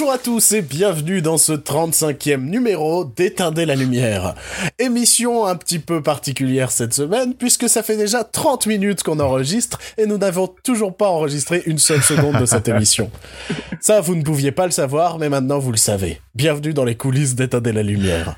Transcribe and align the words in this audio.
Bonjour 0.00 0.14
à 0.14 0.18
tous 0.18 0.52
et 0.52 0.62
bienvenue 0.62 1.20
dans 1.20 1.36
ce 1.36 1.52
35e 1.52 2.40
numéro 2.40 3.04
d'Éteindre 3.04 3.62
la 3.64 3.74
lumière. 3.74 4.34
Émission 4.82 5.44
un 5.44 5.56
petit 5.56 5.78
peu 5.78 6.02
particulière 6.02 6.70
cette 6.70 6.94
semaine 6.94 7.34
puisque 7.34 7.68
ça 7.68 7.82
fait 7.82 7.98
déjà 7.98 8.24
30 8.24 8.64
minutes 8.64 9.02
qu'on 9.02 9.20
enregistre 9.20 9.78
et 9.98 10.06
nous 10.06 10.16
n'avons 10.16 10.48
toujours 10.64 10.96
pas 10.96 11.06
enregistré 11.06 11.62
une 11.66 11.76
seule 11.76 12.02
seconde 12.02 12.40
de 12.40 12.46
cette 12.46 12.66
émission. 12.66 13.10
Ça, 13.82 14.00
vous 14.00 14.14
ne 14.14 14.22
pouviez 14.22 14.52
pas 14.52 14.64
le 14.64 14.72
savoir, 14.72 15.18
mais 15.18 15.28
maintenant 15.28 15.58
vous 15.58 15.70
le 15.70 15.76
savez. 15.76 16.20
Bienvenue 16.34 16.72
dans 16.72 16.84
les 16.84 16.94
coulisses 16.94 17.34
d'Éteindre 17.34 17.72
la 17.72 17.82
lumière. 17.82 18.36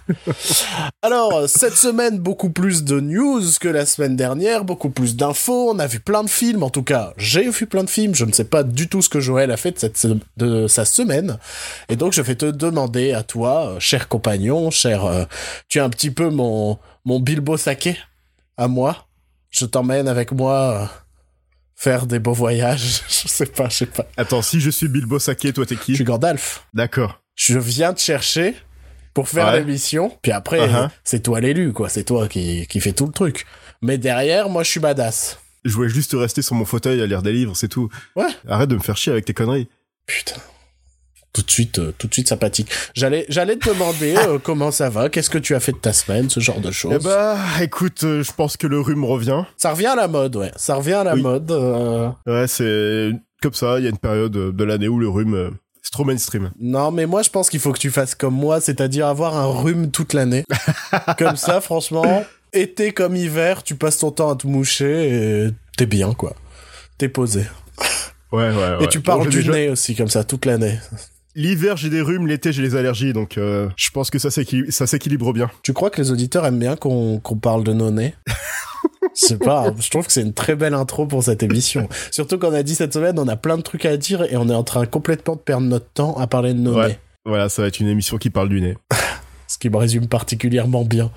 Alors, 1.03 1.49
cette 1.49 1.77
semaine, 1.77 2.19
beaucoup 2.19 2.51
plus 2.51 2.85
de 2.85 3.01
news 3.01 3.43
que 3.61 3.69
la 3.69 3.87
semaine 3.87 4.17
dernière, 4.17 4.65
beaucoup 4.65 4.91
plus 4.91 5.15
d'infos, 5.15 5.71
on 5.71 5.79
a 5.79 5.87
vu 5.87 6.01
plein 6.01 6.25
de 6.25 6.31
films, 6.31 6.63
en 6.63 6.71
tout 6.71 6.83
cas, 6.83 7.13
j'ai 7.17 7.49
vu 7.51 7.67
plein 7.67 7.85
de 7.85 7.91
films, 7.91 8.15
je 8.15 8.25
ne 8.25 8.33
sais 8.33 8.45
pas 8.45 8.63
du 8.63 8.89
tout 8.89 9.03
ce 9.03 9.09
que 9.09 9.21
Joël 9.21 9.51
a 9.51 9.57
fait 9.57 9.73
de, 9.73 9.79
cette 9.79 10.07
de 10.37 10.67
sa 10.69 10.85
semaine. 10.85 11.39
Et 11.89 11.97
donc, 11.97 12.13
je 12.13 12.23
vais 12.23 12.35
te 12.35 12.47
demander 12.47 13.13
à 13.13 13.23
toi, 13.23 13.67
euh, 13.67 13.81
cher 13.81 14.09
compagnon, 14.09 14.71
cher, 14.71 15.05
euh, 15.05 15.25
tu 15.69 15.79
es 15.79 15.81
un 15.83 15.91
petit 15.91 16.11
peu 16.11 16.31
mon, 16.33 16.79
mon 17.05 17.21
Bilbo 17.21 17.57
Saké, 17.57 17.97
à 18.57 18.69
moi. 18.69 19.07
Je 19.51 19.67
t'emmène 19.67 20.09
avec 20.09 20.33
moi 20.33 20.83
euh, 20.83 20.87
faire 21.77 22.07
des 22.07 22.19
beaux 22.19 22.33
voyages. 22.33 23.03
je 23.09 23.29
sais 23.29 23.47
pas, 23.47 23.69
je 23.69 23.77
sais 23.79 23.87
pas. 23.87 24.07
Attends, 24.17 24.43
si 24.43 24.61
je 24.61 24.71
suis 24.71 24.89
Bilbo 24.89 25.19
Saké, 25.19 25.53
toi 25.53 25.67
t'es 25.67 25.75
Je 25.77 25.81
qui 25.81 25.95
suis 25.95 26.05
Gandalf. 26.05 26.67
D'accord. 26.75 27.21
Je 27.35 27.59
viens 27.59 27.93
te 27.95 28.01
chercher 28.01 28.55
pour 29.15 29.29
faire 29.29 29.47
Ouais. 29.49 29.59
l'émission. 29.61 30.17
Puis 30.23 30.33
après, 30.33 30.67
Uh-huh. 30.69 30.89
c'est 31.05 31.23
toi 31.23 31.41
l'élu, 31.41 31.73
quoi. 31.73 31.89
C'est 31.89 32.05
toi 32.05 32.29
qui, 32.29 32.67
qui 32.67 32.81
fait 32.81 32.93
tout 32.93 33.07
le 33.07 33.13
truc. 33.13 33.47
Mais 33.83 33.99
derrière, 33.99 34.49
moi, 34.49 34.63
je 34.63 34.71
suis 34.71 34.81
badass. 34.81 35.39
Je 35.65 35.73
voulais 35.75 35.89
juste 35.89 36.13
rester 36.15 36.41
sur 36.43 36.55
mon 36.55 36.65
fauteuil 36.65 37.01
à 37.03 37.07
lire 37.07 37.23
des 37.23 37.33
livres, 37.33 37.55
c'est 37.57 37.69
tout. 37.69 37.89
Ouais. 38.17 38.27
Arrête 38.49 38.69
de 38.69 38.75
me 38.75 38.81
faire 38.81 38.97
chier 38.97 39.13
avec 39.13 39.25
tes 39.25 39.35
conneries. 39.35 39.69
Putain. 40.07 40.37
Tout 41.33 41.43
de 41.43 41.51
suite, 41.51 41.79
euh, 41.79 41.93
tout 41.97 42.09
de 42.09 42.13
suite 42.13 42.29
sympathique. 42.29 42.69
J'allais, 42.95 43.25
j'allais 43.31 43.57
te 43.57 43.71
demander 43.71 44.15
euh, 44.17 44.39
comment 44.43 44.71
ça 44.71 44.91
va, 44.91 45.09
qu'est-ce 45.09 45.31
que 45.31 45.39
tu 45.39 45.55
as 45.55 45.61
fait 45.61 45.73
de 45.73 45.79
ta 45.79 45.93
semaine, 45.95 46.29
ce 46.29 46.41
genre 46.41 46.61
de 46.61 46.71
choses? 46.71 46.93
Eh 47.01 47.03
bah, 47.03 47.39
écoute, 47.63 48.05
euh, 48.05 48.23
je 48.23 48.33
pense 48.33 48.59
que 48.59 48.67
le 48.67 48.79
rhume 48.81 49.05
revient. 49.05 49.43
Ça 49.57 49.71
revient 49.73 49.87
à 49.87 49.97
la 49.97 50.09
mode, 50.09 50.37
ouais. 50.37 50.53
Ça 50.57 50.75
revient 50.75 50.93
à 50.93 51.05
la 51.05 51.15
Oui. 51.15 51.23
mode. 51.23 51.51
euh. 51.51 52.11
Ouais, 52.27 52.47
c'est 52.47 53.11
comme 53.43 53.55
ça, 53.55 53.79
il 53.79 53.85
y 53.85 53.87
a 53.87 53.91
une 53.91 53.97
période 53.99 54.37
euh, 54.37 54.53
de 54.53 54.65
l'année 54.65 54.89
où 54.89 54.99
le 54.99 55.09
rhume, 55.09 55.35
euh, 55.35 55.51
c'est 55.83 55.91
trop 55.93 56.05
mainstream. 56.05 56.51
Non, 56.61 56.91
mais 56.91 57.07
moi, 57.07 57.23
je 57.23 57.31
pense 57.31 57.49
qu'il 57.49 57.61
faut 57.61 57.73
que 57.73 57.79
tu 57.81 57.91
fasses 57.91 58.15
comme 58.15 58.35
moi, 58.35 58.61
c'est-à-dire 58.61 59.07
avoir 59.07 59.35
un 59.37 59.47
rhume 59.47 59.91
toute 59.91 60.13
l'année. 60.13 60.45
comme 61.19 61.37
ça, 61.37 61.63
franchement, 61.63 62.25
été 62.53 62.93
comme 62.93 63.17
hiver, 63.17 63.63
tu 63.63 63.75
passes 63.75 63.97
ton 63.99 64.11
temps 64.11 64.31
à 64.31 64.37
te 64.37 64.47
moucher 64.47 65.09
et 65.47 65.49
t'es 65.79 65.87
bien, 65.87 66.13
quoi. 66.13 66.37
T'es 66.99 67.09
posé. 67.09 67.47
Ouais, 68.31 68.49
ouais, 68.51 68.55
ouais. 68.77 68.85
Et 68.85 68.89
tu 68.89 69.01
parles 69.01 69.25
Bon, 69.25 69.29
du 69.29 69.39
déjà- 69.39 69.53
nez 69.53 69.69
aussi, 69.71 69.95
comme 69.97 70.09
ça, 70.09 70.25
toute 70.25 70.45
l'année. 70.47 70.79
L'hiver, 71.35 71.77
j'ai 71.77 71.89
des 71.89 72.01
rhumes, 72.03 72.27
l'été, 72.27 72.53
j'ai 72.53 72.63
les 72.63 72.77
allergies, 72.77 73.13
donc 73.15 73.39
euh, 73.39 73.69
je 73.77 73.91
pense 73.91 74.11
que 74.11 74.19
ça 74.19 74.31
s'équilibre, 74.31 75.33
bien. 75.33 75.51
Tu 75.63 75.73
crois 75.73 75.89
que 75.91 76.01
les 76.01 76.11
auditeurs 76.11 76.45
aiment 76.45 76.59
bien 76.59 76.77
qu'on 76.77 77.21
parle 77.41 77.65
de 77.65 77.73
nos 77.73 77.91
nez 77.91 78.15
Je 79.15 79.27
sais 79.27 79.39
pas, 79.39 79.73
je 79.79 79.91
trouve 79.91 80.07
que 80.07 80.13
c'est 80.13 80.23
une 80.23 80.33
très 80.35 80.55
belle 80.57 80.75
intro 80.75 81.07
pour 81.07 81.23
cette 81.23 81.43
émission. 81.43 81.89
Surtout 82.11 82.39
qu'on 82.39 82.53
a 82.53 82.63
dit 82.63 82.75
cette 82.75 82.93
semaine, 82.95 83.19
on 83.19 83.29
a 83.29 83.37
plein 83.37 83.57
de 83.57 83.63
trucs 83.63 83.85
à 83.87 83.97
dire 83.97 84.23
et 84.23 84.37
on 84.37 84.49
est 84.49 84.55
en 84.55 84.63
train 84.65 84.85
complètement 84.87 85.35
de 85.37 85.41
perdre 85.41 85.67
notre 85.67 85.87
temps 85.87 86.15
à 86.19 86.27
parler 86.27 86.53
de 86.55 86.59
nos 86.61 86.75
Ouais. 86.77 86.89
nez. 86.89 86.99
Voilà, 87.25 87.49
ça 87.49 87.63
va 87.63 87.69
être 87.69 87.81
une 87.81 87.89
émission 87.89 88.19
qui 88.19 88.31
parle 88.31 88.49
du 88.49 88.61
nez. 88.61 88.77
Ce 89.49 89.59
qui 89.59 89.69
me 89.69 89.77
résume 89.77 90.07
particulièrement 90.09 90.83
bien. 90.83 91.11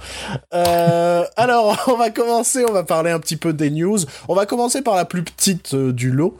Euh, 0.54 1.24
alors, 1.38 1.82
on 1.88 1.96
va 1.96 2.10
commencer, 2.10 2.66
on 2.68 2.74
va 2.74 2.84
parler 2.84 3.10
un 3.12 3.20
petit 3.20 3.38
peu 3.38 3.54
des 3.54 3.70
news. 3.72 3.98
On 4.28 4.36
va 4.36 4.46
commencer 4.46 4.82
par 4.82 4.96
la 4.96 5.06
plus 5.06 5.24
petite 5.24 5.74
euh, 5.74 5.94
du 5.94 6.12
lot. 6.12 6.36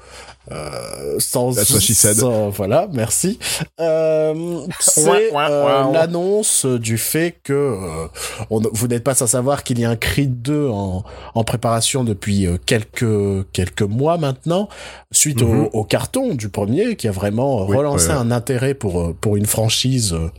Euh, 0.52 1.16
sans, 1.20 1.54
That's 1.56 1.72
what 1.72 1.80
she 1.80 1.94
said. 1.96 2.16
sans- 2.18 2.50
voilà, 2.50 2.88
merci. 2.94 3.40
Euh, 3.80 4.60
c'est 4.80 5.34
euh, 5.36 5.92
l'annonce 5.92 6.66
du 6.66 6.98
fait 6.98 7.36
que 7.44 7.54
euh, 7.54 8.08
on- 8.52 8.62
vous 8.72 8.88
n'êtes 8.88 9.04
pas 9.04 9.16
sans 9.16 9.28
savoir 9.28 9.64
qu'il 9.64 9.80
y 9.80 9.86
a 9.86 9.90
un 9.90 9.96
Creed 9.96 10.42
2 10.42 10.68
en, 10.70 11.04
en 11.34 11.44
préparation 11.44 12.04
depuis 12.04 12.46
euh, 12.46 12.58
quelques 12.64 13.46
quelques 13.54 13.82
mois 13.82 14.18
maintenant, 14.18 14.70
suite 15.12 15.42
Mhm. 15.42 15.66
au, 15.74 15.80
au 15.80 15.84
carton 15.84 16.36
du 16.36 16.50
premier, 16.50 16.96
qui 16.96 17.08
a 17.08 17.12
vraiment 17.12 17.66
Oui, 17.66 17.76
relancé 17.78 18.10
ouais, 18.10 18.14
ouais. 18.14 18.20
un 18.20 18.32
intérêt 18.32 18.74
pour 18.76 19.16
pour 19.16 19.38
une 19.38 19.46
franchise 19.48 20.14
euh, 20.14 20.30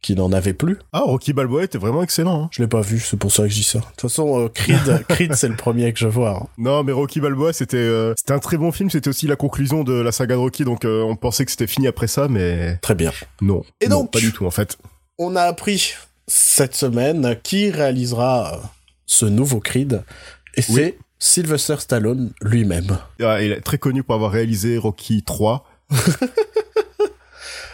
qui 0.00 0.14
n'en 0.14 0.30
avait 0.32 0.52
plus. 0.54 0.78
Ah, 0.92 1.00
Rocky 1.00 1.32
Balboa 1.32 1.64
était 1.64 1.78
vraiment 1.78 2.02
excellent. 2.02 2.44
Hein. 2.44 2.48
Je 2.52 2.62
l'ai 2.62 2.68
pas 2.68 2.80
vu, 2.82 3.00
c'est 3.00 3.16
pour 3.16 3.32
ça 3.32 3.42
que 3.44 3.48
je 3.48 3.54
dis 3.54 3.62
ça. 3.64 3.78
De 3.80 3.84
toute 3.84 4.00
façon, 4.02 4.44
euh, 4.44 4.48
Creed, 4.48 5.04
Creed 5.08 5.34
c'est 5.34 5.48
le 5.48 5.56
premier 5.56 5.92
que 5.92 5.98
je 5.98 6.06
vois. 6.06 6.36
hein. 6.42 6.46
Non, 6.56 6.84
mais 6.84 6.92
Rocky 6.92 7.20
Balboa, 7.20 7.52
c'était 7.52 7.76
euh, 7.76 8.14
c'était 8.16 8.32
un 8.32 8.38
très 8.38 8.56
bon 8.58 8.70
film. 8.72 8.90
C'était 8.90 9.08
aussi 9.10 9.26
la 9.26 9.36
conclusion 9.36 9.82
de 9.84 9.92
la 9.94 10.12
saga 10.12 10.34
de 10.36 10.40
Rocky, 10.40 10.64
donc 10.64 10.84
euh, 10.84 11.02
on 11.02 11.16
pensait 11.16 11.44
que 11.44 11.50
c'était 11.50 11.66
fini 11.66 11.86
après 11.88 12.06
ça, 12.06 12.28
mais 12.28 12.76
Très 12.82 12.94
bien. 12.94 13.12
non. 13.40 13.64
Et 13.80 13.88
Non, 13.88 14.00
donc 14.02 14.12
pas 14.12 14.20
du 14.20 14.32
tout 14.32 14.46
en 14.46 14.50
fait. 14.50 14.78
On 15.18 15.34
a 15.36 15.42
appris 15.42 15.94
cette 16.26 16.76
semaine 16.76 17.36
qui 17.42 17.70
réalisera 17.70 18.60
ce 19.06 19.26
nouveau 19.26 19.60
Creed, 19.60 20.02
et 20.54 20.62
c'est. 20.62 20.96
Sylvester 21.20 21.74
Stallone 21.80 22.30
lui-même. 22.42 22.96
Ah, 23.20 23.42
il 23.42 23.50
est 23.50 23.60
très 23.60 23.76
connu 23.78 24.04
pour 24.04 24.14
avoir 24.14 24.30
réalisé 24.30 24.78
Rocky 24.78 25.24
3. 25.24 25.64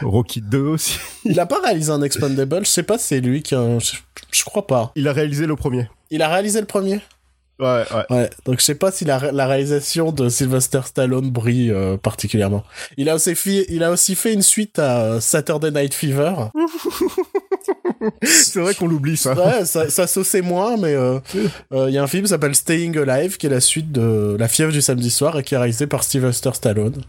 Rocky 0.02 0.40
2 0.40 0.58
aussi. 0.60 0.98
Il 1.24 1.38
a 1.40 1.46
pas 1.46 1.60
réalisé 1.60 1.90
un 1.90 2.02
Expandable, 2.02 2.64
je 2.64 2.70
sais 2.70 2.82
pas 2.82 2.98
si 2.98 3.08
c'est 3.08 3.20
lui 3.20 3.42
qui 3.42 3.54
a... 3.54 3.78
Je, 3.78 3.96
je 4.30 4.44
crois 4.44 4.66
pas. 4.66 4.92
Il 4.96 5.08
a 5.08 5.12
réalisé 5.12 5.46
le 5.46 5.56
premier. 5.56 5.88
Il 6.10 6.22
a 6.22 6.28
réalisé 6.28 6.60
le 6.60 6.66
premier? 6.66 7.00
Ouais, 7.60 7.84
ouais. 7.94 8.04
Ouais, 8.10 8.30
donc 8.46 8.58
je 8.58 8.64
sais 8.64 8.74
pas 8.74 8.90
si 8.90 9.04
la, 9.04 9.30
la 9.30 9.46
réalisation 9.46 10.10
de 10.10 10.28
Sylvester 10.28 10.80
Stallone 10.84 11.30
brille 11.30 11.70
euh, 11.70 11.96
particulièrement. 11.96 12.64
Il 12.96 13.08
a 13.08 13.14
aussi 13.14 13.36
fait, 13.36 13.66
il 13.68 13.84
a 13.84 13.92
aussi 13.92 14.16
fait 14.16 14.32
une 14.32 14.42
suite 14.42 14.80
à 14.80 15.02
euh, 15.02 15.20
Saturday 15.20 15.70
Night 15.70 15.94
Fever. 15.94 16.34
C'est 18.22 18.60
vrai 18.60 18.74
qu'on 18.74 18.86
l'oublie 18.86 19.16
ça. 19.16 19.34
Ouais, 19.34 19.64
ça, 19.64 19.88
ça 19.88 20.42
moins, 20.42 20.76
mais 20.76 20.94
euh, 20.94 21.18
euh, 21.72 21.86
il 21.88 21.94
y 21.94 21.98
a 21.98 22.02
un 22.02 22.06
film 22.06 22.24
qui 22.24 22.30
s'appelle 22.30 22.54
Staying 22.54 22.96
Alive, 22.98 23.36
qui 23.36 23.46
est 23.46 23.50
la 23.50 23.60
suite 23.60 23.92
de 23.92 24.36
La 24.38 24.48
fièvre 24.48 24.72
du 24.72 24.82
samedi 24.82 25.10
soir 25.10 25.38
et 25.38 25.42
qui 25.42 25.54
est 25.54 25.58
réalisé 25.58 25.86
par 25.86 26.02
Sylvester 26.02 26.50
Stallone. 26.54 27.02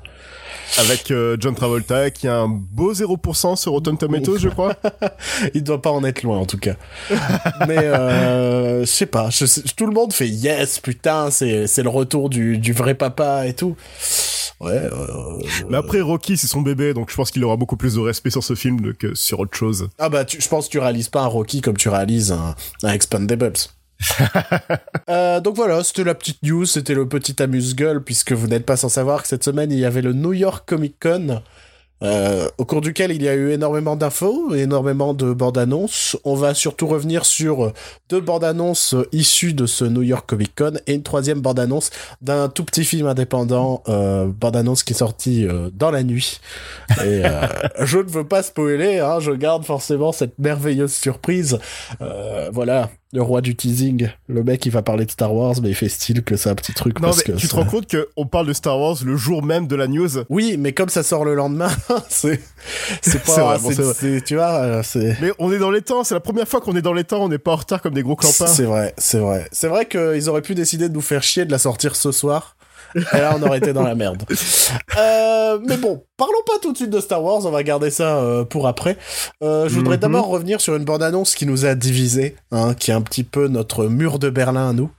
Avec 0.77 1.11
euh, 1.11 1.37
John 1.39 1.55
Travolta 1.55 2.09
qui 2.11 2.27
a 2.27 2.37
un 2.37 2.47
beau 2.47 2.93
0% 2.93 3.55
sur 3.55 3.71
Rotten 3.71 3.97
Tomatoes, 3.97 4.37
je 4.39 4.49
crois. 4.49 4.75
Il 5.53 5.63
doit 5.63 5.81
pas 5.81 5.91
en 5.91 6.03
être 6.03 6.23
loin, 6.23 6.37
en 6.39 6.45
tout 6.45 6.57
cas. 6.57 6.75
mais 7.67 7.77
euh, 7.77 8.81
je 8.81 8.85
sais 8.85 9.05
pas, 9.05 9.29
tout 9.75 9.85
le 9.85 9.93
monde 9.93 10.13
fait 10.13 10.27
yes, 10.27 10.79
putain, 10.79 11.31
c'est 11.31 11.67
c'est 11.67 11.83
le 11.83 11.89
retour 11.89 12.29
du, 12.29 12.57
du 12.57 12.73
vrai 12.73 12.93
papa 12.95 13.47
et 13.47 13.53
tout. 13.53 13.75
Ouais, 14.61 14.71
euh, 14.71 14.91
Mais 15.69 15.77
après, 15.77 15.99
Rocky, 16.01 16.37
c'est 16.37 16.47
son 16.47 16.61
bébé, 16.61 16.93
donc 16.93 17.09
je 17.11 17.15
pense 17.15 17.29
qu'il 17.29 17.43
aura 17.43 17.57
beaucoup 17.57 17.75
plus 17.75 17.95
de 17.95 17.99
respect 17.99 18.29
sur 18.29 18.43
ce 18.43 18.55
film 18.55 18.93
que 18.93 19.13
sur 19.13 19.39
autre 19.41 19.55
chose. 19.57 19.89
Ah 19.99 20.07
bah, 20.09 20.23
tu- 20.23 20.39
je 20.41 20.47
pense 20.47 20.67
que 20.67 20.71
tu 20.71 20.79
réalises 20.79 21.09
pas 21.09 21.21
un 21.21 21.27
Rocky 21.27 21.59
comme 21.61 21.75
tu 21.75 21.89
réalises 21.89 22.31
un, 22.31 22.55
un 22.83 22.89
Expandables. 22.93 23.53
Euh, 25.07 25.39
donc 25.39 25.55
voilà, 25.55 25.83
c'était 25.83 26.03
la 26.03 26.15
petite 26.15 26.41
news, 26.41 26.65
c'était 26.65 26.95
le 26.95 27.07
petit 27.07 27.39
amuse-gueule, 27.41 28.03
puisque 28.03 28.31
vous 28.31 28.47
n'êtes 28.47 28.65
pas 28.65 28.75
sans 28.75 28.89
savoir 28.89 29.21
que 29.21 29.27
cette 29.27 29.43
semaine, 29.43 29.71
il 29.71 29.77
y 29.77 29.85
avait 29.85 30.01
le 30.01 30.13
New 30.13 30.33
York 30.33 30.67
Comic 30.67 30.95
Con, 30.99 31.43
euh, 32.03 32.49
au 32.57 32.65
cours 32.65 32.81
duquel 32.81 33.11
il 33.11 33.23
y 33.23 33.29
a 33.29 33.35
eu 33.35 33.51
énormément 33.51 33.95
d'infos, 33.95 34.53
énormément 34.53 35.13
de 35.13 35.31
bandes 35.31 35.57
annonces. 35.57 36.17
On 36.25 36.35
va 36.35 36.53
surtout 36.53 36.87
revenir 36.87 37.25
sur 37.25 37.71
deux 38.09 38.19
bandes 38.19 38.43
annonces 38.43 38.95
issues 39.13 39.53
de 39.53 39.65
ce 39.65 39.85
New 39.85 40.01
York 40.01 40.25
Comic 40.27 40.53
Con 40.55 40.73
et 40.87 40.93
une 40.93 41.03
troisième 41.03 41.39
bande 41.39 41.59
annonce 41.59 41.91
d'un 42.21 42.49
tout 42.49 42.65
petit 42.65 42.83
film 42.83 43.07
indépendant, 43.07 43.81
euh, 43.87 44.27
bande 44.27 44.57
annonce 44.57 44.83
qui 44.83 44.91
est 44.91 44.97
sortie 44.97 45.47
euh, 45.47 45.69
dans 45.73 45.89
la 45.89 46.03
nuit. 46.03 46.41
Et 47.03 47.23
je 47.79 47.99
ne 47.99 48.09
veux 48.09 48.27
pas 48.27 48.43
spoiler, 48.43 48.99
hein, 48.99 49.19
je 49.21 49.31
garde 49.31 49.63
forcément 49.63 50.11
cette 50.11 50.37
merveilleuse 50.37 50.93
surprise. 50.93 51.59
Voilà, 52.51 52.89
le 53.15 53.21
roi 53.21 53.39
du 53.39 53.55
teasing, 53.55 54.09
le 54.27 54.43
mec 54.43 54.65
il 54.65 54.71
va 54.71 54.81
parler 54.81 55.05
de 55.05 55.11
Star 55.11 55.33
Wars, 55.33 55.55
mais 55.63 55.69
il 55.69 55.75
fait 55.75 55.87
style 55.87 56.21
que 56.21 56.35
c'est 56.35 56.49
un 56.49 56.55
petit 56.55 56.73
truc. 56.73 56.99
Non, 56.99 57.07
parce 57.07 57.25
mais 57.25 57.33
que 57.33 57.39
tu 57.39 57.47
te 57.47 57.55
rends 57.55 57.65
compte 57.65 57.87
qu'on 57.89 58.25
parle 58.25 58.45
de 58.45 58.53
Star 58.53 58.77
Wars 58.77 58.97
le 59.05 59.15
jour 59.15 59.41
même 59.41 59.67
de 59.67 59.75
la 59.75 59.87
news 59.87 60.09
Oui, 60.29 60.57
mais 60.59 60.73
comme 60.73 60.89
ça 60.89 61.01
sort 61.01 61.23
le 61.23 61.33
lendemain, 61.33 61.71
c'est 62.09 62.41
c'est 63.01 63.23
pas, 63.23 63.57
vrai, 63.57 63.59
bon, 63.59 63.93
tu 64.25 64.35
vois, 64.35 64.55
euh, 64.55 64.83
c'est. 64.83 65.17
Mais 65.21 65.31
on 65.39 65.51
est 65.53 65.59
dans 65.59 65.71
les 65.71 65.81
temps, 65.81 66.03
c'est 66.03 66.13
la 66.13 66.19
première 66.19 66.47
fois 66.47 66.59
qu'on 66.59 66.75
est 66.75 66.81
dans 66.81 66.93
les 66.93 67.05
temps, 67.05 67.23
on 67.23 67.29
n'est 67.29 67.37
pas 67.37 67.53
en 67.53 67.57
retard 67.57 67.81
comme 67.81 67.93
des 67.93 68.03
gros 68.03 68.17
clampins. 68.17 68.47
C'est 68.47 68.63
vrai, 68.63 68.93
c'est 68.97 69.19
vrai. 69.19 69.47
C'est 69.51 69.69
vrai 69.69 69.87
qu'ils 69.87 70.29
auraient 70.29 70.41
pu 70.41 70.53
décider 70.53 70.89
de 70.89 70.93
nous 70.93 71.01
faire 71.01 71.23
chier 71.23 71.45
de 71.45 71.51
la 71.51 71.57
sortir 71.57 71.95
ce 71.95 72.11
soir. 72.11 72.57
Et 72.95 73.17
là, 73.17 73.35
on 73.37 73.43
aurait 73.43 73.57
été 73.57 73.73
dans 73.73 73.83
la 73.83 73.95
merde. 73.95 74.23
Euh, 74.97 75.59
mais 75.65 75.77
bon, 75.77 76.03
parlons 76.17 76.33
pas 76.45 76.53
tout 76.61 76.71
de 76.71 76.77
suite 76.77 76.89
de 76.89 76.99
Star 76.99 77.21
Wars, 77.23 77.45
on 77.45 77.51
va 77.51 77.63
garder 77.63 77.89
ça 77.89 78.17
euh, 78.17 78.43
pour 78.45 78.67
après. 78.67 78.97
Euh, 79.43 79.67
je 79.67 79.75
voudrais 79.75 79.95
Mhm. 79.97 80.01
d'abord 80.01 80.27
revenir 80.27 80.61
sur 80.61 80.75
une 80.75 80.85
bande-annonce 80.85 81.35
qui 81.35 81.45
nous 81.45 81.65
a 81.65 81.75
divisés, 81.75 82.35
hein, 82.51 82.73
qui 82.73 82.91
est 82.91 82.93
un 82.93 83.01
petit 83.01 83.23
peu 83.23 83.47
notre 83.47 83.85
mur 83.85 84.19
de 84.19 84.29
Berlin 84.29 84.69
à 84.69 84.73
nous. 84.73 84.89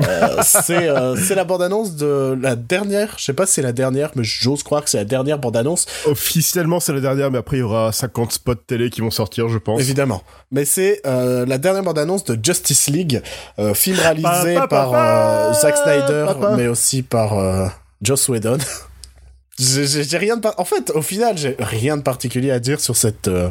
Euh, 0.00 0.42
c'est 0.44 0.88
euh, 0.88 1.16
c'est 1.16 1.34
la 1.34 1.44
bande-annonce 1.44 1.96
de 1.96 2.38
la 2.40 2.56
dernière, 2.56 3.14
je 3.18 3.24
sais 3.24 3.32
pas 3.32 3.46
si 3.46 3.54
c'est 3.54 3.62
la 3.62 3.72
dernière, 3.72 4.10
mais 4.14 4.24
j'ose 4.24 4.62
croire 4.62 4.84
que 4.84 4.90
c'est 4.90 4.98
la 4.98 5.04
dernière 5.04 5.38
bande-annonce 5.38 5.86
Officiellement, 6.06 6.80
c'est 6.80 6.92
la 6.92 7.00
dernière, 7.00 7.30
mais 7.30 7.38
après, 7.38 7.58
il 7.58 7.60
y 7.60 7.62
aura 7.62 7.92
50 7.92 8.32
spots 8.32 8.54
télé 8.54 8.90
qui 8.90 9.00
vont 9.00 9.10
sortir, 9.10 9.48
je 9.48 9.58
pense. 9.58 9.80
Évidemment. 9.80 10.22
Mais 10.50 10.64
c'est 10.64 11.00
euh, 11.06 11.46
la 11.46 11.58
dernière 11.58 11.82
bande-annonce 11.82 12.24
de 12.24 12.38
Justice 12.42 12.88
League, 12.88 13.22
euh, 13.58 13.74
film 13.74 13.98
réalisé 13.98 14.54
Pa, 14.54 14.60
pa, 14.60 14.60
pa, 14.60 14.66
par 14.68 14.90
pa, 14.90 15.52
Zack 15.54 15.76
Snyder, 15.76 16.26
mais 16.56 16.66
aussi 16.66 17.02
par 17.02 17.38
euh, 17.38 17.66
Joss 18.02 18.28
Whedon. 18.28 18.58
j'ai 19.58 20.18
rien 20.18 20.36
de... 20.36 20.48
En 20.56 20.64
fait, 20.64 20.90
au 20.90 21.02
final, 21.02 21.36
j'ai 21.36 21.56
rien 21.58 21.96
de 21.96 22.02
particulier 22.02 22.50
à 22.50 22.58
dire 22.58 22.80
sur 22.80 22.96
cette 22.96 23.28
euh, 23.28 23.50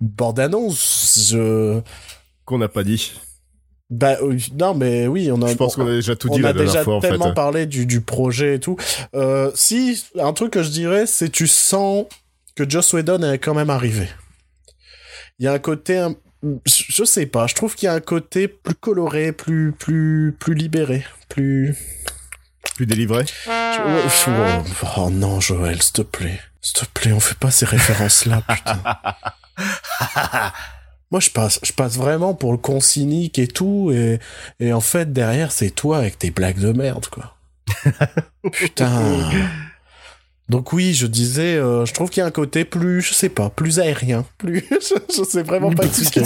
bande-annonce. 0.00 1.28
Je... 1.30 1.80
Qu'on 2.44 2.58
n'a 2.58 2.68
pas 2.68 2.84
dit. 2.84 3.12
Bah 3.90 4.16
non 4.56 4.74
mais 4.74 5.08
oui 5.08 5.30
on 5.32 5.42
a. 5.42 5.48
Je 5.48 5.54
pense 5.54 5.74
qu'on 5.74 5.86
a 5.88 5.90
déjà 5.90 6.14
tout 6.14 6.28
dit 6.28 6.38
on 6.38 6.42
la 6.42 6.50
a 6.50 6.52
dernière 6.52 6.72
déjà 6.72 6.84
fois 6.84 6.96
en 6.96 7.00
tellement 7.00 7.28
fait. 7.28 7.34
parlé 7.34 7.66
du, 7.66 7.86
du 7.86 8.00
projet 8.00 8.54
et 8.54 8.60
tout. 8.60 8.76
Euh, 9.16 9.50
si 9.56 10.04
un 10.18 10.32
truc 10.32 10.52
que 10.52 10.62
je 10.62 10.68
dirais 10.70 11.06
c'est 11.06 11.28
tu 11.28 11.48
sens 11.48 12.06
que 12.54 12.68
Joss 12.68 12.92
Whedon 12.92 13.22
est 13.28 13.38
quand 13.38 13.54
même 13.54 13.70
arrivé. 13.70 14.08
Il 15.40 15.44
y 15.44 15.48
a 15.48 15.52
un 15.52 15.58
côté 15.58 15.98
un- 15.98 16.14
je 16.66 17.02
sais 17.04 17.26
pas 17.26 17.48
je 17.48 17.54
trouve 17.56 17.74
qu'il 17.74 17.86
y 17.86 17.88
a 17.88 17.94
un 17.94 18.00
côté 18.00 18.46
plus 18.46 18.74
coloré 18.76 19.32
plus 19.32 19.72
plus 19.72 20.36
plus 20.38 20.54
libéré 20.54 21.04
plus. 21.28 21.76
Plus 22.76 22.86
délivré. 22.86 23.24
oh, 23.48 24.62
oh 24.98 25.10
non 25.10 25.40
Joël 25.40 25.82
s'il 25.82 25.92
te 25.94 26.02
plaît 26.02 26.40
s'il 26.60 26.80
te 26.80 26.84
plaît 26.94 27.12
on 27.12 27.18
fait 27.20 27.36
pas 27.38 27.50
ces 27.50 27.66
références 27.66 28.24
là 28.26 28.40
putain. 28.48 28.78
Moi, 31.10 31.20
je 31.20 31.30
passe, 31.30 31.58
je 31.64 31.72
passe 31.72 31.96
vraiment 31.96 32.34
pour 32.34 32.52
le 32.52 32.58
con 32.58 32.80
cynique 32.80 33.38
et 33.38 33.48
tout, 33.48 33.90
et, 33.92 34.20
et 34.60 34.72
en 34.72 34.80
fait, 34.80 35.12
derrière, 35.12 35.50
c'est 35.50 35.70
toi 35.70 35.98
avec 35.98 36.18
tes 36.18 36.30
blagues 36.30 36.60
de 36.60 36.72
merde, 36.72 37.06
quoi. 37.06 37.36
Putain. 38.52 39.30
Donc 40.48 40.72
oui, 40.72 40.94
je 40.94 41.06
disais, 41.06 41.54
euh, 41.56 41.86
je 41.86 41.94
trouve 41.94 42.10
qu'il 42.10 42.20
y 42.20 42.24
a 42.24 42.26
un 42.26 42.32
côté 42.32 42.64
plus, 42.64 43.02
je 43.02 43.14
sais 43.14 43.28
pas, 43.28 43.50
plus 43.50 43.78
aérien, 43.78 44.24
plus, 44.38 44.64
je, 44.70 44.94
je 45.16 45.22
sais 45.22 45.42
vraiment 45.42 45.72
pas 45.72 45.84
expliquer. 45.84 46.22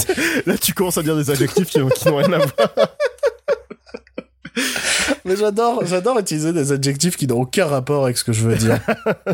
Là, 0.47 0.57
tu 0.57 0.73
commences 0.73 0.97
à 0.97 1.03
dire 1.03 1.17
des 1.17 1.31
adjectifs 1.31 1.69
qui, 1.69 1.79
qui 1.79 2.09
n'ont 2.09 2.17
rien 2.17 2.33
à 2.33 2.39
voir. 2.39 2.51
Mais 5.25 5.37
j'adore, 5.37 5.85
j'adore 5.85 6.19
utiliser 6.19 6.53
des 6.53 6.73
adjectifs 6.73 7.17
qui 7.17 7.27
n'ont 7.27 7.41
aucun 7.41 7.67
rapport 7.67 8.05
avec 8.05 8.17
ce 8.19 8.25
que 8.25 8.33
je 8.33 8.47
veux 8.47 8.57
dire. 8.57 8.79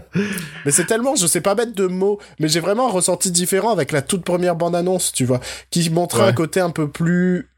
mais 0.64 0.70
c'est 0.72 0.84
tellement, 0.86 1.16
je 1.16 1.26
sais 1.26 1.40
pas 1.40 1.54
mettre 1.54 1.74
de 1.74 1.86
mots, 1.86 2.18
mais 2.38 2.48
j'ai 2.48 2.60
vraiment 2.60 2.88
un 2.88 2.92
ressenti 2.92 3.30
différent 3.30 3.70
avec 3.70 3.92
la 3.92 4.00
toute 4.02 4.24
première 4.24 4.56
bande-annonce, 4.56 5.12
tu 5.12 5.24
vois, 5.24 5.40
qui 5.70 5.88
montrait 5.90 6.22
Ouais. 6.22 6.28
un 6.28 6.32
côté 6.32 6.60
un 6.60 6.70
peu 6.70 6.88
plus 6.88 7.48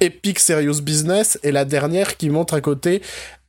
épique 0.00 0.38
serious 0.38 0.80
business, 0.80 1.38
et 1.42 1.52
la 1.52 1.64
dernière 1.64 2.16
qui 2.16 2.30
montre 2.30 2.54
un 2.54 2.60
côté 2.60 3.02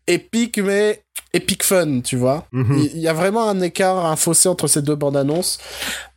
épique 0.07 0.57
mais 0.60 1.01
épique 1.31 1.63
fun, 1.63 2.01
tu 2.01 2.15
vois. 2.18 2.45
Mhm. 2.51 2.89
Il 2.94 3.00
y 3.00 3.07
a 3.07 3.13
vraiment 3.13 3.50
un 3.50 3.60
écart, 3.62 4.06
un 4.06 4.15
fossé 4.15 4.50
entre 4.50 4.68
ces 4.68 4.81
deux 4.81 4.95
bandes 4.95 5.18
annonces. 5.18 5.57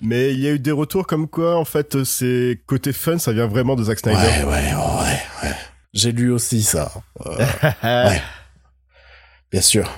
Mais 0.02 0.32
il 0.34 0.40
y 0.40 0.48
a 0.48 0.50
eu 0.50 0.58
des 0.58 0.72
retours 0.72 1.06
comme 1.06 1.28
quoi, 1.28 1.56
en 1.56 1.64
fait, 1.64 2.02
c'est 2.04 2.58
côté 2.66 2.92
fun, 2.92 3.18
ça 3.18 3.32
vient 3.32 3.46
vraiment 3.46 3.76
de 3.76 3.84
Zack 3.84 4.00
Snyder. 4.00 4.18
Ouais, 4.18 4.44
ouais, 4.52 4.74
oh. 4.76 4.95
J'ai 5.96 6.12
lu 6.12 6.30
aussi 6.30 6.62
ça. 6.62 6.92
Euh, 7.26 7.36
Ouais. 7.82 8.22
Bien 9.52 9.60
sûr. 9.62 9.90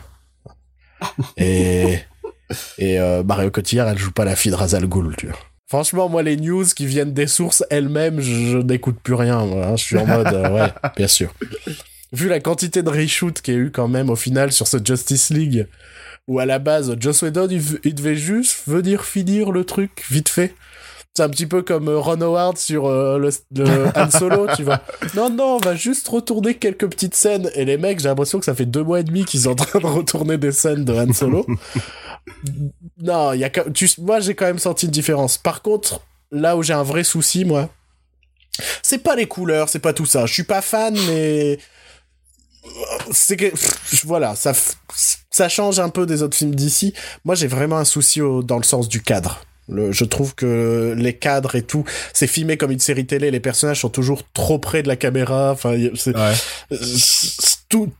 Et, 1.37 1.99
et 2.79 3.01
euh, 3.01 3.23
Mario 3.23 3.51
Cotillard, 3.51 3.89
elle 3.89 3.99
joue 3.99 4.13
pas 4.13 4.25
la 4.25 4.37
fille 4.37 4.51
de 4.53 4.57
Razal 4.57 4.87
Ghoul, 4.87 5.15
tu 5.17 5.27
vois. 5.27 5.37
Franchement, 5.67 6.09
moi, 6.09 6.23
les 6.23 6.37
news 6.37 6.65
qui 6.65 6.87
viennent 6.87 7.13
des 7.13 7.27
sources 7.27 7.65
elles-mêmes, 7.71 8.21
je, 8.21 8.31
je 8.53 8.59
n'écoute 8.59 8.99
plus 9.03 9.15
rien. 9.15 9.45
moi, 9.45 9.67
hein. 9.67 9.77
Je 9.77 9.85
suis 9.85 9.99
en 9.99 10.07
mode, 10.07 10.29
euh, 10.33 10.51
ouais, 10.51 10.73
bien 10.97 11.09
sûr. 11.09 11.33
Vu 12.13 12.29
la 12.29 12.41
quantité 12.41 12.83
de 12.83 12.89
reshoot 12.89 13.41
qu'il 13.43 13.55
y 13.55 13.57
a 13.57 13.61
eu 13.61 13.71
quand 13.71 13.89
même 13.89 14.09
au 14.09 14.17
final 14.17 14.51
sur 14.53 14.67
ce 14.67 14.79
Justice 14.83 15.31
League, 15.31 15.67
où 16.27 16.39
à 16.39 16.47
la 16.47 16.59
base, 16.59 16.95
Joss 16.99 17.23
Whedon, 17.23 17.49
il 17.85 17.95
devait 17.95 18.17
juste 18.17 18.63
venir 18.67 19.05
finir 19.05 19.51
le 19.51 19.65
truc 19.65 20.05
vite 20.11 20.29
fait. 20.29 20.55
C'est 21.19 21.25
un 21.25 21.29
petit 21.31 21.47
peu 21.49 21.63
comme 21.63 21.89
euh, 21.89 21.99
Ron 21.99 22.21
Howard 22.21 22.59
sur 22.59 22.87
euh, 22.87 23.19
le, 23.19 23.31
le 23.57 23.87
Han 23.99 24.09
Solo, 24.09 24.47
tu 24.55 24.63
vois. 24.63 24.81
Non, 25.17 25.29
non, 25.31 25.57
on 25.57 25.59
va 25.59 25.75
juste 25.75 26.07
retourner 26.07 26.55
quelques 26.55 26.89
petites 26.89 27.17
scènes. 27.17 27.51
Et 27.57 27.65
les 27.65 27.77
mecs, 27.77 27.99
j'ai 27.99 28.09
l'impression 28.09 28.39
que 28.39 28.45
ça 28.45 28.55
fait 28.55 28.67
deux 28.67 28.85
mois 28.85 29.01
et 29.01 29.03
demi 29.03 29.25
qu'ils 29.25 29.41
sont 29.41 29.51
en 29.51 29.55
train 29.57 29.81
de 29.81 29.87
retourner 29.87 30.39
des 30.39 30.53
scènes 30.53 30.85
de 30.85 30.93
Han 30.93 31.13
Solo. 31.13 31.45
non, 33.03 33.33
y 33.33 33.43
a, 33.43 33.51
tu, 33.51 33.91
moi, 33.99 34.21
j'ai 34.21 34.37
quand 34.37 34.45
même 34.47 34.61
senti 34.61 34.87
une 34.87 34.93
différence. 34.93 35.39
Par 35.39 35.61
contre, 35.61 36.03
là 36.31 36.57
où 36.57 36.63
j'ai 36.63 36.73
un 36.75 36.85
vrai 36.85 37.03
souci, 37.03 37.45
moi, 37.45 37.69
c'est 38.85 38.99
pas 38.99 39.17
les 39.17 39.27
couleurs, 39.27 39.69
c'est 39.69 39.81
pas 39.81 39.93
tout 39.93 40.07
ça. 40.07 40.25
Je 40.27 40.33
suis 40.33 40.45
pas 40.45 40.63
fan, 40.63 40.97
mais 41.09 41.59
c'est 43.11 43.37
que 43.37 43.47
voilà, 44.05 44.37
ça 44.37 45.49
change 45.49 45.81
un 45.81 45.89
peu 45.89 46.07
des 46.07 46.23
autres 46.23 46.37
films 46.37 46.55
d'ici. 46.55 46.95
Moi, 47.25 47.35
j'ai 47.35 47.49
vraiment 47.49 47.79
un 47.79 47.85
souci 47.85 48.21
au- 48.21 48.45
dans 48.45 48.59
le 48.59 48.63
sens 48.65 48.89
du 48.89 49.03
cadre. 49.03 49.41
Le- 49.69 49.93
je 49.93 50.05
trouve 50.05 50.35
que 50.35 50.95
les 50.97 51.13
cadres 51.15 51.55
et 51.57 51.63
tout, 51.63 51.85
c'est 52.15 52.27
filmé 52.27 52.57
comme 52.57 52.71
une 52.71 52.79
série 52.81 53.07
télé. 53.07 53.31
Les 53.31 53.41
personnages 53.41 53.81
sont 53.81 53.91
toujours 53.91 54.23
trop 54.33 54.59
près 54.59 54.83
de 54.83 54.89
la 54.89 54.97
caméra. 54.97 55.51
Enfin, 55.53 55.75
y- 55.75 55.91
c'est 55.95 56.17
Ouais. 56.17 56.33
c'est 56.81 57.59
tout. 57.69 57.91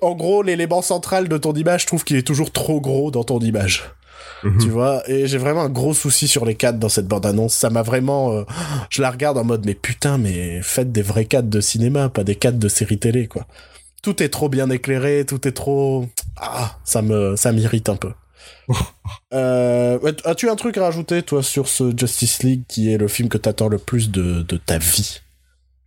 En 0.00 0.14
gros, 0.14 0.42
l'élément 0.42 0.82
central 0.82 1.28
de 1.28 1.36
ton 1.36 1.52
image, 1.52 1.82
je 1.82 1.86
trouve 1.86 2.02
qu'il 2.04 2.16
est 2.16 2.26
toujours 2.26 2.50
trop 2.50 2.80
gros 2.80 3.10
dans 3.10 3.24
ton 3.24 3.38
image. 3.40 3.84
Mhm. 4.42 4.58
Tu 4.60 4.68
vois, 4.70 5.02
et 5.08 5.26
j'ai 5.28 5.38
vraiment 5.38 5.62
un 5.62 5.68
gros 5.68 5.94
souci 5.94 6.26
sur 6.26 6.44
les 6.44 6.56
cadres 6.56 6.78
dans 6.80 6.88
cette 6.88 7.06
bande-annonce. 7.06 7.54
Ça 7.54 7.70
m'a 7.70 7.82
vraiment, 7.82 8.32
euh, 8.32 8.42
je 8.90 9.00
la 9.02 9.10
regarde 9.10 9.38
en 9.38 9.44
mode, 9.44 9.64
mais 9.64 9.74
putain, 9.74 10.18
mais 10.18 10.60
faites 10.62 10.90
des 10.90 11.02
vrais 11.02 11.26
cadres 11.26 11.48
de 11.50 11.60
cinéma, 11.60 12.08
pas 12.08 12.24
des 12.24 12.34
cadres 12.34 12.58
de 12.58 12.68
série 12.68 12.98
télé, 12.98 13.28
quoi. 13.28 13.46
Tout 14.02 14.20
est 14.20 14.30
trop 14.30 14.48
bien 14.48 14.68
éclairé, 14.70 15.24
tout 15.26 15.46
est 15.46 15.52
trop, 15.52 16.08
ah, 16.40 16.76
ça 16.84 17.02
me, 17.02 17.36
ça 17.36 17.52
m'irrite 17.52 17.88
un 17.88 17.94
peu. 17.94 18.10
euh, 19.34 20.12
as-tu 20.24 20.48
un 20.48 20.56
truc 20.56 20.76
à 20.78 20.82
rajouter, 20.84 21.22
toi, 21.22 21.42
sur 21.42 21.68
ce 21.68 21.92
Justice 21.96 22.42
League 22.42 22.62
qui 22.68 22.92
est 22.92 22.98
le 22.98 23.08
film 23.08 23.28
que 23.28 23.38
t'attends 23.38 23.68
le 23.68 23.78
plus 23.78 24.10
de, 24.10 24.42
de 24.42 24.56
ta 24.56 24.78
vie? 24.78 25.20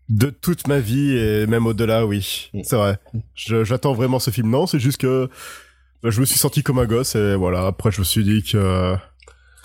De 0.10 0.30
toute 0.30 0.68
ma 0.68 0.80
vie 0.80 1.18
et 1.18 1.48
même 1.48 1.66
au-delà, 1.66 2.06
oui. 2.06 2.50
Mm. 2.54 2.62
C'est 2.64 2.76
vrai. 2.76 3.00
J'attends 3.36 3.94
vraiment 3.94 4.20
ce 4.20 4.30
film. 4.32 4.50
Non, 4.50 4.68
c'est 4.68 4.80
juste 4.80 5.02
que 5.02 5.30
bah, 6.04 6.10
je 6.12 6.20
me 6.20 6.26
suis 6.26 6.38
senti 6.38 6.62
comme 6.64 6.78
un 6.80 6.86
gosse 6.86 7.16
et 7.16 7.36
voilà. 7.36 7.66
Après, 7.66 7.92
je 7.92 8.00
me 8.00 8.06
suis 8.06 8.24
dit 8.24 8.44
que 8.44 8.96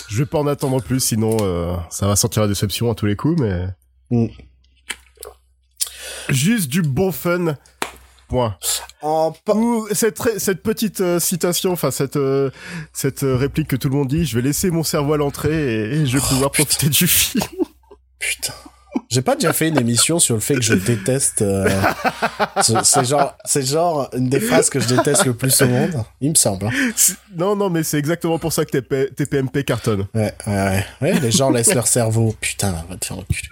je 0.09 0.19
vais 0.19 0.27
pas 0.27 0.39
en 0.39 0.47
attendre 0.47 0.83
plus, 0.83 1.01
sinon 1.01 1.37
euh, 1.43 1.77
ça 1.91 2.07
va 2.07 2.17
sentir 2.17 2.43
la 2.43 2.49
déception 2.49 2.91
à 2.91 2.95
tous 2.95 3.07
les 3.07 3.17
coups. 3.17 3.41
Mais 3.41 3.67
Mm. 4.13 4.27
juste 6.31 6.69
du 6.69 6.83
bon 6.83 7.13
fun. 7.13 7.55
Point. 8.31 8.57
En 9.03 9.33
pa- 9.45 9.55
Ou 9.55 9.87
cette, 9.93 10.63
petite 10.63 11.01
euh, 11.03 11.19
citation, 11.21 11.73
enfin 11.73 11.91
cette 11.91 12.17
euh, 12.17 12.51
cette 12.93 13.25
euh, 13.25 13.37
réplique 13.37 13.69
que 13.69 13.77
tout 13.77 13.89
le 13.91 13.97
monde 13.97 14.09
dit, 14.09 14.25
je 14.25 14.37
vais 14.37 14.43
laisser 14.43 14.71
mon 14.71 14.83
cerveau 14.85 15.13
à 15.15 15.17
l'entrée 15.19 15.53
et, 15.53 15.83
et 16.01 16.07
je 16.07 16.17
vais 16.17 16.23
Oh, 16.25 16.29
pouvoir 16.29 16.51
putain. 16.53 16.65
profiter 16.65 16.89
du 16.89 17.07
film. 17.07 17.45
Putain. 18.19 18.53
J'ai 19.09 19.23
pas 19.23 19.35
déjà 19.35 19.53
fait 19.53 19.69
une 19.69 19.79
émission 19.79 20.19
sur 20.19 20.35
le 20.35 20.41
fait 20.41 20.55
que 20.55 20.61
je 20.63 20.75
déteste. 20.75 21.39
ce- 22.63 22.75
c'est 22.85 23.05
genre, 23.05 23.37
c'est 23.45 23.63
genre 23.67 24.09
une 24.15 24.29
des 24.29 24.41
phrases 24.41 24.69
que 24.71 24.79
je 24.79 24.89
déteste 24.89 25.25
le 25.27 25.35
plus 25.35 25.61
au 25.63 25.67
monde. 25.67 26.05
Il 26.21 26.31
me 26.31 26.35
semble. 26.35 26.67
hein. 26.67 26.71
Non, 27.37 27.57
non, 27.57 27.71
mais 27.71 27.83
c'est 27.83 27.99
exactement 27.99 28.39
pour 28.39 28.53
ça 28.53 28.65
que 28.65 28.71
TP 28.79 29.15
TPMP 29.15 29.65
cartonne. 29.65 30.07
Ouais, 30.15 30.33
ouais, 30.47 30.53
ouais. 30.55 30.85
Ouais, 31.01 31.21
les 31.21 31.31
gens 31.33 31.51
laissent 31.51 31.75
leur 31.75 31.87
cerveau. 31.89 32.35
Putain, 32.41 32.73
va 32.89 32.97
te 32.97 33.07
faire 33.07 33.19
enculer. 33.19 33.49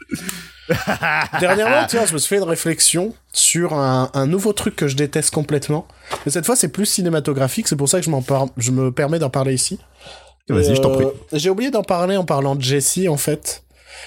Dernièrement, 1.40 1.86
tiens, 1.88 2.04
je 2.06 2.12
me 2.12 2.18
suis 2.18 2.28
fait 2.28 2.36
une 2.42 2.48
réflexion 2.48 3.14
sur 3.32 3.74
un, 3.74 4.10
un 4.14 4.26
nouveau 4.26 4.52
truc 4.52 4.76
que 4.76 4.88
je 4.88 4.96
déteste 4.96 5.32
complètement. 5.32 5.86
Mais 6.26 6.32
cette 6.32 6.46
fois, 6.46 6.56
c'est 6.56 6.68
plus 6.68 6.86
cinématographique. 6.86 7.68
C'est 7.68 7.76
pour 7.76 7.88
ça 7.88 8.00
que 8.00 8.06
je 8.06 8.10
par- 8.26 8.46
je 8.56 8.70
me 8.70 8.92
permets 8.92 9.18
d'en 9.18 9.30
parler 9.30 9.54
ici. 9.54 9.78
Vas-y, 10.48 10.72
Et, 10.72 10.74
je 10.76 10.80
t'en 10.80 10.90
prie. 10.92 11.04
euh, 11.04 11.10
J'ai 11.32 11.50
oublié 11.50 11.70
d'en 11.70 11.82
parler 11.82 12.16
en 12.16 12.24
parlant 12.24 12.54
de 12.56 12.62
Jessie, 12.62 13.08
en 13.08 13.16
fait. 13.18 13.62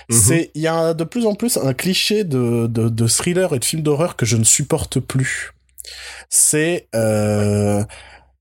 Mhm. 0.10 0.18
C'est, 0.18 0.51
il 0.56 0.62
y 0.62 0.68
a 0.68 0.94
de 0.94 1.03
plus 1.03 1.25
en 1.25 1.36
plus 1.36 1.58
un 1.58 1.74
cliché 1.74 2.24
de, 2.24 2.68
de, 2.68 2.89
de 2.89 3.08
thriller 3.08 3.53
et 3.53 3.60
de 3.60 3.65
film 3.65 3.82
d'horreur 3.84 4.15
que 4.15 4.25
je 4.25 4.38
ne 4.38 4.44
supporte 4.44 5.00
plus. 5.00 5.51
C'est, 6.30 6.88
euh, 6.96 7.84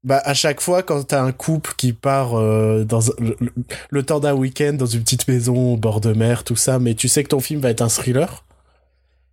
bah, 0.03 0.21
à 0.25 0.33
chaque 0.35 0.61
fois, 0.61 0.83
quand 0.83 1.03
t'as 1.09 1.23
un 1.23 1.33
couple 1.33 1.73
qui 1.77 1.93
part 1.93 2.39
euh, 2.39 2.85
dans 2.85 3.01
le, 3.19 3.37
le- 3.41 3.53
le 3.91 4.03
temps 4.03 4.21
d'un 4.21 4.33
week-end 4.35 4.73
dans 4.73 4.87
une 4.87 5.03
petite 5.03 5.29
maison 5.29 5.75
au 5.75 5.77
bord 5.77 6.01
de 6.01 6.13
mer, 6.13 6.43
tout 6.45 6.57
ça, 6.57 6.79
mais 6.79 6.95
tu 6.95 7.09
sais 7.09 7.23
que 7.23 7.29
ton 7.29 7.41
film 7.41 7.61
va 7.61 7.71
être 7.71 7.83
un 7.83 7.89
thriller, 7.89 8.45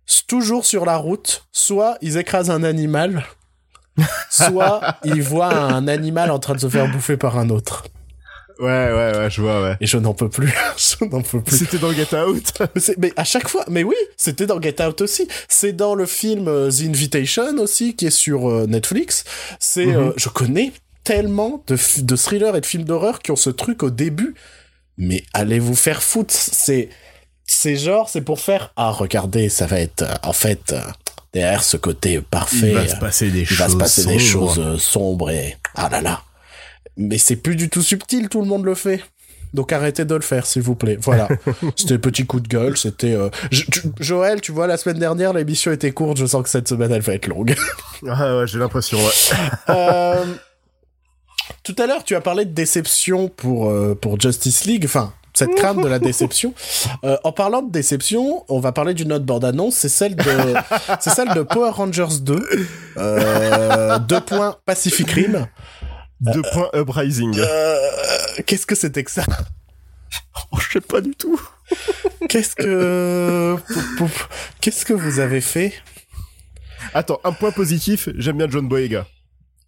c'est 0.06 0.26
toujours 0.26 0.64
sur 0.66 0.84
la 0.84 0.96
route, 0.96 1.46
soit 1.52 1.96
ils 2.02 2.16
écrasent 2.18 2.50
un 2.50 2.62
animal, 2.64 3.24
soit 4.30 4.80
ils 5.04 5.22
voient 5.22 5.54
un 5.54 5.88
animal 5.88 6.30
en 6.30 6.38
train 6.38 6.54
de 6.54 6.60
se 6.60 6.68
faire 6.68 6.90
bouffer 6.90 7.16
par 7.16 7.38
un 7.38 7.50
autre. 7.50 7.84
Ouais, 8.58 8.66
ouais, 8.92 9.16
ouais, 9.16 9.30
je 9.30 9.40
vois, 9.40 9.62
ouais. 9.62 9.76
Et 9.80 9.86
je 9.86 9.98
n'en 9.98 10.14
peux 10.14 10.28
plus. 10.28 10.52
je 10.76 11.04
n'en 11.04 11.22
peux 11.22 11.40
plus. 11.40 11.56
C'était 11.58 11.78
dans 11.78 11.92
Get 11.92 12.14
Out. 12.16 12.52
Mais 12.98 13.12
à 13.16 13.24
chaque 13.24 13.48
fois, 13.48 13.64
mais 13.68 13.84
oui, 13.84 13.94
c'était 14.16 14.46
dans 14.46 14.60
Get 14.60 14.82
Out 14.82 15.00
aussi. 15.00 15.28
C'est 15.48 15.72
dans 15.72 15.94
le 15.94 16.06
film 16.06 16.48
euh, 16.48 16.70
The 16.70 16.82
Invitation 16.82 17.56
aussi, 17.58 17.94
qui 17.94 18.06
est 18.06 18.10
sur 18.10 18.50
euh, 18.50 18.66
Netflix. 18.66 19.24
C'est, 19.60 19.86
Mhm. 19.86 19.96
euh, 19.96 20.12
je 20.16 20.28
connais 20.28 20.72
tellement 21.04 21.62
de, 21.68 21.76
de 22.02 22.16
thrillers 22.16 22.56
et 22.56 22.60
de 22.60 22.66
films 22.66 22.84
d'horreur 22.84 23.20
qui 23.20 23.30
ont 23.30 23.36
ce 23.36 23.50
truc 23.50 23.82
au 23.82 23.90
début. 23.90 24.34
Mais 24.96 25.22
allez 25.32 25.60
vous 25.60 25.76
faire 25.76 26.02
foutre? 26.02 26.34
C'est, 26.34 26.88
c'est 27.46 27.76
genre, 27.76 28.08
c'est 28.08 28.20
pour 28.22 28.40
faire, 28.40 28.72
ah, 28.76 28.90
regardez, 28.90 29.48
ça 29.48 29.66
va 29.66 29.78
être, 29.78 30.04
en 30.24 30.32
fait, 30.32 30.74
derrière 31.32 31.62
ce 31.62 31.76
côté 31.76 32.20
parfait. 32.20 32.70
Il 32.70 32.74
va 32.74 32.88
se 32.88 32.96
passer 32.96 33.30
des 33.30 33.40
il 33.42 33.46
choses. 33.46 33.58
va 33.58 33.68
se 33.68 33.76
passer 33.76 34.04
des 34.06 34.18
sombres. 34.18 34.54
choses 34.54 34.82
sombres 34.82 35.30
et 35.30 35.56
ah 35.76 35.88
là 35.88 36.00
là. 36.00 36.22
Mais 36.98 37.16
c'est 37.16 37.36
plus 37.36 37.56
du 37.56 37.70
tout 37.70 37.82
subtil, 37.82 38.28
tout 38.28 38.40
le 38.40 38.46
monde 38.46 38.64
le 38.64 38.74
fait. 38.74 39.02
Donc 39.54 39.72
arrêtez 39.72 40.04
de 40.04 40.14
le 40.14 40.20
faire, 40.20 40.44
s'il 40.44 40.62
vous 40.62 40.74
plaît. 40.74 40.98
Voilà. 41.00 41.28
c'était 41.76 41.94
le 41.94 42.00
petit 42.00 42.26
coup 42.26 42.40
de 42.40 42.48
gueule. 42.48 42.76
C'était 42.76 43.14
euh, 43.14 43.30
Joël, 43.98 44.40
tu 44.40 44.52
vois, 44.52 44.66
la 44.66 44.76
semaine 44.76 44.98
dernière, 44.98 45.32
l'émission 45.32 45.72
était 45.72 45.92
courte. 45.92 46.18
Je 46.18 46.26
sens 46.26 46.42
que 46.42 46.50
cette 46.50 46.68
semaine, 46.68 46.92
elle 46.92 47.00
va 47.00 47.14
être 47.14 47.28
longue. 47.28 47.54
Ah 48.06 48.38
ouais, 48.38 48.46
j'ai 48.46 48.58
l'impression, 48.58 48.98
ouais. 48.98 49.36
Euh, 49.70 50.24
Tout 51.62 51.76
à 51.78 51.86
l'heure, 51.86 52.04
tu 52.04 52.14
as 52.14 52.20
parlé 52.20 52.44
de 52.44 52.52
déception 52.52 53.28
pour, 53.28 53.70
euh, 53.70 53.94
pour 53.94 54.20
Justice 54.20 54.64
League, 54.64 54.84
enfin, 54.84 55.12
cette 55.34 55.54
crainte 55.54 55.80
de 55.82 55.88
la 55.88 55.98
déception. 55.98 56.52
Euh, 57.04 57.16
en 57.24 57.32
parlant 57.32 57.62
de 57.62 57.70
déception, 57.70 58.44
on 58.48 58.60
va 58.60 58.72
parler 58.72 58.92
d'une 58.94 59.12
autre 59.12 59.24
bande-annonce, 59.24 59.76
c'est 59.76 59.88
celle 59.88 60.16
de, 60.16 60.54
c'est 61.00 61.10
celle 61.10 61.32
de 61.34 61.42
Power 61.42 61.70
Rangers 61.70 62.20
2. 62.20 62.48
Euh, 62.98 63.98
deux 64.00 64.20
points 64.20 64.56
Pacific 64.66 65.10
Rim. 65.10 65.46
Deux 66.20 66.42
points 66.52 66.68
Uprising. 66.74 67.38
Euh, 67.38 67.76
Qu'est-ce 68.46 68.66
que 68.66 68.74
c'était 68.74 69.04
que 69.04 69.10
ça 69.10 69.24
Oh, 70.52 70.58
je 70.60 70.72
sais 70.72 70.80
pas 70.80 71.00
du 71.00 71.10
tout. 71.14 71.40
Qu'est-ce 72.28 72.54
que, 72.56 73.56
qu'est-ce 74.60 74.84
que 74.84 74.92
vous 74.92 75.18
avez 75.18 75.40
fait 75.40 75.72
Attends, 76.94 77.20
un 77.24 77.32
point 77.32 77.50
positif, 77.52 78.08
j'aime 78.16 78.38
bien 78.38 78.48
John 78.50 78.66
Boyega. 78.68 79.06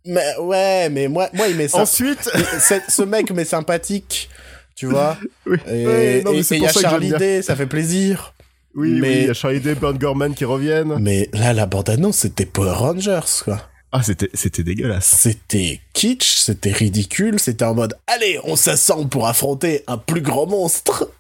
Mais 0.07 0.37
ouais, 0.39 0.89
mais 0.91 1.09
moi, 1.09 1.29
moi, 1.35 1.49
il 1.49 1.57
met 1.57 1.69
ça. 1.69 1.79
Ensuite, 1.83 2.29
ce 2.89 3.03
mec 3.03 3.31
m'est 3.33 3.45
sympathique, 3.45 4.29
tu 4.75 4.87
vois. 4.87 5.17
oui, 5.47 5.59
Et 5.69 5.87
Ouais, 5.87 6.23
non, 6.25 6.33
mais 6.33 6.39
et- 6.41 6.59
y 6.59 6.67
a 6.67 6.73
Charlie. 6.73 7.11
Day, 7.13 7.43
ça 7.43 7.55
fait 7.57 7.67
plaisir. 7.67 8.35
oui, 8.75 8.99
mais- 9.01 9.09
oui, 9.09 9.17
il 9.23 9.27
y 9.27 9.31
a 9.31 9.35
Charlie 9.35 9.61
Day, 9.61 9.75
Burn 9.75 9.97
Gorman 9.99 10.35
qui 10.35 10.45
reviennent. 10.45 10.97
Mais 11.01 11.29
là, 11.35 11.53
la 11.53 11.67
bande-annonce, 11.67 12.19
c'était 12.19 12.47
Power 12.47 12.73
Rangers, 12.73 13.21
quoi. 13.45 13.70
Ah, 13.93 14.03
c'était, 14.03 14.31
c'était 14.35 14.63
dégueulasse. 14.63 15.17
C'était 15.19 15.81
kitsch, 15.93 16.37
c'était 16.37 16.73
ridicule, 16.73 17.41
c'était 17.41 17.65
en 17.65 17.75
mode 17.75 17.95
allez, 18.07 18.39
on 18.45 18.55
s'assemble 18.57 19.09
pour 19.09 19.27
affronter 19.27 19.83
un 19.89 19.99
plus 19.99 20.21
grand 20.23 20.47
monstre. 20.47 21.11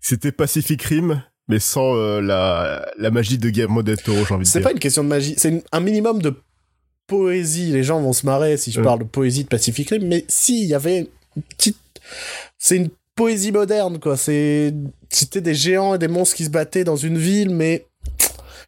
C'était 0.00 0.32
Pacific 0.32 0.82
Rim, 0.82 1.22
mais 1.48 1.58
sans 1.58 1.94
euh, 1.96 2.20
la, 2.20 2.88
la 2.98 3.10
magie 3.10 3.38
de 3.38 3.50
Guillermo 3.50 3.82
del 3.82 3.96
Toro, 4.00 4.24
j'ai 4.26 4.34
envie 4.34 4.44
de 4.44 4.48
C'est 4.48 4.60
dire. 4.60 4.68
pas 4.68 4.72
une 4.72 4.78
question 4.78 5.02
de 5.04 5.08
magie, 5.08 5.34
c'est 5.36 5.64
un 5.72 5.80
minimum 5.80 6.22
de 6.22 6.34
poésie. 7.06 7.72
Les 7.72 7.82
gens 7.82 8.00
vont 8.00 8.12
se 8.12 8.26
marrer 8.26 8.56
si 8.56 8.70
je 8.72 8.80
parle 8.80 9.00
de 9.00 9.04
poésie 9.04 9.44
de 9.44 9.48
Pacific 9.48 9.90
Rim, 9.90 10.06
mais 10.06 10.24
si, 10.28 10.62
il 10.62 10.68
y 10.68 10.74
avait 10.74 11.08
une 11.36 11.42
petite. 11.42 11.78
C'est 12.58 12.76
une 12.76 12.90
poésie 13.16 13.52
moderne, 13.52 13.98
quoi. 13.98 14.16
C'est 14.16 14.72
C'était 15.10 15.40
des 15.40 15.54
géants 15.54 15.94
et 15.94 15.98
des 15.98 16.08
monstres 16.08 16.36
qui 16.36 16.44
se 16.44 16.50
battaient 16.50 16.84
dans 16.84 16.96
une 16.96 17.18
ville, 17.18 17.50
mais 17.50 17.86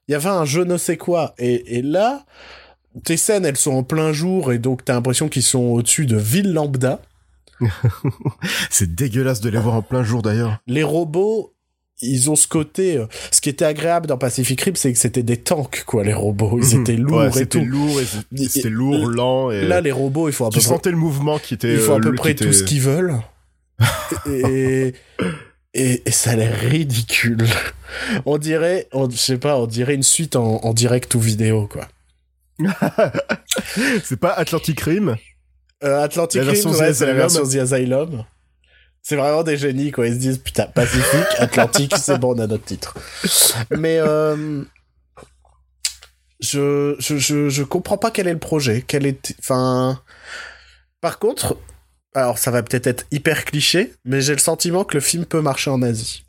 il 0.08 0.12
y 0.12 0.14
avait 0.14 0.28
un 0.28 0.44
je 0.44 0.60
ne 0.60 0.76
sais 0.76 0.96
quoi. 0.96 1.34
Et, 1.38 1.78
et 1.78 1.82
là, 1.82 2.24
tes 3.02 3.16
scènes, 3.16 3.44
elles 3.44 3.56
sont 3.56 3.72
en 3.72 3.82
plein 3.82 4.12
jour, 4.12 4.52
et 4.52 4.58
donc 4.58 4.84
t'as 4.84 4.94
l'impression 4.94 5.28
qu'ils 5.28 5.42
sont 5.42 5.58
au-dessus 5.60 6.06
de 6.06 6.16
villes 6.16 6.52
lambda. 6.52 7.00
C'est 8.70 8.94
dégueulasse 8.94 9.40
de 9.40 9.48
les 9.50 9.58
voir 9.58 9.74
en 9.76 9.82
plein 9.82 10.02
jour 10.02 10.22
d'ailleurs. 10.22 10.58
les 10.66 10.82
robots, 10.82 11.52
ils 12.02 12.30
ont 12.30 12.36
ce 12.36 12.48
côté. 12.48 12.96
euh, 12.96 13.06
ce 13.30 13.40
qui 13.40 13.48
était 13.48 13.64
agréable 13.64 14.06
dans 14.06 14.18
Pacific 14.18 14.60
Rim, 14.60 14.74
c'est 14.76 14.92
que 14.92 14.98
c'était 14.98 15.22
des 15.22 15.36
tanks, 15.36 15.84
quoi, 15.86 16.02
les 16.04 16.12
robots. 16.12 16.58
Ils 16.60 16.80
étaient 16.80 16.96
lourds 16.96 17.18
Ouais, 17.20 17.28
et 17.28 17.32
c'était 17.32 17.60
tout. 17.60 17.64
lourd, 17.64 18.00
et 18.00 18.46
c'était 18.48 18.68
lourd, 18.68 19.06
lent, 19.06 19.50
et 19.50 19.66
Là, 19.66 19.80
les 19.80 19.92
robots, 19.92 20.28
il 20.28 20.32
faut 20.32 20.44
à 20.46 20.50
peu 20.50 20.54
tu 20.54 20.60
près, 20.66 20.68
sentais 20.74 20.90
le 20.90 20.96
mouvement 20.96 21.38
qui 21.38 21.54
était. 21.54 21.74
il 21.74 21.78
faut 21.78 21.92
à 21.92 21.96
euh, 21.96 22.00
peu 22.00 22.14
près 22.14 22.34
tout 22.34 22.52
ce 22.52 22.64
qu'ils 22.64 22.80
veulent. 22.80 23.14
et, 24.26 24.94
et, 25.74 26.02
et 26.04 26.10
ça 26.10 26.30
a 26.32 26.36
l'air 26.36 26.58
ridicule. 26.60 27.46
On 28.26 28.38
dirait, 28.38 28.88
on, 28.92 29.08
je 29.08 29.16
sais 29.16 29.38
pas, 29.38 29.56
on 29.58 29.66
dirait 29.66 29.94
une 29.94 30.02
suite 30.02 30.36
en, 30.36 30.56
en 30.64 30.72
direct 30.74 31.14
ou 31.14 31.20
vidéo, 31.20 31.68
quoi. 31.70 31.88
C'est 34.04 34.18
pas 34.18 34.32
Atlantic 34.32 34.80
Rim 34.80 35.16
Euh, 35.82 36.02
Atlantic 36.02 36.42
La 36.42 36.52
Rim, 36.52 36.70
ouais, 36.70 36.94
c'est 36.94 37.06
la 37.06 37.14
version 37.14 37.44
The 37.46 37.56
Asylum. 37.56 38.24
C'est 39.02 39.16
vraiment 39.16 39.42
des 39.42 39.58
génies, 39.58 39.90
quoi. 39.92 40.06
Ils 40.06 40.14
se 40.14 40.18
disent, 40.18 40.38
putain, 40.38 40.66
Pacifique, 40.66 41.26
Atlantique, 41.38 41.94
c'est 41.98 42.18
bon, 42.18 42.34
on 42.34 42.38
a 42.40 42.46
notre 42.46 42.64
titre. 42.64 42.96
Mais, 43.70 43.98
euh, 43.98 44.62
je, 46.40 46.96
je, 46.98 47.18
je, 47.18 47.48
je 47.50 47.62
comprends 47.62 47.98
pas 47.98 48.10
quel 48.10 48.28
est 48.28 48.32
le 48.32 48.38
projet. 48.38 48.82
Quel 48.86 49.04
est, 49.04 49.34
enfin, 49.40 50.00
par 51.02 51.18
contre, 51.18 51.58
alors 52.14 52.38
ça 52.38 52.50
va 52.50 52.62
peut-être 52.62 52.86
être 52.86 53.04
hyper 53.10 53.44
cliché, 53.44 53.92
mais 54.04 54.20
j'ai 54.22 54.32
le 54.32 54.38
sentiment 54.38 54.84
que 54.84 54.94
le 54.94 55.00
film 55.00 55.26
peut 55.26 55.42
marcher 55.42 55.70
en 55.70 55.82
Asie. 55.82 56.24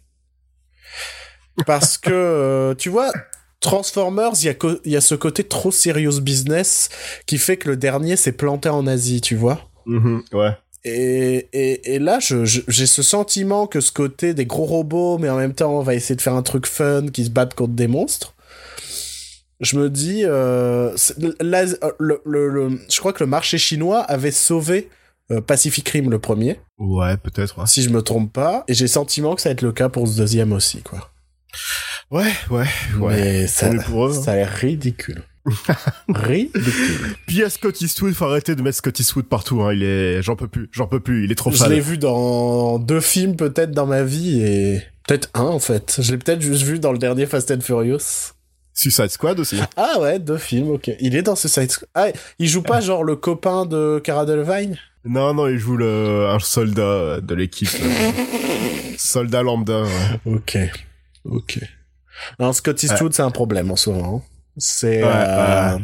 Parce 1.66 1.98
que, 1.98 2.12
euh, 2.12 2.76
tu 2.76 2.90
vois, 2.90 3.12
Transformers, 3.60 4.32
il 4.42 4.46
y, 4.46 4.50
a 4.50 4.98
y 4.98 5.02
ce 5.02 5.16
côté 5.16 5.44
trop 5.44 5.72
serious 5.72 6.22
business 6.22 6.90
qui 7.26 7.38
fait 7.38 7.58
que 7.58 7.70
le 7.70 7.78
dernier 7.78 8.16
s'est 8.16 8.32
planté 8.32 8.70
en 8.70 8.86
Asie, 8.88 9.22
tu 9.22 9.36
vois. 9.36 9.60
Mhm, 9.86 10.24
Ouais. 10.34 10.56
Et, 10.88 11.48
et, 11.52 11.96
et 11.96 12.00
là, 12.00 12.20
j'ai 12.20 12.86
ce 12.86 13.02
sentiment 13.02 13.66
que 13.66 13.82
ce 13.82 13.92
côté 13.92 14.36
des 14.36 14.46
gros 14.46 14.66
robots, 14.66 15.18
mais 15.18 15.30
en 15.30 15.38
même 15.38 15.56
temps, 15.56 15.76
on 15.80 15.82
va 15.82 15.96
essayer 15.96 16.16
de 16.16 16.22
faire 16.22 16.36
un 16.36 16.44
truc 16.44 16.68
fun 16.68 17.08
qui 17.12 17.26
se 17.26 17.32
battent 17.32 17.56
contre 17.56 17.74
des 17.74 17.88
monstres. 17.88 18.36
Je 19.62 19.78
me 19.80 19.90
dis, 19.90 20.26
euh, 20.26 20.96
c'est- 20.96 21.16
l'As- 21.42 21.80
le, 21.98 22.22
le- 22.26 22.50
le- 22.50 22.80
je 22.92 23.00
crois 23.00 23.14
que 23.14 23.24
le 23.24 23.28
marché 23.30 23.58
chinois 23.58 24.02
avait 24.02 24.30
sauvé 24.32 24.90
euh, 25.32 25.42
Pacific 25.42 25.90
Rim 25.90 26.12
le 26.12 26.20
premier, 26.20 26.60
Ouais, 26.78 27.18
peut-être. 27.18 27.58
Ouais. 27.58 27.66
si 27.66 27.82
je 27.82 27.90
me 27.90 28.04
trompe 28.04 28.32
pas, 28.32 28.64
et 28.68 28.76
j'ai 28.76 28.84
le 28.84 28.90
sentiment 28.90 29.34
que 29.34 29.42
ça 29.42 29.50
va 29.50 29.54
être 29.54 29.64
le 29.64 29.72
cas 29.72 29.90
pour 29.90 30.08
ce 30.08 30.16
deuxième 30.18 30.54
aussi, 30.54 30.84
quoi. 30.84 31.10
Ouais, 32.12 32.32
ouais, 32.52 32.66
ouais. 33.00 33.16
Mais 33.16 33.48
ça, 33.48 33.70
pour 33.86 34.08
eux, 34.08 34.12
hein. 34.12 34.22
ça 34.22 34.32
a 34.34 34.36
l'air 34.36 34.50
ridicule. 34.50 35.24
ridicule. 36.10 37.16
Puis 37.28 37.44
à 37.44 37.50
Scott 37.50 37.80
Eastwood, 37.82 38.14
faut 38.14 38.26
arrêter 38.26 38.56
de 38.56 38.62
mettre 38.62 38.78
Scott 38.78 39.00
Eastwood 39.00 39.26
partout. 39.26 39.62
Hein. 39.62 39.74
Il 39.74 39.84
est, 39.84 40.22
j'en 40.22 40.36
peux 40.36 40.48
plus, 40.48 40.70
j'en 40.72 40.88
peux 40.88 41.00
plus. 41.00 41.26
Il 41.26 41.32
est 41.32 41.36
trop 41.36 41.52
Je 41.52 41.66
l'ai 41.66 41.80
vu 41.80 41.98
dans 41.98 42.80
deux 42.80 43.00
films 43.00 43.36
peut-être 43.36 43.72
dans 43.72 43.86
ma 43.86 44.04
vie 44.04 44.42
et 44.42 44.82
peut-être 45.08 45.30
un 45.34 45.44
en 45.44 45.60
fait. 45.60 46.00
Je 46.02 46.12
l'ai 46.12 46.18
peut-être 46.18 46.42
juste 46.42 46.64
vu 46.64 46.80
dans 46.80 46.92
le 46.92 46.98
dernier 46.98 47.26
Fast 47.26 47.52
and 47.52 47.62
Furious. 47.62 48.34
Suicide 48.74 49.10
Squad 49.10 49.40
aussi. 49.40 49.60
Ah 49.78 50.00
ouais, 50.02 50.20
deux 50.20 50.38
films, 50.38 50.70
ok. 50.72 50.92
Il 51.00 51.16
est 51.16 51.22
dans 51.22 51.36
ce 51.36 51.48
site. 51.48 51.86
Ah, 51.96 52.08
il 52.40 52.48
joue 52.48 52.62
pas 52.62 52.82
genre 52.82 53.04
le 53.04 53.16
copain 53.16 53.66
de 53.66 54.02
Cara 54.04 54.26
Delevingne? 54.26 54.78
Non, 55.06 55.34
non, 55.34 55.48
il 55.48 55.58
joue 55.58 55.78
le, 55.78 56.28
un 56.28 56.40
soldat 56.40 57.22
de 57.22 57.36
l'équipe. 57.36 57.70
euh, 57.82 58.12
soldat 58.98 59.44
lambda. 59.44 59.84
ouais. 59.84 60.20
Ok, 60.26 60.58
ok. 61.24 61.60
Non, 62.40 62.54
Scott 62.54 62.82
Eastwood, 62.82 63.14
c'est 63.14 63.24
un 63.24 63.32
problème 63.32 63.72
en 63.72 63.76
ce 63.76 63.90
moment. 63.90 64.24
C'est. 64.58 65.04
Ouais, 65.04 65.12
euh. 65.12 65.80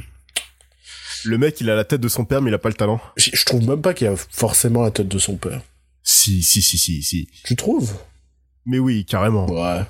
Le 1.23 1.37
mec, 1.37 1.61
il 1.61 1.69
a 1.69 1.75
la 1.75 1.83
tête 1.83 2.01
de 2.01 2.07
son 2.07 2.25
père, 2.25 2.41
mais 2.41 2.49
il 2.49 2.53
a 2.53 2.59
pas 2.59 2.69
le 2.69 2.75
talent. 2.75 2.99
Je 3.15 3.29
je 3.33 3.45
trouve 3.45 3.67
même 3.67 3.81
pas 3.81 3.93
qu'il 3.93 4.07
a 4.07 4.15
forcément 4.15 4.81
la 4.83 4.91
tête 4.91 5.07
de 5.07 5.19
son 5.19 5.35
père. 5.35 5.61
Si, 6.03 6.41
si, 6.41 6.61
si, 6.61 6.77
si, 6.77 7.03
si. 7.03 7.27
Tu 7.43 7.55
trouves? 7.55 7.93
Mais 8.65 8.79
oui, 8.79 9.05
carrément. 9.05 9.47
Ouais. 9.47 9.83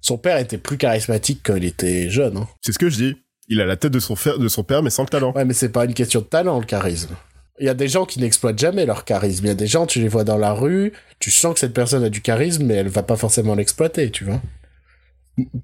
Son 0.00 0.18
père 0.18 0.38
était 0.38 0.58
plus 0.58 0.76
charismatique 0.76 1.40
quand 1.42 1.56
il 1.56 1.64
était 1.64 2.10
jeune. 2.10 2.36
Hein. 2.36 2.48
C'est 2.62 2.72
ce 2.72 2.78
que 2.78 2.90
je 2.90 2.96
dis. 2.96 3.16
Il 3.48 3.60
a 3.60 3.66
la 3.66 3.76
tête 3.76 3.92
de 3.92 4.00
son, 4.00 4.14
de 4.38 4.48
son 4.48 4.62
père, 4.62 4.82
mais 4.82 4.90
sans 4.90 5.02
le 5.02 5.08
talent. 5.08 5.32
Ouais, 5.32 5.44
mais 5.44 5.54
c'est 5.54 5.70
pas 5.70 5.84
une 5.84 5.94
question 5.94 6.20
de 6.20 6.26
talent, 6.26 6.60
le 6.60 6.66
charisme. 6.66 7.16
Il 7.58 7.66
y 7.66 7.68
a 7.68 7.74
des 7.74 7.88
gens 7.88 8.06
qui 8.06 8.20
n'exploitent 8.20 8.58
jamais 8.58 8.86
leur 8.86 9.04
charisme. 9.04 9.44
Il 9.44 9.48
y 9.48 9.52
a 9.52 9.54
des 9.54 9.66
gens, 9.66 9.86
tu 9.86 10.00
les 10.00 10.08
vois 10.08 10.24
dans 10.24 10.38
la 10.38 10.52
rue, 10.52 10.92
tu 11.18 11.30
sens 11.30 11.54
que 11.54 11.60
cette 11.60 11.74
personne 11.74 12.04
a 12.04 12.08
du 12.08 12.22
charisme, 12.22 12.64
mais 12.64 12.74
elle 12.74 12.88
va 12.88 13.02
pas 13.02 13.16
forcément 13.16 13.54
l'exploiter, 13.54 14.10
tu 14.10 14.24
vois. 14.24 14.40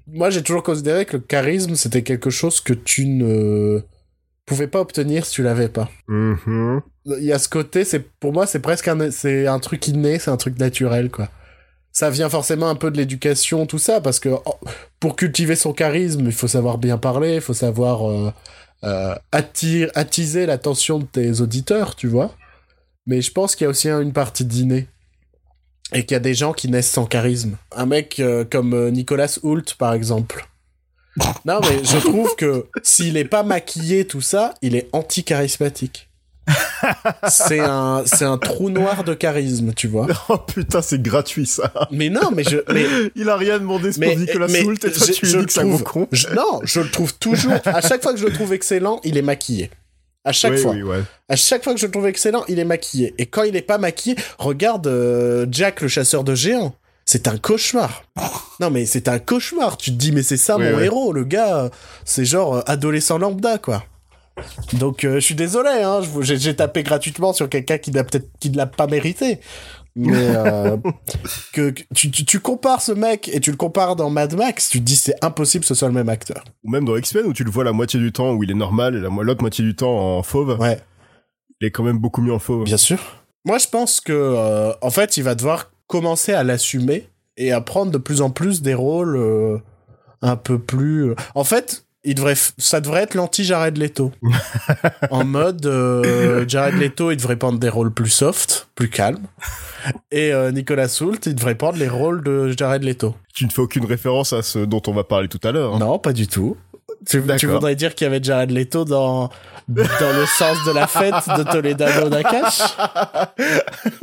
Moi, 0.07 0.29
j'ai 0.29 0.41
toujours 0.43 0.63
considéré 0.63 1.05
que 1.05 1.17
le 1.17 1.23
charisme, 1.23 1.75
c'était 1.75 2.03
quelque 2.03 2.29
chose 2.29 2.61
que 2.61 2.73
tu 2.73 3.05
ne 3.05 3.81
pouvais 4.45 4.67
pas 4.67 4.79
obtenir 4.79 5.25
si 5.25 5.33
tu 5.33 5.43
l'avais 5.43 5.69
pas. 5.69 5.89
Mhm. 6.07 6.81
Il 7.05 7.23
y 7.23 7.31
a 7.31 7.39
ce 7.39 7.49
côté, 7.49 7.83
c'est, 7.85 7.99
pour 7.99 8.33
moi, 8.33 8.47
c'est 8.47 8.59
presque 8.59 8.87
un, 8.87 9.11
c'est 9.11 9.47
un 9.47 9.59
truc 9.59 9.87
inné, 9.87 10.19
c'est 10.19 10.31
un 10.31 10.37
truc 10.37 10.57
naturel, 10.59 11.09
quoi. 11.09 11.29
Ça 11.91 12.09
vient 12.09 12.29
forcément 12.29 12.69
un 12.69 12.75
peu 12.75 12.91
de 12.91 12.97
l'éducation, 12.97 13.65
tout 13.65 13.79
ça, 13.79 14.01
parce 14.01 14.19
que 14.19 14.29
oh, 14.29 14.59
pour 14.99 15.15
cultiver 15.15 15.55
son 15.55 15.73
charisme, 15.73 16.25
il 16.25 16.31
faut 16.31 16.47
savoir 16.47 16.77
bien 16.77 16.97
parler, 16.97 17.35
il 17.35 17.41
faut 17.41 17.53
savoir 17.53 18.09
euh, 18.09 18.31
euh, 18.83 19.15
attiser 19.31 20.45
l'attention 20.45 20.99
de 20.99 21.05
tes 21.05 21.41
auditeurs, 21.41 21.95
tu 21.95 22.07
vois. 22.07 22.35
Mais 23.07 23.21
je 23.21 23.31
pense 23.31 23.55
qu'il 23.55 23.65
y 23.65 23.67
a 23.67 23.71
aussi 23.71 23.89
une 23.89 24.13
partie 24.13 24.45
d'inné. 24.45 24.87
Et 25.93 26.05
qu'il 26.05 26.15
y 26.15 26.17
a 26.17 26.19
des 26.19 26.33
gens 26.33 26.53
qui 26.53 26.69
naissent 26.69 26.89
sans 26.91 27.05
charisme. 27.05 27.57
Un 27.75 27.85
mec 27.85 28.19
euh, 28.19 28.43
comme 28.49 28.73
euh, 28.73 28.89
Nicolas 28.91 29.37
Hoult, 29.43 29.63
par 29.77 29.93
exemple. 29.93 30.47
Non, 31.45 31.59
mais 31.61 31.83
je 31.83 31.97
trouve 31.97 32.35
que 32.35 32.65
s'il 32.83 33.17
est 33.17 33.25
pas 33.25 33.41
maquillé, 33.43 34.05
tout 34.05 34.21
ça, 34.21 34.53
il 34.61 34.75
est 34.75 34.87
anti-charismatique. 34.93 36.09
c'est 37.27 37.59
un, 37.59 38.03
c'est 38.05 38.23
un 38.23 38.37
trou 38.37 38.69
noir 38.69 39.03
de 39.03 39.13
charisme, 39.13 39.73
tu 39.73 39.87
vois. 39.87 40.07
Oh 40.29 40.37
putain, 40.37 40.81
c'est 40.81 41.01
gratuit 41.01 41.45
ça. 41.47 41.73
Mais 41.91 42.09
non, 42.09 42.29
mais 42.33 42.43
je, 42.43 42.57
mais, 42.71 42.85
Il 43.15 43.29
a 43.29 43.35
rien 43.37 43.57
demandé 43.59 43.89
mais, 43.97 44.09
pour 44.11 44.19
Nicolas 44.19 44.47
mais 44.47 44.61
Soult 44.61 44.85
et 44.85 44.91
toi 44.91 45.07
je- 45.07 45.11
tu 45.13 45.25
je 45.25 45.39
dis 45.39 45.45
que 45.47 45.53
trouve- 45.59 45.83
con. 45.83 46.07
je- 46.11 46.27
non, 46.29 46.59
je 46.63 46.81
le 46.81 46.89
trouve 46.91 47.13
toujours, 47.15 47.53
à 47.65 47.81
chaque 47.81 48.03
fois 48.03 48.13
que 48.13 48.19
je 48.19 48.25
le 48.25 48.31
trouve 48.33 48.53
excellent, 48.53 48.99
il 49.03 49.17
est 49.17 49.21
maquillé. 49.23 49.71
À 50.27 50.33
chaque 50.33 50.51
oui, 50.51 50.61
fois. 50.61 50.71
oui, 50.73 50.83
ouais. 50.83 51.03
À 51.29 51.37
chaque 51.37 51.63
fois 51.63 51.73
que 51.73 51.79
je 51.79 51.85
le 51.85 51.91
trouve 51.91 52.05
excellent, 52.05 52.43
il 52.49 52.59
est 52.59 52.65
maquillé. 52.65 53.13
Et 53.17 53.27
quand 53.27 53.43
il 53.43 53.55
est 53.55 53.61
pas 53.61 53.77
maquillé, 53.77 54.17
regarde 54.37 54.85
euh, 54.87 55.45
Jack 55.49 55.79
le 55.79 55.87
chasseur 55.87 56.25
de 56.25 56.35
géants. 56.35 56.75
C'est 57.05 57.29
un 57.29 57.37
cauchemar. 57.37 58.03
Non 58.59 58.69
mais 58.69 58.85
c'est 58.85 59.07
un 59.07 59.19
cauchemar. 59.19 59.77
Tu 59.77 59.91
te 59.91 59.95
dis 59.95 60.11
mais 60.11 60.23
c'est 60.23 60.35
ça 60.35 60.57
Oui, 60.57 60.69
mon 60.69 60.79
héros, 60.79 61.13
le 61.13 61.23
gars, 61.23 61.69
c'est 62.03 62.25
genre 62.25 62.57
euh, 62.57 62.61
adolescent 62.65 63.17
lambda 63.17 63.57
quoi. 63.57 63.83
Donc 64.73 65.03
euh, 65.03 65.15
je 65.15 65.19
suis 65.19 65.35
désolé, 65.35 65.69
hein, 65.69 66.01
j'ai 66.21 66.55
tapé 66.55 66.83
gratuitement 66.83 67.33
sur 67.33 67.49
quelqu'un 67.49 67.77
qui 67.77 67.91
ne 67.91 68.57
l'a 68.57 68.65
pas 68.65 68.87
mérité. 68.87 69.39
Mais 69.97 70.11
euh, 70.35 70.77
que, 71.53 71.71
que- 71.71 71.83
tu, 71.95 72.11
tu, 72.11 72.23
tu 72.25 72.39
compares 72.39 72.81
ce 72.81 72.91
mec 72.91 73.29
et 73.33 73.39
tu 73.39 73.51
le 73.51 73.57
compares 73.57 73.95
dans 73.95 74.09
Mad 74.09 74.33
Max, 74.35 74.69
tu 74.69 74.79
te 74.79 74.83
dis 74.85 74.95
c'est 74.95 75.15
impossible 75.23 75.63
que 75.63 75.67
ce 75.67 75.75
soit 75.75 75.87
le 75.87 75.93
même 75.93 76.09
acteur. 76.09 76.43
Ou 76.63 76.69
même 76.71 76.85
dans 76.85 76.95
X-Men 76.95 77.25
où 77.25 77.33
tu 77.33 77.43
le 77.43 77.51
vois 77.51 77.63
la 77.63 77.71
moitié 77.73 77.99
du 77.99 78.11
temps 78.11 78.33
où 78.33 78.43
il 78.43 78.51
est 78.51 78.55
normal 78.55 78.95
et 78.95 78.99
la 78.99 79.09
mo- 79.09 79.23
l'autre 79.23 79.41
moitié 79.41 79.63
du 79.63 79.75
temps 79.75 80.17
en 80.17 80.23
fauve. 80.23 80.57
Ouais. 80.59 80.79
il 81.59 81.67
est 81.67 81.71
quand 81.71 81.83
même 81.83 81.97
beaucoup 81.97 82.21
mieux 82.21 82.33
en 82.33 82.39
faux. 82.39 82.63
Bien 82.63 82.77
sûr. 82.77 82.99
Moi, 83.45 83.57
je 83.57 83.67
pense 83.67 84.01
que, 84.01 84.13
euh, 84.13 84.73
en 84.81 84.89
fait, 84.89 85.17
il 85.17 85.23
va 85.23 85.33
devoir 85.33 85.71
commencer 85.87 86.33
à 86.33 86.43
l'assumer 86.43 87.07
et 87.37 87.51
à 87.51 87.61
prendre 87.61 87.91
de 87.91 87.97
plus 87.97 88.21
en 88.21 88.29
plus 88.29 88.61
des 88.61 88.73
rôles 88.73 89.15
euh, 89.15 89.57
un 90.21 90.35
peu 90.35 90.59
plus. 90.59 91.13
En 91.33 91.43
fait, 91.45 91.85
il 92.07 92.15
devrait, 92.15 92.35
ça 92.57 92.79
devrait 92.79 93.03
être 93.03 93.15
l'anti 93.15 93.43
Jared 93.43 93.77
Leto. 93.77 94.13
en 95.11 95.25
mode, 95.25 95.65
euh, 95.65 96.45
Jared 96.47 96.75
Leto, 96.75 97.11
il 97.11 97.17
devrait 97.17 97.35
prendre 97.35 97.59
des 97.59 97.67
rôles 97.67 97.93
plus 97.93 98.09
soft, 98.09 98.69
plus 98.75 98.89
calmes. 98.89 99.27
Et 100.11 100.31
euh, 100.31 100.51
Nicolas 100.51 100.87
Soult, 100.87 101.19
il 101.25 101.35
devrait 101.35 101.55
prendre 101.55 101.77
les 101.77 101.89
rôles 101.89 102.23
de 102.23 102.53
Jared 102.57 102.81
Leto. 102.83 103.13
Tu 103.33 103.45
ne 103.45 103.51
fais 103.51 103.61
aucune 103.61 103.85
référence 103.85 104.31
à 104.31 104.41
ce 104.41 104.59
dont 104.59 104.81
on 104.87 104.93
va 104.93 105.03
parler 105.03 105.27
tout 105.27 105.39
à 105.43 105.51
l'heure. 105.51 105.75
hein. 105.75 105.79
Non, 105.79 105.99
pas 105.99 106.13
du 106.13 106.27
tout. 106.27 106.55
Tu, 107.05 107.19
voudrais 107.47 107.75
dire 107.75 107.93
qu'il 107.95 108.05
y 108.05 108.09
avait 108.09 108.21
Jared 108.23 108.51
Leto 108.51 108.83
dans, 108.85 109.29
dans 109.67 110.13
le 110.13 110.25
sens 110.25 110.57
de 110.65 110.71
la 110.71 110.87
fête 110.87 111.13
de 111.37 111.43
Toledano 111.43 112.09
Nakash 112.09 112.61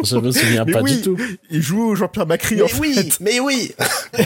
Je 0.02 0.16
me 0.16 0.30
souviens 0.30 0.64
Mais 0.64 0.72
pas 0.72 0.80
oui, 0.80 0.96
du 0.96 1.02
tout. 1.02 1.16
Il 1.50 1.60
joue 1.62 1.94
Jean-Pierre 1.94 2.26
Macri 2.26 2.60
en 2.62 2.64
Mais 2.66 2.70
fait. 2.70 2.78
oui, 2.80 3.12
mais 3.20 3.40
oui. 3.40 3.72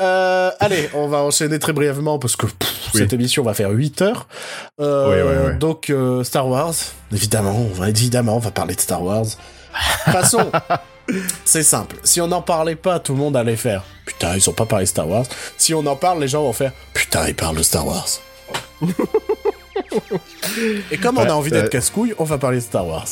Euh, 0.00 0.50
allez, 0.60 0.88
on 0.94 1.08
va 1.08 1.18
enchaîner 1.22 1.58
très 1.58 1.72
brièvement 1.72 2.18
parce 2.18 2.36
que 2.36 2.46
pff, 2.46 2.90
Oui. 2.94 3.00
cette 3.00 3.12
émission 3.12 3.42
va 3.42 3.54
faire 3.54 3.70
8 3.70 4.02
heures. 4.02 4.28
Euh, 4.80 5.08
Oui, 5.10 5.30
oui, 5.30 5.50
oui. 5.52 5.58
Donc 5.58 5.90
euh, 5.90 6.22
Star 6.22 6.46
Wars, 6.46 6.74
évidemment, 7.12 7.56
on 7.56 7.72
va 7.74 7.88
évidemment 7.88 8.36
on 8.36 8.40
va 8.40 8.50
parler 8.50 8.74
de 8.74 8.80
Star 8.80 9.02
Wars. 9.02 9.24
De 9.24 9.30
toute 10.04 10.12
façon, 10.12 10.50
c'est 11.44 11.62
simple. 11.62 11.96
Si 12.04 12.20
on 12.20 12.28
n'en 12.28 12.42
parlait 12.42 12.76
pas, 12.76 12.98
tout 13.00 13.12
le 13.14 13.18
monde 13.18 13.36
allait 13.36 13.56
faire. 13.56 13.82
Putain, 14.18 14.34
ils 14.34 14.48
ont 14.48 14.54
pas 14.54 14.64
parlé 14.64 14.86
Star 14.86 15.06
Wars. 15.06 15.26
Si 15.58 15.74
on 15.74 15.84
en 15.84 15.96
parle, 15.96 16.20
les 16.20 16.28
gens 16.28 16.42
vont 16.42 16.54
faire. 16.54 16.72
Putain, 16.94 17.28
ils 17.28 17.34
parlent 17.34 17.56
de 17.56 17.62
Star 17.62 17.86
Wars. 17.86 18.08
Et 20.90 20.96
comme 20.96 21.18
on 21.18 21.24
a 21.24 21.32
envie 21.32 21.50
d'être 21.50 21.66
euh, 21.66 21.68
casse-couille, 21.68 22.14
on 22.18 22.24
va 22.24 22.38
parler 22.38 22.58
de 22.58 22.62
Star 22.62 22.86
Wars. 22.86 23.06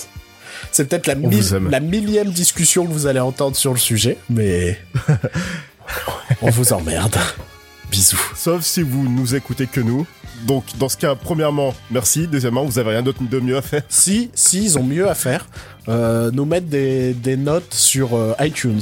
C'est 0.73 0.89
peut-être 0.89 1.07
la, 1.07 1.15
millième 1.81 2.31
discussion 2.31 2.87
que 2.87 2.93
vous 2.93 3.07
allez 3.07 3.21
entendre 3.21 3.55
sur 3.55 3.73
le 3.73 3.79
sujet, 3.79 4.17
mais 4.31 4.79
on 6.43 6.49
vous 6.49 6.73
emmerde. 6.73 7.17
Bisous. 7.91 8.33
Sauf 8.35 8.63
si 8.63 8.81
vous 8.83 9.07
nous 9.07 9.35
écoutez 9.35 9.67
que 9.67 9.81
nous. 9.81 10.07
Donc, 10.47 10.65
dans 10.79 10.89
ce 10.89 10.97
cas, 10.97 11.15
premièrement, 11.15 11.75
merci. 11.91 12.27
Deuxièmement, 12.27 12.65
vous 12.65 12.79
avez 12.79 12.91
rien 12.93 13.03
d'autre 13.03 13.23
de 13.23 13.41
mieux 13.41 13.59
à 13.59 13.63
faire. 13.63 13.83
Si, 13.91 14.31
si 14.35 14.65
ils 14.65 14.79
ont 14.79 14.83
mieux 14.83 15.09
à 15.09 15.15
faire, 15.15 15.47
euh, 15.89 16.31
nous 16.31 16.47
mettre 16.47 16.67
des, 16.67 17.13
des 17.13 17.37
notes 17.37 17.75
sur 17.75 18.15
euh, 18.15 18.35
iTunes. 18.41 18.81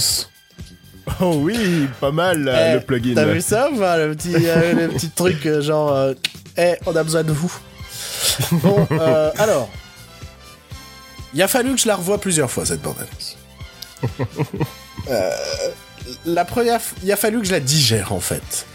Oh 1.20 1.34
oui, 1.38 1.88
pas 2.00 2.12
mal, 2.12 2.46
euh, 2.48 2.70
Eh, 2.70 2.74
le 2.74 2.80
plugin. 2.80 3.14
T'as 3.14 3.24
vu 3.26 3.40
ça 3.40 3.68
pas, 3.76 3.98
le 3.98 4.14
petit, 4.14 4.34
euh, 4.36 4.72
le 4.72 4.88
petit 4.94 5.10
truc 5.10 5.44
euh, 5.46 5.60
genre, 5.60 6.12
eh, 6.56 6.74
on 6.86 6.94
a 6.94 7.02
besoin 7.02 7.22
de 7.24 7.32
vous. 7.32 7.52
Bon, 8.52 8.86
alors, 9.38 9.68
il 11.34 11.42
a 11.42 11.48
fallu 11.48 11.74
que 11.74 11.80
je 11.80 11.88
la 11.88 11.96
revoie 11.96 12.18
plusieurs 12.18 12.50
fois 12.50 12.64
cette 12.66 12.82
bande 12.82 12.94
la 16.26 16.44
première, 16.44 16.80
il 17.02 17.12
a 17.12 17.16
fallu 17.16 17.40
que 17.40 17.46
je 17.46 17.52
la 17.52 17.60
digère 17.60 18.12
en 18.12 18.20
fait, 18.20 18.66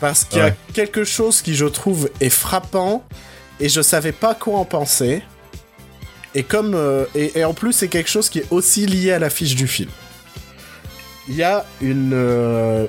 parce 0.00 0.24
qu'il 0.24 0.38
y 0.38 0.42
a 0.42 0.46
Ouais. 0.46 0.54
quelque 0.74 1.04
chose 1.04 1.42
qui 1.42 1.54
je 1.54 1.66
trouve 1.66 2.10
est 2.20 2.28
frappant 2.30 3.04
et 3.60 3.68
je 3.68 3.80
savais 3.82 4.12
pas 4.12 4.34
quoi 4.34 4.58
en 4.58 4.64
penser. 4.64 5.22
Et 6.34 6.42
comme 6.42 6.76
et, 7.14 7.38
et 7.38 7.44
en 7.44 7.54
plus 7.54 7.72
c'est 7.72 7.88
quelque 7.88 8.10
chose 8.10 8.28
qui 8.28 8.40
est 8.40 8.46
aussi 8.50 8.86
lié 8.86 9.12
à 9.12 9.18
l'affiche 9.18 9.54
du 9.54 9.68
film. 9.68 9.90
Il 11.28 11.36
y 11.36 11.42
a 11.42 11.64
une 11.80 12.12
euh, 12.12 12.86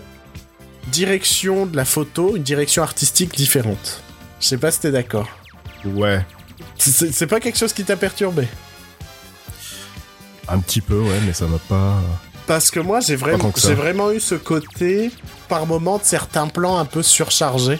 direction 0.87 1.65
de 1.65 1.75
la 1.75 1.85
photo, 1.85 2.35
une 2.35 2.43
direction 2.43 2.83
artistique 2.83 3.35
différente. 3.35 4.01
Je 4.39 4.47
sais 4.47 4.57
pas 4.57 4.71
si 4.71 4.81
t'es 4.81 4.91
d'accord. 4.91 5.29
Ouais, 5.85 6.25
C'est 6.77 7.27
pas 7.27 7.39
quelque 7.39 7.57
chose 7.57 7.73
qui 7.73 7.83
t'a 7.83 7.95
perturbé? 7.95 8.47
un 10.47 10.59
petit 10.59 10.81
peu, 10.81 10.99
ouais, 10.99 11.19
mais 11.25 11.33
ça 11.33 11.45
m'a 11.47 11.57
pas. 11.57 11.95
Parce 12.47 12.69
que 12.69 12.79
moi, 12.79 12.99
j'ai 12.99 13.15
vraiment, 13.15 13.51
j'ai 13.55 14.17
eu 14.17 14.19
ce 14.19 14.35
côté, 14.35 15.11
par 15.47 15.65
moment, 15.65 15.97
de 15.97 16.03
certains 16.03 16.47
plans 16.47 16.77
un 16.77 16.85
peu 16.85 17.01
surchargés. 17.01 17.79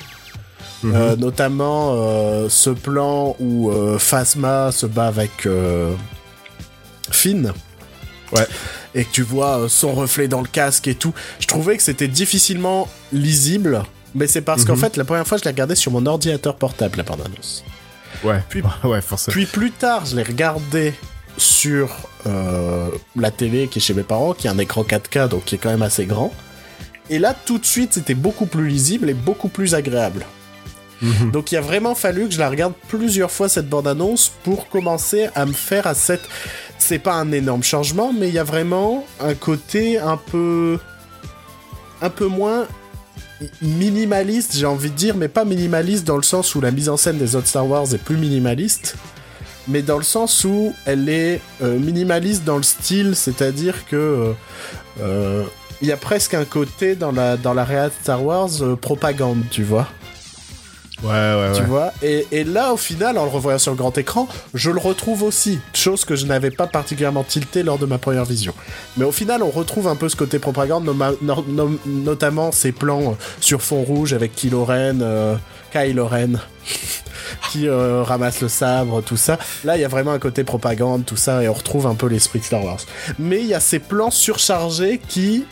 Mhm. 0.84 0.96
Euh, 0.96 1.16
notamment 1.16 1.94
euh, 1.94 2.50
ce 2.50 2.70
plan 2.70 3.36
où 3.40 3.72
euh, 3.72 3.98
Phasma 3.98 4.72
se 4.72 4.86
bat 4.86 5.08
avec 5.08 5.46
euh, 5.46 5.94
Finn. 7.12 7.54
Ouais. 8.32 8.48
Et 8.96 9.04
que 9.06 9.12
tu 9.12 9.22
vois 9.24 9.60
euh, 9.60 9.68
son 9.68 9.94
reflet 9.94 10.28
dans 10.28 10.42
le 10.42 10.48
casque 10.48 10.88
et 10.88 10.96
tout. 10.96 11.14
Je 11.40 11.46
trouvais 11.48 11.78
que 11.78 11.84
c'était 11.84 12.08
difficilement 12.08 12.88
lisible. 13.14 13.84
Mais 14.16 14.28
c'est 14.28 14.42
parce 14.42 14.64
qu'en 14.66 14.74
Mhm. 14.76 14.80
fait, 14.80 14.98
la 14.98 15.04
première 15.04 15.28
fois, 15.28 15.38
je 15.38 15.44
l'ai 15.44 15.50
regardé 15.52 15.76
sur 15.76 15.92
mon 15.92 16.06
ordinateur 16.06 16.56
portable, 16.56 16.98
la 16.98 17.04
bande-annonce. 17.04 17.64
Ouais, 18.24 18.42
Puis- 18.50 18.64
ouais, 18.86 19.02
forcément. 19.02 19.34
Puis 19.34 19.46
plus 19.46 19.72
tard, 19.72 20.06
je 20.06 20.16
l'ai 20.16 20.24
regardé 20.24 20.94
sur 21.38 21.90
euh, 22.26 22.88
la 23.18 23.30
télé 23.32 23.68
qui 23.68 23.80
est 23.80 23.82
chez 23.82 23.94
mes 23.94 24.04
parents, 24.04 24.34
qui 24.34 24.48
a 24.48 24.52
un 24.52 24.58
écran 24.58 24.84
4K, 24.84 25.28
donc 25.28 25.44
qui 25.44 25.56
est 25.56 25.58
quand 25.58 25.70
même 25.70 25.82
assez 25.82 26.06
grand. 26.06 26.34
Et 27.10 27.20
là, 27.20 27.36
tout 27.46 27.60
de 27.60 27.66
suite, 27.66 27.94
c'était 27.94 28.16
beaucoup 28.16 28.46
plus 28.46 28.68
lisible 28.70 29.10
et 29.10 29.14
beaucoup 29.14 29.50
plus 29.50 29.76
agréable. 29.76 30.26
Mhm. 31.02 31.32
Donc 31.32 31.52
il 31.52 31.58
a 31.58 31.62
vraiment 31.62 31.96
fallu 31.96 32.28
que 32.28 32.34
je 32.34 32.40
la 32.40 32.50
regarde 32.50 32.74
plusieurs 32.88 33.32
fois 33.32 33.50
cette 33.50 33.70
bande-annonce 33.70 34.32
pour 34.44 34.70
commencer 34.70 35.30
à 35.36 35.46
me 35.46 35.54
faire 35.54 35.88
à 35.88 35.94
cette... 35.94 36.28
C'est 36.78 37.00
pas 37.00 37.14
un 37.14 37.32
énorme 37.32 37.64
changement, 37.64 38.14
mais 38.14 38.28
il 38.28 38.34
y 38.34 38.40
a 38.40 38.44
vraiment 38.44 39.06
un 39.20 39.34
côté 39.34 39.98
un 39.98 40.18
peu... 40.18 40.80
un 42.02 42.10
peu 42.10 42.28
moins 42.28 42.68
minimaliste, 43.62 44.56
j'ai 44.56 44.66
envie 44.66 44.90
de 44.90 44.96
dire, 44.96 45.16
mais 45.16 45.28
pas 45.28 45.46
minimaliste 45.46 46.06
dans 46.06 46.18
le 46.18 46.24
sens 46.24 46.56
où 46.56 46.62
la 46.62 46.72
mise 46.72 46.90
en 46.90 46.98
scène 46.98 47.18
des 47.18 47.36
autres 47.36 47.48
Star 47.48 47.68
Wars 47.68 47.94
est 47.94 48.02
plus 48.02 48.18
minimaliste, 48.18 48.96
mais 49.68 49.82
dans 49.82 49.98
le 49.98 50.04
sens 50.04 50.44
où 50.46 50.74
elle 50.86 51.10
est 51.10 51.42
euh, 51.62 51.78
minimaliste 51.78 52.44
dans 52.44 52.58
le 52.58 52.64
style, 52.64 53.16
c'est-à-dire 53.16 53.86
que 53.88 53.96
euh, 53.96 54.34
euh, 55.02 55.44
il 55.82 55.88
y 55.88 55.92
a 55.92 55.98
presque 55.98 56.34
un 56.34 56.46
côté 56.46 56.96
dans 56.96 57.12
la 57.12 57.36
dans 57.36 57.54
la 57.54 57.68
Star 58.02 58.24
Wars 58.24 58.50
propagande, 58.80 59.44
tu 59.52 59.64
vois 59.64 59.90
Ouais, 61.04 61.10
ouais, 61.10 61.52
tu 61.54 61.62
ouais. 61.62 61.68
vois 61.68 61.92
et, 62.02 62.26
et 62.32 62.44
là 62.46 62.72
au 62.72 62.78
final 62.78 63.18
en 63.18 63.26
le 63.26 63.30
revoyant 63.30 63.60
sur 63.60 63.72
le 63.72 63.78
grand 63.78 63.98
écran 63.98 64.30
je 64.54 64.72
le 64.72 64.80
retrouve 64.80 65.24
aussi 65.24 65.60
chose 65.74 66.06
que 66.06 66.16
je 66.16 66.26
n'avais 66.26 66.52
pas 66.52 66.68
particulièrement 66.68 67.24
tilté 67.24 67.64
lors 67.64 67.78
de 67.78 67.86
ma 67.86 67.98
première 67.98 68.24
vision. 68.24 68.54
Mais 68.96 69.04
au 69.04 69.12
final 69.12 69.44
on 69.44 69.50
retrouve 69.52 69.88
un 69.90 69.96
peu 69.98 70.08
ce 70.08 70.16
côté 70.16 70.40
propagande 70.40 70.86
noma- 70.86 71.16
no- 71.22 71.44
no- 71.50 71.80
notamment 71.86 72.52
ces 72.54 72.72
plans 72.72 73.12
euh, 73.12 73.16
sur 73.42 73.62
fond 73.62 73.84
rouge 73.84 74.14
avec 74.14 74.36
Kylo 74.36 74.64
Ren 74.64 75.02
euh, 75.02 75.36
Kylo 75.74 76.08
Ren 76.08 76.40
qui 77.52 77.68
euh, 77.68 78.02
ramasse 78.04 78.40
le 78.42 78.48
sabre 78.48 79.02
tout 79.02 79.18
ça. 79.18 79.38
Là 79.66 79.76
il 79.78 79.82
y 79.82 79.86
a 79.86 79.90
vraiment 79.90 80.12
un 80.12 80.20
côté 80.20 80.44
propagande 80.46 81.06
tout 81.06 81.18
ça 81.18 81.44
et 81.44 81.50
on 81.50 81.54
retrouve 81.54 81.88
un 81.88 81.96
peu 81.96 82.08
l'esprit 82.08 82.40
de 82.40 82.46
Star 82.46 82.64
Wars. 82.64 82.80
Mais 83.20 83.42
il 83.42 83.48
y 83.48 83.54
a 83.54 83.60
ces 83.60 83.80
plans 83.80 84.12
surchargés 84.12 85.02
qui 85.10 85.46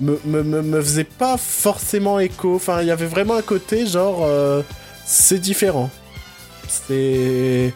me, 0.00 0.18
me, 0.24 0.42
me, 0.42 0.62
me 0.62 0.80
faisait 0.82 1.04
pas 1.04 1.36
forcément 1.36 2.18
écho. 2.20 2.54
Enfin, 2.56 2.82
il 2.82 2.88
y 2.88 2.90
avait 2.90 3.06
vraiment 3.06 3.36
un 3.36 3.42
côté 3.42 3.86
genre. 3.86 4.20
euh, 4.24 4.62
c'est 5.04 5.38
différent. 5.38 5.90
C'est. 6.68 7.72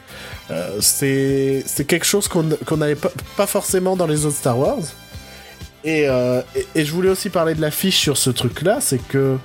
euh, 0.51 0.81
c'est 0.81 1.87
quelque 1.87 2.05
chose 2.07 2.29
qu'on 2.29 2.49
qu'on 2.67 2.77
n'avait 2.77 2.95
pas, 2.97 3.13
pas 3.37 3.47
forcément 3.47 3.97
dans 3.97 4.07
les 4.07 4.27
autres 4.27 4.37
Star 4.37 4.59
Wars. 4.59 4.79
Et, 5.85 6.09
euh, 6.09 6.43
et, 6.55 6.67
et 6.77 6.85
je 6.85 6.93
voulais 6.93 7.09
aussi 7.09 7.29
parler 7.29 7.55
de 7.55 7.61
l'affiche 7.61 7.99
sur 7.99 8.17
ce 8.17 8.31
truc-là, 8.31 8.79
c'est 8.81 9.05
que 9.09 9.37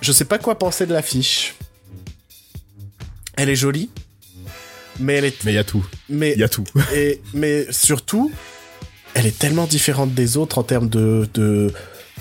je 0.00 0.10
sais 0.12 0.24
pas 0.24 0.38
quoi 0.38 0.58
penser 0.58 0.84
de 0.86 0.92
l'affiche. 0.92 1.54
Elle 3.36 3.50
est 3.50 3.56
jolie, 3.56 3.90
mais 4.98 5.14
elle 5.14 5.24
est, 5.26 5.44
Mais 5.44 5.52
il 5.52 5.54
y 5.54 5.58
a 5.58 5.64
tout. 5.64 5.84
mais 6.08 6.32
Il 6.32 6.40
y 6.40 6.44
a 6.44 6.48
tout. 6.48 6.64
et, 6.94 7.20
mais 7.34 7.66
surtout, 7.70 8.32
elle 9.14 9.26
est 9.26 9.38
tellement 9.38 9.66
différente 9.66 10.12
des 10.14 10.36
autres 10.36 10.58
en 10.58 10.62
termes 10.62 10.88
de, 10.88 11.28
de, 11.34 11.72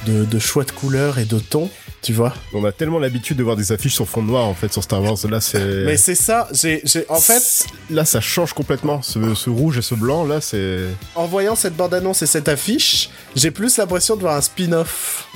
de, 0.05 0.25
de 0.25 0.39
choix 0.39 0.63
de 0.63 0.71
couleurs 0.71 1.17
et 1.19 1.25
de 1.25 1.39
ton, 1.39 1.69
tu 2.01 2.13
vois. 2.13 2.33
On 2.53 2.63
a 2.65 2.71
tellement 2.71 2.99
l'habitude 2.99 3.37
de 3.37 3.43
voir 3.43 3.55
des 3.55 3.71
affiches 3.71 3.95
sur 3.95 4.07
fond 4.07 4.21
noir, 4.21 4.45
en 4.45 4.53
fait, 4.53 4.71
sur 4.71 4.83
Star 4.83 5.01
Wars. 5.01 5.17
Là, 5.29 5.41
c'est. 5.41 5.85
Mais 5.85 5.97
c'est 5.97 6.15
ça, 6.15 6.47
j'ai, 6.53 6.81
j'ai, 6.85 7.05
en 7.09 7.19
fait, 7.19 7.65
Là, 7.89 8.05
ça 8.05 8.21
change 8.21 8.53
complètement. 8.53 9.01
Ce, 9.01 9.33
ce 9.35 9.49
rouge 9.49 9.77
et 9.77 9.81
ce 9.81 9.95
blanc, 9.95 10.25
là, 10.25 10.39
c'est. 10.41 10.79
en 11.15 11.25
voyant 11.25 11.55
cette 11.55 11.75
bande-annonce 11.75 12.21
et 12.21 12.25
cette 12.27 12.47
affiche, 12.47 13.09
j'ai 13.35 13.51
plus 13.51 13.77
l'impression 13.77 14.15
de 14.15 14.21
voir 14.21 14.35
un 14.35 14.41
spin-off. 14.41 15.27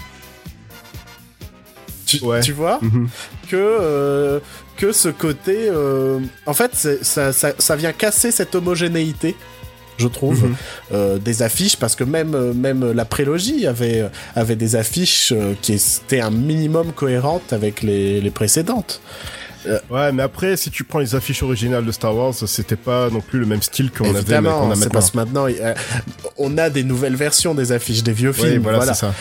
Tu, 2.06 2.24
Ouais. 2.24 2.40
tu 2.42 2.54
vois? 2.54 2.80
Mhm. 2.82 3.10
que, 3.50 3.56
euh, 3.58 4.40
que 4.78 4.94
ce 4.94 5.10
côté... 5.10 5.68
euh, 5.70 6.20
en 6.46 6.54
fait, 6.54 6.72
ça, 7.02 7.34
ça 7.34 7.76
vient 7.76 7.92
casser 7.92 8.32
cette 8.32 8.56
homogénéité, 8.56 9.36
je 9.98 10.08
trouve, 10.08 10.44
Mhm. 10.46 10.56
euh, 10.94 11.18
des 11.18 11.42
affiches, 11.42 11.76
parce 11.78 11.96
que 11.96 12.04
même, 12.04 12.34
euh, 12.36 12.54
même 12.54 12.92
la 12.92 13.06
prélogie 13.06 13.68
avait, 13.68 14.06
avait 14.36 14.56
des 14.56 14.76
affiches 14.76 15.32
euh, 15.36 15.54
qui 15.62 15.74
étaient 15.74 16.22
un 16.22 16.32
minimum 16.32 16.92
cohérentes 16.94 17.54
avec 17.54 17.82
les, 17.84 18.22
les 18.22 18.32
précédentes. 18.32 19.02
Ouais, 19.90 20.14
mais 20.14 20.24
après, 20.24 20.56
si 20.56 20.72
tu 20.72 20.86
prends 20.86 21.00
les 21.00 21.14
affiches 21.14 21.44
originales 21.44 21.84
de 21.84 21.92
Star 21.92 22.16
Wars, 22.16 22.34
c'était 22.34 22.78
pas 22.78 23.10
non 23.10 23.20
plus 23.20 23.38
le 23.40 23.46
même 23.46 23.62
style 23.62 23.92
qu'on 23.92 24.06
avait 24.06 24.20
Évidemment, 24.20 24.66
maintenant. 24.68 24.88
parce 24.94 25.12
que 25.12 25.18
maintenant, 25.18 25.46
euh, 25.48 25.74
on 26.38 26.58
a 26.58 26.70
des 26.70 26.84
nouvelles 26.86 27.18
versions 27.18 27.54
des 27.54 27.74
affiches 27.74 28.02
des 28.02 28.14
vieux 28.14 28.32
films. 28.32 28.62
voilà, 28.62 28.78
voilà. 28.78 28.94
c'est 28.94 29.02
ça. 29.08 29.14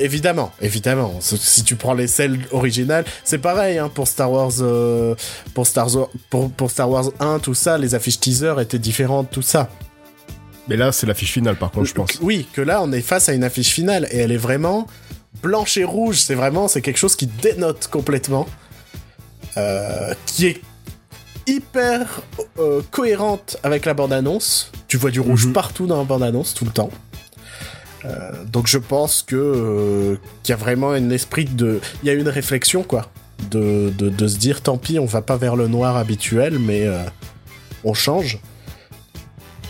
Évidemment, 0.00 0.50
évidemment. 0.60 1.14
Si 1.20 1.62
tu 1.62 1.76
prends 1.76 1.94
les 1.94 2.08
celles 2.08 2.40
originales, 2.50 3.04
c'est 3.22 3.38
pareil 3.38 3.78
hein, 3.78 3.88
pour 3.94 4.08
Star 4.08 4.32
Wars, 4.32 4.50
euh, 4.60 5.14
pour 5.54 5.68
Star 5.68 5.94
Wars, 5.94 6.08
pour, 6.30 6.50
pour 6.50 6.68
Star 6.72 6.90
Wars 6.90 7.10
1, 7.20 7.38
tout 7.38 7.54
ça, 7.54 7.78
les 7.78 7.94
affiches 7.94 8.18
teaser 8.18 8.54
étaient 8.60 8.80
différentes, 8.80 9.30
tout 9.30 9.42
ça. 9.42 9.68
Mais 10.68 10.76
là, 10.76 10.92
c'est 10.92 11.06
l'affiche 11.06 11.32
finale, 11.32 11.56
par 11.56 11.70
contre, 11.72 11.86
je 11.88 11.94
pense. 11.94 12.18
Oui, 12.20 12.46
que 12.52 12.60
là, 12.60 12.80
on 12.82 12.92
est 12.92 13.00
face 13.00 13.28
à 13.28 13.32
une 13.32 13.44
affiche 13.44 13.70
finale 13.72 14.06
et 14.12 14.18
elle 14.18 14.30
est 14.32 14.36
vraiment 14.36 14.86
blanche 15.42 15.76
et 15.76 15.84
rouge. 15.84 16.18
C'est 16.20 16.34
vraiment, 16.36 16.68
c'est 16.68 16.82
quelque 16.82 16.98
chose 16.98 17.16
qui 17.16 17.26
dénote 17.26 17.88
complètement, 17.88 18.46
euh, 19.56 20.14
qui 20.26 20.46
est 20.46 20.60
hyper 21.48 22.22
euh, 22.60 22.80
cohérente 22.92 23.56
avec 23.64 23.84
la 23.86 23.94
bande-annonce. 23.94 24.70
Tu 24.86 24.96
vois 24.96 25.10
du 25.10 25.18
rouge 25.20 25.46
Mhm. 25.46 25.52
partout 25.52 25.86
dans 25.86 25.98
la 25.98 26.04
bande-annonce 26.04 26.54
tout 26.54 26.64
le 26.64 26.70
temps. 26.70 26.90
Euh, 28.04 28.30
donc 28.46 28.66
je 28.68 28.78
pense 28.78 29.22
que 29.22 30.18
qu'il 30.42 30.52
y 30.52 30.54
a 30.54 30.56
vraiment 30.56 30.90
un 30.90 31.10
esprit 31.10 31.44
de, 31.44 31.80
il 32.02 32.06
y 32.06 32.10
a 32.10 32.14
une 32.14 32.28
réflexion 32.28 32.82
quoi, 32.82 33.10
de, 33.50 33.92
de, 33.96 34.08
de 34.10 34.26
se 34.28 34.38
dire 34.38 34.60
tant 34.60 34.76
pis, 34.76 34.98
on 34.98 35.04
va 35.06 35.22
pas 35.22 35.36
vers 35.36 35.54
le 35.56 35.66
noir 35.68 35.96
habituel, 35.96 36.58
mais 36.58 36.88
on 37.84 37.94
change. 37.94 38.38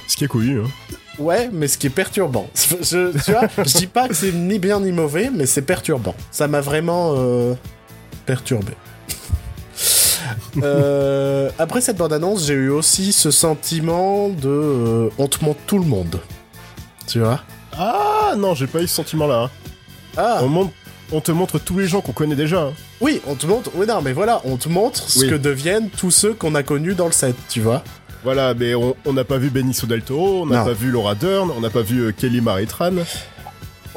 Ce 0.08 0.16
qui 0.16 0.24
est 0.24 0.28
cool, 0.28 0.62
hein. 0.64 0.70
Ouais, 1.18 1.50
mais 1.52 1.68
ce 1.68 1.76
qui 1.78 1.86
est 1.88 1.90
perturbant. 1.90 2.48
Je, 2.82 3.12
tu 3.24 3.30
vois, 3.32 3.42
je 3.58 3.76
dis 3.78 3.86
pas 3.86 4.08
que 4.08 4.14
c'est 4.14 4.32
ni 4.32 4.58
bien 4.58 4.80
ni 4.80 4.92
mauvais, 4.92 5.30
mais 5.32 5.44
c'est 5.46 5.62
perturbant. 5.62 6.14
Ça 6.30 6.48
m'a 6.48 6.60
vraiment 6.60 7.14
euh, 7.16 7.54
perturbé. 8.26 8.72
Euh, 10.62 11.50
après 11.58 11.80
cette 11.80 11.96
bande-annonce, 11.96 12.46
j'ai 12.46 12.54
eu 12.54 12.68
aussi 12.70 13.12
ce 13.12 13.30
sentiment 13.30 14.28
de 14.28 14.48
euh, 14.48 15.08
on 15.18 15.26
te 15.26 15.44
montre 15.44 15.60
tout 15.66 15.78
le 15.78 15.84
monde. 15.84 16.20
Tu 17.06 17.18
vois? 17.20 17.40
Ah 17.76 18.34
non, 18.36 18.54
j'ai 18.54 18.66
pas 18.66 18.80
eu 18.82 18.86
ce 18.86 18.94
sentiment-là. 18.96 19.44
hein. 19.44 19.50
Ah 20.16 20.38
On, 20.42 20.48
montre- 20.48 20.72
on 21.10 21.20
te 21.20 21.32
montre 21.32 21.58
tous 21.58 21.78
les 21.78 21.86
gens 21.88 22.00
qu'on 22.00 22.12
connaît 22.12 22.36
déjà. 22.36 22.60
hein. 22.62 22.72
oui, 23.00 23.20
on 23.26 23.34
te 23.34 23.46
montre. 23.46 23.70
Oui, 23.74 23.86
non, 23.86 24.00
mais 24.02 24.12
voilà, 24.12 24.40
on 24.44 24.56
te 24.56 24.68
montre 24.68 25.08
ce 25.10 25.24
que 25.24 25.34
deviennent 25.34 25.88
tous 25.90 26.10
ceux 26.10 26.34
qu'on 26.34 26.54
a 26.54 26.62
connus 26.62 26.94
dans 26.94 27.06
le 27.06 27.12
set, 27.12 27.34
tu 27.48 27.60
vois 27.60 27.82
Voilà, 28.24 28.54
mais 28.54 28.74
on 28.74 29.12
n'a 29.12 29.24
pas 29.24 29.38
vu 29.38 29.50
Benicio 29.50 29.86
del 29.88 30.02
Toro, 30.02 30.42
on 30.42 30.46
n'a 30.46 30.64
pas 30.64 30.72
vu 30.72 30.90
Laura 30.90 31.14
Dern, 31.16 31.50
on 31.56 31.60
n'a 31.60 31.70
pas 31.70 31.82
vu 31.82 32.02
euh, 32.02 32.12
Kelly 32.12 32.40
Maritran. 32.40 32.92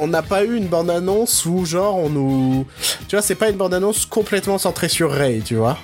on 0.00 0.08
n'a 0.08 0.22
pas 0.22 0.44
eu 0.44 0.56
une 0.56 0.66
bande-annonce 0.66 1.46
où 1.46 1.64
genre 1.64 1.96
on 1.96 2.10
nous... 2.10 2.66
Tu 3.08 3.14
vois, 3.14 3.22
c'est 3.22 3.36
pas 3.36 3.48
une 3.50 3.56
bande-annonce 3.56 4.04
complètement 4.04 4.58
centrée 4.58 4.88
sur 4.88 5.12
Ray, 5.12 5.42
tu 5.42 5.54
vois 5.54 5.78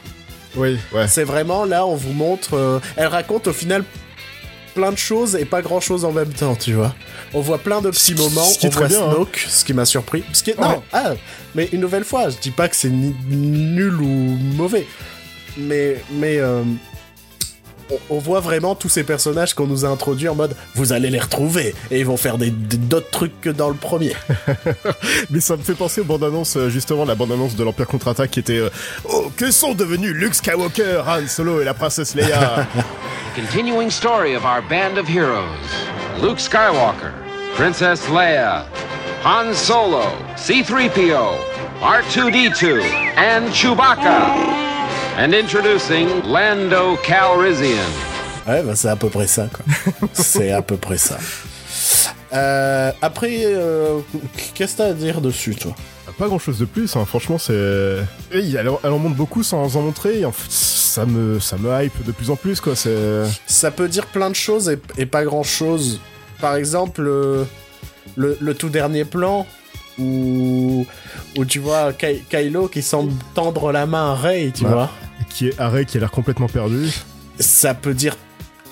Oui, 0.56 0.76
ouais. 0.92 1.06
C'est 1.06 1.22
vraiment 1.24 1.64
là, 1.64 1.86
on 1.86 1.94
vous 1.94 2.12
montre. 2.12 2.54
euh, 2.54 2.80
elle 2.96 3.06
raconte 3.06 3.46
au 3.46 3.52
final 3.52 3.84
plein 4.74 4.90
de 4.90 4.98
choses 4.98 5.36
et 5.36 5.44
pas 5.44 5.62
grand 5.62 5.80
chose 5.80 6.04
en 6.04 6.12
même 6.12 6.32
temps, 6.32 6.56
tu 6.56 6.72
vois. 6.72 6.94
On 7.34 7.40
voit 7.40 7.58
plein 7.58 7.80
de 7.80 7.90
petits 7.90 8.14
moments. 8.14 8.42
ce 8.44 8.58
qui 8.58 8.66
est 8.66 8.74
on 8.74 8.78
voit 8.78 8.88
bien, 8.88 9.02
hein. 9.06 9.12
Snoke, 9.12 9.46
ce 9.48 9.64
qui 9.64 9.72
m'a 9.74 9.84
surpris. 9.84 10.24
Ce 10.32 10.42
qui 10.42 10.50
est... 10.50 10.58
Ouais. 10.58 10.66
Non, 10.66 10.82
ah, 10.92 11.12
mais 11.54 11.68
une 11.72 11.80
nouvelle 11.80 12.04
fois, 12.04 12.28
je 12.30 12.38
dis 12.38 12.50
pas 12.50 12.68
que 12.68 12.74
c'est 12.74 12.90
nul 12.90 13.94
ou 13.94 14.06
mauvais, 14.56 14.86
mais 15.56 16.02
mais 16.10 16.38
euh, 16.38 16.62
on, 17.90 18.16
on 18.16 18.18
voit 18.18 18.40
vraiment 18.40 18.74
tous 18.74 18.88
ces 18.88 19.04
personnages 19.04 19.54
qu'on 19.54 19.66
nous 19.66 19.84
a 19.84 19.88
introduits 19.88 20.28
en 20.28 20.34
mode 20.34 20.54
vous 20.74 20.92
allez 20.92 21.10
les 21.10 21.18
retrouver 21.20 21.74
et 21.90 22.00
ils 22.00 22.06
vont 22.06 22.16
faire 22.16 22.38
des 22.38 22.50
d'autres 22.50 23.10
trucs 23.10 23.40
que 23.40 23.50
dans 23.50 23.68
le 23.68 23.74
premier. 23.74 24.14
Mais 25.30 25.40
ça 25.40 25.56
me 25.56 25.62
fait 25.62 25.74
penser 25.74 26.00
aux 26.00 26.04
bandes 26.04 26.24
annonces, 26.24 26.56
euh, 26.56 26.68
justement, 26.68 27.04
la 27.04 27.14
bande 27.14 27.32
annonce 27.32 27.56
de 27.56 27.64
l'Empire 27.64 27.86
contre-attaque 27.86 28.30
qui 28.30 28.40
était 28.40 28.58
euh, 28.58 28.70
Oh, 29.04 29.30
que 29.36 29.50
sont 29.50 29.74
devenus 29.74 30.12
Luke 30.12 30.34
Skywalker, 30.34 31.02
Han 31.06 31.26
Solo 31.26 31.60
et 31.60 31.64
la 31.64 31.74
princesse 31.74 32.14
Leia 32.14 32.66
Continuing 33.34 33.90
story 33.90 34.34
of 34.34 34.44
our 34.44 34.62
band 34.68 34.98
of 34.98 35.08
heroes 35.08 35.42
Luke 36.20 36.38
Skywalker, 36.38 37.12
Princess 37.54 38.08
Leia, 38.08 38.64
Han 39.24 39.54
Solo, 39.54 40.04
C3PO, 40.36 41.38
R2D2, 41.80 42.82
and 43.16 43.48
Chewbacca. 43.52 44.71
And 45.18 45.32
introducing 45.34 46.08
Lando 46.26 46.96
Calrissian. 47.02 47.76
Ouais, 48.46 48.62
bah 48.62 48.74
c'est 48.74 48.88
à 48.88 48.96
peu 48.96 49.08
près 49.08 49.26
ça, 49.26 49.48
quoi. 49.52 49.64
c'est 50.12 50.50
à 50.50 50.62
peu 50.62 50.76
près 50.76 50.96
ça. 50.98 51.18
Euh, 52.32 52.90
après, 53.02 53.42
euh, 53.44 53.98
qu'est-ce 54.54 54.72
que 54.72 54.78
t'as 54.78 54.86
à 54.86 54.92
dire 54.94 55.20
dessus, 55.20 55.54
toi? 55.54 55.74
Pas 56.18 56.26
grand 56.28 56.38
chose 56.38 56.58
de 56.58 56.64
plus, 56.64 56.94
hein. 56.96 57.04
franchement, 57.04 57.38
c'est. 57.38 57.52
Elle, 58.32 58.68
en- 58.68 58.80
elle 58.84 58.90
en 58.92 58.98
montre 58.98 59.16
beaucoup 59.16 59.42
sans 59.42 59.76
en 59.76 59.82
montrer, 59.82 60.20
et 60.20 60.24
en 60.24 60.32
fait, 60.32 60.50
ça 60.50 61.06
me, 61.06 61.38
ça 61.40 61.56
me 61.56 61.82
hype 61.84 62.04
de 62.04 62.12
plus 62.12 62.30
en 62.30 62.36
plus, 62.36 62.60
quoi. 62.60 62.74
C'est. 62.74 63.22
Ça 63.46 63.70
peut 63.70 63.88
dire 63.88 64.06
plein 64.06 64.30
de 64.30 64.34
choses 64.34 64.68
et, 64.68 64.78
et 64.98 65.06
pas 65.06 65.24
grand-chose. 65.24 66.00
Par 66.40 66.56
exemple, 66.56 67.02
euh, 67.06 67.44
le, 68.16 68.36
le 68.40 68.54
tout 68.54 68.68
dernier 68.70 69.04
plan 69.04 69.46
où, 69.98 70.84
où 71.36 71.44
tu 71.44 71.60
vois 71.60 71.92
Ky- 71.92 72.22
Kylo 72.28 72.66
qui 72.68 72.82
semble 72.82 73.12
tendre 73.34 73.72
la 73.72 73.86
main 73.86 74.12
à 74.12 74.14
Rey, 74.14 74.52
tu 74.54 74.64
Ouais. 74.64 74.70
vois. 74.70 74.90
Qui 75.30 75.48
est 75.48 75.60
Arrêt 75.60 75.84
qui 75.84 75.96
a 75.96 76.00
l'air 76.00 76.10
complètement 76.10 76.48
perdu. 76.48 76.88
Ça 77.38 77.74
peut 77.74 77.94
dire 77.94 78.16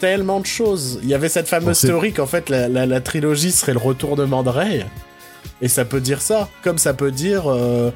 tellement 0.00 0.40
de 0.40 0.46
choses. 0.46 0.98
Il 1.02 1.08
y 1.08 1.14
avait 1.14 1.28
cette 1.28 1.48
fameuse 1.48 1.80
théorie 1.80 2.12
qu'en 2.12 2.26
fait 2.26 2.48
la, 2.48 2.68
la- 2.68 2.86
la 2.86 3.00
trilogie 3.00 3.52
serait 3.52 3.72
le 3.72 3.78
retournement 3.78 4.42
de 4.42 4.48
Rey. 4.48 4.86
Et 5.62 5.68
ça 5.68 5.84
peut 5.84 6.00
dire 6.00 6.22
ça. 6.22 6.48
Comme 6.62 6.78
ça 6.78 6.94
peut 6.94 7.10
dire, 7.10 7.44
euh, 7.50 7.90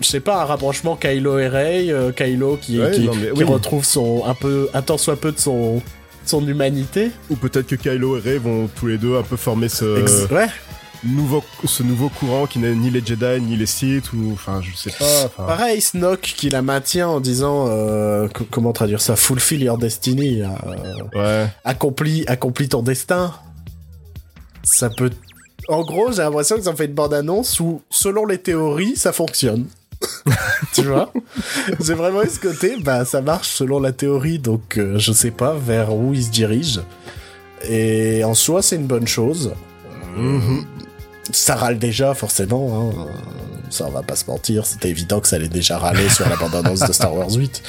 je 0.00 0.06
sais 0.06 0.20
pas, 0.20 0.42
un 0.42 0.44
rapprochement 0.44 0.96
Kylo 0.96 1.38
et 1.38 1.48
Rey. 1.48 1.86
euh, 1.90 2.12
Kylo 2.12 2.58
qui, 2.60 2.80
Ouais, 2.80 2.90
qui, 2.92 3.04
non, 3.04 3.12
mais 3.14 3.26
qui 3.32 3.38
oui. 3.38 3.44
retrouve 3.44 3.84
son, 3.84 4.24
un 4.26 4.34
peu, 4.34 4.68
un 4.72 4.82
tant 4.82 4.96
soit 4.98 5.16
peu 5.16 5.32
de 5.32 5.38
son, 5.38 5.82
son 6.24 6.46
humanité. 6.46 7.10
Ou 7.30 7.36
peut-être 7.36 7.66
que 7.66 7.74
Kylo 7.76 8.16
et 8.16 8.20
Rey 8.20 8.38
vont 8.38 8.68
tous 8.74 8.86
les 8.86 8.96
deux 8.98 9.16
un 9.18 9.22
peu 9.22 9.36
former 9.36 9.68
ce, 9.68 10.00
Ex- 10.00 10.26
ouais. 10.30 10.46
Nouveau, 11.04 11.42
ce 11.64 11.82
nouveau 11.82 12.08
courant 12.08 12.46
qui 12.46 12.58
n'est 12.58 12.74
ni 12.74 12.90
les 12.90 13.04
Jedi 13.04 13.40
ni 13.40 13.56
les 13.56 13.66
Sith, 13.66 14.12
ou. 14.12 14.30
Enfin, 14.32 14.60
je 14.62 14.74
sais 14.76 14.90
pas. 14.98 15.28
Pareil, 15.46 15.80
Snoke 15.80 16.20
qui 16.20 16.50
la 16.50 16.62
maintient 16.62 17.08
en 17.08 17.20
disant, 17.20 17.66
euh, 17.68 18.28
co- 18.28 18.46
comment 18.50 18.72
traduire 18.72 19.00
ça, 19.00 19.16
fulfill 19.16 19.62
your 19.62 19.78
destiny, 19.78 20.42
euh, 20.42 20.48
Ouais. 21.14 21.48
accomplis, 21.64 22.24
accomplis 22.26 22.68
ton 22.68 22.82
destin. 22.82 23.34
Ça 24.62 24.90
peut. 24.90 25.10
En 25.68 25.82
gros, 25.84 26.10
j'ai 26.12 26.22
l'impression 26.22 26.56
qu'ils 26.56 26.68
ont 26.68 26.76
fait 26.76 26.86
une 26.86 26.94
bande-annonce 26.94 27.60
où, 27.60 27.80
selon 27.90 28.26
les 28.26 28.38
théories, 28.38 28.96
ça 28.96 29.12
fonctionne. 29.12 29.66
tu 30.72 30.82
vois? 30.82 31.12
J'ai 31.84 31.92
vraiment 31.94 32.22
eu 32.22 32.28
ce 32.28 32.40
côté, 32.40 32.76
bah 32.82 33.04
ça 33.04 33.20
marche 33.20 33.48
selon 33.50 33.80
la 33.80 33.92
théorie, 33.92 34.38
donc 34.38 34.78
euh, 34.78 34.98
je 34.98 35.12
sais 35.12 35.30
pas 35.30 35.54
vers 35.54 35.94
où 35.94 36.14
ils 36.14 36.24
se 36.24 36.30
dirigent. 36.30 36.80
Et 37.68 38.24
en 38.24 38.32
soi, 38.34 38.62
c'est 38.62 38.76
une 38.76 38.86
bonne 38.86 39.06
chose. 39.06 39.52
Mhm. 40.16 40.64
Ça 41.32 41.54
râle 41.56 41.78
déjà, 41.78 42.14
forcément. 42.14 42.92
Hein. 42.96 43.06
Ça, 43.70 43.86
on 43.86 43.90
va 43.90 44.02
pas 44.02 44.16
se 44.16 44.24
mentir. 44.26 44.66
C'était 44.66 44.88
évident 44.90 45.20
que 45.20 45.28
ça 45.28 45.36
allait 45.36 45.48
déjà 45.48 45.78
râler 45.78 46.08
sur 46.08 46.28
la 46.28 46.36
bande-annonce 46.36 46.80
de 46.80 46.92
Star 46.92 47.14
Wars 47.14 47.30
8. 47.32 47.62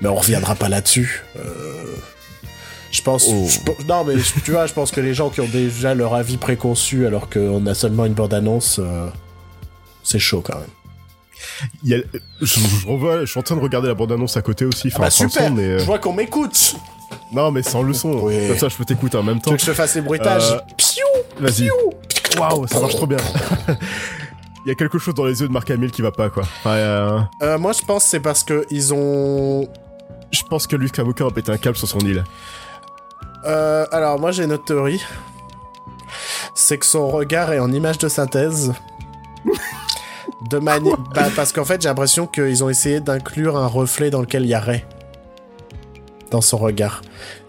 Mais 0.00 0.08
on 0.08 0.14
reviendra 0.14 0.54
pas 0.54 0.68
là-dessus. 0.68 1.22
Euh, 1.36 1.94
Je 2.90 3.02
pense. 3.02 3.26
Oh. 3.28 3.46
je 3.48 3.58
pe- 3.60 3.84
non, 3.86 4.04
mais 4.04 4.14
tu 4.44 4.50
vois, 4.52 4.66
je 4.66 4.72
pense 4.72 4.90
que 4.90 5.00
les 5.00 5.14
gens 5.14 5.30
qui 5.30 5.40
ont 5.40 5.48
déjà 5.48 5.94
leur 5.94 6.14
avis 6.14 6.36
préconçu 6.36 7.06
alors 7.06 7.28
qu'on 7.30 7.66
a 7.66 7.74
seulement 7.74 8.04
une 8.06 8.14
bande-annonce, 8.14 8.78
euh, 8.80 9.08
c'est 10.02 10.18
chaud 10.18 10.42
quand 10.44 10.58
même. 10.58 10.68
Il 11.84 11.90
y 11.90 11.94
a- 11.94 11.98
je, 12.40 12.60
je 12.60 12.86
revois- 12.86 13.20
je 13.24 13.30
suis 13.30 13.38
en 13.40 13.42
train 13.42 13.56
de 13.56 13.60
regarder 13.60 13.88
la 13.88 13.94
bande-annonce 13.94 14.36
à 14.36 14.42
côté 14.42 14.64
aussi. 14.64 14.88
Enfin, 14.88 15.00
bah 15.00 15.04
le 15.06 15.10
super 15.10 15.48
son, 15.48 15.54
mais. 15.54 15.62
euh, 15.64 15.78
Je 15.78 15.84
vois 15.84 15.98
qu'on 15.98 16.12
m'écoute 16.12 16.76
Non, 17.32 17.50
mais 17.50 17.62
sans 17.62 17.82
le 17.82 17.92
son. 17.94 18.10
Oui. 18.22 18.48
Comme 18.48 18.58
ça, 18.58 18.68
je 18.68 18.76
peux 18.76 18.84
t'écouter 18.84 19.16
en 19.18 19.22
même 19.22 19.36
Tu 19.36 19.42
temps. 19.42 19.50
veux 19.52 19.56
que 19.58 19.62
je 19.64 19.72
fasse 19.72 19.94
les 19.94 20.00
bruitages? 20.02 20.50
Euh, 20.52 20.58
Piou 20.76 21.06
Vas-y. 21.40 21.68
Waouh, 22.38 22.66
ça 22.66 22.80
marche 22.80 22.96
trop 22.96 23.06
bien. 23.06 23.18
Il 24.64 24.68
y 24.68 24.70
a 24.72 24.74
quelque 24.76 24.98
chose 24.98 25.14
dans 25.14 25.24
les 25.24 25.40
yeux 25.40 25.48
de 25.48 25.52
Mark 25.52 25.68
Hamill 25.70 25.90
qui 25.90 26.02
va 26.02 26.12
pas, 26.12 26.30
quoi. 26.30 26.44
Enfin, 26.44 26.70
euh, 26.70 27.20
Euh, 27.42 27.58
Moi, 27.58 27.72
je 27.72 27.82
pense 27.84 28.04
que 28.04 28.10
c'est 28.10 28.20
parce 28.20 28.44
que 28.44 28.64
ils 28.70 28.94
ont 28.94 29.68
je 30.32 30.42
pense 30.48 30.66
que 30.66 30.76
Luke 30.76 30.88
Skywalker 30.88 31.24
a 31.26 31.30
pété 31.30 31.52
un 31.52 31.58
câble 31.58 31.76
sur 31.76 31.86
son 31.86 31.98
île. 32.00 32.24
Euh, 33.44 33.84
alors, 33.92 34.18
moi 34.18 34.30
j'ai 34.32 34.44
une 34.44 34.52
autre 34.52 34.64
théorie. 34.64 35.02
C'est 36.54 36.78
que 36.78 36.86
son 36.86 37.08
regard 37.10 37.52
est 37.52 37.58
en 37.58 37.70
image 37.70 37.98
de 37.98 38.08
synthèse. 38.08 38.72
De 40.50 40.58
manière. 40.58 40.96
bah, 41.14 41.26
parce 41.36 41.52
qu'en 41.52 41.64
fait, 41.64 41.82
j'ai 41.82 41.88
l'impression 41.88 42.26
qu'ils 42.26 42.64
ont 42.64 42.68
essayé 42.70 43.00
d'inclure 43.00 43.56
un 43.56 43.66
reflet 43.66 44.10
dans 44.10 44.20
lequel 44.20 44.44
il 44.44 44.48
y 44.48 44.54
a 44.54 44.60
Ray. 44.60 44.84
Dans 46.32 46.40
son 46.40 46.56
regard. 46.56 47.02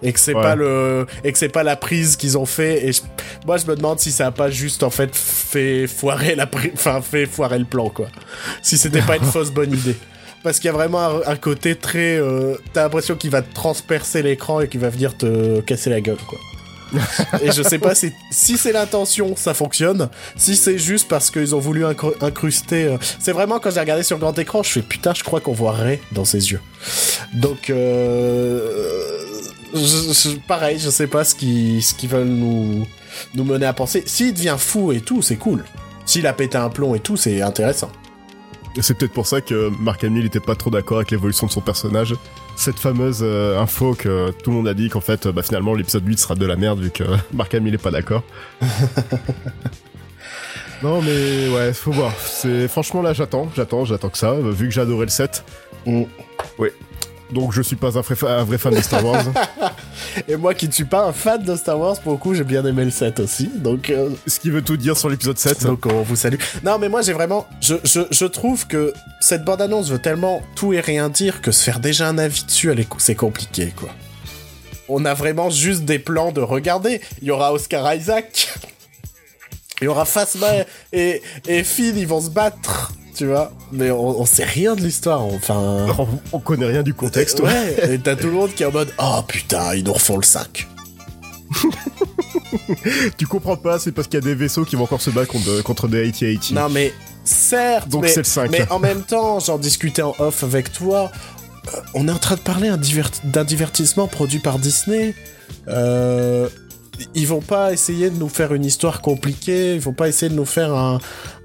Et 0.03 0.11
que 0.13 0.19
c'est 0.19 0.35
Ouais. 0.35 0.41
pas 0.43 0.55
le. 0.55 1.07
Et 1.23 1.31
que 1.31 1.37
c'est 1.39 1.49
pas 1.49 1.63
la 1.63 1.75
prise 1.77 2.17
qu'ils 2.17 2.37
ont 2.37 2.45
fait. 2.45 2.85
Et 2.85 2.91
je- 2.91 3.01
moi, 3.47 3.57
je 3.57 3.65
me 3.65 3.75
demande 3.75 3.99
si 3.99 4.11
ça 4.11 4.27
a 4.27 4.31
pas 4.31 4.51
juste, 4.51 4.83
en 4.83 4.89
fait, 4.91 5.15
fait 5.15 5.87
foirer 5.87 6.35
la 6.35 6.45
prise. 6.47 6.71
Enfin, 6.75 7.01
fait 7.01 7.25
foirer 7.25 7.57
le 7.59 7.65
plan, 7.65 7.89
quoi. 7.89 8.07
Si 8.61 8.77
c'était 8.77 9.01
pas 9.01 9.15
une 9.17 9.23
fausse 9.31 9.51
bonne 9.51 9.71
idée. 9.73 9.95
Parce 10.43 10.57
qu'il 10.59 10.65
y 10.65 10.69
a 10.69 10.73
vraiment 10.73 10.99
un, 10.99 11.21
un 11.25 11.35
côté 11.37 11.75
très. 11.77 12.17
euh, 12.17 12.55
T'as 12.73 12.83
l'impression 12.83 13.15
qu'il 13.15 13.31
va 13.31 13.41
transpercer 13.41 14.21
l'écran 14.21 14.59
et 14.59 14.67
qu'il 14.67 14.81
va 14.81 14.89
venir 14.89 15.15
te 15.17 15.61
casser 15.61 15.89
la 15.89 16.01
gueule, 16.01 16.17
quoi. 16.27 16.37
Et 17.41 17.51
je 17.51 17.63
sais 17.63 17.79
pas 17.79 17.93
si, 17.95 18.13
c'est 18.57 18.71
l'intention, 18.71 19.35
ça 19.35 19.53
fonctionne. 19.53 20.09
Si 20.35 20.55
c'est 20.55 20.77
juste 20.77 21.07
parce 21.07 21.31
qu'ils 21.31 21.55
ont 21.55 21.59
voulu 21.59 21.83
incru- 21.85 22.13
incruster. 22.21 22.85
euh, 22.85 22.97
C'est 23.19 23.31
vraiment 23.31 23.59
quand 23.59 23.71
j'ai 23.71 23.79
regardé 23.79 24.03
sur 24.03 24.17
grand 24.19 24.37
écran, 24.37 24.63
je 24.63 24.69
fais 24.71 24.81
putain, 24.81 25.13
je 25.13 25.23
crois 25.23 25.39
qu'on 25.41 25.53
voit 25.53 25.71
Ray 25.73 25.99
dans 26.11 26.25
ses 26.25 26.51
yeux. 26.51 26.59
Donc, 27.33 27.69
euh, 27.69 29.19
je- 29.73 29.79
je- 30.13 30.37
pareil, 30.47 30.77
je 30.79 30.89
sais 30.89 31.07
pas 31.07 31.23
ce 31.23 31.35
qu'ils 31.35 32.09
veulent 32.09 32.27
nous, 32.27 32.85
nous 33.35 33.43
mener 33.43 33.65
à 33.65 33.73
penser. 33.73 34.03
S'il 34.05 34.33
devient 34.33 34.55
fou 34.57 34.91
et 34.91 35.01
tout, 35.01 35.21
c'est 35.21 35.35
cool. 35.37 35.63
S'il 36.05 36.27
a 36.27 36.33
pété 36.33 36.57
un 36.57 36.69
plomb 36.69 36.95
et 36.95 36.99
tout, 36.99 37.17
c'est 37.17 37.41
intéressant. 37.41 37.91
C'est 38.81 38.97
peut-être 38.97 39.13
pour 39.13 39.27
ça 39.27 39.39
que 39.39 39.69
Mark 39.79 40.03
Hamill 40.03 40.25
était 40.25 40.39
pas 40.39 40.55
trop 40.55 40.69
d'accord 40.71 40.97
avec 40.97 41.11
l'évolution 41.11 41.45
de 41.47 41.51
son 41.51 41.61
personnage. 41.61 42.15
Cette 42.55 42.79
fameuse 42.79 43.19
euh, 43.21 43.59
info 43.59 43.93
que 43.93 44.31
tout 44.31 44.51
le 44.51 44.55
monde 44.57 44.67
a 44.67 44.73
dit 44.73 44.89
qu'en 44.89 45.01
fait, 45.01 45.25
euh, 45.25 45.31
bah, 45.31 45.41
finalement, 45.43 45.73
l'épisode 45.73 46.07
8 46.07 46.17
sera 46.19 46.35
de 46.35 46.45
la 46.45 46.55
merde 46.55 46.79
vu 46.79 46.91
que 46.91 47.03
Mark 47.33 47.53
Hamill 47.53 47.73
est 47.73 47.77
pas 47.77 47.91
d'accord. 47.91 48.23
non, 50.83 51.01
mais 51.01 51.49
ouais, 51.49 51.73
faut 51.73 51.91
voir. 51.91 52.13
C'est 52.17 52.67
franchement 52.67 53.01
là, 53.01 53.13
j'attends, 53.13 53.49
j'attends, 53.55 53.85
j'attends 53.85 54.09
que 54.09 54.17
ça. 54.17 54.31
euh, 54.31 54.51
Vu 54.51 54.69
que 54.69 54.79
adoré 54.79 55.05
le 55.05 55.11
7, 55.11 55.43
Mm. 55.85 56.03
Donc 57.31 57.51
je 57.53 57.61
suis 57.61 57.75
pas 57.75 57.87
un 57.97 58.01
vrai, 58.01 58.15
fa- 58.15 58.39
un 58.39 58.43
vrai 58.43 58.57
fan 58.57 58.73
de 58.75 58.81
Star 58.81 59.03
Wars. 59.05 59.25
Et 60.27 60.35
moi 60.35 60.53
qui 60.53 60.67
ne 60.67 60.71
suis 60.73 60.83
pas 60.85 61.05
un 61.05 61.13
fan 61.13 61.41
de 61.43 61.55
Star 61.55 61.79
Wars, 61.79 61.99
pour 62.01 62.11
le 62.13 62.17
coup, 62.17 62.33
j'ai 62.35 62.43
bien 62.43 62.63
aimé 62.65 62.85
le 62.85 62.91
7 62.91 63.19
aussi. 63.21 63.49
Donc, 63.55 63.89
euh, 63.89 64.09
Ce 64.27 64.39
qui 64.39 64.49
veut 64.51 64.61
tout 64.61 64.77
dire 64.77 64.95
sur 64.97 65.09
l'épisode 65.09 65.37
7. 65.37 65.63
Donc 65.65 65.85
on 65.85 66.01
vous 66.03 66.15
salue. 66.15 66.35
Non 66.63 66.77
mais 66.77 66.89
moi 66.89 67.01
j'ai 67.01 67.13
vraiment... 67.13 67.47
Je, 67.61 67.75
je, 67.83 68.01
je 68.11 68.25
trouve 68.25 68.67
que 68.67 68.93
cette 69.19 69.43
bande-annonce 69.45 69.89
veut 69.89 69.99
tellement 69.99 70.41
tout 70.55 70.73
et 70.73 70.79
rien 70.79 71.09
dire 71.09 71.41
que 71.41 71.51
se 71.51 71.63
faire 71.63 71.79
déjà 71.79 72.07
un 72.07 72.17
avis 72.17 72.43
dessus, 72.43 72.71
c'est 72.97 73.15
compliqué 73.15 73.73
quoi. 73.75 73.89
On 74.89 75.05
a 75.05 75.13
vraiment 75.13 75.49
juste 75.49 75.85
des 75.85 75.97
plans 75.99 76.31
de 76.31 76.41
regarder. 76.41 77.01
Il 77.21 77.27
y 77.29 77.31
aura 77.31 77.53
Oscar 77.53 77.95
Isaac. 77.95 78.53
Il 79.81 79.85
y 79.85 79.87
aura 79.87 80.05
Phasma 80.05 80.47
et, 80.91 81.21
et 81.47 81.63
Finn, 81.63 81.97
ils 81.97 82.07
vont 82.07 82.21
se 82.21 82.29
battre. 82.29 82.91
Tu 83.15 83.27
vois 83.27 83.51
Mais 83.71 83.91
on, 83.91 84.21
on 84.21 84.25
sait 84.25 84.43
rien 84.45 84.75
de 84.75 84.81
l'histoire. 84.81 85.21
Enfin... 85.21 85.85
On, 85.99 86.07
on 86.33 86.39
connaît 86.39 86.65
rien 86.65 86.81
du 86.83 86.93
contexte. 86.93 87.39
Ouais, 87.41 87.93
et 87.93 87.99
t'as 87.99 88.15
tout 88.15 88.27
le 88.27 88.33
monde 88.33 88.51
qui 88.53 88.63
est 88.63 88.65
en 88.65 88.71
mode 88.71 88.89
Oh 88.99 89.21
putain, 89.27 89.75
ils 89.75 89.83
nous 89.83 89.93
refont 89.93 90.17
le 90.17 90.23
5. 90.23 90.67
Tu 93.17 93.25
comprends 93.27 93.55
pas, 93.57 93.79
c'est 93.79 93.91
parce 93.91 94.07
qu'il 94.07 94.19
y 94.19 94.23
a 94.23 94.25
des 94.25 94.35
vaisseaux 94.35 94.63
qui 94.65 94.75
vont 94.75 94.83
encore 94.83 95.01
se 95.01 95.09
battre 95.09 95.31
contre, 95.31 95.61
contre 95.63 95.87
des 95.87 96.07
AT-AT. 96.07 96.53
Non 96.53 96.69
mais 96.69 96.93
certes, 97.23 97.89
Donc 97.89 98.03
mais, 98.03 98.07
c'est 98.09 98.19
le 98.19 98.23
5. 98.25 98.51
mais 98.51 98.69
en 98.71 98.79
même 98.79 99.01
temps, 99.03 99.39
j'en 99.39 99.57
discutais 99.57 100.01
en 100.01 100.15
off 100.19 100.43
avec 100.43 100.71
toi. 100.71 101.11
euh, 101.73 101.77
on 101.93 102.07
est 102.07 102.11
en 102.11 102.17
train 102.19 102.35
de 102.35 102.41
parler 102.41 102.67
un 102.67 102.77
divert- 102.77 103.09
d'un 103.23 103.43
divertissement 103.43 104.07
produit 104.07 104.39
par 104.39 104.59
Disney. 104.59 105.15
Euh, 105.67 106.47
ils 107.15 107.27
vont 107.27 107.41
pas 107.41 107.73
essayer 107.73 108.09
de 108.09 108.17
nous 108.17 108.29
faire 108.29 108.53
une 108.53 108.65
histoire 108.65 109.01
compliquée. 109.01 109.75
Ils 109.75 109.81
vont 109.81 109.93
pas 109.93 110.07
essayer 110.07 110.29
de 110.29 110.35
nous 110.35 110.45
faire 110.45 110.73
un, 110.73 110.99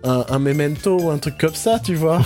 un, 0.05 0.25
un 0.29 0.39
memento 0.39 0.99
ou 1.01 1.11
un 1.11 1.19
truc 1.19 1.39
comme 1.39 1.55
ça, 1.55 1.79
tu 1.79 1.95
vois. 1.95 2.21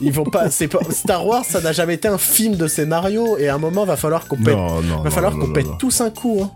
Ils 0.00 0.12
vont 0.12 0.24
pas. 0.24 0.50
C'est 0.50 0.68
pas 0.68 0.80
Star 0.90 1.26
Wars, 1.26 1.44
ça 1.44 1.60
n'a 1.60 1.72
jamais 1.72 1.94
été 1.94 2.08
un 2.08 2.18
film 2.18 2.56
de 2.56 2.66
scénario. 2.66 3.38
Et 3.38 3.48
à 3.48 3.54
un 3.54 3.58
moment, 3.58 3.84
va 3.84 3.96
falloir 3.96 4.26
qu'on 4.26 4.36
pète. 4.36 4.56
Non, 4.56 4.82
non, 4.82 4.98
va 4.98 5.04
non, 5.04 5.10
falloir 5.10 5.32
qu'on 5.38 5.52
pète 5.52 5.66
tous 5.78 6.00
un 6.00 6.10
coup. 6.10 6.40
hein. 6.42 6.50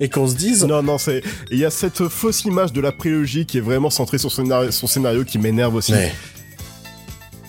Et 0.00 0.08
qu'on 0.08 0.26
se 0.26 0.34
dise. 0.34 0.64
Non, 0.64 0.82
non, 0.82 0.98
c'est. 0.98 1.22
Il 1.50 1.58
y 1.58 1.64
a 1.64 1.70
cette 1.70 2.08
fausse 2.08 2.44
image 2.44 2.72
de 2.72 2.80
la 2.80 2.90
prélogie 2.92 3.46
qui 3.46 3.58
est 3.58 3.60
vraiment 3.60 3.90
centrée 3.90 4.18
sur 4.18 4.30
son 4.30 4.42
scénario, 4.42 4.70
son 4.72 4.86
scénario 4.86 5.24
qui 5.24 5.38
m'énerve 5.38 5.74
aussi. 5.74 5.92
Ouais. 5.92 6.12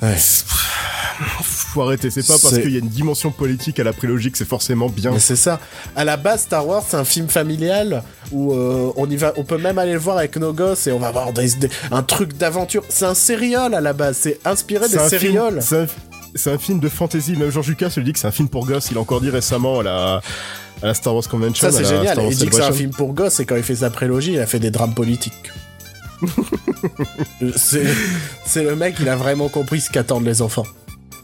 Ouais. 0.02 0.16
Faut 1.76 1.82
arrêter, 1.82 2.10
c'est 2.10 2.26
pas 2.26 2.38
parce 2.42 2.58
qu'il 2.58 2.72
y 2.72 2.78
a 2.78 2.80
une 2.80 2.88
dimension 2.88 3.32
politique 3.32 3.82
à 3.82 3.84
la 3.84 3.92
prélogie 3.92 4.32
que 4.32 4.38
c'est 4.38 4.48
forcément 4.48 4.88
bien. 4.88 5.12
C'est 5.20 5.36
ça. 5.36 5.60
À 5.94 6.06
la 6.06 6.16
base, 6.16 6.44
Star 6.44 6.66
Wars, 6.66 6.82
c'est 6.88 6.96
un 6.96 7.04
film 7.04 7.28
familial 7.28 8.02
où 8.32 8.54
euh, 8.54 8.94
on 8.96 9.10
y 9.10 9.18
va, 9.18 9.34
on 9.36 9.44
peut 9.44 9.58
même 9.58 9.78
aller 9.78 9.92
le 9.92 10.00
voir 10.00 10.18
avec 10.18 10.38
nos 10.38 10.54
gosses 10.54 10.88
et 10.88 10.94
on 10.94 11.00
va 11.00 11.12
voir 11.12 11.34
des- 11.34 11.50
des- 11.56 11.70
un 11.92 12.02
truc 12.02 12.38
d'aventure. 12.38 12.82
C'est 12.88 13.04
un 13.04 13.14
sériol 13.14 13.74
à 13.76 13.82
la 13.82 13.92
base. 13.92 14.16
C'est 14.22 14.40
inspiré 14.46 14.88
des 14.88 14.98
sérioles. 15.00 15.60
C'est 15.62 16.50
un, 16.50 16.58
film 16.58 16.80
de 16.80 16.88
fantasy. 16.88 17.36
Même 17.36 17.52
George 17.52 17.68
Lucas 17.68 17.90
se 17.90 18.00
dit 18.00 18.14
que 18.14 18.20
c'est 18.20 18.28
un 18.28 18.32
film 18.32 18.48
pour 18.48 18.66
gosses. 18.66 18.92
Il 18.92 18.98
a 18.98 19.02
encore 19.02 19.20
dit 19.20 19.30
récemment 19.30 19.82
à 19.82 19.84
la, 19.84 20.22
à 20.82 20.86
la 20.88 20.94
Star 20.94 21.14
Wars 21.14 21.28
Convention. 21.28 21.70
Ça, 21.70 21.78
c'est 21.78 21.84
génial. 21.84 22.18
Il 22.32 22.38
dit 22.38 22.46
que 22.46 22.56
c'est 22.56 22.62
un 22.62 22.72
film 22.72 22.92
pour 22.92 23.12
gosses 23.14 23.42
et 23.42 23.46
quand 23.46 23.58
il 23.58 23.64
fait 23.64 23.76
sa 23.76 23.90
prélogie, 23.90 24.32
il 24.32 24.40
a 24.40 24.48
fait 24.48 24.60
des 24.60 24.72
drames 24.72 24.94
politiques. 24.94 25.52
c'est 27.58 27.84
c'est 28.46 28.64
le 28.64 28.78
mec, 28.78 28.96
il 29.02 29.10
a 29.10 29.18
vraiment 29.18 29.50
compris 29.50 29.82
ce 29.82 29.90
qu'attendent 29.90 30.26
les 30.26 30.42
enfants. 30.42 30.64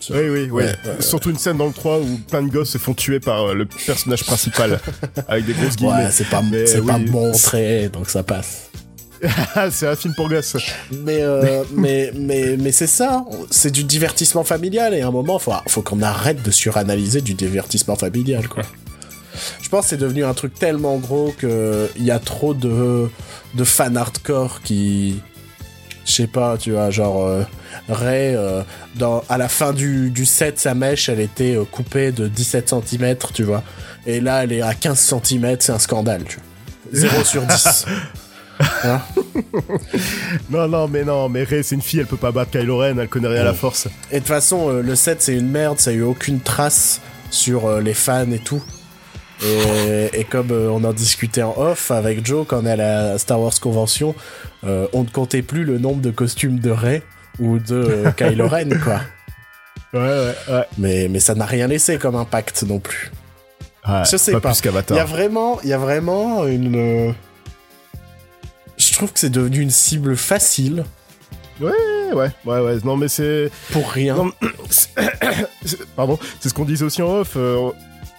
Oui, 0.09 0.17
oui, 0.17 0.29
oui. 0.29 0.49
Ouais, 0.49 0.63
ouais, 0.65 0.75
Surtout 0.99 1.29
une 1.29 1.37
scène 1.37 1.57
dans 1.57 1.67
le 1.67 1.73
3 1.73 1.99
où 1.99 2.19
plein 2.29 2.41
de 2.41 2.49
gosses 2.49 2.71
se 2.71 2.77
font 2.77 2.93
tuer 2.93 3.19
par 3.19 3.49
euh, 3.49 3.53
le 3.53 3.65
personnage 3.65 4.23
principal 4.23 4.79
avec 5.27 5.45
des 5.45 5.53
grosses 5.53 5.75
guillemets. 5.75 6.05
Ouais, 6.05 6.11
c'est 6.11 6.29
pas, 6.29 6.41
c'est 6.65 6.85
pas 6.85 6.97
montré, 6.97 7.89
donc 7.89 8.09
ça 8.09 8.23
passe. 8.23 8.69
C'est 9.71 9.87
un 9.87 9.95
film 9.95 10.15
pour 10.15 10.29
gosses. 10.29 10.57
Mais, 10.91 11.21
euh, 11.21 11.63
mais, 11.75 12.11
mais, 12.15 12.57
mais 12.57 12.71
c'est 12.71 12.87
ça, 12.87 13.23
c'est 13.51 13.69
du 13.69 13.83
divertissement 13.83 14.43
familial 14.43 14.95
et 14.95 15.01
à 15.01 15.07
un 15.07 15.11
moment, 15.11 15.37
faut, 15.37 15.53
faut 15.67 15.83
qu'on 15.83 16.01
arrête 16.01 16.41
de 16.41 16.49
suranalyser 16.49 17.21
du 17.21 17.35
divertissement 17.35 17.95
familial, 17.95 18.47
quoi. 18.47 18.63
Je 19.61 19.69
pense 19.69 19.85
que 19.85 19.89
c'est 19.91 19.97
devenu 19.97 20.25
un 20.25 20.33
truc 20.33 20.53
tellement 20.55 20.97
gros 20.97 21.33
que 21.37 21.87
il 21.95 22.03
y 22.03 22.11
a 22.11 22.19
trop 22.19 22.53
de, 22.53 23.09
de 23.53 23.63
fans 23.63 23.95
hardcore 23.95 24.61
qui. 24.63 25.21
Je 26.05 26.11
sais 26.11 26.27
pas, 26.27 26.57
tu 26.57 26.71
vois, 26.71 26.89
genre. 26.89 27.25
Euh, 27.25 27.43
Ray, 27.89 28.35
euh, 28.35 28.61
dans, 28.95 29.23
à 29.29 29.37
la 29.37 29.47
fin 29.47 29.73
du, 29.73 30.09
du 30.09 30.25
set, 30.25 30.59
sa 30.59 30.73
mèche, 30.73 31.09
elle 31.09 31.19
était 31.19 31.55
euh, 31.55 31.65
coupée 31.65 32.11
de 32.11 32.27
17 32.27 32.73
cm, 32.85 33.15
tu 33.33 33.43
vois. 33.43 33.63
Et 34.05 34.19
là, 34.19 34.43
elle 34.43 34.51
est 34.51 34.61
à 34.61 34.73
15 34.73 34.97
cm, 35.23 35.57
c'est 35.59 35.71
un 35.71 35.79
scandale, 35.79 36.23
tu 36.23 36.37
vois. 36.37 37.09
0 37.09 37.23
sur 37.23 37.43
10. 37.43 37.85
Hein 38.83 39.01
Non, 40.49 40.67
non, 40.67 40.87
mais 40.87 41.03
non, 41.03 41.29
mais 41.29 41.43
Rey, 41.43 41.63
c'est 41.63 41.75
une 41.75 41.81
fille, 41.81 41.99
elle 41.99 42.05
peut 42.05 42.17
pas 42.17 42.31
battre 42.31 42.51
Kylo 42.51 42.77
Ren, 42.77 42.97
elle 42.99 43.07
connaît 43.07 43.27
rien 43.27 43.41
à 43.41 43.45
la 43.45 43.53
force. 43.53 43.87
Et 44.11 44.15
de 44.15 44.19
toute 44.19 44.27
façon, 44.27 44.69
euh, 44.69 44.81
le 44.81 44.95
set 44.95 45.21
c'est 45.21 45.35
une 45.35 45.49
merde, 45.49 45.79
ça 45.79 45.91
a 45.91 45.93
eu 45.93 46.03
aucune 46.03 46.39
trace 46.39 47.01
sur 47.31 47.79
les 47.79 47.93
fans 47.93 48.29
et 48.31 48.39
tout. 48.39 48.61
Et, 49.43 50.09
et 50.19 50.23
comme 50.23 50.51
euh, 50.51 50.69
on 50.69 50.83
en 50.83 50.93
discutait 50.93 51.41
en 51.41 51.57
off 51.57 51.89
avec 51.91 52.25
Joe 52.25 52.45
quand 52.47 52.61
on 52.61 52.65
est 52.65 52.71
à 52.71 52.75
la 52.75 53.17
Star 53.17 53.39
Wars 53.39 53.59
Convention, 53.59 54.13
euh, 54.63 54.87
on 54.93 55.03
ne 55.03 55.09
comptait 55.09 55.41
plus 55.41 55.63
le 55.63 55.79
nombre 55.79 56.01
de 56.01 56.11
costumes 56.11 56.59
de 56.59 56.69
Rey 56.69 57.01
ou 57.39 57.57
de 57.57 57.75
euh, 57.75 58.11
Kylo 58.17 58.47
Ren, 58.47 58.69
quoi. 58.83 59.01
Ouais, 59.93 59.99
ouais, 59.99 60.35
ouais. 60.49 60.65
Mais, 60.77 61.07
mais 61.09 61.19
ça 61.19 61.33
n'a 61.35 61.45
rien 61.45 61.67
laissé 61.67 61.97
comme 61.97 62.15
impact 62.15 62.63
non 62.63 62.79
plus. 62.79 63.11
Ouais, 63.87 64.03
Je 64.09 64.15
sais 64.17 64.39
pas. 64.39 64.53
Il 64.89 64.95
y 64.95 64.99
a 64.99 65.05
vraiment, 65.05 65.59
il 65.63 65.69
y 65.69 65.73
a 65.73 65.77
vraiment 65.79 66.45
une. 66.45 67.13
Je 68.77 68.93
trouve 68.93 69.11
que 69.11 69.19
c'est 69.19 69.29
devenu 69.31 69.59
une 69.59 69.71
cible 69.71 70.15
facile 70.15 70.85
Ouais, 71.59 71.71
ouais, 72.13 72.29
ouais, 72.45 72.59
ouais. 72.59 72.77
Non, 72.83 72.95
mais 72.97 73.07
c'est. 73.07 73.49
pour 73.71 73.89
rien. 73.89 74.15
Non, 74.15 74.31
Pardon, 75.95 76.17
c'est 76.39 76.49
ce 76.49 76.53
qu'on 76.53 76.65
disait 76.65 76.85
aussi 76.85 77.01
en 77.01 77.09
off. 77.19 77.33
euh, 77.35 77.71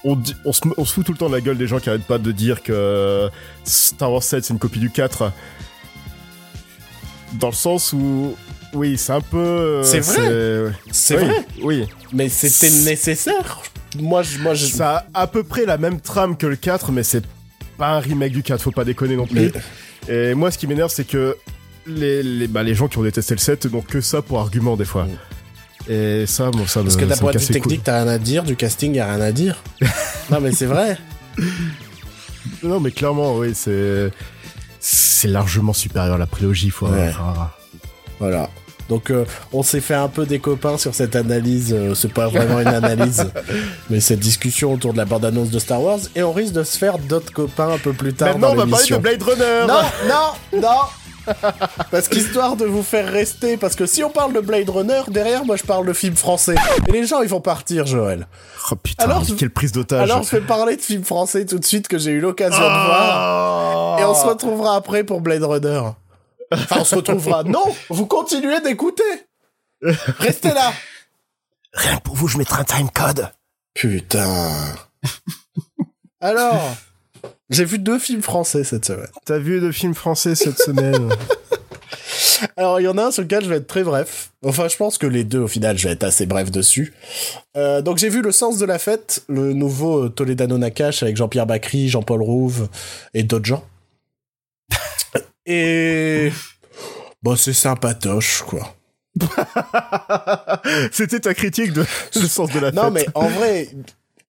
on, 0.05 0.17
dit- 0.17 0.35
on, 0.45 0.53
se, 0.53 0.61
on 0.77 0.85
se 0.85 0.93
fout 0.95 1.05
tout 1.07 1.13
le 1.13 1.19
temps 1.19 1.29
de 1.29 1.35
la 1.35 1.41
gueule 1.41 1.59
des 1.59 1.67
gens 1.67 1.79
qui 1.81 1.89
arrêtent 1.89 2.05
pas 2.07 2.19
de 2.19 2.33
dire 2.33 2.63
que 2.63 3.29
Star 3.65 4.13
Wars 4.13 4.23
7 4.23 4.45
c'est 4.45 4.53
une 4.53 4.59
copie 4.59 4.79
du 4.81 4.91
4. 4.91 5.33
Dans 7.35 7.49
le 7.49 7.55
sens 7.55 7.93
où. 7.93 8.35
Oui, 8.75 8.97
c'est 8.97 9.13
un 9.13 9.21
peu. 9.21 9.37
euh, 9.39 9.83
C'est 9.83 10.01
vrai. 10.01 10.73
C'est 10.93 11.17
oui, 11.19 11.25
vrai, 11.25 11.47
Oui. 11.63 11.87
mais 12.13 12.29
c'était 12.29 12.71
nécessaire. 12.71 13.63
Moi, 13.99 14.23
je, 14.23 14.39
moi, 14.39 14.55
je, 14.55 14.67
Ça 14.67 15.05
a 15.13 15.21
à 15.23 15.27
peu 15.27 15.43
près 15.45 15.67
la 15.67 15.77
même 15.77 16.01
trame 16.01 16.37
que 16.37 16.47
le 16.47 16.57
4, 16.57 16.91
mais 16.93 17.03
c'est 17.03 17.23
pas 17.77 17.91
un 17.97 18.01
remake 18.01 18.33
du 18.33 18.43
4, 18.43 18.63
faut 18.63 18.71
pas 18.71 18.85
déconner 18.85 19.17
non 19.17 19.27
plus. 19.27 19.53
Mais- 20.09 20.31
Et 20.31 20.35
moi, 20.35 20.51
ce 20.51 20.57
qui 20.57 20.67
m'énerve, 20.67 20.91
c'est 20.91 21.05
que 21.07 21.37
les, 21.87 22.23
les, 22.23 22.47
bah, 22.49 22.63
les 22.63 22.75
gens 22.75 22.89
qui 22.89 22.97
ont 22.97 23.03
détesté 23.03 23.35
le 23.35 23.41
7 23.41 23.67
n'ont 23.67 23.83
que 23.83 24.01
ça 24.01 24.23
pour 24.23 24.41
argument 24.41 24.77
des 24.77 24.87
fois. 24.87 25.07
Et 25.89 26.25
ça, 26.27 26.51
bon, 26.51 26.67
ça 26.67 26.81
me 26.81 26.85
Parce 26.85 26.97
que 26.97 27.05
d'un 27.05 27.15
me 27.15 27.21
point 27.21 27.33
de 27.33 27.39
vue 27.39 27.47
technique, 27.47 27.83
t'as 27.85 28.03
rien 28.03 28.09
à 28.13 28.19
dire, 28.19 28.45
du 28.45 28.57
casting, 28.57 28.95
y 28.95 29.01
a 29.01 29.07
rien 29.07 29.21
à 29.21 29.33
dire. 29.33 29.63
non, 30.31 30.41
mais 30.41 30.53
c'est 30.53 30.67
vrai. 30.67 30.97
Non, 32.63 32.81
mais 32.81 32.91
clairement, 32.91 33.37
oui, 33.37 33.53
c'est. 33.55 34.11
C'est 34.81 35.29
largement 35.29 35.73
supérieur 35.73 36.17
à 36.17 36.19
la 36.19 36.27
prélogie, 36.27 36.71
faut 36.71 36.89
Ouais. 36.89 37.09
avoir- 37.09 37.59
Voilà. 38.19 38.51
Donc, 38.89 39.11
euh, 39.11 39.25
on 39.53 39.63
s'est 39.63 39.81
fait 39.81 39.95
un 39.95 40.09
peu 40.09 40.27
des 40.27 40.41
copains 40.41 40.77
sur 40.77 40.93
cette 40.95 41.15
analyse. 41.17 41.73
euh, 41.73 41.95
c'est 41.95 42.13
pas 42.13 42.27
vraiment 42.29 42.61
une 42.61 42.67
analyse, 42.67 43.25
mais 43.91 44.01
cette 44.01 44.19
discussion 44.19 44.73
autour 44.73 44.93
de 44.93 44.99
la 44.99 45.05
bande-annonce 45.05 45.51
de 45.51 45.59
Star 45.61 45.81
Wars. 45.81 46.01
Et 46.17 46.23
on 46.25 46.33
risque 46.33 46.53
de 46.53 46.65
se 46.65 46.77
faire 46.77 46.99
d'autres 46.99 47.33
copains 47.33 47.71
un 47.71 47.79
peu 47.79 47.93
plus 47.93 48.13
tard 48.13 48.29
Maintenant, 48.37 48.49
dans 48.55 48.63
on 48.63 48.67
va 48.67 48.71
parler 48.73 48.87
de. 48.91 48.97
Blade 48.99 49.23
Runner 49.23 49.67
Non, 49.69 49.83
non, 50.09 50.61
non 50.61 50.69
Parce 51.91 52.09
qu'histoire 52.09 52.57
de 52.57 52.65
vous 52.65 52.83
faire 52.83 53.11
rester, 53.11 53.57
parce 53.57 53.77
que 53.77 53.87
si 53.87 54.03
on 54.03 54.11
parle 54.11 54.33
de 54.33 54.41
Blade 54.41 54.69
Runner, 54.69 55.03
derrière 55.09 55.45
moi 55.45 55.57
je 55.57 55.63
parle 55.63 55.87
de 55.87 55.93
film 55.93 56.17
français. 56.17 56.55
Et 56.89 56.93
les 56.93 57.07
gens 57.07 57.23
ils 57.23 57.29
vont 57.29 57.41
partir, 57.41 57.87
Joël. 57.87 58.27
Oh 58.71 58.77
putain, 58.77 59.05
Alors, 59.05 59.25
quelle 59.39 59.51
prise 59.51 59.73
d'otage 59.73 60.11
Alors 60.11 60.23
je 60.23 60.31
vais 60.37 60.41
parler 60.41 60.77
de 60.77 60.81
films 60.81 61.05
français 61.05 61.45
tout 61.47 61.59
de 61.59 61.65
suite 61.65 61.89
que 61.89 61.99
j'ai 61.99 62.13
eu 62.13 62.21
l'occasion 62.21 62.59
de 62.59 62.87
voir. 62.87 63.97
Oh 63.99 64.01
Et 64.01 64.05
on 64.05 64.15
se 64.15 64.27
retrouvera 64.27 64.77
après 64.77 65.05
pour 65.05 65.21
Blade 65.21 65.43
Runner. 65.45 65.83
Enfin, 66.53 66.77
on 66.81 66.85
se 66.85 66.95
retrouvera. 66.95 67.43
Non, 67.45 67.65
vous 67.89 68.07
continuez 68.07 68.61
d'écouter. 68.61 69.03
Restez 69.83 70.53
là. 70.53 70.73
Rien 71.73 71.97
que 71.97 72.03
pour 72.03 72.15
vous, 72.15 72.29
je 72.29 72.39
mettrai 72.39 72.61
un 72.61 72.65
timecode. 72.65 73.31
Putain. 73.75 74.75
Alors, 76.21 76.61
J'ai 77.53 77.67
vu 77.67 77.79
deux 77.79 77.99
films 77.99 78.23
français 78.23 78.65
cette 78.65 78.87
semaine. 78.87 79.09
T'as 79.27 79.39
vu 79.39 79.61
deux 79.61 79.73
films 79.73 79.95
français 79.95 80.35
cette 80.35 80.59
semaine 80.59 81.11
Alors, 82.57 82.81
il 82.81 82.85
y 82.85 82.89
en 82.89 82.99
a 82.99 83.05
un 83.05 83.11
sur 83.11 83.23
lequel 83.23 83.45
je 83.45 83.49
vais 83.49 83.57
être 83.57 83.67
très 83.67 83.85
bref. 83.85 84.33
Enfin, 84.45 84.69
je 84.69 84.77
pense 84.77 84.99
que 84.99 85.07
les 85.07 85.23
deux, 85.23 85.41
au 85.41 85.49
final, 85.49 85.79
je 85.79 85.87
vais 85.87 85.93
être 85.93 86.03
assez 86.03 86.27
bref 86.27 86.51
dessus. 86.51 86.93
Euh, 87.57 87.83
donc, 87.83 87.99
j'ai 87.99 88.09
vu 88.09 88.23
Le 88.23 88.33
Sens 88.33 88.59
de 88.59 88.65
la 88.65 88.79
Fête, 88.79 89.23
le 89.29 89.53
nouveau 89.53 90.09
Toledano 90.09 90.59
Nakash 90.59 91.03
avec 91.03 91.17
Jean-Pierre 91.17 91.47
Bacry, 91.47 91.89
Jean-Paul 91.89 92.23
Rouve 92.23 92.69
et 93.15 93.23
d'autres 93.23 93.45
gens. 93.45 93.65
Et... 95.47 96.33
Bon, 97.23 97.37
c'est 97.37 97.53
sympatoche, 97.53 98.43
quoi. 98.43 98.75
C'était 100.91 101.21
ta 101.21 101.35
critique 101.35 101.73
de 101.73 101.85
Le 102.17 102.27
Sens 102.27 102.51
de 102.51 102.59
la 102.59 102.73
Fête. 102.73 102.75
Non, 102.75 102.91
mais 102.91 103.07
en 103.15 103.29
vrai, 103.29 103.69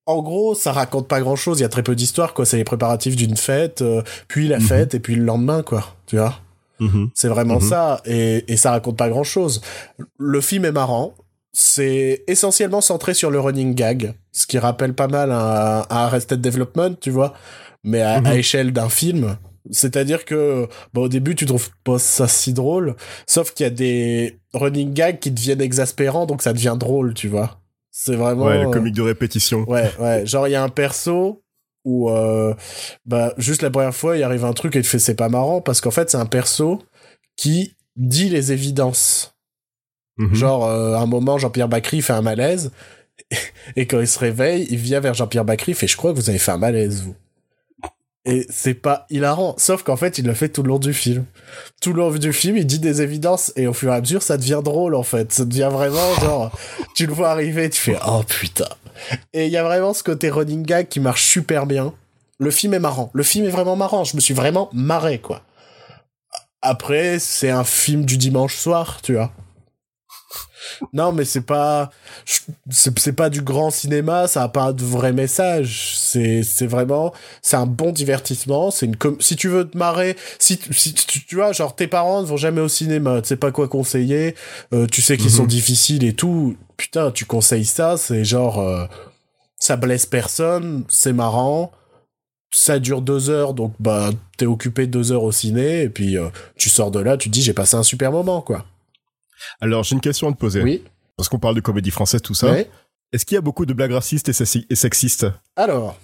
en 0.05 0.21
gros, 0.21 0.53
ça 0.55 0.71
raconte 0.71 1.07
pas 1.07 1.21
grand 1.21 1.35
chose. 1.35 1.59
Il 1.59 1.61
y 1.61 1.65
a 1.65 1.69
très 1.69 1.83
peu 1.83 1.95
d'histoire, 1.95 2.33
quoi. 2.33 2.45
C'est 2.45 2.57
les 2.57 2.63
préparatifs 2.63 3.15
d'une 3.15 3.37
fête, 3.37 3.81
euh, 3.81 4.01
puis 4.27 4.47
la 4.47 4.59
fête, 4.59 4.93
et 4.95 4.99
puis 4.99 5.15
le 5.15 5.23
lendemain, 5.23 5.63
quoi. 5.63 5.95
Tu 6.07 6.17
vois? 6.17 6.39
Mhm. 6.79 7.09
C'est 7.13 7.27
vraiment 7.29 7.55
Mhm. 7.61 7.69
ça, 7.69 8.01
et, 8.05 8.43
et 8.51 8.57
ça 8.57 8.71
raconte 8.71 8.97
pas 8.97 9.09
grand 9.09 9.23
chose. 9.23 9.61
Le 10.17 10.41
film 10.41 10.65
est 10.65 10.71
marrant. 10.71 11.13
C'est 11.55 12.23
essentiellement 12.27 12.81
centré 12.81 13.13
sur 13.13 13.29
le 13.29 13.39
running 13.39 13.75
gag, 13.75 14.15
ce 14.31 14.47
qui 14.47 14.57
rappelle 14.57 14.93
pas 14.95 15.07
mal 15.07 15.31
un, 15.31 15.81
un 15.81 15.85
Arrested 15.89 16.41
Development, 16.41 16.95
tu 16.99 17.11
vois, 17.11 17.33
mais 17.83 18.01
à, 18.01 18.19
Mhm. 18.21 18.25
à 18.27 18.35
échelle 18.35 18.73
d'un 18.73 18.89
film. 18.89 19.37
C'est-à-dire 19.69 20.25
que, 20.25 20.67
bon, 20.93 21.03
au 21.03 21.07
début, 21.07 21.35
tu 21.35 21.45
trouves 21.45 21.69
pas 21.85 21.99
ça 21.99 22.27
si 22.27 22.51
drôle, 22.53 22.95
sauf 23.27 23.53
qu'il 23.53 23.65
y 23.65 23.67
a 23.67 23.69
des 23.69 24.39
running 24.53 24.93
gags 24.93 25.19
qui 25.19 25.31
deviennent 25.31 25.61
exaspérants, 25.61 26.25
donc 26.25 26.41
ça 26.41 26.51
devient 26.53 26.75
drôle, 26.77 27.13
tu 27.13 27.27
vois. 27.29 27.59
C'est 27.95 28.15
vraiment. 28.15 28.45
Ouais, 28.45 28.63
le 28.63 28.67
euh, 28.67 28.71
comique 28.71 28.95
de 28.95 29.03
répétition. 29.03 29.69
Ouais, 29.69 29.89
ouais. 29.99 30.25
Genre, 30.25 30.47
il 30.47 30.51
y 30.51 30.55
a 30.55 30.63
un 30.63 30.69
perso 30.69 31.43
où, 31.85 32.09
euh, 32.09 32.55
bah, 33.05 33.33
juste 33.37 33.61
la 33.61 33.69
première 33.69 33.93
fois, 33.93 34.17
il 34.17 34.23
arrive 34.23 34.43
un 34.45 34.53
truc 34.53 34.75
et 34.75 34.81
tu 34.81 34.89
fais 34.89 34.97
c'est 34.97 35.15
pas 35.15 35.29
marrant 35.29 35.61
parce 35.61 35.79
qu'en 35.79 35.91
fait, 35.91 36.09
c'est 36.09 36.17
un 36.17 36.25
perso 36.25 36.81
qui 37.37 37.75
dit 37.95 38.29
les 38.29 38.51
évidences. 38.51 39.35
Mhm. 40.17 40.33
Genre, 40.33 40.65
euh, 40.65 40.95
à 40.95 41.01
un 41.01 41.05
moment, 41.05 41.37
Jean-Pierre 41.37 41.69
Bacry 41.69 42.01
fait 42.01 42.13
un 42.13 42.23
malaise 42.23 42.71
et 43.75 43.85
quand 43.85 43.99
il 43.99 44.07
se 44.07 44.17
réveille, 44.17 44.67
il 44.71 44.77
vient 44.77 44.99
vers 44.99 45.13
Jean-Pierre 45.13 45.45
Bacry 45.45 45.73
et 45.73 45.75
fait 45.75 45.87
Je 45.87 45.95
crois 45.95 46.13
que 46.13 46.17
vous 46.17 46.29
avez 46.31 46.39
fait 46.39 46.51
un 46.51 46.57
malaise, 46.57 47.03
vous. 47.03 47.15
Et 48.25 48.47
c'est 48.49 48.73
pas 48.73 49.05
hilarant. 49.09 49.55
Sauf 49.57 49.83
qu'en 49.83 49.97
fait, 49.97 50.17
il 50.17 50.25
le 50.25 50.33
fait 50.33 50.47
tout 50.49 50.63
le 50.63 50.69
long 50.69 50.79
du 50.79 50.93
film. 50.93 51.25
Tout 51.81 51.91
le 51.91 51.99
long 51.99 52.11
du 52.11 52.31
film, 52.31 52.55
il 52.55 52.65
dit 52.65 52.79
des 52.79 53.01
évidences 53.01 53.51
et 53.57 53.67
au 53.67 53.73
fur 53.73 53.91
et 53.91 53.95
à 53.95 53.99
mesure, 53.99 54.21
ça 54.21 54.37
devient 54.37 54.61
drôle, 54.63 54.95
en 54.95 55.03
fait. 55.03 55.33
Ça 55.33 55.43
devient 55.43 55.69
vraiment 55.71 56.15
genre, 56.21 56.51
tu 56.95 57.05
le 57.05 57.13
vois 57.13 57.29
arriver, 57.31 57.69
tu 57.69 57.81
fais 57.81 57.97
Oh 58.07 58.23
putain. 58.27 58.69
Et 59.33 59.47
il 59.47 59.51
y 59.51 59.57
a 59.57 59.63
vraiment 59.63 59.93
ce 59.93 60.03
côté 60.03 60.29
running 60.29 60.63
gag 60.63 60.87
qui 60.87 61.01
marche 61.01 61.23
super 61.23 61.65
bien. 61.65 61.93
Le 62.39 62.51
film 62.51 62.73
est 62.73 62.79
marrant. 62.79 63.09
Le 63.13 63.23
film 63.23 63.45
est 63.45 63.49
vraiment 63.49 63.75
marrant. 63.75 64.03
Je 64.05 64.15
me 64.15 64.21
suis 64.21 64.33
vraiment 64.33 64.69
marré, 64.73 65.19
quoi. 65.19 65.41
Après, 66.61 67.19
c'est 67.19 67.49
un 67.49 67.65
film 67.65 68.05
du 68.05 68.17
dimanche 68.17 68.55
soir, 68.55 69.01
tu 69.01 69.15
vois. 69.15 69.33
Non, 70.93 71.11
mais 71.11 71.25
c'est 71.25 71.41
pas, 71.45 71.89
c'est 72.69 73.13
pas 73.13 73.29
du 73.29 73.41
grand 73.41 73.71
cinéma, 73.71 74.27
ça 74.27 74.43
a 74.43 74.47
pas 74.49 74.73
de 74.73 74.83
vrai 74.83 75.13
message. 75.13 75.93
C'est, 75.97 76.43
c'est 76.43 76.67
vraiment, 76.67 77.13
c'est 77.41 77.55
un 77.57 77.65
bon 77.65 77.91
divertissement. 77.91 78.71
C'est 78.71 78.85
une, 78.85 78.95
com- 78.95 79.17
si 79.19 79.35
tu 79.35 79.47
veux 79.49 79.67
te 79.69 79.77
marrer, 79.77 80.15
si, 80.39 80.57
tu- 80.57 80.73
si 80.73 80.93
tu, 80.93 81.25
tu 81.25 81.35
vois, 81.35 81.51
genre 81.51 81.75
tes 81.75 81.87
parents 81.87 82.21
ne 82.21 82.27
vont 82.27 82.37
jamais 82.37 82.61
au 82.61 82.67
cinéma, 82.67 83.21
tu 83.21 83.29
sais 83.29 83.35
pas 83.37 83.51
quoi 83.51 83.67
conseiller, 83.67 84.35
euh, 84.73 84.87
tu 84.87 85.01
sais 85.01 85.17
qu'ils 85.17 85.27
Mhm. 85.31 85.37
sont 85.37 85.45
difficiles 85.45 86.03
et 86.03 86.13
tout. 86.13 86.55
Putain, 86.77 87.11
tu 87.11 87.25
conseilles 87.25 87.65
ça, 87.65 87.97
c'est 87.97 88.25
genre, 88.25 88.59
euh, 88.59 88.85
ça 89.59 89.75
blesse 89.77 90.05
personne, 90.05 90.83
c'est 90.89 91.13
marrant. 91.13 91.71
Ça 92.55 92.77
dure 92.77 93.01
deux 93.01 93.31
heures, 93.31 93.55
donc 93.55 93.73
bah 93.79 94.11
t'es 94.37 94.45
occupé 94.45 94.85
deux 94.85 95.11
heures 95.11 95.23
au 95.23 95.31
ciné 95.31 95.81
et 95.81 95.89
puis 95.89 96.17
euh, 96.19 96.29
tu 96.55 96.69
sors 96.69 96.91
de 96.91 96.99
là, 96.99 97.17
tu 97.17 97.29
te 97.29 97.33
dis 97.33 97.41
j'ai 97.41 97.53
passé 97.53 97.75
un 97.75 97.81
super 97.81 98.11
moment 98.11 98.41
quoi. 98.41 98.63
Alors, 99.61 99.83
j'ai 99.83 99.93
une 99.95 100.01
question 100.01 100.29
à 100.29 100.31
te 100.33 100.37
poser. 100.37 100.61
Oui. 100.61 100.83
Parce 101.17 101.29
qu'on 101.29 101.39
parle 101.39 101.55
de 101.55 101.61
comédie 101.61 101.91
française, 101.91 102.21
tout 102.21 102.33
ça. 102.33 102.51
Ouais. 102.51 102.69
Est-ce 103.11 103.25
qu'il 103.25 103.35
y 103.35 103.37
a 103.37 103.41
beaucoup 103.41 103.65
de 103.65 103.73
blagues 103.73 103.91
racistes 103.91 104.29
et, 104.29 104.31
sexi- 104.33 104.65
et 104.69 104.75
sexistes? 104.75 105.27
Alors. 105.55 105.97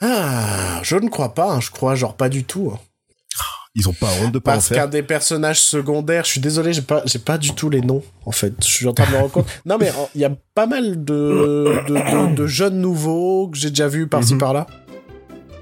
Ah, 0.00 0.80
je 0.82 0.96
ne 0.96 1.08
crois 1.08 1.34
pas, 1.34 1.52
hein, 1.52 1.60
je 1.60 1.70
crois 1.70 1.94
genre 1.94 2.16
pas 2.16 2.28
du 2.28 2.44
tout. 2.44 2.72
hein. 2.74 2.78
Ils 3.74 3.88
ont 3.88 3.94
pas 3.94 4.10
honte 4.20 4.32
de 4.32 4.38
pas 4.38 4.52
Parce 4.54 4.68
qu'un 4.68 4.86
des 4.86 5.02
personnages 5.02 5.60
secondaires, 5.62 6.24
je 6.26 6.32
suis 6.32 6.40
désolé, 6.40 6.74
j'ai 6.74 6.82
pas, 6.82 7.02
j'ai 7.06 7.18
pas 7.18 7.38
du 7.38 7.54
tout 7.54 7.70
les 7.70 7.80
noms, 7.80 8.02
en 8.26 8.32
fait. 8.32 8.52
Je 8.60 8.66
suis 8.66 8.86
en 8.86 8.92
train 8.92 9.06
de 9.06 9.12
me 9.12 9.16
rendre 9.16 9.30
compte. 9.30 9.46
Non, 9.64 9.78
mais 9.78 9.90
il 10.14 10.20
y 10.20 10.26
a 10.26 10.32
pas 10.54 10.66
mal 10.66 11.02
de, 11.04 11.82
de, 11.88 11.94
de- 11.94 12.34
de 12.34 12.46
jeunes 12.46 12.80
nouveaux 12.80 13.48
que 13.48 13.56
j'ai 13.56 13.70
déjà 13.70 13.88
vus 13.88 14.08
par-ci 14.08 14.34
Mhm. 14.34 14.40
par-là. 14.40 14.66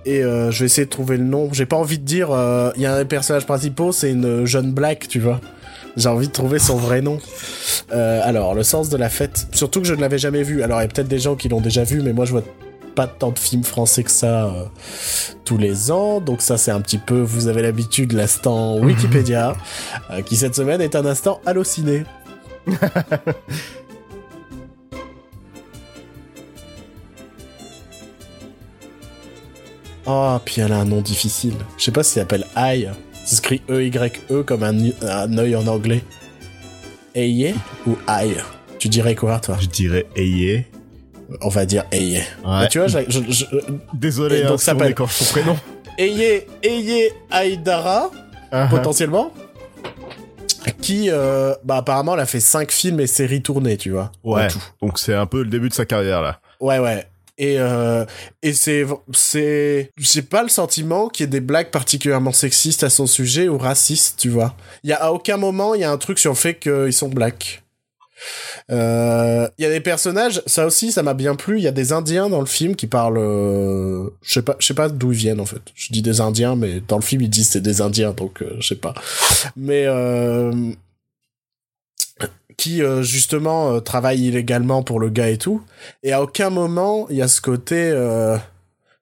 Et 0.05 0.25
euh, 0.25 0.51
je 0.51 0.61
vais 0.61 0.67
essayer 0.67 0.85
de 0.85 0.91
trouver 0.91 1.17
le 1.17 1.25
nom. 1.25 1.53
J'ai 1.53 1.67
pas 1.67 1.77
envie 1.77 1.99
de 1.99 2.05
dire, 2.05 2.31
euh, 2.31 2.71
il 2.77 2.83
y 2.83 2.87
a 2.87 2.95
un 2.95 2.99
des 2.99 3.05
personnages 3.05 3.47
principaux, 3.47 3.93
c'est 3.93 4.11
une 4.11 4.45
jeune 4.47 4.73
black, 4.73 5.09
tu 5.09 5.21
vois. 5.21 5.41
J'ai 5.97 6.09
envie 6.09 6.29
de 6.29 6.33
trouver 6.33 6.59
son 6.59 6.77
vrai 6.77 7.01
nom. 7.01 7.19
Euh, 7.93 8.21
alors, 8.23 8.55
le 8.55 8.63
sens 8.63 8.89
de 8.89 8.97
la 8.97 9.09
fête. 9.09 9.49
Surtout 9.53 9.81
que 9.81 9.87
je 9.87 9.95
ne 9.95 10.01
l'avais 10.01 10.19
jamais 10.19 10.43
vu. 10.43 10.63
Alors, 10.63 10.79
il 10.81 10.83
y 10.83 10.85
a 10.85 10.89
peut-être 10.89 11.09
des 11.09 11.19
gens 11.19 11.35
qui 11.35 11.49
l'ont 11.49 11.61
déjà 11.61 11.85
vu, 11.85 12.01
mais 12.01 12.13
moi, 12.13 12.25
je 12.25 12.31
vois 12.31 12.45
pas 12.95 13.07
tant 13.07 13.31
de 13.31 13.39
films 13.39 13.65
français 13.65 14.03
que 14.05 14.11
ça 14.11 14.53
tous 15.51 15.59
les 15.59 15.91
ans. 15.91 16.21
Donc 16.21 16.43
ça, 16.43 16.57
c'est 16.57 16.71
un 16.71 16.81
petit 16.81 16.99
peu, 16.99 17.21
vous 17.21 17.49
avez 17.49 17.61
l'habitude, 17.61 18.13
l'instant 18.13 18.79
Wikipédia, 18.79 19.57
euh, 20.11 20.23
qui 20.23 20.37
cette 20.37 20.55
semaine 20.55 20.81
est 20.81 20.95
un 20.95 21.05
instant 21.05 21.41
Allociné. 21.45 22.05
Oh, 30.07 30.37
puis 30.45 30.61
elle 30.61 30.73
a 30.73 30.79
un 30.79 30.85
nom 30.85 31.01
difficile. 31.01 31.55
Je 31.79 31.85
sais 31.85 31.91
pas 31.93 32.03
si 32.03 32.13
ça 32.15 32.21
s'appelle 32.21 32.47
Eye. 32.57 32.89
C'est 33.25 33.39
écrit 33.39 33.63
E-Y-E 33.71 34.43
comme 34.43 34.63
un, 34.63 34.75
un 35.07 35.39
œil 35.39 35.55
en 35.57 35.67
anglais. 35.67 36.03
Eye 37.15 37.55
ou 37.87 37.97
Eye 38.09 38.37
Tu 38.79 38.89
dirais 38.89 39.15
quoi, 39.15 39.39
toi? 39.41 39.57
Je 39.61 39.67
dirais 39.67 40.07
ayé. 40.17 40.67
On 41.43 41.49
va 41.49 41.65
dire. 41.67 41.85
Ouais. 41.93 42.23
Mais 42.45 42.69
tu 42.69 42.79
vois, 42.79 42.89
je, 42.89 42.99
je- 43.09 43.31
je- 43.31 43.45
Désolé, 43.95 44.43
hein, 44.43 44.49
donc, 44.49 44.61
ça 44.61 44.75
on 44.75 44.79
s'appelle- 44.79 44.95
son 45.09 45.25
prénom. 45.33 45.57
Eye, 45.99 46.43
Eye 46.63 47.11
Aïdara, 47.31 48.11
Ah, 48.51 48.65
ah. 48.65 48.69
potentiellement. 48.69 49.33
Qui, 50.83 51.09
euh, 51.11 51.55
bah, 51.65 51.77
apparemment, 51.77 52.15
elle 52.15 52.21
a 52.21 52.27
fait 52.27 52.41
5 52.41 52.71
films 52.73 53.01
et 53.01 53.07
séries 53.07 53.43
tournées, 53.43 53.77
tu 53.77 53.91
vois. 53.91 54.13
Ouais. 54.25 54.49
tout. 54.49 54.61
Donc 54.83 54.99
c'est 54.99 55.15
un 55.15 55.27
peu 55.27 55.43
le 55.43 55.49
début 55.49 55.69
de 55.69 55.75
sa 55.75 55.85
carrière 55.85 56.21
là. 56.23 56.41
Ouais, 56.61 56.79
ouais. 56.79 57.07
Et, 57.41 57.59
euh, 57.59 58.05
et 58.43 58.53
c'est, 58.53 58.85
c'est, 59.15 59.91
j'ai 59.99 60.21
pas 60.23 60.43
le 60.43 60.51
sentiment 60.51 61.09
qu'il 61.09 61.25
y 61.25 61.27
ait 61.27 61.31
des 61.31 61.41
blagues 61.41 61.71
particulièrement 61.71 62.33
sexistes 62.33 62.85
à 62.85 62.91
son 62.91 63.07
sujet 63.07 63.49
ou 63.49 63.57
racistes, 63.57 64.19
tu 64.19 64.29
vois. 64.29 64.55
Il 64.85 64.91
y 64.91 64.93
a, 64.93 64.97
à 65.03 65.11
aucun 65.11 65.39
moment, 65.39 65.75
il 65.75 65.81
y 65.81 65.85
a 65.85 65.91
un 65.91 65.97
truc 65.97 66.19
sur 66.19 66.33
le 66.33 66.37
fait 66.37 66.57
qu'ils 66.57 66.93
sont 66.93 67.09
blacks. 67.09 67.63
Euh, 68.71 69.49
Il 69.57 69.63
y 69.63 69.67
a 69.67 69.71
des 69.71 69.81
personnages, 69.81 70.43
ça 70.45 70.67
aussi, 70.67 70.93
ça 70.93 71.03
m'a 71.03 71.15
bien 71.15 71.35
plu. 71.35 71.57
Il 71.57 71.63
y 71.63 71.67
a 71.67 71.73
des 71.73 71.95
Indiens 71.95 72.29
dans 72.29 72.41
le 72.41 72.47
film 72.47 72.77
qui 72.77 72.87
parlent, 72.87 73.17
euh, 73.17 74.11
je 74.21 74.35
sais 74.35 74.43
pas, 74.43 74.57
je 74.59 74.67
sais 74.67 74.75
pas 74.75 74.91
d'où 74.91 75.13
ils 75.13 75.19
viennent 75.19 75.41
en 75.41 75.47
fait. 75.47 75.63
Je 75.75 75.91
dis 75.95 76.03
des 76.03 76.21
Indiens, 76.21 76.57
mais 76.57 76.83
dans 76.87 76.97
le 76.97 77.03
film 77.03 77.23
ils 77.23 77.31
disent 77.31 77.49
c'est 77.49 77.63
des 77.63 77.81
Indiens, 77.81 78.13
donc 78.13 78.43
euh, 78.43 78.57
je 78.61 78.69
sais 78.69 78.75
pas. 78.75 78.93
Mais 79.57 79.85
euh, 79.87 80.53
qui 82.61 82.83
euh, 82.83 83.01
justement 83.01 83.73
euh, 83.73 83.81
travaillent 83.81 84.27
illégalement 84.27 84.83
pour 84.83 85.01
le 85.01 85.09
gars 85.09 85.31
et 85.31 85.39
tout. 85.39 85.63
Et 86.03 86.13
à 86.13 86.23
aucun 86.23 86.51
moment 86.51 87.07
il 87.09 87.17
y 87.17 87.23
a 87.23 87.29
ce 87.29 87.41
côté, 87.41 87.91
euh, 87.91 88.37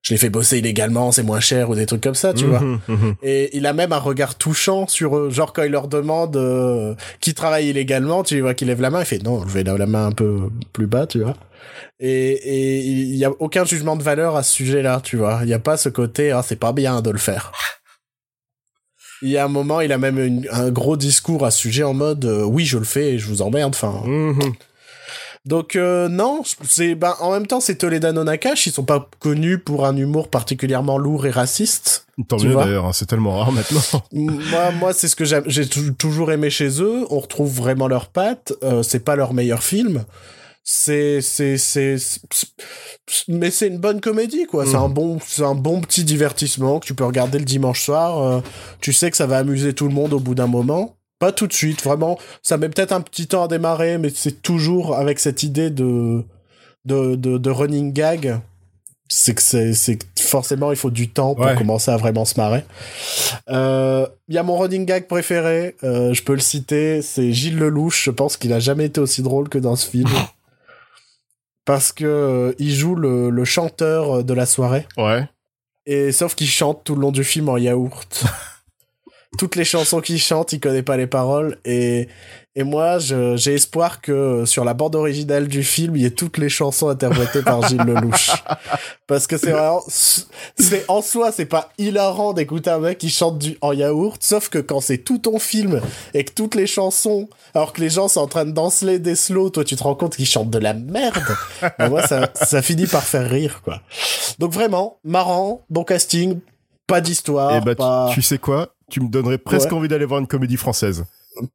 je 0.02 0.14
les 0.14 0.18
fais 0.18 0.30
bosser 0.30 0.58
illégalement, 0.58 1.10
c'est 1.10 1.24
moins 1.24 1.40
cher 1.40 1.68
ou 1.68 1.74
des 1.74 1.84
trucs 1.84 2.00
comme 2.00 2.14
ça, 2.14 2.32
tu 2.32 2.44
vois. 2.44 2.60
Mhm, 2.60 2.78
mhm. 2.86 3.14
Et 3.20 3.56
il 3.56 3.66
a 3.66 3.72
même 3.72 3.92
un 3.92 3.98
regard 3.98 4.36
touchant 4.36 4.86
sur 4.86 5.16
eux. 5.16 5.30
Genre 5.30 5.52
quand 5.52 5.64
il 5.64 5.72
leur 5.72 5.88
demande 5.88 6.36
euh, 6.36 6.94
qui 7.20 7.34
travaille 7.34 7.68
illégalement, 7.68 8.22
tu 8.22 8.40
vois 8.40 8.54
qu'il 8.54 8.68
lève 8.68 8.80
la 8.80 8.90
main, 8.90 9.00
il 9.00 9.06
fait 9.06 9.22
non, 9.24 9.42
levez 9.42 9.64
la 9.64 9.76
la 9.76 9.86
main 9.86 10.06
un 10.06 10.12
peu 10.12 10.50
plus 10.72 10.86
bas, 10.86 11.08
tu 11.08 11.18
vois. 11.18 11.36
Et 11.98 12.30
et 12.30 12.78
il 12.78 13.16
y 13.16 13.24
a 13.24 13.32
aucun 13.40 13.64
jugement 13.64 13.96
de 13.96 14.04
valeur 14.04 14.36
à 14.36 14.44
ce 14.44 14.52
sujet-là, 14.54 15.00
tu 15.02 15.16
vois. 15.16 15.40
Il 15.42 15.48
y 15.48 15.54
a 15.54 15.58
pas 15.58 15.76
ce 15.76 15.88
côté 15.88 16.30
ah 16.30 16.44
c'est 16.46 16.60
pas 16.60 16.72
bien 16.72 17.02
de 17.02 17.10
le 17.10 17.18
faire. 17.18 17.50
Il 19.22 19.30
y 19.30 19.36
a 19.36 19.44
un 19.44 19.48
moment, 19.48 19.80
il 19.80 19.92
a 19.92 19.98
même 19.98 20.18
une- 20.18 20.48
un 20.52 20.70
gros 20.70 20.96
discours 20.96 21.44
à 21.44 21.50
ce 21.50 21.58
sujet 21.58 21.82
en 21.82 21.94
mode 21.94 22.24
euh, 22.24 22.44
oui 22.44 22.64
je 22.64 22.78
le 22.78 22.84
fais 22.84 23.14
et 23.14 23.18
je 23.18 23.26
vous 23.26 23.42
emmerde. 23.42 23.74
Enfin, 23.74 24.02
Mhm. 24.06 24.52
donc 25.44 25.76
euh, 25.76 26.08
non, 26.08 26.42
c'est 26.64 26.94
ben 26.94 27.14
en 27.20 27.32
même 27.32 27.46
temps 27.46 27.60
c'est 27.60 27.76
Toledano 27.76 28.22
Nakash, 28.24 28.66
ils 28.66 28.72
sont 28.72 28.84
pas 28.84 29.08
connus 29.18 29.58
pour 29.58 29.86
un 29.86 29.96
humour 29.96 30.28
particulièrement 30.28 30.98
lourd 30.98 31.26
et 31.26 31.30
raciste. 31.30 32.06
Tant 32.28 32.36
mieux 32.42 32.54
d'ailleurs, 32.54 32.84
hein, 32.86 32.92
c'est 32.92 33.06
tellement 33.06 33.38
rare 33.38 33.52
maintenant. 33.52 33.80
moi, 34.12 34.70
moi, 34.72 34.92
c'est 34.92 35.06
ce 35.06 35.14
que 35.14 35.24
j'ai 35.24 35.66
tou- 35.68 35.92
toujours 35.92 36.32
aimé 36.32 36.50
chez 36.50 36.82
eux. 36.82 37.04
On 37.10 37.20
retrouve 37.20 37.52
vraiment 37.54 37.86
leurs 37.86 38.08
pattes. 38.08 38.52
Euh, 38.64 38.82
c'est 38.82 38.98
pas 39.04 39.14
leur 39.14 39.34
meilleur 39.34 39.62
film. 39.62 40.04
C'est, 40.70 41.22
c'est, 41.22 41.56
c'est, 41.56 41.96
mais 43.26 43.50
c'est 43.50 43.68
une 43.68 43.78
bonne 43.78 44.02
comédie, 44.02 44.44
quoi. 44.44 44.66
C'est 44.66 44.76
Mhm. 44.76 44.82
un 44.82 44.88
bon, 44.90 45.18
c'est 45.26 45.42
un 45.42 45.54
bon 45.54 45.80
petit 45.80 46.04
divertissement 46.04 46.78
que 46.78 46.84
tu 46.84 46.92
peux 46.94 47.06
regarder 47.06 47.38
le 47.38 47.46
dimanche 47.46 47.80
soir. 47.82 48.18
Euh, 48.22 48.40
tu 48.82 48.92
sais 48.92 49.10
que 49.10 49.16
ça 49.16 49.26
va 49.26 49.38
amuser 49.38 49.72
tout 49.72 49.88
le 49.88 49.94
monde 49.94 50.12
au 50.12 50.20
bout 50.20 50.34
d'un 50.34 50.46
moment. 50.46 50.96
Pas 51.20 51.32
tout 51.32 51.46
de 51.46 51.54
suite, 51.54 51.82
vraiment. 51.82 52.18
Ça 52.42 52.58
met 52.58 52.68
peut-être 52.68 52.92
un 52.92 53.00
petit 53.00 53.26
temps 53.26 53.44
à 53.44 53.48
démarrer, 53.48 53.96
mais 53.96 54.10
c'est 54.14 54.42
toujours 54.42 54.94
avec 54.96 55.20
cette 55.20 55.42
idée 55.42 55.70
de, 55.70 56.22
de, 56.84 57.14
de, 57.16 57.38
de 57.38 57.50
running 57.50 57.92
gag 57.94 58.38
c'est 59.10 59.34
que 59.34 59.40
c'est 59.40 59.72
c'est 59.72 59.98
forcément 60.20 60.70
il 60.70 60.76
faut 60.76 60.90
du 60.90 61.08
temps 61.08 61.34
pour 61.34 61.46
Ouais. 61.46 61.54
commencer 61.56 61.90
à 61.90 61.96
vraiment 61.96 62.26
se 62.26 62.38
marrer. 62.38 62.62
Euh, 63.48 64.06
Il 64.28 64.34
y 64.34 64.38
a 64.38 64.42
mon 64.42 64.58
running 64.58 64.84
gag 64.84 65.06
préféré, 65.06 65.76
euh, 65.82 66.12
je 66.12 66.22
peux 66.22 66.34
le 66.34 66.40
citer, 66.40 67.00
c'est 67.00 67.32
Gilles 67.32 67.56
Lelouch. 67.56 68.04
Je 68.04 68.10
pense 68.10 68.36
qu'il 68.36 68.52
a 68.52 68.60
jamais 68.60 68.84
été 68.84 69.00
aussi 69.00 69.22
drôle 69.22 69.48
que 69.48 69.56
dans 69.56 69.76
ce 69.76 69.86
film. 69.88 70.10
Parce 71.68 71.92
que 71.92 72.06
euh, 72.06 72.52
il 72.58 72.72
joue 72.72 72.94
le, 72.94 73.28
le 73.28 73.44
chanteur 73.44 74.24
de 74.24 74.32
la 74.32 74.46
soirée. 74.46 74.86
Ouais. 74.96 75.28
Et 75.84 76.12
sauf 76.12 76.34
qu'il 76.34 76.46
chante 76.46 76.82
tout 76.82 76.94
le 76.94 77.02
long 77.02 77.12
du 77.12 77.24
film 77.24 77.50
en 77.50 77.58
yaourt. 77.58 78.24
Toutes 79.36 79.56
les 79.56 79.64
chansons 79.64 80.00
qu'il 80.00 80.18
chante, 80.18 80.52
il 80.54 80.60
connaît 80.60 80.82
pas 80.82 80.96
les 80.96 81.06
paroles. 81.06 81.58
Et, 81.66 82.08
et 82.56 82.62
moi, 82.62 82.96
j'ai 82.98 83.54
espoir 83.54 84.00
que 84.00 84.44
sur 84.46 84.64
la 84.64 84.72
bande 84.72 84.96
originale 84.96 85.48
du 85.48 85.62
film, 85.62 85.96
il 85.96 86.02
y 86.02 86.06
ait 86.06 86.10
toutes 86.10 86.38
les 86.38 86.48
chansons 86.48 86.88
interprétées 86.88 87.42
par 87.42 87.68
Gilles 87.68 87.82
Lelouch. 87.84 88.30
Parce 89.06 89.26
que 89.26 89.36
c'est 89.36 89.50
vraiment, 89.50 89.82
c'est 89.86 90.84
en 90.88 91.02
soi, 91.02 91.30
c'est 91.30 91.44
pas 91.44 91.68
hilarant 91.76 92.32
d'écouter 92.32 92.70
un 92.70 92.78
mec 92.78 92.96
qui 92.98 93.10
chante 93.10 93.38
du, 93.38 93.58
en 93.60 93.72
yaourt. 93.72 94.16
Sauf 94.22 94.48
que 94.48 94.58
quand 94.58 94.80
c'est 94.80 94.98
tout 94.98 95.18
ton 95.18 95.38
film 95.38 95.80
et 96.14 96.24
que 96.24 96.32
toutes 96.32 96.54
les 96.54 96.66
chansons, 96.66 97.28
alors 97.54 97.74
que 97.74 97.82
les 97.82 97.90
gens 97.90 98.08
sont 98.08 98.20
en 98.20 98.28
train 98.28 98.46
de 98.46 98.52
danser 98.52 98.98
des 98.98 99.14
slows, 99.14 99.50
toi 99.50 99.62
tu 99.62 99.76
te 99.76 99.82
rends 99.82 99.94
compte 99.94 100.16
qu'ils 100.16 100.26
chantent 100.26 100.50
de 100.50 100.58
la 100.58 100.72
merde. 100.72 101.36
Mais 101.78 101.90
moi, 101.90 102.06
ça, 102.06 102.30
ça 102.34 102.62
finit 102.62 102.86
par 102.86 103.02
faire 103.02 103.28
rire, 103.28 103.60
quoi. 103.62 103.82
Donc 104.38 104.52
vraiment, 104.52 104.98
marrant, 105.04 105.64
bon 105.68 105.84
casting, 105.84 106.40
pas 106.86 107.02
d'histoire, 107.02 107.56
Et 107.56 107.60
bah, 107.60 107.72
tu- 107.74 107.76
pas, 107.78 108.10
tu, 108.14 108.22
sais 108.22 108.38
quoi? 108.38 108.74
Tu 108.90 109.00
me 109.00 109.08
donnerais 109.08 109.38
presque 109.38 109.70
Ouais. 109.70 109.76
envie 109.76 109.88
d'aller 109.88 110.04
voir 110.06 110.20
une 110.20 110.26
comédie 110.26 110.56
française. 110.56 111.04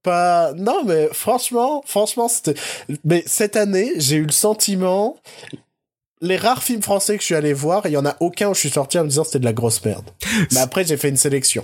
pas, 0.01 0.53
non, 0.53 0.83
mais 0.85 1.09
franchement, 1.11 1.83
franchement, 1.85 2.27
c'était, 2.29 2.53
mais 3.03 3.23
cette 3.25 3.55
année, 3.57 3.91
j'ai 3.97 4.15
eu 4.17 4.25
le 4.25 4.31
sentiment, 4.31 5.17
les 6.21 6.37
rares 6.37 6.63
films 6.63 6.81
français 6.81 7.15
que 7.17 7.21
je 7.21 7.25
suis 7.25 7.35
allé 7.35 7.51
voir, 7.51 7.85
il 7.85 7.91
y 7.91 7.97
en 7.97 8.05
a 8.05 8.15
aucun 8.21 8.49
où 8.49 8.53
je 8.53 8.59
suis 8.61 8.69
sorti 8.69 8.97
en 8.97 9.03
me 9.03 9.09
disant 9.09 9.25
c'était 9.25 9.39
de 9.39 9.45
la 9.45 9.51
grosse 9.51 9.83
merde. 9.83 10.09
Mais 10.53 10.59
après, 10.61 10.85
j'ai 10.85 10.95
fait 10.95 11.09
une 11.09 11.17
sélection. 11.17 11.63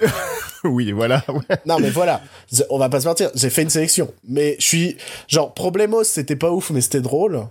oui, 0.65 0.91
voilà. 0.91 1.23
ouais. 1.29 1.55
Non, 1.65 1.79
mais 1.79 1.89
voilà, 1.91 2.21
on 2.69 2.77
va 2.77 2.89
pas 2.89 2.99
se 2.99 3.07
mentir, 3.07 3.29
j'ai 3.35 3.49
fait 3.49 3.61
une 3.61 3.69
sélection. 3.69 4.11
Mais 4.27 4.57
je 4.59 4.65
suis, 4.65 4.97
genre, 5.29 5.53
Problemos, 5.53 6.03
c'était 6.03 6.35
pas 6.35 6.51
ouf, 6.51 6.71
mais 6.71 6.81
c'était 6.81 6.99
drôle. 7.01 7.45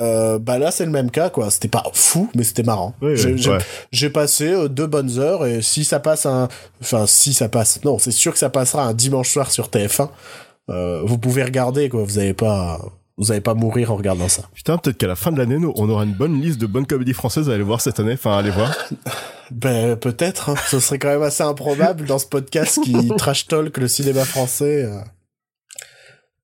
Euh, 0.00 0.38
bah 0.38 0.58
là, 0.58 0.70
c'est 0.70 0.84
le 0.84 0.92
même 0.92 1.10
cas, 1.10 1.28
quoi. 1.28 1.50
C'était 1.50 1.68
pas 1.68 1.82
fou, 1.92 2.30
mais 2.36 2.44
c'était 2.44 2.62
marrant. 2.62 2.94
Oui, 3.02 3.16
J'ai- 3.16 3.50
ouais. 3.50 4.10
passé 4.10 4.48
euh, 4.52 4.68
deux 4.68 4.86
bonnes 4.86 5.18
heures 5.18 5.44
et 5.44 5.60
si 5.62 5.84
ça 5.84 5.98
passe 5.98 6.24
un, 6.26 6.48
enfin 6.80 7.06
si 7.06 7.34
ça 7.34 7.48
passe, 7.48 7.82
non, 7.84 7.98
c'est 7.98 8.12
sûr 8.12 8.32
que 8.32 8.38
ça 8.38 8.48
passera 8.50 8.84
un 8.84 8.94
dimanche 8.94 9.30
soir 9.30 9.50
sur 9.50 9.68
TF1. 9.68 10.08
Euh, 10.70 11.02
vous 11.04 11.18
pouvez 11.18 11.42
regarder 11.42 11.88
quoi, 11.88 12.04
vous 12.04 12.18
avez 12.18 12.34
pas, 12.34 12.78
vous 13.16 13.32
allez 13.32 13.40
pas 13.40 13.54
mourir 13.54 13.90
en 13.90 13.96
regardant 13.96 14.28
ça. 14.28 14.42
Putain, 14.54 14.78
peut-être 14.78 14.98
qu'à 14.98 15.06
la 15.08 15.16
fin 15.16 15.32
de 15.32 15.38
l'année, 15.38 15.58
nous, 15.58 15.72
on 15.76 15.88
aura 15.90 16.04
une 16.04 16.14
bonne 16.14 16.40
liste 16.40 16.60
de 16.60 16.66
bonnes 16.66 16.86
comédies 16.86 17.14
françaises 17.14 17.50
à 17.50 17.54
aller 17.54 17.62
voir 17.64 17.80
cette 17.80 17.98
année. 17.98 18.12
Enfin, 18.12 18.34
à 18.34 18.38
aller 18.38 18.50
voir. 18.50 18.72
Ben 19.50 19.96
peut-être, 19.96 20.50
hein. 20.50 20.54
ce 20.68 20.78
serait 20.78 20.98
quand 20.98 21.08
même 21.08 21.22
assez 21.22 21.42
improbable 21.42 22.04
dans 22.04 22.18
ce 22.18 22.26
podcast 22.26 22.78
qui 22.84 23.08
trash 23.16 23.46
talk 23.46 23.78
le 23.78 23.88
cinéma 23.88 24.26
français. 24.26 24.86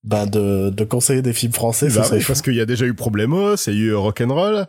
Ben 0.05 0.27
de, 0.27 0.69
de 0.71 0.85
conseiller 0.85 1.23
des 1.23 1.33
films 1.33 1.53
français, 1.55 1.89
ça 1.91 2.03
Bah 2.03 2.09
oui, 2.13 2.21
fou. 2.21 2.29
parce 2.29 2.43
qu'il 2.43 2.55
y 2.55 2.61
a 2.61 2.67
déjà 2.67 2.85
eu 2.85 2.93
Problemos, 2.95 3.57
il 3.67 3.73
y 3.75 3.77
a 3.77 3.81
eu 3.81 3.95
Rock'n'Roll. 3.95 4.67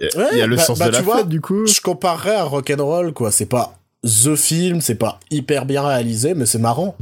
Il 0.00 0.08
y 0.12 0.18
a- 0.20 0.32
il 0.32 0.38
y 0.38 0.42
a 0.42 0.46
le 0.48 0.56
bah- 0.56 0.62
sens 0.62 0.78
bah, 0.80 0.86
de 0.88 0.92
la 0.92 1.00
vois, 1.00 1.18
fête, 1.18 1.28
du 1.28 1.40
coup. 1.40 1.66
Je 1.66 1.80
comparerais 1.80 2.34
à 2.34 2.42
Rock'n'Roll 2.44 3.12
quoi, 3.12 3.30
c'est 3.30 3.46
pas 3.46 3.78
the 4.02 4.34
film, 4.34 4.80
c'est 4.80 4.96
pas 4.96 5.20
hyper 5.30 5.64
bien 5.64 5.86
réalisé, 5.86 6.34
mais 6.34 6.44
c'est 6.46 6.58
marrant. 6.58 6.96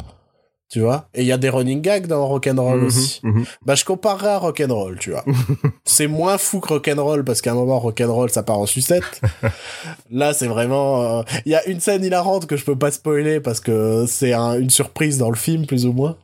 Tu 0.70 0.80
vois 0.80 1.08
Et 1.14 1.20
il 1.22 1.26
y 1.26 1.32
a 1.32 1.36
des 1.38 1.50
running 1.50 1.82
gags 1.82 2.06
dans 2.06 2.26
Rock'n'Roll 2.26 2.80
Mhm, 2.80 2.86
aussi. 2.86 3.20
mhm. 3.22 3.44
Bah, 3.64 3.74
je 3.74 3.84
comparerais 3.84 4.28
à 4.32 4.38
Rock'n'Roll, 4.38 4.98
tu 4.98 5.10
vois. 5.10 5.24
c'est 5.84 6.06
moins 6.06 6.36
fou 6.38 6.60
que 6.60 6.68
Rock'n'Roll 6.68 7.24
parce 7.24 7.40
qu'à 7.42 7.52
un 7.52 7.54
moment, 7.54 7.78
Rock'n'Roll, 7.78 8.30
ça 8.30 8.42
part 8.42 8.58
en 8.58 8.66
sucette. 8.66 9.20
Là, 10.10 10.32
c'est 10.34 10.46
vraiment... 10.46 11.02
euh, 11.20 11.22
Il 11.46 11.52
y 11.52 11.54
a 11.54 11.66
une 11.68 11.80
scène 11.80 12.04
hilarante 12.04 12.46
que 12.46 12.56
je 12.56 12.64
peux 12.64 12.76
pas 12.76 12.90
spoiler 12.90 13.40
parce 13.40 13.60
que 13.60 14.04
c'est 14.06 14.32
un- 14.32 14.58
une 14.58 14.70
surprise 14.70 15.18
dans 15.18 15.30
le 15.30 15.36
film, 15.36 15.66
plus 15.66 15.86
ou 15.86 15.92
moins. 15.92 16.16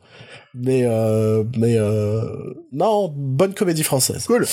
Mais, 0.55 0.83
euh, 0.85 1.43
mais 1.57 1.75
euh, 1.77 2.53
non, 2.71 3.13
bonne 3.15 3.53
comédie 3.53 3.83
française. 3.83 4.25
Cool. 4.25 4.45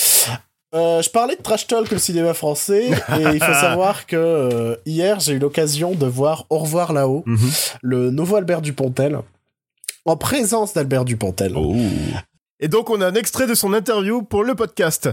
Euh, 0.75 1.01
je 1.01 1.09
parlais 1.11 1.37
de 1.37 1.43
trash 1.43 1.67
talk 1.67 1.91
le 1.91 1.99
cinéma 1.99 2.35
français 2.35 2.87
et 2.91 3.23
il 3.35 3.43
faut 3.43 3.53
savoir 3.61 4.07
que 4.07 4.79
hier 4.85 5.21
j'ai 5.21 5.33
eu 5.35 5.39
l'occasion 5.39 5.93
de 5.95 6.07
voir 6.07 6.45
Au 6.51 6.59
revoir 6.59 6.93
là-haut, 6.93 7.23
Mhm. 7.27 7.51
le 7.83 8.11
nouveau 8.11 8.37
Albert 8.37 8.61
Dupontel, 8.63 9.21
en 10.05 10.17
présence 10.17 10.75
d'Albert 10.75 11.05
Dupontel. 11.05 11.55
Oh. 11.57 11.75
Et 12.61 12.69
donc, 12.69 12.91
on 12.91 13.01
a 13.01 13.07
un 13.07 13.15
extrait 13.15 13.47
de 13.47 13.55
son 13.55 13.73
interview 13.75 14.23
pour 14.23 14.43
le 14.45 14.55
podcast. 14.55 15.09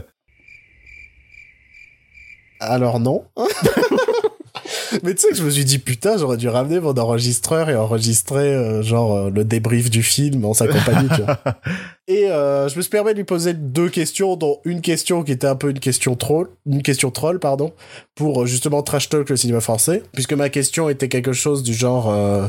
Alors 2.60 3.00
non. 3.00 3.26
Mais 5.02 5.16
tu 5.16 5.22
sais 5.22 5.30
que 5.30 5.36
je 5.36 5.44
me 5.44 5.50
suis 5.50 5.66
dit 5.66 5.80
putain 5.80 6.18
j'aurais 6.18 6.38
dû 6.38 6.48
ramener 6.50 6.80
mon 6.80 6.94
enregistreur 6.98 7.70
et 7.70 7.76
enregistrer 7.76 8.54
euh, 8.54 8.82
genre 8.84 9.16
euh, 9.16 9.30
le 9.30 9.44
débrief 9.44 9.90
du 9.90 10.04
film 10.04 10.46
en 10.46 10.54
sa 10.54 10.68
compagnie 10.68 11.10
tu 11.16 11.22
vois. 11.22 11.40
Et 12.08 12.30
euh, 12.30 12.68
je 12.68 12.76
me 12.76 12.82
suis 12.82 12.90
permis 12.90 13.12
de 13.12 13.18
lui 13.18 13.24
poser 13.24 13.54
deux 13.54 13.88
questions 13.88 14.36
dont 14.36 14.60
une 14.66 14.82
question 14.82 15.24
qui 15.24 15.32
était 15.32 15.48
un 15.48 15.56
peu 15.56 15.70
une 15.70 15.80
question 15.80 16.16
troll, 16.16 16.50
une 16.66 16.82
question 16.82 17.12
troll 17.12 17.40
pardon 17.40 17.72
pour 18.14 18.44
euh, 18.44 18.46
justement 18.46 18.84
trash 18.84 19.08
talk 19.08 19.30
le 19.30 19.38
cinéma 19.38 19.62
français 19.62 20.04
puisque 20.12 20.34
ma 20.34 20.50
question 20.50 20.90
était 20.90 21.08
quelque 21.08 21.34
chose 21.34 21.64
du 21.64 21.74
genre 21.74 22.12
euh, 22.12 22.48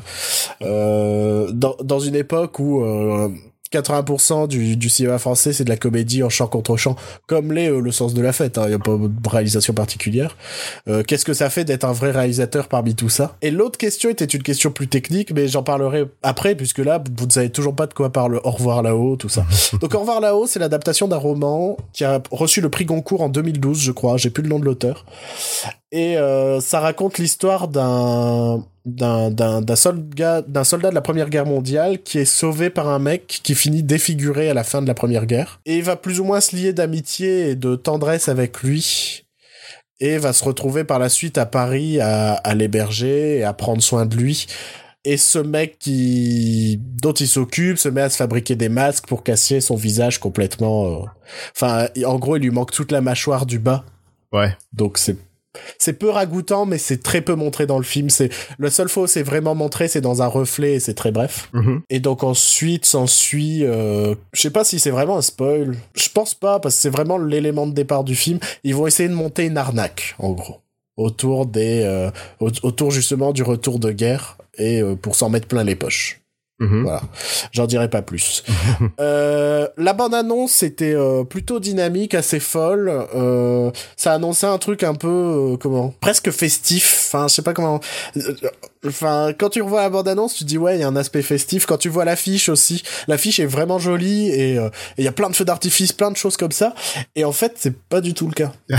euh, 0.62 1.50
dans, 1.52 1.76
dans 1.82 2.00
une 2.00 2.16
époque 2.16 2.58
où 2.58 2.84
euh, 2.84 3.28
80% 3.78 4.48
du, 4.48 4.76
du 4.76 4.88
cinéma 4.88 5.18
français 5.18 5.52
c'est 5.52 5.64
de 5.64 5.70
la 5.70 5.76
comédie 5.76 6.22
en 6.22 6.28
chant 6.28 6.46
contre 6.46 6.76
chant 6.76 6.96
comme 7.26 7.52
l'est 7.52 7.70
euh, 7.70 7.80
le 7.80 7.92
sens 7.92 8.14
de 8.14 8.22
la 8.22 8.32
fête 8.32 8.60
il 8.64 8.70
y 8.70 8.74
a 8.74 8.78
pas 8.78 8.96
de 8.96 9.28
réalisation 9.28 9.74
particulière 9.74 10.36
euh, 10.88 11.02
qu'est-ce 11.02 11.24
que 11.24 11.32
ça 11.34 11.50
fait 11.50 11.64
d'être 11.64 11.84
un 11.84 11.92
vrai 11.92 12.10
réalisateur 12.10 12.68
parmi 12.68 12.94
tout 12.94 13.08
ça? 13.08 13.36
Et 13.42 13.50
l'autre 13.50 13.78
question 13.78 14.10
était 14.10 14.24
une 14.24 14.42
question 14.42 14.70
plus 14.70 14.88
technique, 14.88 15.32
mais 15.32 15.48
j'en 15.48 15.62
parlerai 15.62 16.04
après, 16.22 16.54
puisque 16.54 16.78
là, 16.78 17.02
vous 17.16 17.26
ne 17.26 17.30
savez 17.30 17.50
toujours 17.50 17.74
pas 17.74 17.86
de 17.86 17.94
quoi 17.94 18.10
parle 18.10 18.40
Au 18.44 18.50
revoir 18.50 18.82
là-haut, 18.82 19.16
tout 19.16 19.28
ça. 19.28 19.46
Donc 19.80 19.94
Au 19.94 20.00
revoir 20.00 20.20
là-haut, 20.20 20.46
c'est 20.46 20.58
l'adaptation 20.58 21.08
d'un 21.08 21.16
roman 21.16 21.76
qui 21.92 22.04
a 22.04 22.22
reçu 22.30 22.60
le 22.60 22.68
prix 22.68 22.84
Goncourt 22.84 23.22
en 23.22 23.28
2012, 23.28 23.80
je 23.80 23.92
crois, 23.92 24.16
j'ai 24.16 24.30
plus 24.30 24.42
le 24.42 24.48
nom 24.48 24.58
de 24.58 24.64
l'auteur. 24.64 25.04
Et 25.96 26.18
euh, 26.18 26.60
ça 26.60 26.80
raconte 26.80 27.18
l'histoire 27.18 27.68
d'un 27.68 28.64
d'un 28.84 29.76
soldat 29.76 30.42
d'un 30.42 30.64
soldat 30.64 30.90
de 30.90 30.94
la 30.94 31.00
première 31.00 31.30
guerre 31.30 31.46
mondiale 31.46 32.02
qui 32.02 32.18
est 32.18 32.24
sauvé 32.24 32.68
par 32.68 32.88
un 32.88 32.98
mec 32.98 33.40
qui 33.44 33.54
finit 33.54 33.84
défiguré 33.84 34.50
à 34.50 34.54
la 34.54 34.64
fin 34.64 34.82
de 34.82 34.88
la 34.88 34.92
première 34.94 35.24
guerre 35.24 35.60
et 35.64 35.76
il 35.76 35.84
va 35.84 35.96
plus 35.96 36.18
ou 36.20 36.24
moins 36.24 36.40
se 36.40 36.54
lier 36.56 36.72
d'amitié 36.72 37.48
et 37.50 37.54
de 37.54 37.76
tendresse 37.76 38.28
avec 38.28 38.60
lui 38.62 39.24
et 40.00 40.18
va 40.18 40.32
se 40.32 40.44
retrouver 40.44 40.82
par 40.82 40.98
la 40.98 41.08
suite 41.08 41.38
à 41.38 41.46
Paris 41.46 42.00
à, 42.00 42.32
à 42.32 42.54
l'héberger 42.56 43.38
et 43.38 43.44
à 43.44 43.52
prendre 43.54 43.80
soin 43.80 44.04
de 44.04 44.16
lui. 44.16 44.46
Et 45.04 45.16
ce 45.16 45.38
mec 45.38 45.78
qui 45.78 46.78
dont 47.00 47.12
il 47.12 47.28
s'occupe 47.28 47.78
se 47.78 47.88
met 47.88 48.00
à 48.02 48.10
se 48.10 48.16
fabriquer 48.16 48.56
des 48.56 48.68
masques 48.68 49.06
pour 49.06 49.22
cacher 49.22 49.60
son 49.60 49.76
visage 49.76 50.18
complètement. 50.18 50.86
euh, 50.86 51.06
Enfin, 51.54 51.86
en 52.04 52.18
gros, 52.18 52.36
il 52.36 52.42
lui 52.42 52.50
manque 52.50 52.72
toute 52.72 52.90
la 52.90 53.00
mâchoire 53.00 53.46
du 53.46 53.58
bas. 53.58 53.84
Ouais. 54.32 54.56
Donc 54.72 54.98
c'est 54.98 55.16
c'est 55.78 55.94
peu 55.94 56.08
ragoûtant, 56.10 56.66
mais 56.66 56.78
c'est 56.78 57.02
très 57.02 57.20
peu 57.20 57.34
montré 57.34 57.66
dans 57.66 57.78
le 57.78 57.84
film. 57.84 58.10
C'est 58.10 58.30
la 58.58 58.70
seule 58.70 58.88
fois 58.88 59.04
où 59.04 59.06
c'est 59.06 59.22
vraiment 59.22 59.54
montré, 59.54 59.88
c'est 59.88 60.00
dans 60.00 60.22
un 60.22 60.26
reflet 60.26 60.74
et 60.74 60.80
c'est 60.80 60.94
très 60.94 61.12
bref. 61.12 61.48
Mhm. 61.52 61.82
Et 61.90 62.00
donc 62.00 62.22
ensuite 62.24 62.84
s'ensuit, 62.86 63.64
euh, 63.64 64.14
je 64.32 64.40
sais 64.40 64.50
pas 64.50 64.64
si 64.64 64.78
c'est 64.78 64.90
vraiment 64.90 65.16
un 65.18 65.22
spoil. 65.22 65.76
Je 65.94 66.08
pense 66.08 66.34
pas 66.34 66.60
parce 66.60 66.76
que 66.76 66.80
c'est 66.82 66.90
vraiment 66.90 67.18
l'élément 67.18 67.66
de 67.66 67.72
départ 67.72 68.04
du 68.04 68.14
film. 68.14 68.38
Ils 68.64 68.74
vont 68.74 68.86
essayer 68.86 69.08
de 69.08 69.14
monter 69.14 69.44
une 69.44 69.56
arnaque, 69.58 70.14
en 70.18 70.32
gros, 70.32 70.60
autour 70.96 71.46
des, 71.46 71.82
euh, 71.84 72.10
au- 72.40 72.50
autour 72.62 72.90
justement 72.90 73.32
du 73.32 73.42
retour 73.42 73.78
de 73.78 73.90
guerre 73.92 74.36
et 74.58 74.80
euh, 74.80 74.94
pour 74.94 75.16
s'en 75.16 75.30
mettre 75.30 75.48
plein 75.48 75.64
les 75.64 75.74
poches. 75.76 76.20
Mhm. 76.60 76.82
Voilà, 76.84 77.02
j'en 77.50 77.66
dirai 77.66 77.90
pas 77.90 78.02
plus. 78.02 78.44
euh, 79.00 79.66
la 79.76 79.92
bande-annonce 79.92 80.52
c'était 80.52 80.94
euh, 80.94 81.24
plutôt 81.24 81.58
dynamique, 81.58 82.14
assez 82.14 82.38
folle. 82.38 82.92
Euh, 83.14 83.72
ça 83.96 84.12
annonçait 84.12 84.46
un 84.46 84.58
truc 84.58 84.84
un 84.84 84.94
peu 84.94 85.56
comment, 85.60 85.92
presque 86.00 86.30
festif. 86.30 87.08
Enfin, 87.08 87.26
je 87.28 87.34
sais 87.34 87.42
pas 87.42 87.54
comment. 87.54 87.80
Enfin, 88.86 89.32
quand 89.36 89.48
tu 89.48 89.62
revois 89.62 89.82
la 89.82 89.90
bande-annonce, 89.90 90.34
tu 90.34 90.44
te 90.44 90.48
dis 90.48 90.58
ouais, 90.58 90.76
il 90.76 90.80
y 90.80 90.84
a 90.84 90.88
un 90.88 90.96
aspect 90.96 91.22
festif. 91.22 91.66
Quand 91.66 91.78
tu 91.78 91.88
vois 91.88 92.04
l'affiche 92.04 92.48
aussi, 92.48 92.84
l'affiche 93.08 93.40
est 93.40 93.46
vraiment 93.46 93.80
jolie 93.80 94.28
et 94.28 94.60
il 94.98 95.04
y 95.04 95.08
a 95.08 95.12
plein 95.12 95.30
de 95.30 95.36
feux 95.36 95.44
d'artifice, 95.44 95.92
plein 95.92 96.10
de 96.10 96.16
choses 96.16 96.36
comme 96.36 96.52
ça. 96.52 96.74
Et 97.16 97.24
en 97.24 97.32
fait, 97.32 97.54
c'est 97.56 97.76
pas 97.76 98.00
du 98.00 98.14
tout 98.14 98.28
le 98.28 98.34
cas. 98.34 98.52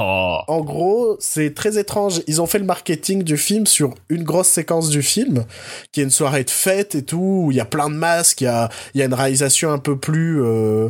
En 0.00 0.60
gros, 0.62 1.16
c'est 1.20 1.54
très 1.54 1.78
étrange. 1.78 2.22
Ils 2.26 2.40
ont 2.40 2.46
fait 2.46 2.58
le 2.58 2.64
marketing 2.64 3.22
du 3.22 3.36
film 3.36 3.66
sur 3.66 3.94
une 4.08 4.22
grosse 4.22 4.48
séquence 4.48 4.88
du 4.88 5.02
film, 5.02 5.44
qui 5.92 6.00
est 6.00 6.04
une 6.04 6.10
soirée 6.10 6.44
de 6.44 6.50
fête 6.50 6.94
et 6.94 7.02
tout, 7.02 7.17
où 7.18 7.50
il 7.50 7.56
y 7.56 7.60
a 7.60 7.64
plein 7.64 7.90
de 7.90 7.94
masques, 7.94 8.40
il 8.40 8.44
y 8.44 8.46
a, 8.46 8.68
il 8.94 8.98
y 9.00 9.02
a 9.02 9.06
une 9.06 9.14
réalisation 9.14 9.70
un 9.72 9.78
peu 9.78 9.96
plus, 9.98 10.42
euh, 10.42 10.88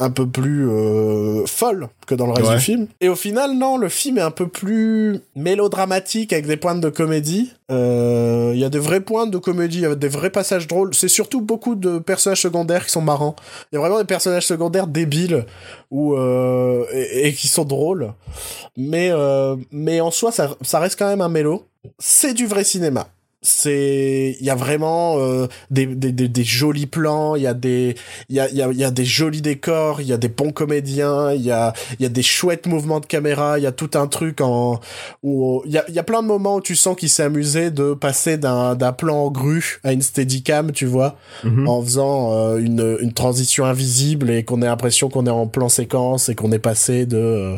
un 0.00 0.10
peu 0.10 0.26
plus 0.26 0.68
euh, 0.68 1.44
folle 1.46 1.88
que 2.06 2.14
dans 2.14 2.26
le 2.26 2.32
reste 2.32 2.48
Ouais. 2.48 2.56
du 2.56 2.62
film. 2.62 2.86
Et 3.00 3.08
au 3.08 3.14
final, 3.16 3.52
non, 3.56 3.76
le 3.76 3.88
film 3.88 4.18
est 4.18 4.22
un 4.22 4.30
peu 4.30 4.48
plus 4.48 5.20
mélodramatique 5.36 6.32
avec 6.32 6.46
des 6.46 6.56
pointes 6.56 6.80
de 6.80 6.88
comédie. 6.88 7.52
Euh, 7.70 8.52
Il 8.54 8.60
y 8.60 8.64
a 8.64 8.70
des 8.70 8.78
vraies 8.78 9.00
pointes 9.00 9.30
de 9.30 9.38
comédie, 9.38 9.78
il 9.78 9.82
y 9.82 9.86
a 9.86 9.94
des 9.94 10.08
vrais 10.08 10.30
passages 10.30 10.66
drôles. 10.66 10.94
C'est 10.94 11.08
surtout 11.08 11.40
beaucoup 11.42 11.74
de 11.74 11.98
personnages 11.98 12.40
secondaires 12.40 12.86
qui 12.86 12.92
sont 12.92 13.02
marrants. 13.02 13.36
Il 13.70 13.74
y 13.74 13.78
a 13.78 13.80
vraiment 13.80 13.98
des 13.98 14.06
personnages 14.06 14.46
secondaires 14.46 14.86
débiles 14.86 15.44
ou 15.90 16.14
euh, 16.14 16.84
et, 16.92 17.28
et 17.28 17.32
qui 17.34 17.46
sont 17.48 17.64
drôles. 17.64 18.12
Mais 18.76 19.10
euh, 19.10 19.56
mais 19.70 20.00
en 20.00 20.10
soi, 20.10 20.32
ça, 20.32 20.56
ça 20.62 20.78
reste 20.78 20.98
quand 20.98 21.08
même 21.08 21.20
un 21.20 21.28
mélo. 21.28 21.66
C'est 21.98 22.32
du 22.34 22.46
vrai 22.46 22.64
cinéma. 22.64 23.08
C'est 23.40 24.36
il 24.40 24.44
y 24.44 24.50
a 24.50 24.56
vraiment 24.56 25.18
euh, 25.18 25.46
des, 25.70 25.86
des, 25.86 26.10
des, 26.10 26.28
des 26.28 26.44
jolis 26.44 26.86
plans, 26.86 27.36
il 27.36 27.42
y 27.42 27.46
a 27.46 27.54
des 27.54 27.94
il 28.28 28.34
y 28.36 28.40
a, 28.40 28.48
il 28.48 28.56
y, 28.56 28.62
a, 28.62 28.68
il 28.72 28.76
y 28.78 28.82
a 28.84 28.90
des 28.90 29.04
jolis 29.04 29.42
décors, 29.42 30.00
il 30.00 30.08
y 30.08 30.12
a 30.12 30.16
des 30.16 30.28
bons 30.28 30.50
comédiens, 30.50 31.32
il 31.32 31.42
y 31.42 31.52
a 31.52 31.72
il 31.98 32.02
y 32.02 32.06
a 32.06 32.08
des 32.08 32.22
chouettes 32.22 32.66
mouvements 32.66 32.98
de 32.98 33.06
caméra, 33.06 33.58
il 33.58 33.62
y 33.62 33.66
a 33.66 33.72
tout 33.72 33.90
un 33.94 34.08
truc 34.08 34.40
en 34.40 34.80
où 35.22 35.62
il 35.66 35.70
y 35.72 35.78
a 35.78 35.84
il 35.88 35.94
y 35.94 36.00
a 36.00 36.02
plein 36.02 36.22
de 36.22 36.26
moments 36.26 36.56
où 36.56 36.60
tu 36.60 36.74
sens 36.74 36.96
qu'il 36.96 37.08
s'est 37.08 37.22
amusé 37.22 37.70
de 37.70 37.94
passer 37.94 38.38
d'un 38.38 38.74
d'un 38.74 38.92
plan 38.92 39.26
en 39.26 39.30
grue 39.30 39.78
à 39.84 39.92
une 39.92 40.02
steadicam, 40.02 40.72
tu 40.72 40.86
vois, 40.86 41.16
Mhm. 41.44 41.68
en 41.68 41.80
faisant 41.82 42.32
euh, 42.32 42.58
une 42.58 42.98
une 43.00 43.12
transition 43.12 43.64
invisible 43.64 44.30
et 44.30 44.44
qu'on 44.44 44.62
ait 44.62 44.66
l'impression 44.66 45.08
qu'on 45.08 45.26
est 45.26 45.30
en 45.30 45.46
plan 45.46 45.68
séquence 45.68 46.28
et 46.28 46.34
qu'on 46.34 46.50
est 46.50 46.58
passé 46.58 47.06
de 47.06 47.16
euh, 47.16 47.56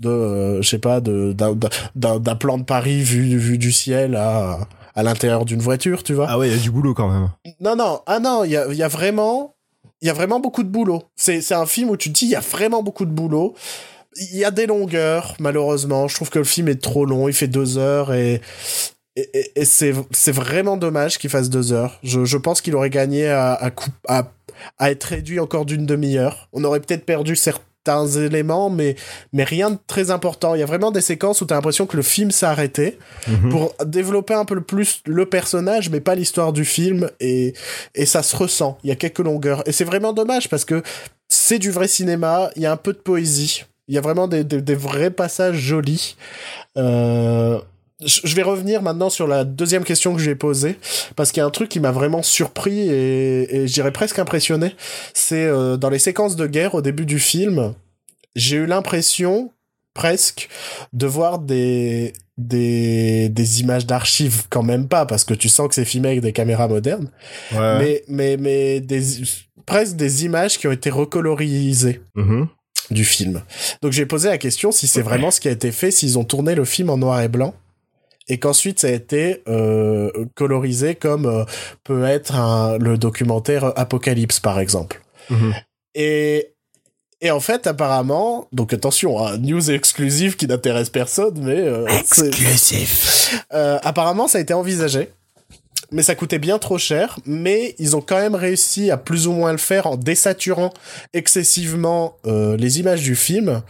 de 0.00 0.08
euh, 0.10 0.62
je 0.62 0.68
sais 0.68 0.78
pas 0.78 1.00
de 1.00 1.32
d'un 1.32 1.56
d'un 1.94 2.18
d'un 2.18 2.34
plan 2.36 2.58
de 2.58 2.64
Paris 2.64 3.00
vu 3.02 3.38
vu 3.38 3.56
du 3.56 3.72
ciel 3.72 4.16
à 4.16 4.58
à 4.94 5.02
l'intérieur 5.02 5.44
d'une 5.44 5.60
voiture, 5.60 6.02
tu 6.02 6.14
vois. 6.14 6.26
Ah 6.28 6.38
ouais, 6.38 6.48
il 6.48 6.56
y 6.56 6.58
a 6.58 6.62
du 6.62 6.70
boulot 6.70 6.94
quand 6.94 7.08
même. 7.08 7.30
Non, 7.60 7.76
non, 7.76 8.00
ah 8.06 8.20
non, 8.20 8.44
il 8.44 8.52
y 8.52 8.56
a, 8.56 8.72
y 8.72 8.82
a 8.82 8.88
vraiment, 8.88 9.54
il 10.00 10.06
y 10.06 10.10
a 10.10 10.14
vraiment 10.14 10.40
beaucoup 10.40 10.62
de 10.62 10.68
boulot. 10.68 11.02
C'est, 11.16 11.40
c'est 11.40 11.54
un 11.54 11.66
film 11.66 11.90
où 11.90 11.96
tu 11.96 12.10
te 12.12 12.18
dis, 12.18 12.26
il 12.26 12.30
y 12.30 12.36
a 12.36 12.40
vraiment 12.40 12.82
beaucoup 12.82 13.04
de 13.04 13.10
boulot. 13.10 13.54
Il 14.30 14.36
y 14.36 14.44
a 14.44 14.50
des 14.52 14.66
longueurs, 14.66 15.34
malheureusement. 15.40 16.06
Je 16.06 16.14
trouve 16.14 16.30
que 16.30 16.38
le 16.38 16.44
film 16.44 16.68
est 16.68 16.80
trop 16.80 17.04
long. 17.04 17.26
Il 17.28 17.34
fait 17.34 17.48
deux 17.48 17.78
heures 17.78 18.12
et, 18.14 18.40
et, 19.16 19.28
et- 19.34 19.52
et 19.60 19.64
c'est, 19.64 19.92
c'est 20.12 20.30
vraiment 20.32 20.76
dommage 20.76 21.18
qu'il 21.18 21.30
fasse 21.30 21.50
deux 21.50 21.72
heures. 21.72 21.98
Je, 22.04 22.24
je 22.24 22.36
pense 22.36 22.60
qu'il 22.60 22.76
aurait 22.76 22.90
gagné 22.90 23.28
à, 23.28 23.54
à, 23.54 23.70
coup- 23.72 23.90
à, 24.06 24.30
à 24.78 24.90
être 24.92 25.02
réduit 25.04 25.40
encore 25.40 25.64
d'une 25.64 25.84
demi-heure. 25.86 26.48
On 26.52 26.62
aurait 26.62 26.78
peut-être 26.80 27.04
perdu 27.04 27.34
certains 27.34 27.64
éléments, 28.18 28.70
mais, 28.70 28.96
mais 29.32 29.44
rien 29.44 29.70
de 29.70 29.78
très 29.86 30.10
important. 30.10 30.54
Il 30.54 30.60
y 30.60 30.62
a 30.62 30.66
vraiment 30.66 30.90
des 30.90 31.00
séquences 31.00 31.40
où 31.40 31.46
tu 31.46 31.52
as 31.52 31.56
l'impression 31.56 31.86
que 31.86 31.96
le 31.96 32.02
film 32.02 32.30
s'est 32.30 32.46
arrêté 32.46 32.98
Mhm. 33.28 33.50
pour 33.50 33.74
développer 33.84 34.34
un 34.34 34.44
peu 34.44 34.60
plus 34.60 35.00
le 35.06 35.26
personnage, 35.26 35.90
mais 35.90 36.00
pas 36.00 36.14
l'histoire 36.14 36.52
du 36.52 36.64
film, 36.64 37.10
et, 37.20 37.54
et 37.94 38.06
ça 38.06 38.22
se 38.22 38.36
ressent. 38.36 38.78
Il 38.84 38.88
y 38.88 38.92
a 38.92 38.96
quelques 38.96 39.18
longueurs. 39.20 39.62
Et 39.66 39.72
c'est 39.72 39.84
vraiment 39.84 40.12
dommage 40.12 40.48
parce 40.48 40.64
que 40.64 40.82
c'est 41.28 41.58
du 41.58 41.70
vrai 41.70 41.88
cinéma, 41.88 42.50
il 42.56 42.62
y 42.62 42.66
a 42.66 42.72
un 42.72 42.76
peu 42.76 42.92
de 42.92 42.98
poésie, 42.98 43.64
il 43.88 43.94
y 43.94 43.98
a 43.98 44.00
vraiment 44.00 44.28
des, 44.28 44.44
des, 44.44 44.60
des 44.62 44.74
vrais 44.74 45.10
passages 45.10 45.56
jolis. 45.56 46.16
Euh, 46.76 47.58
je 48.04 48.34
vais 48.34 48.42
revenir 48.42 48.82
maintenant 48.82 49.10
sur 49.10 49.26
la 49.26 49.44
deuxième 49.44 49.84
question 49.84 50.14
que 50.14 50.20
j'ai 50.20 50.34
posée, 50.34 50.76
parce 51.16 51.30
qu'il 51.32 51.40
y 51.40 51.44
a 51.44 51.46
un 51.46 51.50
truc 51.50 51.68
qui 51.68 51.80
m'a 51.80 51.92
vraiment 51.92 52.22
surpris 52.22 52.80
et, 52.88 53.56
et 53.56 53.66
je 53.68 53.72
dirais 53.72 53.92
presque 53.92 54.18
impressionné. 54.18 54.74
C'est 55.14 55.44
euh, 55.44 55.76
dans 55.76 55.90
les 55.90 55.98
séquences 56.00 56.36
de 56.36 56.46
guerre 56.46 56.74
au 56.74 56.82
début 56.82 57.06
du 57.06 57.18
film, 57.20 57.74
j'ai 58.34 58.56
eu 58.56 58.66
l'impression 58.66 59.52
presque 59.94 60.48
de 60.92 61.06
voir 61.06 61.38
des 61.38 62.12
des 62.36 63.28
des 63.28 63.60
images 63.60 63.86
d'archives 63.86 64.42
quand 64.50 64.64
même 64.64 64.88
pas 64.88 65.06
parce 65.06 65.22
que 65.22 65.34
tu 65.34 65.48
sens 65.48 65.68
que 65.68 65.74
c'est 65.76 65.84
filmé 65.84 66.08
avec 66.08 66.20
des 66.20 66.32
caméras 66.32 66.66
modernes 66.66 67.08
Ouais. 67.52 67.78
mais 67.78 68.02
mais 68.08 68.36
mais 68.36 68.80
des 68.80 69.00
presque 69.66 69.94
des 69.94 70.24
images 70.24 70.58
qui 70.58 70.66
ont 70.66 70.72
été 70.72 70.90
recolorisées 70.90 72.00
Mhm. 72.16 72.48
du 72.90 73.04
film. 73.04 73.42
Donc 73.82 73.92
j'ai 73.92 74.04
posé 74.04 74.28
la 74.28 74.38
question 74.38 74.72
si 74.72 74.88
c'est 74.88 75.00
vraiment 75.00 75.30
ce 75.30 75.40
qui 75.40 75.46
a 75.46 75.52
été 75.52 75.70
fait, 75.70 75.92
s'ils 75.92 76.18
ont 76.18 76.24
tourné 76.24 76.56
le 76.56 76.64
film 76.64 76.90
en 76.90 76.96
noir 76.98 77.20
et 77.22 77.28
blanc 77.28 77.54
et 78.28 78.38
qu'ensuite 78.38 78.80
ça 78.80 78.86
a 78.88 78.90
été 78.90 79.42
euh, 79.48 80.10
colorisé 80.34 80.94
comme 80.94 81.26
euh, 81.26 81.44
peut 81.84 82.04
être 82.04 82.34
un- 82.36 82.78
le 82.78 82.96
documentaire 82.98 83.72
Apocalypse 83.78 84.40
par 84.40 84.58
exemple. 84.60 85.02
Mhm. 85.30 85.54
Et 85.94 86.50
et 87.20 87.30
en 87.30 87.40
fait 87.40 87.66
apparemment, 87.66 88.48
donc 88.52 88.72
attention, 88.74 89.24
hein, 89.24 89.38
news 89.38 89.70
exclusive 89.70 90.36
qui 90.36 90.46
n'intéresse 90.46 90.90
personne, 90.90 91.38
mais 91.42 91.58
euh, 91.60 91.86
Exclusif. 91.86 93.44
euh, 93.54 93.78
apparemment, 93.82 94.28
ça 94.28 94.38
a 94.38 94.40
été 94.40 94.52
envisagé, 94.52 95.08
mais 95.92 96.02
ça 96.02 96.14
coûtait 96.14 96.38
bien 96.38 96.58
trop 96.58 96.78
cher. 96.78 97.18
Mais 97.26 97.74
ils 97.78 97.96
ont 97.96 98.00
quand 98.00 98.18
même 98.18 98.34
réussi 98.34 98.90
à 98.90 98.96
plus 98.96 99.26
ou 99.26 99.32
moins 99.32 99.52
le 99.52 99.58
faire 99.58 99.86
en 99.86 99.96
désaturant 99.96 100.72
excessivement 101.12 102.16
euh, 102.26 102.56
les 102.56 102.80
images 102.80 103.02
du 103.02 103.14
film 103.16 103.62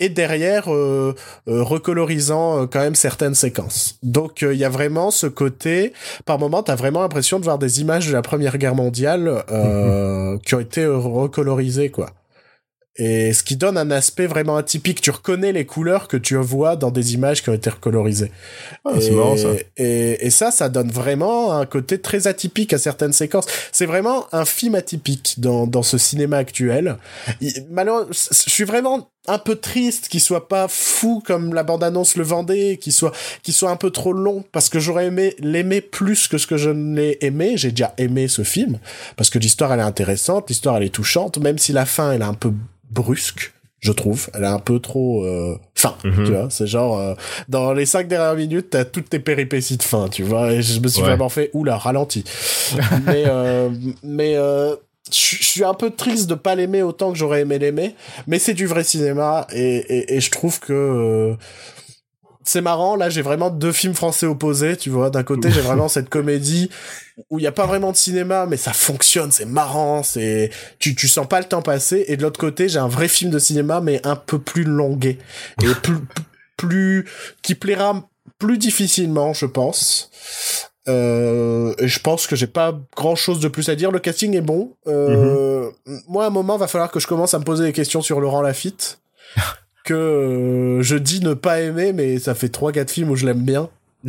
et 0.00 0.08
derrière 0.08 0.72
euh, 0.72 1.14
euh, 1.48 1.62
recolorisant 1.62 2.62
euh, 2.62 2.66
quand 2.66 2.80
même 2.80 2.94
certaines 2.94 3.34
séquences. 3.34 3.98
Donc 4.02 4.42
euh, 4.42 4.54
il 4.54 4.60
y 4.60 4.64
a 4.64 4.68
vraiment 4.68 5.10
ce 5.10 5.26
côté. 5.26 5.92
Par 6.24 6.38
moment, 6.38 6.62
t'as 6.62 6.76
vraiment 6.76 7.00
l'impression 7.00 7.38
de 7.38 7.44
voir 7.44 7.58
des 7.58 7.80
images 7.80 8.06
de 8.08 8.12
la 8.12 8.22
Première 8.22 8.58
Guerre 8.58 8.74
mondiale 8.74 9.44
euh, 9.50 10.38
qui 10.44 10.54
ont 10.54 10.60
été 10.60 10.86
recolorisées, 10.86 11.90
quoi. 11.90 12.10
Et 12.98 13.32
ce 13.32 13.42
qui 13.44 13.56
donne 13.56 13.78
un 13.78 13.90
aspect 13.90 14.26
vraiment 14.26 14.56
atypique. 14.56 15.00
Tu 15.00 15.10
reconnais 15.10 15.52
les 15.52 15.64
couleurs 15.64 16.08
que 16.08 16.16
tu 16.16 16.34
vois 16.36 16.74
dans 16.76 16.90
des 16.90 17.14
images 17.14 17.42
qui 17.42 17.48
ont 17.50 17.54
été 17.54 17.70
recolorisées. 17.70 18.32
Ah, 18.84 18.90
c'est 19.00 19.06
Et- 19.08 19.10
marrant 19.12 19.36
ça. 19.36 19.48
Et, 19.76 20.26
et 20.26 20.30
ça, 20.30 20.50
ça 20.50 20.68
donne 20.68 20.90
vraiment 20.90 21.52
un 21.52 21.64
côté 21.64 22.00
très 22.00 22.26
atypique 22.26 22.72
à 22.72 22.78
certaines 22.78 23.12
séquences. 23.12 23.46
C'est 23.72 23.86
vraiment 23.86 24.26
un 24.32 24.44
film 24.44 24.74
atypique 24.74 25.34
dans, 25.38 25.66
dans 25.66 25.82
ce 25.84 25.96
cinéma 25.96 26.38
actuel. 26.38 26.96
Il- 27.40 27.66
Malheureusement, 27.70 28.10
je 28.12 28.50
suis 28.50 28.64
vraiment 28.64 29.08
un 29.28 29.38
peu 29.38 29.56
triste 29.56 30.08
qu'il 30.08 30.20
soit 30.20 30.48
pas 30.48 30.66
fou 30.68 31.22
comme 31.24 31.52
la 31.54 31.62
bande-annonce 31.62 32.16
le 32.16 32.24
vendait, 32.24 32.78
qu'il 32.78 32.92
soit, 32.94 33.12
qu'il 33.42 33.52
soit 33.54 33.70
un 33.70 33.76
peu 33.76 33.90
trop 33.90 34.12
long, 34.14 34.42
parce 34.52 34.68
que 34.70 34.78
j'aurais 34.80 35.06
aimé 35.06 35.36
l'aimer 35.38 35.82
plus 35.82 36.28
que 36.28 36.38
ce 36.38 36.46
que 36.46 36.56
je 36.56 36.70
ne 36.70 36.96
l'ai 36.96 37.18
aimé. 37.20 37.52
J'ai 37.56 37.70
déjà 37.70 37.92
aimé 37.98 38.26
ce 38.26 38.42
film, 38.42 38.78
parce 39.16 39.28
que 39.30 39.38
l'histoire 39.38 39.72
elle 39.72 39.80
est 39.80 39.82
intéressante, 39.82 40.48
l'histoire 40.48 40.78
elle 40.78 40.84
est 40.84 40.94
touchante, 40.94 41.38
même 41.38 41.58
si 41.58 41.72
la 41.72 41.84
fin 41.84 42.12
elle 42.12 42.22
est 42.22 42.24
un 42.24 42.32
peu 42.34 42.52
brusque. 42.90 43.52
Je 43.80 43.92
trouve, 43.92 44.28
elle 44.34 44.42
est 44.42 44.46
un 44.48 44.58
peu 44.58 44.80
trop 44.80 45.24
euh, 45.24 45.56
fin, 45.76 45.94
Mhm. 46.02 46.24
tu 46.24 46.32
vois. 46.32 46.48
C'est 46.50 46.66
genre 46.66 46.98
euh, 46.98 47.14
dans 47.48 47.72
les 47.72 47.86
cinq 47.86 48.08
dernières 48.08 48.34
minutes, 48.34 48.70
t'as 48.70 48.84
toutes 48.84 49.08
tes 49.08 49.20
péripéties 49.20 49.76
de 49.76 49.82
fin, 49.84 50.08
tu 50.08 50.24
vois. 50.24 50.50
Et 50.52 50.62
je 50.62 50.80
me 50.80 50.88
suis 50.88 51.00
Ouais. 51.00 51.08
vraiment 51.10 51.28
fait 51.28 51.50
oula 51.52 51.76
ralenti. 51.78 52.24
mais 53.06 53.22
euh, 53.28 53.70
mais 54.02 54.34
euh, 54.36 54.74
je 55.12 55.36
je 55.36 55.44
suis 55.44 55.62
un 55.64 55.74
peu 55.74 55.90
triste 55.90 56.28
de 56.28 56.34
pas 56.34 56.56
l'aimer 56.56 56.82
autant 56.82 57.12
que 57.12 57.18
j'aurais 57.18 57.42
aimé 57.42 57.60
l'aimer. 57.60 57.94
Mais 58.26 58.40
c'est 58.40 58.52
du 58.54 58.66
vrai 58.66 58.82
cinéma 58.82 59.46
et 59.52 59.76
et, 59.76 60.16
et 60.16 60.20
je 60.20 60.30
trouve 60.32 60.58
que 60.58 60.72
euh, 60.72 61.34
c'est 62.48 62.62
marrant, 62.62 62.96
là 62.96 63.10
j'ai 63.10 63.20
vraiment 63.20 63.50
deux 63.50 63.72
films 63.72 63.92
français 63.92 64.24
opposés, 64.24 64.78
tu 64.78 64.88
vois. 64.88 65.10
D'un 65.10 65.22
côté 65.22 65.50
j'ai 65.50 65.60
vraiment 65.60 65.86
cette 65.88 66.08
comédie 66.08 66.70
où 67.28 67.38
il 67.38 67.42
y 67.42 67.46
a 67.46 67.52
pas 67.52 67.66
vraiment 67.66 67.92
de 67.92 67.96
cinéma, 67.96 68.46
mais 68.46 68.56
ça 68.56 68.72
fonctionne, 68.72 69.30
c'est 69.30 69.44
marrant, 69.44 70.02
c'est 70.02 70.50
tu 70.78 70.94
tu 70.94 71.08
sens 71.08 71.28
pas 71.28 71.40
le 71.40 71.44
temps 71.44 71.60
passer. 71.60 72.06
Et 72.08 72.16
de 72.16 72.22
l'autre 72.22 72.40
côté 72.40 72.70
j'ai 72.70 72.78
un 72.78 72.88
vrai 72.88 73.06
film 73.06 73.30
de 73.30 73.38
cinéma, 73.38 73.82
mais 73.82 74.00
un 74.06 74.16
peu 74.16 74.38
plus 74.38 74.64
longué 74.64 75.18
et 75.62 75.74
plus 75.82 75.98
plus 76.56 77.06
qui 77.42 77.54
plaira 77.54 78.08
plus 78.38 78.56
difficilement, 78.56 79.34
je 79.34 79.44
pense. 79.44 80.10
Euh, 80.88 81.74
et 81.78 81.86
je 81.86 82.00
pense 82.00 82.26
que 82.26 82.34
j'ai 82.34 82.46
pas 82.46 82.78
grand 82.96 83.14
chose 83.14 83.40
de 83.40 83.48
plus 83.48 83.68
à 83.68 83.74
dire. 83.74 83.90
Le 83.90 83.98
casting 83.98 84.34
est 84.34 84.40
bon. 84.40 84.72
Euh, 84.86 85.70
Moi, 86.08 86.24
à 86.24 86.28
un 86.28 86.30
moment, 86.30 86.56
va 86.56 86.66
falloir 86.66 86.90
que 86.90 86.98
je 86.98 87.06
commence 87.06 87.34
à 87.34 87.38
me 87.38 87.44
poser 87.44 87.64
des 87.64 87.74
questions 87.74 88.00
sur 88.00 88.20
Laurent 88.20 88.40
Lafitte. 88.40 89.00
que 89.88 89.94
euh, 89.94 90.82
je 90.82 90.96
dis 90.96 91.20
ne 91.20 91.34
pas 91.34 91.60
aimer, 91.60 91.92
mais 91.92 92.18
ça 92.18 92.34
fait 92.34 92.52
3-4 92.52 92.90
films 92.90 93.10
où 93.10 93.16
je 93.16 93.24
l'aime 93.24 93.42
bien. 93.42 93.70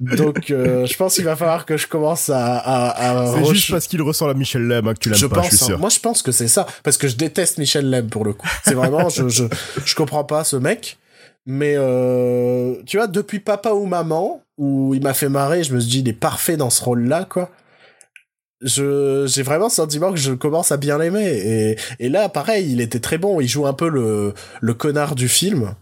Donc, 0.00 0.50
euh, 0.50 0.86
je 0.86 0.96
pense 0.96 1.14
qu'il 1.14 1.24
va 1.24 1.36
falloir 1.36 1.64
que 1.66 1.76
je 1.76 1.86
commence 1.86 2.28
à. 2.28 2.58
à, 2.58 3.22
à 3.22 3.34
C'est 3.34 3.44
juste 3.46 3.70
parce 3.70 3.86
qu'il 3.86 4.02
ressemble 4.02 4.32
à 4.32 4.34
Michel 4.34 4.68
Lem 4.68 4.86
hein, 4.86 4.94
que 4.94 4.98
tu 5.00 5.08
l'aimes 5.08 5.18
je 5.18 5.26
pas, 5.26 5.36
pense, 5.36 5.50
je 5.50 5.56
suis 5.56 5.64
hein. 5.64 5.68
sûr. 5.68 5.78
moi 5.78 5.88
je 5.88 5.98
pense 5.98 6.22
que 6.22 6.32
c'est 6.32 6.48
ça, 6.48 6.66
parce 6.84 6.96
que 6.96 7.08
je 7.08 7.16
déteste 7.16 7.58
Michel 7.58 7.88
Lem 7.88 8.08
pour 8.08 8.24
le 8.24 8.34
coup. 8.34 8.46
C'est 8.64 8.74
vraiment, 8.74 9.08
je, 9.08 9.28
je, 9.28 9.44
je 9.84 9.94
comprends 9.94 10.24
pas 10.24 10.44
ce 10.44 10.56
mec. 10.56 10.98
Mais 11.46 11.74
euh, 11.76 12.74
tu 12.84 12.98
vois, 12.98 13.06
depuis 13.06 13.40
Papa 13.40 13.70
ou 13.70 13.86
Maman, 13.86 14.42
où 14.58 14.92
il 14.94 15.02
m'a 15.02 15.14
fait 15.14 15.30
marrer, 15.30 15.64
je 15.64 15.74
me 15.74 15.80
suis 15.80 15.90
dit, 15.90 15.98
il 16.00 16.08
est 16.08 16.12
parfait 16.12 16.58
dans 16.58 16.68
ce 16.68 16.84
rôle-là, 16.84 17.24
quoi. 17.24 17.50
Je, 18.60 19.24
j'ai 19.28 19.42
vraiment 19.42 19.66
le 19.66 19.70
sentiment 19.70 20.10
que 20.10 20.18
je 20.18 20.32
commence 20.32 20.72
à 20.72 20.76
bien 20.76 20.98
l'aimer. 20.98 21.26
Et, 21.26 21.76
et 22.00 22.08
là, 22.08 22.28
pareil, 22.28 22.72
il 22.72 22.80
était 22.80 23.00
très 23.00 23.18
bon. 23.18 23.40
Il 23.40 23.48
joue 23.48 23.66
un 23.66 23.72
peu 23.72 23.88
le, 23.88 24.34
le 24.60 24.74
connard 24.74 25.14
du 25.14 25.28
film. 25.28 25.74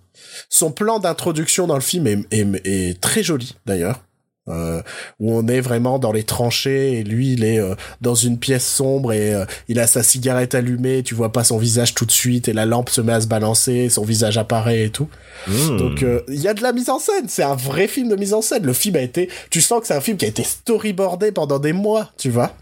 Son 0.50 0.70
plan 0.70 0.98
d'introduction 0.98 1.66
dans 1.66 1.76
le 1.76 1.80
film 1.80 2.06
est, 2.06 2.18
est, 2.30 2.46
est 2.66 3.00
très 3.00 3.22
joli, 3.22 3.56
d'ailleurs. 3.64 4.02
euh, 4.48 4.82
où 5.18 5.32
on 5.34 5.46
est 5.48 5.60
vraiment 5.60 5.98
dans 5.98 6.12
les 6.12 6.22
tranchées 6.22 6.98
et 6.98 7.04
lui 7.04 7.32
il 7.32 7.44
est 7.44 7.58
euh, 7.58 7.74
dans 8.00 8.14
une 8.14 8.38
pièce 8.38 8.66
sombre 8.66 9.12
et 9.12 9.34
euh, 9.34 9.44
il 9.68 9.78
a 9.80 9.86
sa 9.86 10.02
cigarette 10.02 10.54
allumée, 10.54 11.02
tu 11.02 11.14
vois 11.14 11.32
pas 11.32 11.44
son 11.44 11.58
visage 11.58 11.94
tout 11.94 12.04
de 12.06 12.12
suite 12.12 12.48
et 12.48 12.52
la 12.52 12.66
lampe 12.66 12.90
se 12.90 13.00
met 13.00 13.12
à 13.12 13.20
se 13.20 13.26
balancer, 13.26 13.88
son 13.88 14.04
visage 14.04 14.38
apparaît 14.38 14.84
et 14.84 14.90
tout. 14.90 15.08
Mmh. 15.48 15.76
Donc 15.76 16.02
euh, 16.02 16.20
il 16.28 16.40
y 16.40 16.48
a 16.48 16.54
de 16.54 16.62
la 16.62 16.72
mise 16.72 16.90
en 16.90 16.98
scène, 16.98 17.26
c'est 17.28 17.42
un 17.42 17.56
vrai 17.56 17.88
film 17.88 18.08
de 18.08 18.16
mise 18.16 18.34
en 18.34 18.42
scène. 18.42 18.64
Le 18.64 18.72
film 18.72 18.96
a 18.96 19.00
été, 19.02 19.28
tu 19.50 19.60
sens 19.60 19.80
que 19.80 19.86
c'est 19.88 19.94
un 19.94 20.00
film 20.00 20.16
qui 20.16 20.24
a 20.24 20.28
été 20.28 20.44
storyboardé 20.44 21.32
pendant 21.32 21.58
des 21.58 21.72
mois, 21.72 22.10
tu 22.16 22.30
vois, 22.30 22.54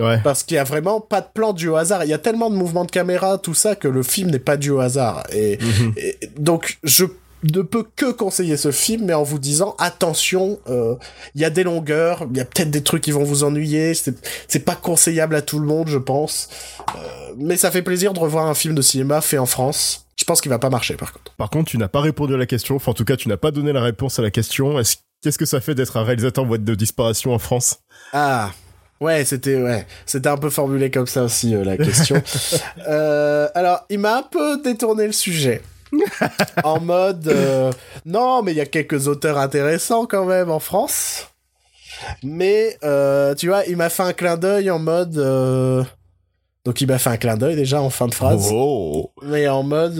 ouais. 0.00 0.20
parce 0.24 0.42
qu'il 0.42 0.54
y 0.56 0.58
a 0.58 0.64
vraiment 0.64 1.00
pas 1.00 1.20
de 1.20 1.28
plan 1.32 1.52
dû 1.52 1.68
au 1.68 1.76
hasard. 1.76 2.04
Il 2.04 2.10
y 2.10 2.14
a 2.14 2.18
tellement 2.18 2.50
de 2.50 2.56
mouvements 2.56 2.84
de 2.84 2.90
caméra, 2.90 3.38
tout 3.38 3.54
ça 3.54 3.74
que 3.76 3.88
le 3.88 4.02
film 4.02 4.30
n'est 4.30 4.38
pas 4.38 4.56
dû 4.56 4.70
au 4.70 4.80
hasard. 4.80 5.24
Et, 5.32 5.58
Mhm. 5.60 5.92
et 5.96 6.18
donc 6.38 6.78
je 6.84 7.04
ne 7.42 7.62
peux 7.62 7.86
que 7.96 8.12
conseiller 8.12 8.58
ce 8.58 8.70
film, 8.70 9.06
mais 9.06 9.14
en 9.14 9.22
vous 9.22 9.38
disant 9.38 9.74
attention, 9.78 10.58
euh, 10.68 10.94
il 11.34 11.40
y 11.40 11.44
a 11.46 11.50
des 11.50 11.62
longueurs, 11.62 12.26
il 12.30 12.36
y 12.36 12.40
a 12.40 12.44
peut-être 12.44 12.70
des 12.70 12.82
trucs 12.82 13.02
qui 13.02 13.12
vont 13.12 13.24
vous 13.24 13.44
ennuyer. 13.44 13.94
C'est 13.94 14.64
pas 14.64 14.74
conseillable 14.74 15.34
à 15.34 15.40
tout 15.42 15.58
le 15.58 15.64
monde, 15.66 15.88
je 15.88 15.96
pense. 15.96 16.48
Euh, 16.96 17.32
mais 17.38 17.56
ça 17.56 17.70
fait 17.70 17.80
plaisir 17.82 18.12
de 18.12 18.18
revoir 18.20 18.46
un 18.46 18.54
film 18.54 18.74
de 18.74 18.82
cinéma 18.82 19.20
fait 19.22 19.38
en 19.38 19.46
France. 19.46 20.04
Je 20.16 20.24
pense 20.26 20.42
qu'il 20.42 20.50
va 20.50 20.58
pas 20.58 20.68
marcher 20.68 20.96
par 20.96 21.14
contre. 21.14 21.32
Par 21.36 21.48
contre, 21.48 21.70
tu 21.70 21.78
n'as 21.78 21.88
pas 21.88 22.02
répondu 22.02 22.34
à 22.34 22.36
la 22.36 22.44
question. 22.44 22.76
Enfin, 22.76 22.90
en 22.90 22.94
tout 22.94 23.06
cas, 23.06 23.16
tu 23.16 23.26
n'as 23.30 23.38
pas 23.38 23.50
donné 23.52 23.72
la 23.72 23.80
réponse 23.80 24.18
à 24.18 24.22
la 24.22 24.30
question. 24.30 24.78
Est-ce 24.78 24.96
qu'est-ce 25.22 25.38
que 25.38 25.46
ça 25.46 25.62
fait 25.62 25.74
d'être 25.74 25.96
un 25.96 26.04
réalisateur 26.04 26.44
en 26.44 26.46
voie 26.46 26.58
de 26.58 26.74
disparition 26.74 27.32
en 27.32 27.38
France? 27.38 27.78
Ah. 28.12 28.50
Ouais, 29.00 29.24
c'était 29.24 29.56
ouais, 29.56 29.86
c'était 30.04 30.28
un 30.28 30.36
peu 30.36 30.50
formulé 30.50 30.90
comme 30.90 31.06
ça 31.06 31.24
aussi 31.24 31.54
euh, 31.54 31.64
la 31.64 31.76
question. 31.76 32.22
Euh, 32.88 33.48
alors, 33.54 33.84
il 33.88 33.98
m'a 33.98 34.16
un 34.16 34.22
peu 34.22 34.60
détourné 34.62 35.06
le 35.06 35.12
sujet. 35.12 35.62
en 36.64 36.80
mode 36.80 37.26
euh, 37.28 37.72
non, 38.06 38.42
mais 38.42 38.52
il 38.52 38.56
y 38.56 38.60
a 38.60 38.66
quelques 38.66 39.08
auteurs 39.08 39.38
intéressants 39.38 40.06
quand 40.06 40.24
même 40.24 40.50
en 40.50 40.60
France. 40.60 41.28
Mais 42.22 42.76
tu 43.38 43.48
vois, 43.48 43.64
il 43.66 43.76
m'a 43.76 43.90
fait 43.90 44.02
un 44.02 44.12
clin 44.12 44.36
d'œil 44.36 44.70
en 44.70 44.78
mode 44.78 45.14
donc 46.64 46.80
il 46.80 46.86
m'a 46.86 46.98
fait 46.98 47.10
un 47.10 47.16
clin 47.16 47.36
d'œil 47.36 47.56
déjà 47.56 47.80
en 47.80 47.90
fin 47.90 48.06
de 48.06 48.14
phrase, 48.14 48.48
Oh. 48.52 49.12
mais 49.22 49.48
en 49.48 49.62
mode 49.62 49.98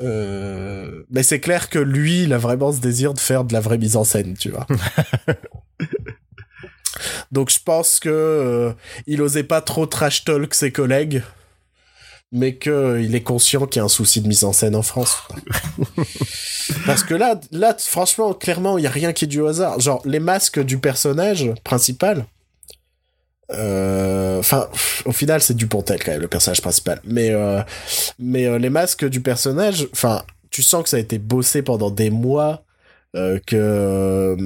mais 0.00 1.22
c'est 1.22 1.40
clair 1.40 1.68
que 1.68 1.78
lui, 1.78 2.24
il 2.24 2.32
a 2.32 2.38
vraiment 2.38 2.72
ce 2.72 2.80
désir 2.80 3.14
de 3.14 3.20
faire 3.20 3.44
de 3.44 3.52
la 3.52 3.60
vraie 3.60 3.78
mise 3.78 3.96
en 3.96 4.04
scène, 4.04 4.34
tu 4.36 4.50
vois. 4.50 4.66
Donc 7.32 7.50
je 7.50 7.58
pense 7.64 7.98
que 7.98 8.08
euh, 8.08 8.72
il 9.06 9.22
osait 9.22 9.44
pas 9.44 9.60
trop 9.60 9.86
trash 9.86 10.24
talk 10.24 10.54
ses 10.54 10.70
collègues, 10.72 11.22
mais 12.32 12.56
que 12.56 12.70
euh, 12.70 13.02
il 13.02 13.14
est 13.14 13.22
conscient 13.22 13.66
qu'il 13.66 13.80
y 13.80 13.82
a 13.82 13.84
un 13.84 13.88
souci 13.88 14.20
de 14.20 14.28
mise 14.28 14.44
en 14.44 14.52
scène 14.52 14.74
en 14.76 14.82
France. 14.82 15.16
Parce 16.86 17.04
que 17.04 17.14
là, 17.14 17.40
là, 17.52 17.76
franchement, 17.78 18.34
clairement, 18.34 18.78
il 18.78 18.84
y 18.84 18.86
a 18.86 18.90
rien 18.90 19.12
qui 19.12 19.24
est 19.24 19.28
dû 19.28 19.40
au 19.40 19.46
hasard. 19.46 19.78
Genre 19.80 20.02
les 20.04 20.20
masques 20.20 20.60
du 20.60 20.78
personnage 20.78 21.52
principal. 21.64 22.24
euh, 23.52 24.38
Enfin, 24.38 24.68
au 25.04 25.12
final, 25.12 25.40
c'est 25.42 25.54
Dupontel 25.54 26.02
quand 26.02 26.12
même 26.12 26.20
le 26.20 26.28
personnage 26.28 26.60
principal. 26.62 27.00
Mais 27.04 27.30
euh, 27.30 27.62
mais 28.18 28.58
les 28.58 28.70
masques 28.70 29.04
du 29.08 29.20
personnage, 29.20 29.86
enfin, 29.92 30.22
tu 30.50 30.62
sens 30.62 30.82
que 30.82 30.88
ça 30.88 30.96
a 30.96 31.00
été 31.00 31.18
bossé 31.18 31.62
pendant 31.62 31.90
des 31.90 32.10
mois, 32.10 32.64
euh, 33.16 33.38
que 33.46 34.36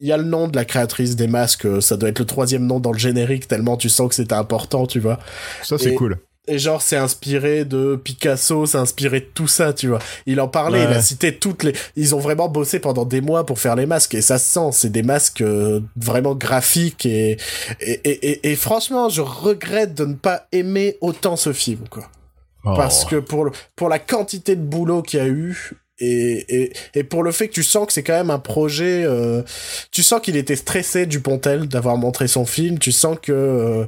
il 0.00 0.08
y 0.08 0.12
a 0.12 0.16
le 0.16 0.24
nom 0.24 0.48
de 0.48 0.56
la 0.56 0.64
créatrice 0.64 1.16
des 1.16 1.26
masques, 1.28 1.66
euh, 1.66 1.80
ça 1.80 1.96
doit 1.96 2.08
être 2.08 2.18
le 2.18 2.24
troisième 2.26 2.66
nom 2.66 2.80
dans 2.80 2.92
le 2.92 2.98
générique 2.98 3.48
tellement 3.48 3.76
tu 3.76 3.88
sens 3.88 4.08
que 4.08 4.14
c'était 4.14 4.34
important, 4.34 4.86
tu 4.86 5.00
vois. 5.00 5.18
Ça, 5.62 5.78
c'est 5.78 5.94
cool. 5.94 6.18
Et 6.46 6.58
genre, 6.58 6.82
c'est 6.82 6.96
inspiré 6.98 7.64
de 7.64 7.96
Picasso, 7.96 8.66
c'est 8.66 8.76
inspiré 8.76 9.20
de 9.20 9.26
tout 9.32 9.46
ça, 9.48 9.72
tu 9.72 9.88
vois. 9.88 9.98
Il 10.26 10.38
en 10.42 10.48
parlait, 10.48 10.80
Ouais. 10.84 10.90
il 10.90 10.96
a 10.96 11.00
cité 11.00 11.34
toutes 11.38 11.62
les... 11.62 11.72
Ils 11.96 12.14
ont 12.14 12.18
vraiment 12.18 12.50
bossé 12.50 12.80
pendant 12.80 13.06
des 13.06 13.22
mois 13.22 13.46
pour 13.46 13.58
faire 13.58 13.76
les 13.76 13.86
masques, 13.86 14.14
et 14.14 14.20
ça 14.20 14.36
se 14.38 14.52
sent, 14.52 14.68
c'est 14.72 14.90
des 14.92 15.02
masques 15.02 15.40
euh, 15.40 15.80
vraiment 15.96 16.34
graphiques, 16.34 17.06
et... 17.06 17.38
Et, 17.80 17.92
et, 18.04 18.28
et, 18.30 18.50
et 18.52 18.56
franchement, 18.56 19.08
je 19.08 19.22
regrette 19.22 19.94
de 19.94 20.04
ne 20.04 20.12
pas 20.14 20.46
aimer 20.52 20.98
autant 21.00 21.36
ce 21.36 21.54
film, 21.54 21.88
quoi. 21.88 22.10
Oh. 22.66 22.74
Parce 22.76 23.06
que 23.06 23.16
pour, 23.16 23.46
le- 23.46 23.52
pour 23.74 23.88
la 23.88 23.98
quantité 23.98 24.54
de 24.54 24.62
boulot 24.62 25.00
qu'il 25.00 25.20
y 25.20 25.22
a 25.22 25.26
eu, 25.26 25.72
et, 26.00 26.62
et, 26.62 26.72
et 26.94 27.04
pour 27.04 27.22
le 27.22 27.30
fait 27.32 27.48
que 27.48 27.52
tu 27.54 27.62
sens 27.62 27.86
que 27.86 27.92
c'est 27.92 28.02
quand 28.02 28.14
même 28.16 28.30
un 28.30 28.38
projet, 28.40 29.04
euh, 29.04 29.42
tu 29.92 30.02
sens 30.02 30.20
qu'il 30.20 30.36
était 30.36 30.56
stressé 30.56 31.06
du 31.06 31.20
Pontel 31.20 31.68
d'avoir 31.68 31.96
montré 31.96 32.26
son 32.28 32.44
film, 32.46 32.78
tu 32.78 32.90
sens 32.92 33.16
que 33.22 33.32
euh, 33.32 33.84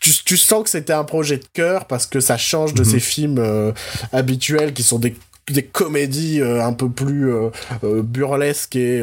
tu, 0.00 0.36
sens 0.36 0.64
que 0.64 0.70
c'était 0.70 0.92
un 0.92 1.04
projet 1.04 1.36
de 1.36 1.44
cœur 1.52 1.86
parce 1.86 2.06
que 2.06 2.20
ça 2.20 2.36
change 2.36 2.74
de 2.74 2.82
Mhm. 2.82 2.90
ces 2.90 3.00
films 3.00 3.38
euh, 3.38 3.72
habituels 4.12 4.72
qui 4.72 4.82
sont 4.82 4.98
des 4.98 5.14
des 5.50 5.62
comédies 5.64 6.42
euh, 6.42 6.62
un 6.62 6.74
peu 6.74 6.90
plus 6.90 7.32
euh, 7.32 7.48
euh, 7.82 8.02
burlesques 8.02 8.76
et 8.76 9.02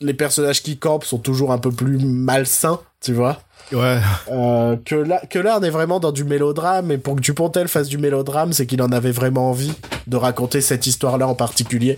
les 0.00 0.14
personnages 0.14 0.62
qui 0.64 0.78
campent 0.78 1.04
sont 1.04 1.18
toujours 1.18 1.52
un 1.52 1.58
peu 1.58 1.70
plus 1.70 1.96
malsains, 1.98 2.80
tu 3.00 3.12
vois. 3.12 3.40
Ouais. 3.72 3.98
Euh, 4.30 4.76
que 4.84 4.94
là, 4.96 5.20
que 5.28 5.38
là, 5.38 5.58
on 5.60 5.62
est 5.62 5.70
vraiment 5.70 6.00
dans 6.00 6.12
du 6.12 6.24
mélodrame, 6.24 6.90
et 6.90 6.98
pour 6.98 7.16
que 7.16 7.20
Dupontel 7.20 7.68
fasse 7.68 7.88
du 7.88 7.98
mélodrame, 7.98 8.52
c'est 8.52 8.66
qu'il 8.66 8.82
en 8.82 8.90
avait 8.92 9.12
vraiment 9.12 9.50
envie 9.50 9.72
de 10.06 10.16
raconter 10.16 10.60
cette 10.60 10.86
histoire-là 10.86 11.28
en 11.28 11.34
particulier. 11.34 11.96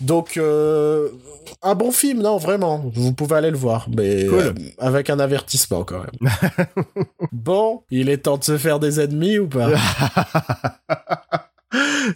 Donc, 0.00 0.36
euh, 0.36 1.08
un 1.62 1.74
bon 1.74 1.92
film, 1.92 2.20
non, 2.22 2.36
vraiment, 2.38 2.84
vous 2.94 3.12
pouvez 3.12 3.36
aller 3.36 3.50
le 3.50 3.56
voir, 3.56 3.86
mais 3.96 4.26
Cool. 4.26 4.38
euh, 4.38 4.52
avec 4.78 5.10
un 5.10 5.18
avertissement 5.20 5.84
quand 5.84 6.00
même. 6.00 6.66
bon, 7.32 7.82
il 7.90 8.08
est 8.08 8.18
temps 8.18 8.36
de 8.36 8.44
se 8.44 8.58
faire 8.58 8.78
des 8.80 9.00
ennemis 9.00 9.38
ou 9.38 9.46
pas? 9.48 9.68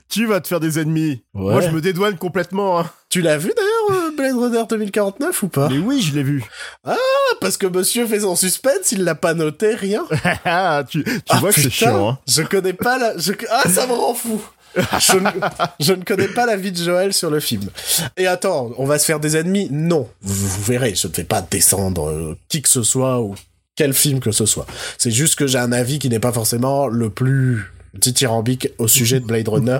Tu 0.08 0.26
vas 0.26 0.40
te 0.40 0.46
faire 0.48 0.60
des 0.60 0.78
ennemis. 0.78 1.22
Ouais. 1.34 1.52
Moi, 1.52 1.60
je 1.60 1.68
me 1.70 1.80
dédouane 1.80 2.16
complètement. 2.16 2.80
Hein. 2.80 2.90
Tu 3.08 3.20
l'as 3.22 3.36
vu 3.36 3.52
d'ailleurs, 3.56 4.09
Blade 4.20 4.36
Runner 4.36 4.62
2049 4.68 5.42
ou 5.42 5.48
pas? 5.48 5.68
Mais 5.68 5.78
oui, 5.78 6.00
je 6.02 6.14
l'ai 6.14 6.22
vu. 6.22 6.44
Ah, 6.84 6.94
Parce 7.40 7.56
que 7.56 7.66
monsieur 7.66 8.06
fait 8.06 8.20
son 8.20 8.36
suspense, 8.36 8.92
il 8.92 9.02
l'a 9.04 9.14
pas 9.14 9.34
noté, 9.34 9.74
rien. 9.74 10.04
Ah, 10.44 10.84
tu, 10.88 11.02
tu 11.04 11.20
Ah, 11.28 11.38
vois 11.38 11.52
que 11.52 11.60
c'est 11.60 11.70
chiant. 11.70 12.10
Hein. 12.10 12.18
Je 12.28 12.42
connais 12.42 12.72
pas 12.72 12.98
la. 12.98 13.16
Je... 13.18 13.32
Ah, 13.50 13.68
ça 13.68 13.86
me 13.86 13.92
rend 13.92 14.14
fou. 14.14 14.40
Je 14.76 15.16
ne... 15.18 15.28
je 15.80 15.92
ne 15.92 16.04
connais 16.04 16.28
pas 16.28 16.46
la 16.46 16.56
vie 16.56 16.70
de 16.72 16.76
Joël 16.82 17.12
sur 17.12 17.30
le 17.30 17.40
film. 17.40 17.68
Et 18.16 18.26
attends, 18.26 18.70
on 18.78 18.84
va 18.84 18.98
se 18.98 19.04
faire 19.04 19.20
des 19.20 19.36
ennemis? 19.36 19.68
Non, 19.70 20.08
vous, 20.22 20.48
vous 20.48 20.62
verrez, 20.62 20.94
je 20.94 21.08
ne 21.08 21.12
fais 21.12 21.24
pas 21.24 21.42
descendre 21.42 22.08
euh, 22.10 22.36
qui 22.48 22.62
que 22.62 22.68
ce 22.68 22.82
soit 22.82 23.20
ou 23.20 23.34
quel 23.74 23.94
film 23.94 24.20
que 24.20 24.30
ce 24.32 24.46
soit. 24.46 24.66
C'est 24.98 25.10
juste 25.10 25.36
que 25.36 25.46
j'ai 25.46 25.58
un 25.58 25.72
avis 25.72 25.98
qui 25.98 26.08
n'est 26.08 26.20
pas 26.20 26.32
forcément 26.32 26.86
le 26.86 27.10
plus 27.10 27.72
dithyrambique 27.94 28.68
au 28.78 28.86
sujet 28.88 29.18
de 29.20 29.24
Blade 29.24 29.48
Runner 29.48 29.78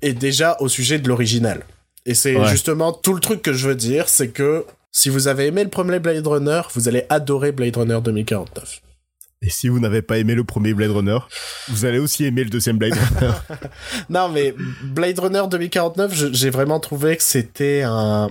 et 0.00 0.12
déjà 0.14 0.56
au 0.60 0.68
sujet 0.68 0.98
de 0.98 1.08
l'original. 1.08 1.62
Et 2.06 2.14
c'est 2.14 2.36
Ouais. 2.36 2.48
justement 2.48 2.92
tout 2.92 3.14
le 3.14 3.20
truc 3.20 3.42
que 3.42 3.52
je 3.52 3.68
veux 3.68 3.74
dire, 3.76 4.08
c'est 4.08 4.28
que 4.28 4.64
si 4.90 5.08
vous 5.08 5.28
avez 5.28 5.46
aimé 5.46 5.62
le 5.64 5.70
premier 5.70 5.98
Blade 6.00 6.26
Runner, 6.26 6.62
vous 6.74 6.88
allez 6.88 7.04
adorer 7.08 7.52
Blade 7.52 7.76
Runner 7.76 7.98
2049. 8.02 8.80
Et 9.44 9.50
si 9.50 9.68
vous 9.68 9.80
n'avez 9.80 10.02
pas 10.02 10.18
aimé 10.18 10.34
le 10.34 10.44
premier 10.44 10.72
Blade 10.74 10.90
Runner, 10.92 11.18
vous 11.68 11.84
allez 11.84 11.98
aussi 11.98 12.24
aimer 12.24 12.44
le 12.44 12.50
deuxième 12.50 12.78
Blade 12.78 12.94
Runner. 12.94 13.32
Non, 14.10 14.28
mais 14.28 14.54
Blade 14.84 15.18
Runner 15.18 15.42
2049, 15.50 16.14
je- 16.14 16.32
j'ai 16.32 16.50
vraiment 16.50 16.78
trouvé 16.80 17.16
que 17.16 17.22
c'était 17.22 17.82
un... 17.84 18.28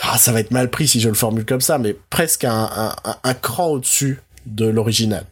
Ah, 0.00 0.16
ça 0.18 0.32
va 0.32 0.40
être 0.40 0.52
mal 0.52 0.70
pris 0.70 0.86
si 0.88 1.00
je 1.00 1.08
le 1.08 1.14
formule 1.14 1.44
comme 1.44 1.60
ça, 1.60 1.78
mais 1.78 1.94
presque 2.10 2.44
un, 2.44 2.52
un, 2.74 2.94
un- 3.04 3.16
un 3.24 3.34
cran 3.34 3.66
au-dessus 3.68 4.20
de 4.46 4.66
l'original. 4.66 5.24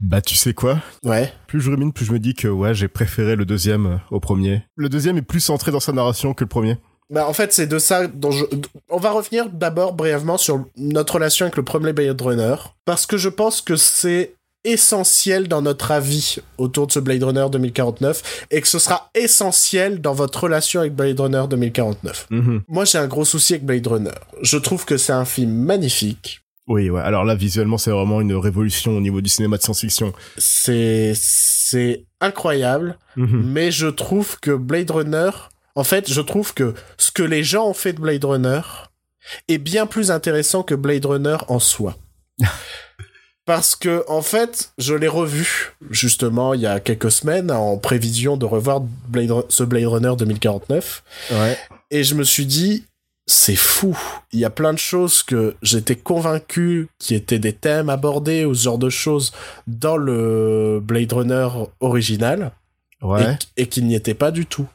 Bah, 0.00 0.20
tu 0.20 0.34
sais 0.34 0.54
quoi? 0.54 0.80
Ouais. 1.04 1.32
Plus 1.46 1.60
je 1.60 1.70
rumine, 1.70 1.92
plus 1.92 2.06
je 2.06 2.12
me 2.12 2.18
dis 2.18 2.34
que 2.34 2.48
ouais, 2.48 2.74
j'ai 2.74 2.88
préféré 2.88 3.36
le 3.36 3.44
deuxième 3.44 3.86
euh, 3.86 3.96
au 4.10 4.20
premier. 4.20 4.62
Le 4.76 4.88
deuxième 4.88 5.18
est 5.18 5.22
plus 5.22 5.40
centré 5.40 5.70
dans 5.70 5.80
sa 5.80 5.92
narration 5.92 6.32
que 6.34 6.44
le 6.44 6.48
premier. 6.48 6.78
Bah, 7.10 7.28
en 7.28 7.32
fait, 7.32 7.52
c'est 7.52 7.66
de 7.66 7.78
ça 7.78 8.06
dont 8.06 8.30
je... 8.30 8.44
On 8.88 8.98
va 8.98 9.10
revenir 9.10 9.50
d'abord 9.50 9.94
brièvement 9.94 10.38
sur 10.38 10.64
notre 10.76 11.14
relation 11.14 11.46
avec 11.46 11.56
le 11.56 11.64
premier 11.64 11.92
Blade 11.92 12.20
Runner, 12.20 12.54
parce 12.84 13.04
que 13.04 13.16
je 13.16 13.28
pense 13.28 13.60
que 13.60 13.76
c'est 13.76 14.34
essentiel 14.62 15.48
dans 15.48 15.62
notre 15.62 15.90
avis 15.90 16.36
autour 16.58 16.86
de 16.86 16.92
ce 16.92 17.00
Blade 17.00 17.22
Runner 17.22 17.46
2049, 17.50 18.46
et 18.50 18.60
que 18.60 18.68
ce 18.68 18.78
sera 18.78 19.10
essentiel 19.14 20.00
dans 20.00 20.12
votre 20.12 20.44
relation 20.44 20.80
avec 20.80 20.94
Blade 20.94 21.18
Runner 21.18 21.44
2049. 21.48 22.28
Mhm. 22.30 22.62
Moi, 22.68 22.84
j'ai 22.84 22.98
un 22.98 23.06
gros 23.06 23.24
souci 23.24 23.54
avec 23.54 23.64
Blade 23.64 23.86
Runner. 23.86 24.10
Je 24.42 24.58
trouve 24.58 24.84
que 24.84 24.96
c'est 24.96 25.12
un 25.12 25.24
film 25.24 25.50
magnifique. 25.50 26.42
Oui, 26.70 26.88
ouais. 26.88 27.00
Alors 27.00 27.24
là, 27.24 27.34
visuellement, 27.34 27.78
c'est 27.78 27.90
vraiment 27.90 28.20
une 28.20 28.32
révolution 28.36 28.96
au 28.96 29.00
niveau 29.00 29.20
du 29.20 29.28
cinéma 29.28 29.56
de 29.56 29.62
science-fiction. 29.62 30.12
C'est, 30.38 31.14
c'est 31.16 32.04
incroyable. 32.20 32.96
Mhm. 33.16 33.42
Mais 33.44 33.72
je 33.72 33.88
trouve 33.88 34.38
que 34.38 34.52
Blade 34.52 34.92
Runner, 34.92 35.30
en 35.74 35.82
fait, 35.82 36.08
je 36.08 36.20
trouve 36.20 36.54
que 36.54 36.74
ce 36.96 37.10
que 37.10 37.24
les 37.24 37.42
gens 37.42 37.66
ont 37.66 37.74
fait 37.74 37.92
de 37.92 38.00
Blade 38.00 38.24
Runner 38.24 38.60
est 39.48 39.58
bien 39.58 39.86
plus 39.86 40.12
intéressant 40.12 40.62
que 40.62 40.76
Blade 40.76 41.04
Runner 41.04 41.38
en 41.48 41.58
soi. 41.58 41.96
Parce 43.46 43.74
que, 43.74 44.04
en 44.06 44.22
fait, 44.22 44.70
je 44.78 44.94
l'ai 44.94 45.08
revu, 45.08 45.72
justement, 45.90 46.54
il 46.54 46.60
y 46.60 46.66
a 46.66 46.78
quelques 46.78 47.10
semaines, 47.10 47.50
en 47.50 47.78
prévision 47.78 48.36
de 48.36 48.46
revoir 48.46 48.80
Blade, 49.08 49.32
ce 49.48 49.64
Blade 49.64 49.86
Runner 49.86 50.12
2049. 50.16 51.02
Ouais. 51.32 51.58
Et 51.90 52.04
je 52.04 52.14
me 52.14 52.22
suis 52.22 52.46
dit, 52.46 52.84
c'est 53.30 53.56
fou. 53.56 53.96
Il 54.32 54.40
y 54.40 54.44
a 54.44 54.50
plein 54.50 54.72
de 54.72 54.78
choses 54.78 55.22
que 55.22 55.54
j'étais 55.62 55.96
convaincu 55.96 56.88
qui 56.98 57.14
étaient 57.14 57.38
des 57.38 57.52
thèmes 57.52 57.88
abordés 57.88 58.44
ou 58.44 58.54
ce 58.54 58.64
genre 58.64 58.78
de 58.78 58.90
choses 58.90 59.32
dans 59.66 59.96
le 59.96 60.80
Blade 60.82 61.12
Runner 61.12 61.48
original 61.80 62.52
Ouais. 63.02 63.38
et, 63.56 63.62
et 63.62 63.66
qui 63.66 63.82
n'y 63.82 63.94
étaient 63.94 64.12
pas 64.14 64.30
du 64.30 64.44
tout. 64.46 64.66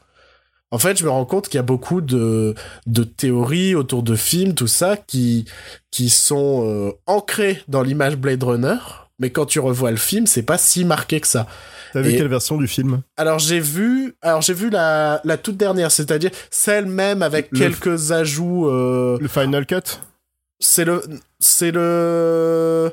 En 0.72 0.78
fait, 0.78 0.98
je 0.98 1.04
me 1.04 1.10
rends 1.10 1.24
compte 1.26 1.46
qu'il 1.48 1.58
y 1.58 1.60
a 1.60 1.62
beaucoup 1.62 2.00
de, 2.00 2.54
de 2.86 3.04
théories 3.04 3.76
autour 3.76 4.02
de 4.02 4.16
films, 4.16 4.54
tout 4.54 4.66
ça, 4.66 4.96
qui, 4.96 5.44
qui 5.92 6.08
sont 6.10 6.64
euh, 6.66 6.90
ancrées 7.06 7.62
dans 7.68 7.82
l'image 7.82 8.16
Blade 8.16 8.42
Runner, 8.42 8.78
mais 9.20 9.30
quand 9.30 9.46
tu 9.46 9.60
revois 9.60 9.92
le 9.92 9.96
film, 9.96 10.26
c'est 10.26 10.42
pas 10.42 10.58
si 10.58 10.84
marqué 10.84 11.20
que 11.20 11.28
ça. 11.28 11.46
T'as 11.92 12.00
vu 12.00 12.12
Et- 12.12 12.16
quelle 12.16 12.28
version 12.28 12.56
du 12.58 12.66
film? 12.66 13.02
Alors 13.16 13.38
j'ai 13.38 13.60
vu, 13.60 14.14
alors 14.22 14.42
j'ai 14.42 14.54
vu 14.54 14.70
la, 14.70 15.20
la 15.24 15.36
toute 15.36 15.56
dernière, 15.56 15.90
c'est-à-dire 15.90 16.30
celle 16.50 16.86
même 16.86 17.22
avec 17.22 17.48
Le- 17.52 17.58
quelques 17.58 18.12
ajouts. 18.12 18.68
euh, 18.68 19.18
Le 19.20 19.28
Final 19.28 19.66
Cut? 19.66 19.98
c'est 20.58 20.84
le, 20.86 21.02
c'est 21.38 21.70
le. 21.70 22.90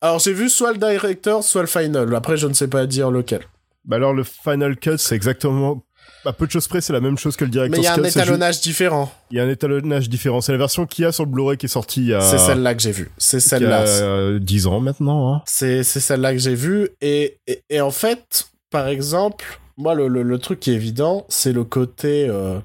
Alors 0.00 0.18
j'ai 0.18 0.32
vu 0.32 0.48
soit 0.48 0.72
le 0.72 0.78
director, 0.78 1.42
soit 1.44 1.60
le 1.62 1.66
final. 1.68 2.14
Après 2.14 2.36
je 2.36 2.46
ne 2.46 2.54
sais 2.54 2.68
pas 2.68 2.86
dire 2.86 3.10
lequel. 3.10 3.42
Bah 3.84 3.96
alors 3.96 4.12
le 4.12 4.24
Final 4.24 4.76
Cut, 4.76 4.98
c'est 4.98 5.14
exactement... 5.14 5.82
À 6.24 6.32
peu 6.32 6.46
de 6.46 6.50
choses 6.50 6.68
près, 6.68 6.80
c'est 6.80 6.92
la 6.92 7.00
même 7.00 7.16
chose 7.16 7.36
que 7.36 7.44
le 7.44 7.50
Mais 7.50 7.52
Director's 7.52 7.78
il 7.78 7.84
y 7.84 7.88
a 7.88 7.94
un 7.94 8.04
étalonnage 8.04 8.60
différent. 8.60 9.12
Il 9.30 9.38
y 9.38 9.40
a 9.40 9.44
un 9.44 9.48
étalonnage 9.48 10.08
différent. 10.08 10.40
C'est 10.40 10.52
la 10.52 10.58
version 10.58 10.86
qu'il 10.86 11.04
y 11.04 11.06
a 11.06 11.12
sur 11.12 11.24
le 11.24 11.30
Blu-ray 11.30 11.56
qui 11.56 11.66
est 11.66 11.70
sortie 11.70 12.00
il 12.00 12.08
y 12.08 12.14
a... 12.14 12.20
C'est 12.20 12.38
celle-là 12.38 12.74
que 12.74 12.82
j'ai 12.82 12.92
vue. 12.92 13.10
C'est 13.16 13.38
il 13.38 13.62
y 13.62 13.66
a, 13.66 13.86
celle-là. 13.86 14.38
10 14.38 14.66
ans 14.66 14.80
maintenant. 14.80 15.32
Hein. 15.34 15.42
C'est 15.46 15.82
c'est 15.82 16.00
celle-là 16.00 16.32
que 16.32 16.38
j'ai 16.38 16.54
vue. 16.54 16.90
Et, 17.00 17.38
et, 17.46 17.62
et 17.70 17.80
en 17.80 17.90
fait, 17.90 18.48
par 18.70 18.88
exemple, 18.88 19.60
moi, 19.76 19.94
le, 19.94 20.08
le, 20.08 20.22
le 20.22 20.38
truc 20.38 20.60
qui 20.60 20.70
est 20.70 20.74
évident, 20.74 21.24
c'est 21.28 21.52
le 21.52 21.64
côté 21.64 22.26
euh, 22.28 22.58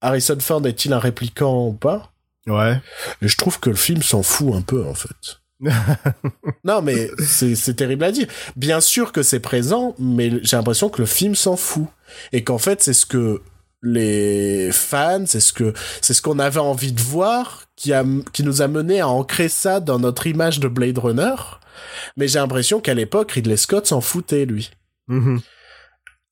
Harrison 0.00 0.38
Ford 0.40 0.66
est-il 0.66 0.92
un 0.92 0.98
répliquant 0.98 1.66
ou 1.66 1.72
pas? 1.72 2.12
Ouais. 2.46 2.78
Et 3.22 3.28
je 3.28 3.36
trouve 3.36 3.60
que 3.60 3.70
le 3.70 3.76
film 3.76 4.02
s'en 4.02 4.22
fout 4.22 4.54
un 4.54 4.62
peu, 4.62 4.84
en 4.86 4.94
fait. 4.94 5.40
non, 6.64 6.82
mais 6.82 7.08
c'est 7.18 7.54
c'est 7.54 7.74
terrible 7.74 8.04
à 8.04 8.12
dire. 8.12 8.26
Bien 8.56 8.80
sûr 8.80 9.12
que 9.12 9.22
c'est 9.22 9.40
présent, 9.40 9.94
mais 9.98 10.30
j'ai 10.42 10.56
l'impression 10.56 10.88
que 10.88 11.00
le 11.00 11.06
film 11.06 11.34
s'en 11.34 11.56
fout. 11.56 11.86
Et 12.32 12.44
qu'en 12.44 12.58
fait, 12.58 12.82
c'est 12.82 12.92
ce 12.92 13.06
que 13.06 13.40
les 13.82 14.70
fans, 14.72 15.24
c'est 15.26 15.40
ce 15.40 15.52
que 15.52 15.74
c'est 16.00 16.14
ce 16.14 16.22
qu'on 16.22 16.38
avait 16.38 16.58
envie 16.60 16.92
de 16.92 17.00
voir 17.02 17.64
qui 17.76 17.92
a 17.92 18.04
qui 18.32 18.42
nous 18.42 18.62
a 18.62 18.68
mené 18.68 19.00
à 19.00 19.08
ancrer 19.08 19.48
ça 19.50 19.80
dans 19.80 19.98
notre 19.98 20.26
image 20.26 20.58
de 20.60 20.68
Blade 20.68 20.98
Runner. 20.98 21.34
Mais 22.16 22.26
j'ai 22.28 22.38
l'impression 22.38 22.80
qu'à 22.80 22.94
l'époque, 22.94 23.32
Ridley 23.32 23.56
Scott 23.58 23.86
s'en 23.86 24.00
foutait 24.00 24.46
lui. 24.46 24.70
Mhm. 25.08 25.40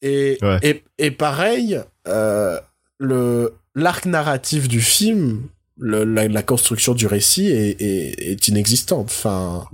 Et 0.01 0.39
Ouais. 0.41 0.59
et, 0.63 0.85
et 0.99 1.11
pareil, 1.11 1.81
euh, 2.09 2.59
le 2.99 3.55
l'arc 3.75 4.07
narratif 4.07 4.67
du 4.69 4.81
film, 4.81 5.43
le, 5.79 6.05
la, 6.05 6.29
la 6.29 6.43
construction 6.43 6.95
du 6.95 7.07
récit 7.07 7.49
est, 7.49 7.81
est, 7.81 8.31
est 8.33 8.49
inexistante. 8.49 9.07
Enfin, 9.11 9.67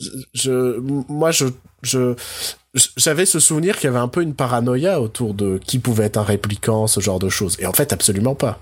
je, 0.00 0.08
je- 0.34 0.78
moi 1.08 1.30
je 1.30 1.46
je 1.82 2.14
j'avais 2.96 3.26
ce 3.26 3.38
souvenir 3.38 3.76
qu'il 3.76 3.84
y 3.84 3.88
avait 3.88 3.98
un 3.98 4.08
peu 4.08 4.22
une 4.22 4.34
paranoïa 4.34 5.00
autour 5.00 5.34
de 5.34 5.58
qui 5.58 5.78
pouvait 5.78 6.04
être 6.04 6.16
un 6.16 6.22
répliquant, 6.24 6.86
ce 6.86 7.00
genre 7.00 7.18
de 7.18 7.28
choses. 7.28 7.56
Et 7.60 7.66
en 7.66 7.72
fait, 7.72 7.92
absolument 7.92 8.34
pas. 8.34 8.60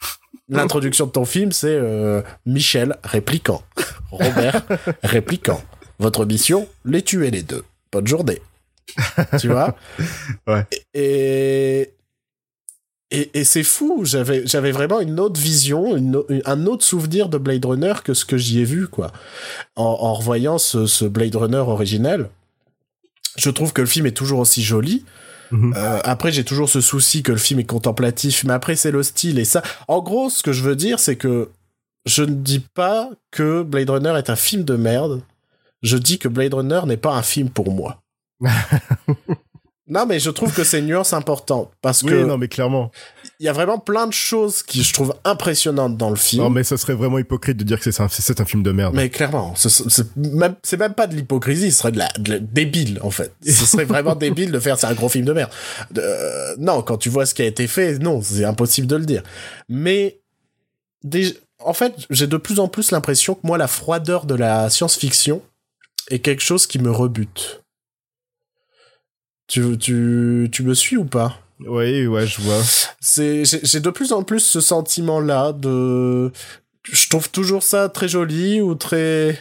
L'introduction 0.48 1.06
de 1.06 1.12
ton 1.12 1.24
film, 1.24 1.52
c'est 1.52 1.68
euh, 1.68 2.22
Michel, 2.44 2.96
répliquant. 3.04 3.62
Robert, 4.10 4.62
répliquant. 5.02 5.62
Votre 5.98 6.24
mission, 6.24 6.68
les 6.84 7.02
tuer 7.02 7.30
les 7.30 7.42
deux. 7.42 7.64
Bonne 7.92 8.06
journée. 8.06 8.42
tu 9.38 9.48
vois 9.48 9.76
Ouais. 10.46 10.66
Et 10.94 11.92
et, 13.12 13.30
et 13.34 13.44
c'est 13.44 13.62
fou. 13.62 14.04
J'avais 14.04 14.46
j'avais 14.46 14.72
vraiment 14.72 15.00
une 15.00 15.20
autre 15.20 15.40
vision, 15.40 15.96
une, 15.96 16.24
un 16.46 16.66
autre 16.66 16.84
souvenir 16.84 17.28
de 17.28 17.38
Blade 17.38 17.64
Runner 17.64 17.92
que 18.02 18.14
ce 18.14 18.24
que 18.24 18.36
j'y 18.38 18.60
ai 18.60 18.64
vu 18.64 18.88
quoi. 18.88 19.12
En, 19.76 19.84
en 19.84 20.14
revoyant 20.14 20.58
ce, 20.58 20.86
ce 20.86 21.04
Blade 21.04 21.36
Runner 21.36 21.58
originel, 21.58 22.28
je 23.36 23.50
trouve 23.50 23.72
que 23.72 23.80
le 23.80 23.86
film 23.86 24.06
est 24.06 24.16
toujours 24.16 24.40
aussi 24.40 24.62
joli. 24.62 25.04
Mhm. 25.50 25.74
Euh, 25.76 26.00
après, 26.04 26.32
j'ai 26.32 26.44
toujours 26.44 26.68
ce 26.68 26.80
souci 26.80 27.22
que 27.22 27.32
le 27.32 27.38
film 27.38 27.60
est 27.60 27.64
contemplatif, 27.64 28.44
mais 28.44 28.52
après, 28.52 28.76
c'est 28.76 28.90
le 28.90 29.02
style 29.02 29.38
et 29.38 29.44
ça. 29.44 29.62
En 29.88 30.02
gros, 30.02 30.30
ce 30.30 30.42
que 30.42 30.52
je 30.52 30.62
veux 30.62 30.76
dire, 30.76 30.98
c'est 30.98 31.16
que 31.16 31.50
je 32.06 32.22
ne 32.22 32.34
dis 32.34 32.60
pas 32.60 33.10
que 33.30 33.62
Blade 33.62 33.90
Runner 33.90 34.14
est 34.16 34.30
un 34.30 34.36
film 34.36 34.64
de 34.64 34.76
merde. 34.76 35.22
Je 35.82 35.96
dis 35.96 36.18
que 36.18 36.28
Blade 36.28 36.54
Runner 36.54 36.80
n'est 36.86 36.96
pas 36.96 37.14
un 37.14 37.22
film 37.22 37.50
pour 37.50 37.72
moi. 37.72 38.02
non, 39.92 40.06
mais 40.06 40.18
je 40.18 40.30
trouve 40.30 40.52
que 40.54 40.64
c'est 40.64 40.78
une 40.78 40.86
nuance 40.86 41.12
importante 41.12 41.70
parce 41.82 42.02
Oui, 42.02 42.10
que 42.10 42.24
non, 42.24 42.38
mais 42.38 42.48
clairement. 42.48 42.90
il 43.38 43.46
y 43.46 43.48
a 43.48 43.52
vraiment 43.52 43.78
plein 43.78 44.06
de 44.06 44.12
choses 44.12 44.62
qui 44.62 44.82
je 44.82 44.92
trouve 44.94 45.14
impressionnantes 45.24 45.96
dans 45.96 46.08
le 46.10 46.16
film. 46.16 46.42
Non, 46.42 46.50
mais 46.50 46.64
ça 46.64 46.76
serait 46.76 46.94
vraiment 46.94 47.18
hypocrite 47.18 47.56
de 47.58 47.64
dire 47.64 47.78
que 47.78 47.90
c'est 47.90 48.02
un, 48.02 48.08
c'est 48.08 48.40
un 48.40 48.44
film 48.44 48.62
de 48.62 48.72
merde. 48.72 48.94
Mais 48.94 49.10
clairement, 49.10 49.54
ce- 49.54 49.68
ce- 49.68 49.82
c'est 49.88 50.16
même, 50.16 50.54
même 50.78 50.94
pas 50.94 51.06
de 51.06 51.14
l'hypocrisie, 51.14 51.70
ce 51.72 51.78
serait 51.80 51.92
de 51.92 51.98
la, 51.98 52.08
de 52.18 52.30
la- 52.32 52.38
débile 52.38 52.98
en 53.02 53.10
fait. 53.10 53.32
Ce 53.44 53.66
serait 53.66 53.84
vraiment 53.84 54.14
débile 54.14 54.50
de 54.50 54.58
faire 54.58 54.78
c'est 54.78 54.86
un 54.86 54.94
gros 54.94 55.08
film 55.08 55.24
de 55.26 55.32
merde. 55.32 55.50
Euh, 55.98 56.54
non, 56.58 56.82
quand 56.82 56.96
tu 56.96 57.08
vois 57.10 57.26
ce 57.26 57.34
qui 57.34 57.42
a 57.42 57.46
été 57.46 57.66
fait, 57.66 57.98
non, 57.98 58.22
c'est 58.22 58.44
impossible 58.44 58.86
de 58.86 58.96
le 58.96 59.04
dire. 59.04 59.22
Mais 59.68 60.20
en 61.64 61.72
fait, 61.74 61.94
j'ai 62.10 62.26
de 62.26 62.36
plus 62.36 62.58
en 62.60 62.68
plus 62.68 62.90
l'impression 62.90 63.34
que 63.34 63.40
moi, 63.44 63.58
la 63.58 63.68
froideur 63.68 64.26
de 64.26 64.34
la 64.34 64.70
science-fiction 64.70 65.42
est 66.10 66.18
quelque 66.20 66.42
chose 66.42 66.66
qui 66.66 66.78
me 66.78 66.90
rebute. 66.90 67.61
Tu, 69.52 69.76
tu, 69.76 70.48
tu 70.50 70.62
me 70.62 70.72
suis 70.72 70.96
ou 70.96 71.04
pas? 71.04 71.38
Oui, 71.60 72.06
ouais, 72.06 72.26
je 72.26 72.40
vois. 72.40 72.62
c'est 73.00 73.44
j'ai 73.44 73.80
de 73.80 73.90
plus 73.90 74.14
en 74.14 74.22
plus 74.22 74.40
ce 74.40 74.62
sentiment 74.62 75.20
là 75.20 75.52
de 75.52 76.32
je 76.90 77.08
trouve 77.10 77.28
toujours 77.30 77.62
ça 77.62 77.90
très 77.90 78.08
joli 78.08 78.62
ou 78.62 78.74
très 78.74 79.38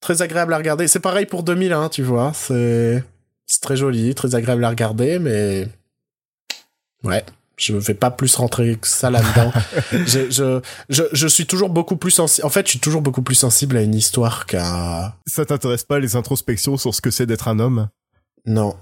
très 0.00 0.22
agréable 0.22 0.54
à 0.54 0.56
regarder 0.56 0.86
c'est 0.86 1.00
pareil 1.00 1.26
pour 1.26 1.42
2001 1.42 1.88
tu 1.88 2.04
vois 2.04 2.30
c'est 2.32 3.02
c'est 3.44 3.60
très 3.60 3.76
joli 3.76 4.14
très 4.14 4.36
agréable 4.36 4.64
à 4.64 4.68
regarder 4.70 5.18
mais 5.18 5.66
ouais 7.02 7.24
je 7.56 7.72
ne 7.72 7.80
vais 7.80 7.94
pas 7.94 8.12
plus 8.12 8.36
rentrer 8.36 8.76
que 8.76 8.86
ça 8.86 9.10
là-dedans. 9.10 9.52
J'ai- 10.06 10.30
je, 10.30 10.60
je, 10.90 11.02
je 11.12 11.26
suis 11.26 11.46
toujours 11.46 11.70
beaucoup 11.70 11.96
plus 11.96 12.10
sensible. 12.12 12.46
En 12.46 12.50
fait, 12.50 12.66
je 12.66 12.70
suis 12.70 12.80
toujours 12.80 13.00
beaucoup 13.02 13.22
plus 13.22 13.36
sensible 13.36 13.76
à 13.76 13.82
une 13.82 13.94
histoire 13.94 14.46
qu'à. 14.46 15.16
Ça 15.26 15.44
t'intéresse 15.44 15.84
pas 15.84 15.98
les 16.00 16.14
introspections 16.16 16.76
sur 16.76 16.92
ce 16.94 17.00
que 17.00 17.10
c'est 17.12 17.26
d'être 17.26 17.46
un 17.48 17.60
homme? 17.60 17.88
Non. 18.44 18.74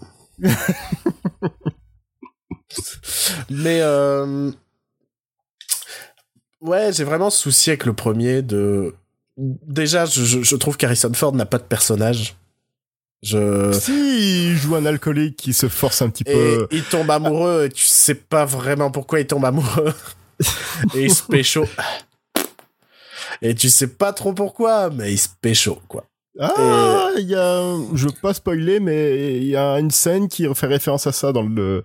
Mais 3.51 3.81
euh... 3.83 4.51
ouais, 6.61 6.93
j'ai 6.93 7.05
vraiment 7.05 7.31
souci 7.31 7.71
avec 7.71 7.87
le 7.87 7.93
premier 7.93 8.43
de. 8.43 8.95
Déjà, 9.37 10.05
je, 10.05 10.25
je, 10.25 10.43
je 10.43 10.57
trouve 10.57 10.77
qu'Harrison 10.77 11.13
Ford 11.15 11.35
n'a 11.35 11.47
pas 11.47 11.59
de 11.59 11.65
personnage. 11.65 12.37
Je. 13.23 13.73
Si, 13.73 14.51
il 14.51 14.57
joue 14.57 14.75
un 14.75 14.85
alcoolique 14.85 15.37
qui 15.37 15.53
se 15.53 15.69
force 15.69 16.03
un 16.03 16.11
petit 16.11 16.25
Et 16.27 16.33
peu. 16.33 16.69
il 16.71 16.83
tombe 16.85 17.11
amoureux 17.11 17.67
et 17.67 17.69
tu 17.71 17.87
sais 17.87 18.17
pas 18.17 18.45
vraiment 18.45 18.91
pourquoi 18.91 19.21
il 19.21 19.27
tombe 19.27 19.45
amoureux. 19.45 19.95
et 20.95 21.05
il 21.05 21.15
se 21.15 21.23
pécho. 21.23 21.65
Et 23.41 23.55
tu 23.55 23.71
sais 23.71 23.87
pas 23.87 24.13
trop 24.13 24.33
pourquoi, 24.33 24.91
mais 24.91 25.13
il 25.13 25.19
se 25.19 25.29
pécho, 25.41 25.81
quoi. 25.89 26.05
Ah, 26.41 27.11
il 27.19 27.27
y 27.29 27.35
a, 27.35 27.77
je 27.95 28.07
veux 28.07 28.13
pas 28.23 28.33
spoiler, 28.35 28.81
mais 28.81 29.37
il 29.37 29.45
y 29.45 29.57
a 29.57 29.75
une 29.79 29.91
scène 29.91 30.29
qui 30.29 30.47
fait 30.55 30.67
référence 30.67 31.07
à 31.07 31.13
ça 31.13 31.31
dans 31.33 31.43
le, 31.43 31.85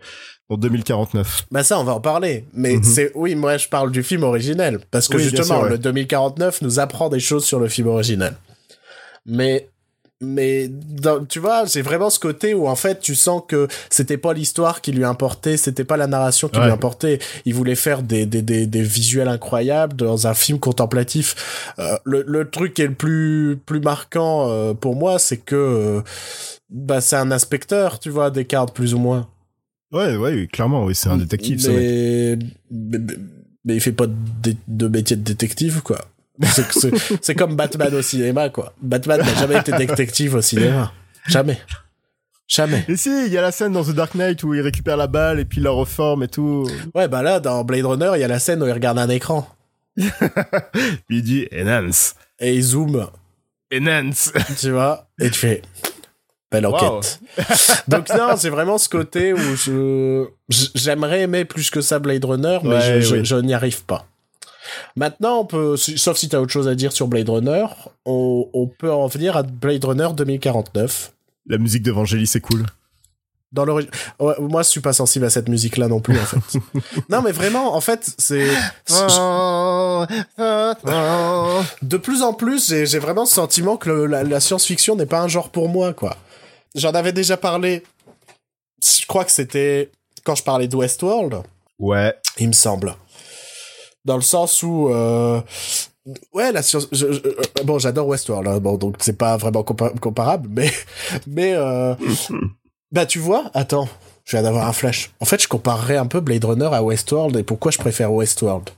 dans 0.49 0.55
2049. 0.57 1.47
Bah 1.51 1.63
ça, 1.63 1.79
on 1.79 1.83
va 1.83 1.93
en 1.93 1.99
parler. 1.99 2.45
Mais 2.53 2.75
Mhm. 2.77 2.83
c'est 2.83 3.11
oui, 3.15 3.35
moi 3.35 3.57
je 3.57 3.67
parle 3.67 3.91
du 3.91 4.03
film 4.03 4.23
originel 4.23 4.79
parce 4.89 5.07
que 5.09 5.17
Oui, 5.17 5.23
justement 5.23 5.55
sûr, 5.59 5.63
ouais. 5.63 5.69
le 5.71 5.77
2049 5.77 6.61
nous 6.61 6.79
apprend 6.79 7.09
des 7.09 7.19
choses 7.19 7.43
sur 7.45 7.59
le 7.59 7.67
film 7.67 7.87
originel. 7.87 8.35
Mais 9.25 9.67
mais 10.21 10.67
dans- 10.69 11.23
tu 11.25 11.39
vois, 11.39 11.65
j'ai 11.65 11.81
vraiment 11.81 12.09
ce 12.09 12.19
côté 12.19 12.53
où 12.53 12.67
en 12.67 12.75
fait 12.75 12.99
tu 12.99 13.13
sens 13.13 13.41
que 13.47 13.67
c'était 13.89 14.17
pas 14.17 14.33
l'histoire 14.33 14.81
qui 14.81 14.91
lui 14.91 15.03
importait, 15.03 15.57
c'était 15.57 15.83
pas 15.83 15.95
la 15.97 16.07
narration 16.07 16.47
qui 16.49 16.57
Ouais. 16.59 16.65
lui 16.65 16.71
importait. 16.71 17.19
Il 17.45 17.53
voulait 17.53 17.75
faire 17.75 18.01
des, 18.01 18.25
des, 18.25 18.41
des, 18.41 18.65
des 18.65 18.81
visuels 18.81 19.27
incroyables 19.27 19.95
dans 19.95 20.25
un 20.27 20.33
film 20.33 20.59
contemplatif. 20.59 21.73
Euh, 21.79 21.97
le, 22.03 22.23
le 22.27 22.49
truc 22.49 22.73
qui 22.73 22.81
est 22.81 22.87
le 22.87 22.93
plus 22.95 23.59
plus 23.65 23.79
marquant 23.79 24.49
euh, 24.49 24.73
pour 24.73 24.95
moi, 24.95 25.19
c'est 25.19 25.37
que 25.37 25.55
euh, 25.55 26.01
bah 26.69 26.99
c'est 27.01 27.15
un 27.15 27.31
inspecteur, 27.31 27.99
tu 27.99 28.09
vois, 28.09 28.31
Descartes 28.31 28.73
plus 28.73 28.93
ou 28.93 28.99
moins. 28.99 29.27
Ouais, 29.93 30.17
ouais, 30.17 30.47
clairement, 30.51 30.83
oui, 30.83 30.95
c'est 30.95 31.09
un 31.09 31.17
détective, 31.17 31.61
ce 31.61 31.69
mec. 31.69 31.77
mais... 31.77 32.37
mais, 32.71 32.97
mais- 32.99 33.13
mais 33.65 33.75
il 33.75 33.81
fait 33.81 33.91
pas 33.91 34.07
de, 34.07 34.55
de 34.69 34.87
métier 34.87 35.15
de 35.17 35.21
détective, 35.23 35.81
quoi. 35.81 35.99
C'est- 37.21 37.35
comme 37.35 37.55
Batman 37.55 37.93
au 37.93 38.01
cinéma, 38.01 38.49
quoi. 38.49 38.73
Batman 38.81 39.19
n'a 39.21 39.33
jamais 39.35 39.57
été 39.57 39.71
détective 39.73 40.35
au 40.35 40.41
cinéma. 40.41 40.91
Jamais. 41.27 41.59
Jamais. 42.47 42.85
Et 42.87 42.95
si, 42.95 43.09
il 43.25 43.33
y 43.33 43.37
a 43.37 43.41
la 43.41 43.51
scène 43.51 43.73
dans 43.73 43.83
The 43.83 43.89
Dark 43.91 44.15
Knight 44.15 44.41
où 44.43 44.53
il 44.53 44.61
récupère 44.61 44.95
la 44.95 45.07
balle 45.07 45.39
et 45.39 45.45
puis 45.45 45.57
il 45.57 45.63
la 45.65 45.71
reforme 45.71 46.23
et 46.23 46.27
tout. 46.29 46.65
Ouais, 46.95 47.07
bah 47.09 47.21
là, 47.21 47.39
dans 47.41 47.63
Blade 47.65 47.85
Runner, 47.85 48.11
il 48.15 48.21
y 48.21 48.23
a 48.23 48.27
la 48.29 48.39
scène 48.39 48.63
où 48.63 48.67
il 48.67 48.71
regarde 48.71 48.97
un 48.99 49.09
écran. 49.09 49.47
Il 51.09 51.23
dit 51.23 51.47
enhance. 51.53 52.15
Et 52.39 52.53
il 52.55 52.61
zoome, 52.61 53.07
Enhance. 53.73 54.31
tu 54.59 54.69
vois? 54.71 55.07
Et 55.19 55.29
tu 55.31 55.39
fais... 55.39 55.61
Belle 56.51 56.65
enquête. 56.67 57.19
Donc 57.89 58.07
non, 58.09 58.37
c'est 58.37 58.49
vraiment 58.51 58.77
ce 58.77 58.87
côté 58.87 59.33
où 59.33 59.39
j'aimerais 60.75 61.21
aimer 61.23 61.43
plus 61.43 61.69
que 61.69 61.81
ça 61.81 61.99
Blade 61.99 62.23
Runner, 62.23 62.59
mais 62.63 62.69
Ouais, 62.69 63.01
je, 63.01 63.01
je- 63.01 63.15
oui. 63.15 63.25
je 63.25 63.35
n'y 63.35 63.53
arrive 63.53 63.83
pas. 63.83 64.05
Maintenant, 64.95 65.39
on 65.39 65.45
peut, 65.45 65.77
sauf 65.77 66.17
si 66.17 66.29
tu 66.29 66.35
as 66.35 66.41
autre 66.41 66.51
chose 66.51 66.67
à 66.67 66.75
dire 66.75 66.91
sur 66.91 67.07
Blade 67.07 67.29
Runner, 67.29 67.65
on, 68.05 68.49
on 68.53 68.67
peut 68.67 68.91
en 68.91 69.07
venir 69.07 69.37
à 69.37 69.43
Blade 69.43 69.83
Runner 69.85 70.07
2049. 70.15 71.13
La 71.47 71.57
musique 71.57 71.83
de 71.83 71.91
Vangelis, 71.91 72.27
c'est 72.27 72.41
cool. 72.41 72.65
Dans 73.53 73.63
l'origine. 73.63 73.89
Ouais, 74.19 74.33
moi, 74.39 74.61
je 74.61 74.67
suis 74.69 74.81
pas 74.81 74.91
sensible 74.91 75.23
à 75.25 75.29
cette 75.29 75.47
musique-là 75.47 75.87
non 75.87 76.01
plus, 76.01 76.19
en 76.19 76.25
fait. 76.25 76.59
non, 77.09 77.21
mais 77.21 77.31
vraiment, 77.31 77.75
en 77.75 77.81
fait, 77.81 78.09
c'est. 78.17 78.45
De 81.81 81.97
plus 81.97 82.21
en 82.23 82.33
plus, 82.33 82.67
j'ai 82.69 82.85
j'ai 82.85 82.99
vraiment 82.99 83.25
ce 83.25 83.35
sentiment 83.35 83.77
que 83.77 83.89
le- 83.89 84.05
la, 84.05 84.23
la 84.23 84.39
science-fiction 84.39 84.95
n'est 84.95 85.05
pas 85.05 85.21
un 85.21 85.27
genre 85.27 85.49
pour 85.49 85.69
moi, 85.69 85.93
quoi. 85.93 86.17
J'en 86.75 86.91
avais 86.91 87.13
déjà 87.13 87.37
parlé. 87.37 87.83
Je 88.83 89.05
crois 89.07 89.25
que 89.25 89.31
c'était 89.31 89.91
quand 90.23 90.35
je 90.35 90.43
parlais 90.43 90.67
de 90.67 90.75
Westworld, 90.75 91.41
Ouais. 91.79 92.13
il 92.37 92.47
me 92.49 92.53
semble. 92.53 92.95
Dans 94.07 94.15
le 94.15 94.21
sens 94.23 94.63
où. 94.63 94.87
euh, 94.89 95.41
Ouais, 96.33 96.53
la 96.53 96.61
science. 96.61 96.87
je- 96.93 97.11
je- 97.11 97.19
euh, 97.27 97.35
bon, 97.65 97.77
j'adore 97.79 98.07
Westworld, 98.07 98.47
hein, 98.47 98.59
bon, 98.59 98.77
donc 98.77 98.95
c'est 98.99 99.17
pas 99.17 99.35
vraiment 99.35 99.61
compa- 99.61 99.97
comparable, 99.99 100.47
mais. 100.51 100.71
Mais. 101.27 101.53
euh, 101.53 101.93
bah, 102.93 103.05
tu 103.05 103.19
vois, 103.19 103.51
attends, 103.53 103.89
je 104.23 104.31
viens 104.37 104.43
d'avoir 104.43 104.65
un 104.67 104.71
flash. 104.73 105.11
En 105.19 105.25
fait, 105.25 105.41
je 105.43 105.49
comparerais 105.49 105.97
un 105.97 106.05
peu 106.07 106.21
Blade 106.21 106.45
Runner 106.45 106.69
à 106.71 106.81
Westworld 106.81 107.35
et 107.35 107.43
pourquoi 107.43 107.71
je 107.71 107.77
préfère 107.77 108.13
Westworld. 108.13 108.69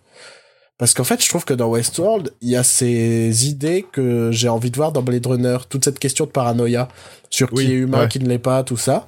Parce 0.80 0.93
qu'en 0.95 1.03
fait, 1.03 1.21
je 1.23 1.30
trouve 1.30 1.45
que 1.45 1.53
dans 1.53 1.67
Westworld, 1.69 2.34
il 2.41 2.49
y 2.49 2.55
a 2.55 2.63
ces 2.63 3.47
idées 3.47 3.86
que 3.91 4.32
j'ai 4.32 4.49
envie 4.49 4.71
de 4.71 4.77
voir 4.77 4.91
dans 4.91 5.01
Blade 5.03 5.27
Runner. 5.27 5.57
Toute 5.69 5.84
cette 5.86 5.99
question 5.99 6.25
de 6.25 6.32
paranoïa 6.32 6.88
sur 7.30 7.49
Oui, 7.51 7.65
qui 7.65 7.71
est 7.73 7.75
humain, 7.75 8.01
ouais. 8.03 8.07
qui 8.07 8.19
ne 8.19 8.27
l'est 8.27 8.39
pas, 8.39 8.63
tout 8.63 8.77
ça. 8.77 9.05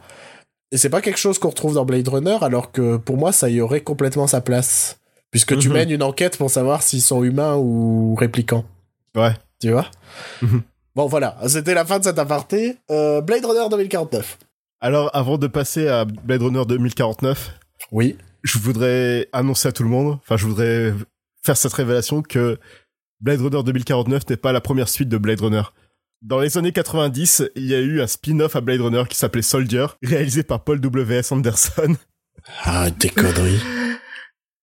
Et 0.71 0.77
c'est 0.77 0.89
pas 0.89 1.01
quelque 1.01 1.17
chose 1.17 1.39
qu'on 1.39 1.49
retrouve 1.49 1.73
dans 1.73 1.85
Blade 1.85 2.07
Runner, 2.07 2.37
alors 2.41 2.71
que 2.71 2.97
pour 2.97 3.17
moi, 3.17 3.31
ça 3.31 3.49
y 3.49 3.61
aurait 3.61 3.81
complètement 3.81 4.27
sa 4.27 4.41
place. 4.41 4.97
Puisque 5.31 5.57
tu 5.57 5.67
Mhm. 5.69 5.73
mènes 5.73 5.91
une 5.91 6.03
enquête 6.03 6.37
pour 6.37 6.49
savoir 6.49 6.81
s'ils 6.83 7.01
sont 7.01 7.23
humains 7.23 7.55
ou 7.55 8.15
réplicants. 8.15 8.65
Ouais. 9.15 9.33
Tu 9.61 9.71
vois 9.71 9.89
Mhm. 10.41 10.61
Bon, 10.95 11.07
voilà. 11.07 11.37
C'était 11.47 11.73
la 11.73 11.85
fin 11.85 11.99
de 11.99 12.03
cet 12.03 12.19
aparté. 12.19 12.77
Euh, 12.89 13.21
Blade 13.21 13.45
Runner 13.45 13.67
2049. 13.69 14.37
Alors, 14.81 15.09
avant 15.13 15.37
de 15.37 15.47
passer 15.47 15.87
à 15.87 16.03
Blade 16.05 16.41
Runner 16.41 16.63
2049, 16.67 17.53
Oui. 17.91 18.17
je 18.43 18.57
voudrais 18.57 19.29
annoncer 19.31 19.69
à 19.69 19.71
tout 19.71 19.83
le 19.83 19.89
monde, 19.89 20.17
enfin, 20.21 20.35
je 20.37 20.45
voudrais 20.47 20.93
faire 21.45 21.55
cette 21.55 21.73
révélation 21.73 22.21
que 22.21 22.57
Blade 23.21 23.39
Runner 23.41 23.63
2049 23.63 24.27
n'est 24.29 24.37
pas 24.37 24.51
la 24.51 24.59
première 24.61 24.89
suite 24.89 25.07
de 25.07 25.17
Blade 25.17 25.39
Runner. 25.39 25.61
Dans 26.23 26.39
les 26.39 26.57
années 26.57 26.71
90, 26.73 27.43
il 27.55 27.65
y 27.67 27.73
a 27.73 27.79
eu 27.79 28.01
un 28.01 28.07
spin-off 28.07 28.55
à 28.55 28.61
Blade 28.61 28.81
Runner 28.81 29.03
qui 29.07 29.15
s'appelait 29.17 29.41
Soldier, 29.43 29.85
réalisé 30.03 30.43
par 30.43 30.63
Paul 30.63 30.79
W.S. 30.81 31.31
Anderson, 31.31 31.95
Ah, 32.65 32.89
des 32.91 33.09
conneries. 33.09 33.61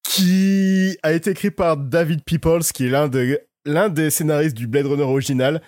Qui 0.08 0.96
a 1.02 1.12
été 1.12 1.30
écrit 1.30 1.50
par 1.50 1.76
David 1.76 2.22
Peoples, 2.24 2.62
qui 2.74 2.86
est 2.86 2.90
l'un 2.90 3.08
de 3.08 3.40
l'un 3.64 3.88
des 3.88 4.10
scénaristes 4.10 4.56
du 4.56 4.66
Blade 4.66 4.86
Runner 4.86 5.02
original. 5.02 5.60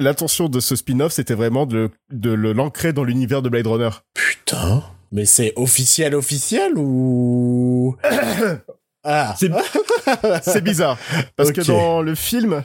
L'intention 0.00 0.48
de 0.48 0.60
ce 0.60 0.76
spin-off, 0.76 1.12
c'était 1.12 1.34
vraiment 1.34 1.66
de, 1.66 1.90
de 2.10 2.30
l'ancrer 2.32 2.92
dans 2.92 3.04
l'univers 3.04 3.42
de 3.42 3.48
Blade 3.48 3.66
Runner. 3.66 3.90
Putain. 4.14 4.82
Mais 5.12 5.24
c'est 5.24 5.52
officiel, 5.56 6.14
officiel 6.14 6.72
ou... 6.76 7.96
ah. 9.04 9.34
C'est- 10.42 10.60
bizarre. 10.60 10.98
Parce 11.36 11.52
que 11.52 11.60
dans 11.62 12.00
le 12.02 12.14
film, 12.14 12.62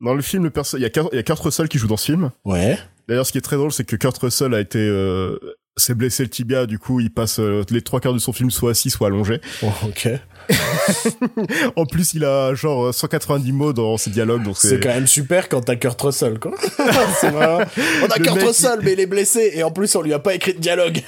dans 0.00 0.14
le 0.14 0.22
film, 0.22 0.44
le 0.44 0.50
perso- 0.50 0.76
il 0.78 0.82
y 0.82 0.86
a 0.86 0.90
Kurt, 0.90 1.08
il 1.12 1.16
y 1.16 1.18
a 1.18 1.22
Kurt 1.22 1.40
Russell 1.40 1.68
qui 1.68 1.78
joue 1.78 1.88
dans 1.88 1.96
ce 1.96 2.06
film. 2.06 2.30
Ouais. 2.44 2.78
D'ailleurs, 3.08 3.26
ce 3.26 3.32
qui 3.32 3.38
est 3.38 3.42
très 3.42 3.56
drôle, 3.56 3.72
c'est 3.72 3.84
que 3.84 3.96
Kurt 3.96 4.16
Russell 4.18 4.54
a 4.54 4.60
été, 4.60 4.78
euh, 4.78 5.38
s'est 5.80 5.94
blessé 5.94 6.22
le 6.22 6.28
tibia, 6.28 6.66
du 6.66 6.78
coup, 6.78 7.00
il 7.00 7.10
passe 7.10 7.40
euh, 7.40 7.62
les 7.70 7.82
trois 7.82 8.00
quarts 8.00 8.14
de 8.14 8.18
son 8.18 8.32
film 8.32 8.50
soit 8.50 8.72
assis, 8.72 8.90
soit 8.90 9.08
allongé. 9.08 9.40
Bon, 9.62 9.72
ok. 9.86 10.08
En 11.76 11.86
plus, 11.86 12.14
il 12.14 12.24
a 12.24 12.54
genre 12.54 12.92
190 12.92 13.52
mots 13.52 13.72
dans 13.72 13.96
ses 13.96 14.10
dialogues, 14.10 14.42
donc 14.42 14.56
C'est 14.58 14.68
c'est, 14.68 14.80
quand 14.80 14.88
même 14.88 15.06
super 15.06 15.48
quand 15.48 15.60
t'as 15.60 15.76
Kurt 15.76 16.00
Russell, 16.00 16.38
quoi. 16.38 16.52
c'est 17.20 17.30
vraiment... 17.30 17.60
On 18.02 18.06
a 18.06 18.18
Le 18.18 18.24
Kurt 18.24 18.42
Russell, 18.42 18.80
mais 18.82 18.92
il 18.94 19.00
est 19.00 19.06
blessé, 19.06 19.52
et 19.54 19.62
en 19.62 19.70
plus, 19.70 19.94
on 19.94 20.02
lui 20.02 20.12
a 20.12 20.18
pas 20.18 20.34
écrit 20.34 20.54
de 20.54 20.58
dialogue. 20.58 21.02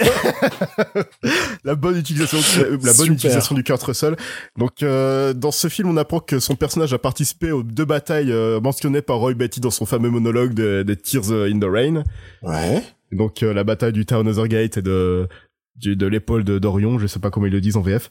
la 1.65 1.75
bonne 1.75 1.99
utilisation, 1.99 2.39
la 2.61 2.77
bonne 2.77 2.93
Super. 2.93 3.13
utilisation 3.13 3.55
du 3.55 3.63
Kurt 3.63 3.83
Russell. 3.83 4.17
Donc, 4.57 4.83
euh, 4.83 5.33
dans 5.33 5.51
ce 5.51 5.69
film, 5.69 5.89
on 5.89 5.97
apprend 5.97 6.21
que 6.21 6.39
son 6.39 6.55
personnage 6.55 6.93
a 6.93 6.99
participé 6.99 7.51
aux 7.53 7.63
deux 7.63 7.85
batailles 7.85 8.33
euh, 8.33 8.61
mentionnées 8.61 9.03
par 9.03 9.19
Roy 9.19 9.35
Betty 9.35 9.61
dans 9.61 9.71
son 9.71 9.87
fameux 9.87 10.11
monologue 10.11 10.55
de, 10.55 10.83
de 10.83 10.95
Tears 10.95 11.33
in 11.33 11.59
the 11.59 11.65
Rain. 11.65 12.05
ouais. 12.43 12.83
Donc 13.13 13.43
euh, 13.43 13.53
la 13.53 13.65
bataille 13.65 13.93
du 13.93 14.07
Town 14.07 14.31
Gate 14.47 14.77
et 14.79 14.83
de 14.83 15.29
du- 15.77 15.97
de 15.97 16.07
l'épaule 16.07 16.45
de 16.45 16.59
d'Orion, 16.59 16.99
je 16.99 17.07
sais 17.07 17.21
pas 17.21 17.31
comment 17.31 17.47
ils 17.47 17.53
le 17.53 17.61
disent 17.61 17.77
en 17.77 17.83
VF. 17.83 18.11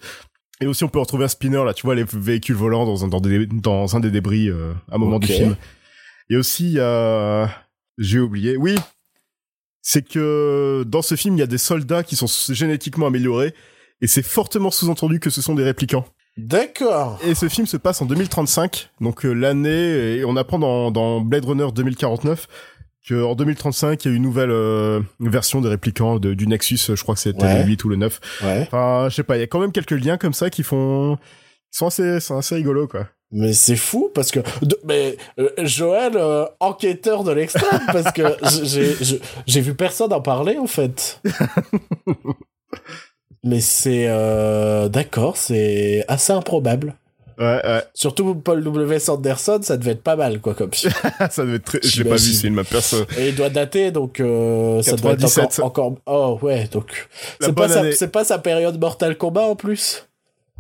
Et 0.62 0.68
aussi 0.68 0.84
on 0.84 0.90
peut 0.90 1.00
retrouver 1.00 1.26
un 1.26 1.30
spinner 1.30 1.64
là, 1.66 1.74
tu 1.74 1.84
vois 1.86 1.96
les 1.96 2.06
véhicules 2.06 2.56
volants 2.56 2.86
dans 2.86 3.04
un 3.04 3.08
dans, 3.08 3.20
des- 3.22 3.48
dans 3.48 3.96
un 3.96 4.00
des 4.00 4.12
débris 4.12 4.50
euh, 4.50 4.74
à 4.92 4.96
un 4.96 4.98
moment 5.00 5.20
du 5.20 5.28
film. 5.28 5.56
Et 6.30 6.38
aussi 6.38 6.66
il 6.66 6.74
y 6.74 6.80
a 6.80 7.50
j'ai 7.98 8.20
oublié. 8.20 8.58
Oui. 8.58 8.76
C'est 9.82 10.08
que 10.08 10.84
dans 10.88 11.02
ce 11.02 11.16
film, 11.16 11.36
il 11.36 11.40
y 11.40 11.44
a 11.44 11.48
des 11.48 11.58
soldats 11.58 12.04
qui 12.04 12.16
sont 12.16 12.28
génétiquement 12.54 13.08
améliorés 13.08 13.54
et 14.02 14.08
c'est 14.08 14.22
fortement 14.22 14.70
sous-entendu 14.72 15.20
que 15.20 15.30
ce 15.32 15.42
sont 15.42 15.56
des 15.56 15.64
réplicants. 15.64 16.06
D'accord. 16.38 17.20
Et 17.26 17.36
ce 17.36 17.50
film 17.50 17.68
se 17.68 17.78
passe 17.78 18.02
en 18.02 18.06
2035, 18.06 18.90
donc 19.02 19.26
euh, 19.26 19.34
l'année, 19.34 20.18
et 20.18 20.24
on 20.26 20.38
apprend 20.38 20.60
dans, 20.60 20.90
dans 20.92 21.20
Blade 21.20 21.46
Runner 21.46 21.68
2049 21.74 22.48
qu'en 23.08 23.36
2035, 23.36 24.06
il 24.06 24.08
y 24.10 24.14
a 24.14 24.16
une 24.18 24.24
nouvelle 24.24 24.52
euh, 24.52 25.02
version 25.20 25.62
des 25.62 25.70
réplicants 25.70 26.20
de- 26.20 26.34
du 26.34 26.48
Nexus, 26.48 26.78
je 26.96 27.02
crois 27.04 27.16
que 27.16 27.22
c'était 27.22 27.44
Ouais. 27.44 27.60
le 27.64 27.66
8 27.68 27.84
ou 27.86 27.90
le 27.90 27.96
9. 27.96 28.20
Ouais. 28.44 28.62
Enfin, 28.62 29.08
je 29.10 29.16
sais 29.16 29.24
pas, 29.24 29.38
il 29.38 29.40
y 29.40 29.44
a 29.44 29.48
quand 29.48 29.60
même 29.60 29.72
quelques 29.72 29.92
liens 29.92 30.18
comme 30.18 30.34
ça 30.34 30.50
qui 30.50 30.64
font... 30.64 31.18
qui 31.72 31.78
sont 31.78 31.88
assez, 31.88 32.20
sont 32.20 32.38
assez 32.38 32.56
rigolos, 32.56 32.88
quoi. 32.88 33.08
Mais 33.34 33.54
c'est 33.54 33.78
fou 33.78 34.12
parce 34.14 34.30
que 34.30 34.42
de- 34.62 34.78
mais 34.84 35.16
euh, 35.40 35.48
Joël 35.60 36.14
euh, 36.18 36.46
enquêteur 36.60 37.24
de 37.24 37.32
l'extrême 37.32 37.80
parce 37.88 38.12
que 38.12 38.24
j'ai 38.66 38.94
j'ai- 39.02 39.22
j'ai 39.48 39.62
vu 39.62 39.74
personne 39.74 40.12
en 40.12 40.20
parler 40.20 40.58
en 40.58 40.68
fait. 40.68 41.22
Mais 43.44 43.60
c'est 43.62 44.06
euh, 44.08 44.88
d'accord, 44.90 45.36
c'est 45.38 46.06
assez 46.08 46.32
improbable. 46.34 46.96
Ouais, 47.42 47.60
ouais. 47.66 47.84
Surtout 47.96 48.36
Paul 48.36 48.64
W. 48.64 49.00
Sanderson, 49.00 49.60
ça 49.64 49.76
devait 49.78 49.92
être 49.92 50.04
pas 50.04 50.16
mal 50.16 50.40
quoi 50.40 50.54
comme 50.54 50.72
film. 50.74 50.94
ça 51.32 51.44
devait 51.44 51.56
être 51.56 51.66
très... 51.66 51.80
Je 51.84 52.04
l'ai 52.04 52.10
pas 52.10 52.16
vu, 52.16 52.22
J'imagine. 52.22 52.34
ce 52.34 52.40
film, 52.42 52.64
perso. 52.64 52.98
Et 53.18 53.30
il 53.30 53.36
doit 53.36 53.50
dater 53.50 53.92
donc 53.92 54.20
euh, 54.20 54.82
ça 54.84 54.96
doit 54.96 55.14
être 55.14 55.22
97. 55.22 55.60
encore, 55.66 55.88
encore 55.88 56.40
oh 56.42 56.46
ouais 56.46 56.70
donc 56.72 57.10
c'est 57.40 57.54
pas 57.54 57.68
sa 57.68 57.92
c'est 57.94 58.10
pas 58.10 58.24
sa 58.24 58.38
période 58.38 58.80
Mortal 58.80 59.18
Kombat 59.18 59.42
en 59.42 59.56
plus? 59.56 60.08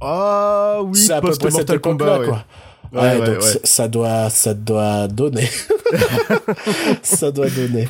Ah 0.02 0.80
oui, 0.84 0.98
c'est 1.00 1.14
à 1.14 1.22
peu 1.22 1.32
près 1.32 1.52
cette 1.52 1.70
époque-là 1.70 1.80
Kombat, 1.80 2.20
ouais. 2.20 2.28
quoi. 2.28 2.46
Ouais, 2.94 3.00
Ouais, 3.02 3.20
ouais, 3.20 3.26
donc 3.36 3.42
ouais. 3.44 3.60
ça- 3.64 3.88
doit, 3.88 4.30
ça 4.30 4.54
doit 4.54 5.08
donner. 5.08 5.48
ça 7.04 7.32
doit 7.32 7.50
donner. 7.50 7.88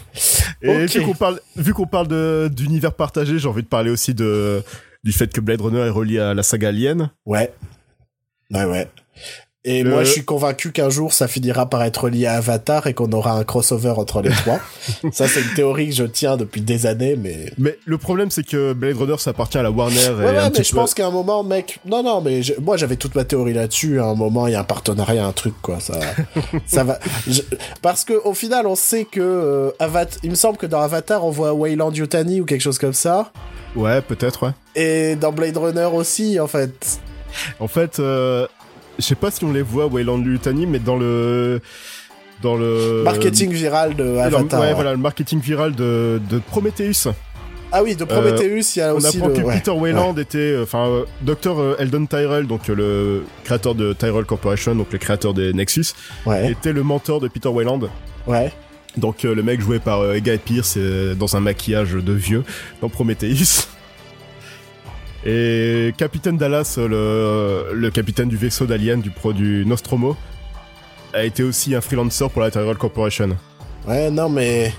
Et 0.62 0.86
vu 0.86 1.02
qu'on 1.02 1.14
parle, 1.16 1.40
vu 1.56 1.74
qu'on 1.74 1.88
parle 1.88 2.08
de 2.08 2.50
d'univers 2.54 2.94
partagé, 2.94 3.40
j'ai 3.40 3.48
envie 3.48 3.64
de 3.64 3.68
parler 3.68 3.90
aussi 3.90 4.14
de 4.14 4.62
du 5.04 5.12
fait 5.12 5.32
que 5.34 5.42
Blade 5.42 5.62
Runner 5.62 5.80
est 5.80 5.90
relié 5.90 6.20
à 6.20 6.34
la 6.34 6.44
saga 6.44 6.68
Alien. 6.70 7.10
Ouais. 7.26 7.52
Ouais, 8.54 8.66
ouais. 8.66 8.88
Et 9.64 9.84
Le- 9.84 9.92
moi, 9.92 10.04
je 10.04 10.10
suis 10.10 10.26
convaincu 10.26 10.72
qu'un 10.72 10.90
jour, 10.90 11.14
ça 11.14 11.28
finira 11.28 11.70
par 11.70 11.84
être 11.84 12.10
lié 12.10 12.26
à 12.26 12.34
Avatar 12.38 12.88
et 12.88 12.96
qu'on 12.96 13.12
aura 13.12 13.34
un 13.34 13.44
crossover 13.44 13.92
entre 13.96 14.24
les 14.24 14.32
trois. 14.32 14.60
ça, 15.12 15.28
c'est 15.28 15.42
une 15.42 15.54
théorie 15.54 15.90
que 15.90 15.94
je 15.96 16.04
tiens 16.06 16.36
depuis 16.36 16.62
des 16.62 16.88
années, 16.88 17.16
mais... 17.16 17.54
Mais 17.60 17.78
le 17.86 18.00
problème, 18.00 18.32
c'est 18.32 18.42
que 18.42 18.74
Blade 18.74 18.98
Runner, 18.98 19.14
ça 19.20 19.30
appartient 19.30 19.60
à 19.60 19.62
la 19.62 19.70
Warner. 19.70 20.04
et 20.04 20.10
Ouais, 20.10 20.26
ouais, 20.26 20.50
mais 20.50 20.64
je 20.64 20.72
peu- 20.72 20.78
pense 20.78 20.96
qu'à 20.96 21.06
un 21.06 21.12
moment, 21.12 21.44
mec... 21.44 21.80
Non, 21.86 22.02
non, 22.02 22.22
mais 22.22 22.42
je- 22.42 22.56
moi, 22.60 22.76
j'avais 22.76 22.96
toute 22.96 23.14
ma 23.14 23.24
théorie 23.24 23.54
là-dessus. 23.54 24.00
À 24.00 24.06
un 24.06 24.16
moment, 24.16 24.48
il 24.48 24.54
y 24.54 24.56
a 24.56 24.62
un 24.62 24.64
partenariat, 24.64 25.24
un 25.28 25.32
truc, 25.32 25.54
quoi. 25.62 25.80
Ça, 25.80 26.00
ça 26.66 26.84
va... 26.84 26.98
je- 27.28 27.44
Parce 27.84 28.04
que 28.04 28.14
au 28.14 28.34
final, 28.34 28.66
on 28.66 28.76
sait 28.76 29.06
que... 29.06 29.20
euh, 29.22 29.70
Avat... 29.78 30.08
Il 30.24 30.32
me 30.32 30.36
semble 30.36 30.58
que 30.58 30.66
dans 30.66 30.82
Avatar, 30.82 31.24
on 31.24 31.30
voit 31.30 31.54
Wayland 31.54 31.92
Yutani 31.92 32.42
ou 32.42 32.46
quelque 32.46 32.62
chose 32.62 32.80
comme 32.80 32.94
ça. 32.94 33.32
Ouais, 33.76 34.02
peut-être, 34.02 34.48
ouais. 34.48 34.54
Et 34.74 35.16
dans 35.18 35.32
Blade 35.32 35.58
Runner 35.58 35.88
aussi, 35.94 36.40
en 36.40 36.48
fait. 36.48 37.00
En 37.60 37.68
fait, 37.68 38.00
euh, 38.00 38.48
je 39.00 39.04
sais 39.06 39.16
pas 39.16 39.32
si 39.32 39.44
on 39.46 39.52
les 39.52 39.62
voit, 39.62 39.88
Wayland 39.88 40.18
Lutani, 40.20 40.66
mais 40.66 40.80
dans 40.80 40.98
le. 40.98 41.62
Dans 42.42 42.56
le. 42.56 43.04
Marketing 43.04 43.52
viral 43.52 43.96
de 43.96 44.04
Euh, 44.04 44.20
Avatar. 44.24 44.60
ouais, 44.60 44.68
ouais. 44.68 44.74
voilà, 44.74 44.92
le 44.92 44.98
marketing 44.98 45.40
viral 45.40 45.76
de, 45.76 46.20
de 46.30 46.40
Prometheus. 46.40 47.10
Ah 47.74 47.84
oui, 47.84 47.96
de 47.96 48.04
Prometheus, 48.04 48.76
il 48.76 48.80
y 48.80 48.82
a 48.82 48.94
On 48.94 48.98
aussi 48.98 49.18
apprend 49.18 49.30
le... 49.30 49.34
que 49.36 49.42
ouais. 49.44 49.54
Peter 49.60 49.72
Wayland 49.72 50.18
était, 50.18 50.38
euh, 50.40 50.64
enfin, 50.64 50.88
euh, 50.90 51.06
Dr. 51.22 51.76
Eldon 51.80 52.06
Tyrell, 52.06 52.46
donc 52.46 52.70
euh, 52.70 52.76
le 52.76 53.24
créateur 53.46 53.76
de 53.76 53.94
Tyrell 53.94 54.26
Corporation, 54.26 54.76
donc 54.76 54.88
le 54.92 54.98
créateur 54.98 55.34
des 55.34 55.54
Nexus, 55.54 55.86
Ouais, 56.26 56.52
était 56.52 56.74
le 56.74 56.84
mentor 56.84 57.22
de 57.22 57.28
Peter 57.30 57.48
Wayland. 57.48 57.80
ouais. 58.28 58.52
Donc 58.98 59.24
euh, 59.24 59.34
le 59.34 59.42
mec 59.42 59.62
joué 59.62 59.80
par 59.80 60.02
euh, 60.02 60.18
Guy 60.18 60.38
Pearce 60.38 60.74
euh, 60.76 61.16
dans 61.16 61.38
un 61.38 61.40
maquillage 61.40 61.94
de 61.94 62.12
vieux 62.12 62.44
dans 62.82 62.90
Prometheus. 62.90 63.68
Et 65.26 65.94
Capitaine 65.98 66.38
Dallas, 66.38 66.76
le, 66.78 67.74
le 67.74 67.92
capitaine 67.92 68.28
du 68.28 68.38
vaisseau 68.38 68.66
d'Alien 68.66 69.02
du 69.02 69.12
pro 69.12 69.34
du 69.34 69.66
Nostromo, 69.66 70.18
a 71.14 71.24
été 71.24 71.44
aussi 71.44 71.76
un 71.76 71.82
freelancer 71.82 72.30
pour 72.30 72.42
la 72.42 72.52
Tyrell 72.52 72.78
Corporation. 72.78 73.38
Ouais, 73.88 74.10
non, 74.10 74.30
mais. 74.30 74.74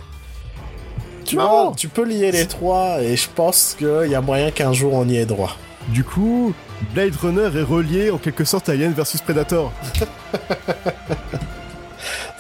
Tu 1.25 1.37
vois, 1.37 1.73
tu 1.77 1.89
peux 1.89 2.05
lier 2.05 2.33
les 2.33 2.47
trois 2.47 3.01
et 3.01 3.17
je 3.17 3.29
pense 3.33 3.77
qu'il 3.79 4.11
y 4.11 4.15
a 4.15 4.21
moyen 4.21 4.51
qu'un 4.51 4.73
jour 4.73 4.93
on 4.95 5.09
y 5.09 5.17
ait 5.17 5.25
droit. 5.25 5.57
Du 5.89 6.05
coup, 6.05 6.53
Blade 6.95 7.15
Runner 7.17 7.49
est 7.57 7.63
relié 7.63 8.11
en 8.11 8.19
quelque 8.19 8.45
sorte 8.45 8.69
à 8.69 8.73
Alien 8.73 8.93
versus 8.93 9.21
Predator. 9.21 9.73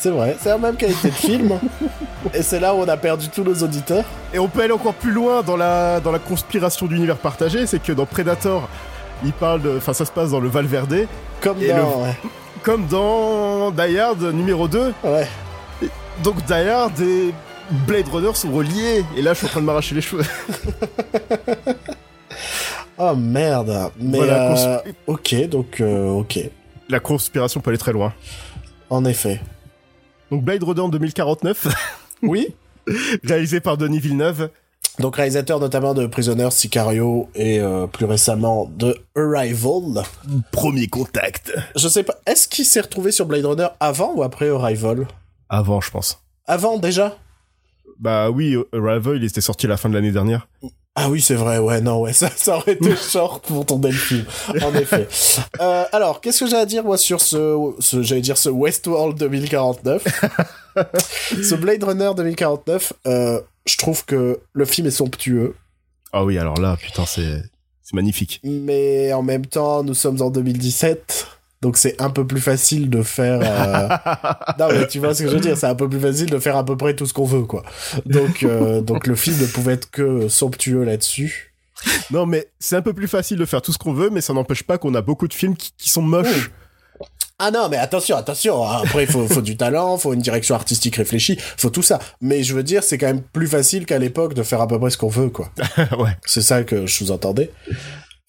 C'est 0.02 0.10
vrai, 0.10 0.36
c'est 0.40 0.48
la 0.48 0.58
même 0.58 0.74
qualité 0.74 1.10
de 1.10 1.14
film. 1.14 1.60
et 2.34 2.42
c'est 2.42 2.58
là 2.58 2.74
où 2.74 2.78
on 2.78 2.88
a 2.88 2.96
perdu 2.96 3.28
tous 3.28 3.44
nos 3.44 3.54
auditeurs. 3.62 4.04
Et 4.34 4.38
on 4.40 4.48
peut 4.48 4.62
aller 4.62 4.72
encore 4.72 4.94
plus 4.94 5.12
loin 5.12 5.42
dans 5.44 5.56
la, 5.56 6.00
dans 6.00 6.10
la 6.10 6.18
conspiration 6.18 6.86
d'univers 6.86 7.18
partagé, 7.18 7.68
c'est 7.68 7.80
que 7.80 7.92
dans 7.92 8.04
Predator, 8.04 8.68
il 9.24 9.32
parle 9.32 9.62
de. 9.62 9.76
Enfin, 9.76 9.92
ça 9.92 10.04
se 10.04 10.10
passe 10.10 10.30
dans 10.32 10.40
le 10.40 10.48
Valverde. 10.48 11.06
Comme 11.40 11.62
Et 11.62 11.68
dans... 11.68 11.76
le- 11.76 11.82
ouais. 12.02 12.16
Comme 12.64 12.86
dans 12.88 13.70
Die 13.70 13.96
Hard 13.96 14.20
numéro 14.34 14.66
2. 14.66 14.92
Ouais. 15.04 15.28
Donc 16.24 16.44
Die 16.46 16.52
Hard 16.52 17.00
et 17.00 17.32
Blade 17.86 18.08
Runner 18.08 18.34
sont 18.34 18.50
reliés. 18.50 19.04
Et 19.16 19.22
là, 19.22 19.34
je 19.34 19.38
suis 19.38 19.46
en 19.46 19.50
train 19.50 19.60
de 19.60 19.66
m'arracher 19.66 19.94
les 19.94 20.00
cheveux. 20.00 20.24
Oh 22.98 23.14
merde. 23.16 23.90
Mais 23.98 24.18
Voilà, 24.18 24.52
euh, 24.54 24.92
ok, 25.06 25.48
donc 25.48 25.80
euh, 25.80 26.08
ok. 26.10 26.38
La 26.88 27.00
conspiration 27.00 27.60
peut 27.60 27.70
aller 27.70 27.78
très 27.78 27.92
loin. 27.92 28.12
En 28.90 29.04
effet. 29.06 29.40
Donc 30.32 30.44
Blade 30.44 30.62
Runner 30.62 30.80
en 30.80 30.88
2049, 30.88 31.68
Oui. 32.22 32.54
réalisé 33.22 33.60
par 33.60 33.76
Denis 33.76 34.00
Villeneuve. 34.00 34.48
Donc 34.98 35.16
réalisateur 35.16 35.60
notamment 35.60 35.92
de 35.92 36.06
Prisoner, 36.06 36.50
Sicario 36.50 37.28
et 37.34 37.60
euh, 37.60 37.86
plus 37.86 38.06
récemment 38.06 38.64
de 38.74 38.96
Arrival. 39.14 40.02
Premier 40.50 40.86
contact. 40.86 41.52
Je 41.76 41.86
sais 41.86 42.02
pas, 42.02 42.14
est-ce 42.24 42.48
qu'il 42.48 42.64
s'est 42.64 42.80
retrouvé 42.80 43.12
sur 43.12 43.26
Blade 43.26 43.44
Runner 43.44 43.68
avant 43.78 44.14
ou 44.14 44.22
après 44.22 44.48
Arrival? 44.48 45.06
Avant, 45.50 45.82
je 45.82 45.90
pense. 45.90 46.22
Avant 46.46 46.78
déjà? 46.78 47.18
Bah 48.00 48.30
oui, 48.30 48.56
Arrival, 48.72 49.16
il 49.18 49.24
était 49.24 49.42
sorti 49.42 49.66
à 49.66 49.68
la 49.68 49.76
fin 49.76 49.90
de 49.90 49.94
l'année 49.94 50.12
dernière. 50.12 50.48
Ah 50.94 51.08
oui, 51.08 51.22
c'est 51.22 51.34
vrai, 51.34 51.58
ouais, 51.58 51.80
non, 51.80 52.00
ouais, 52.00 52.12
ça, 52.12 52.30
ça 52.34 52.56
aurait 52.56 52.72
été 52.72 52.94
short 53.10 53.44
pour 53.46 53.64
ton 53.64 53.78
le 53.80 53.90
film, 53.92 54.24
en 54.62 54.74
effet. 54.74 55.08
Euh, 55.60 55.84
alors, 55.92 56.20
qu'est-ce 56.20 56.40
que 56.44 56.50
j'ai 56.50 56.56
à 56.56 56.66
dire, 56.66 56.84
moi, 56.84 56.98
sur 56.98 57.20
ce, 57.20 57.56
ce 57.78 58.02
j'allais 58.02 58.20
dire 58.20 58.36
ce 58.36 58.48
Westworld 58.50 59.16
2049 59.18 60.04
Ce 61.42 61.54
Blade 61.54 61.82
Runner 61.84 62.10
2049, 62.16 62.92
euh, 63.06 63.40
je 63.66 63.76
trouve 63.76 64.04
que 64.04 64.40
le 64.52 64.64
film 64.64 64.86
est 64.86 64.90
somptueux, 64.90 65.54
Ah 66.12 66.24
oui, 66.24 66.38
alors 66.38 66.58
là, 66.60 66.76
putain, 66.76 67.06
c'est 67.06 67.42
c'est 67.82 67.94
magnifique. 67.94 68.40
mais 68.44 69.12
en 69.12 69.22
même 69.22 69.44
temps, 69.46 69.82
nous 69.82 69.94
sommes 69.94 70.22
en 70.22 70.30
2017, 70.30 71.26
donc 71.62 71.76
c'est 71.78 71.98
un 72.02 72.10
peu 72.10 72.26
plus 72.26 72.40
facile 72.40 72.90
de 72.90 73.02
faire... 73.02 73.38
euh, 73.42 73.88
Non, 74.58 74.68
mais 74.72 74.86
tu 74.88 74.98
vois 74.98 75.14
ce 75.14 75.22
que 75.22 75.28
je 75.28 75.34
veux 75.34 75.40
dire, 75.40 75.56
c'est 75.56 75.66
un 75.68 75.74
peu 75.74 75.88
plus 75.88 76.00
facile 76.00 76.28
de 76.28 76.38
faire 76.38 76.56
à 76.56 76.64
peu 76.64 76.76
près 76.76 76.94
tout 76.94 77.06
ce 77.06 77.14
qu'on 77.14 77.24
veut, 77.24 77.42
quoi. 77.44 77.62
Donc, 78.04 78.42
euh, 78.42 78.80
donc 78.82 79.06
le 79.06 79.14
film 79.14 79.38
ne 79.40 79.46
pouvait 79.46 79.74
être 79.74 79.90
que 79.90 80.28
somptueux 80.28 80.82
là-dessus. 80.84 81.54
Non, 82.10 82.26
mais 82.26 82.48
c'est 82.60 82.76
un 82.76 82.82
peu 82.82 82.92
plus 82.92 83.08
facile 83.08 83.38
de 83.38 83.44
faire 83.44 83.62
tout 83.62 83.72
ce 83.72 83.78
qu'on 83.78 83.92
veut, 83.92 84.10
mais 84.10 84.20
ça 84.20 84.32
n'empêche 84.34 84.62
pas 84.64 84.76
qu'on 84.78 84.94
a 84.94 85.00
beaucoup 85.02 85.26
de 85.28 85.34
films 85.34 85.56
qui, 85.56 85.72
qui 85.78 85.88
sont 85.88 86.02
moches. 86.02 86.50
Ah 87.38 87.50
non, 87.50 87.68
mais 87.68 87.76
attention, 87.76 88.16
attention. 88.16 88.64
hein. 88.68 88.82
Après, 88.84 89.02
il 89.04 89.10
faut, 89.10 89.26
faut 89.26 89.40
du 89.42 89.56
talent, 89.56 89.96
faut 89.98 90.12
une 90.14 90.20
direction 90.20 90.54
artistique 90.54 90.94
réfléchie, 90.96 91.38
faut 91.56 91.70
tout 91.70 91.82
ça. 91.82 91.98
Mais 92.20 92.44
je 92.44 92.54
veux 92.54 92.62
dire, 92.62 92.84
c'est 92.84 92.98
quand 92.98 93.06
même 93.08 93.22
plus 93.22 93.48
facile 93.48 93.84
qu'à 93.84 93.98
l'époque 93.98 94.34
de 94.34 94.44
faire 94.44 94.60
à 94.60 94.68
peu 94.68 94.78
près 94.78 94.90
ce 94.90 94.96
qu'on 94.98 95.08
veut, 95.08 95.28
quoi. 95.30 95.50
ouais. 95.98 96.16
C'est 96.24 96.42
ça 96.42 96.62
que 96.62 96.86
je 96.86 96.92
sous-entendais. 96.94 97.50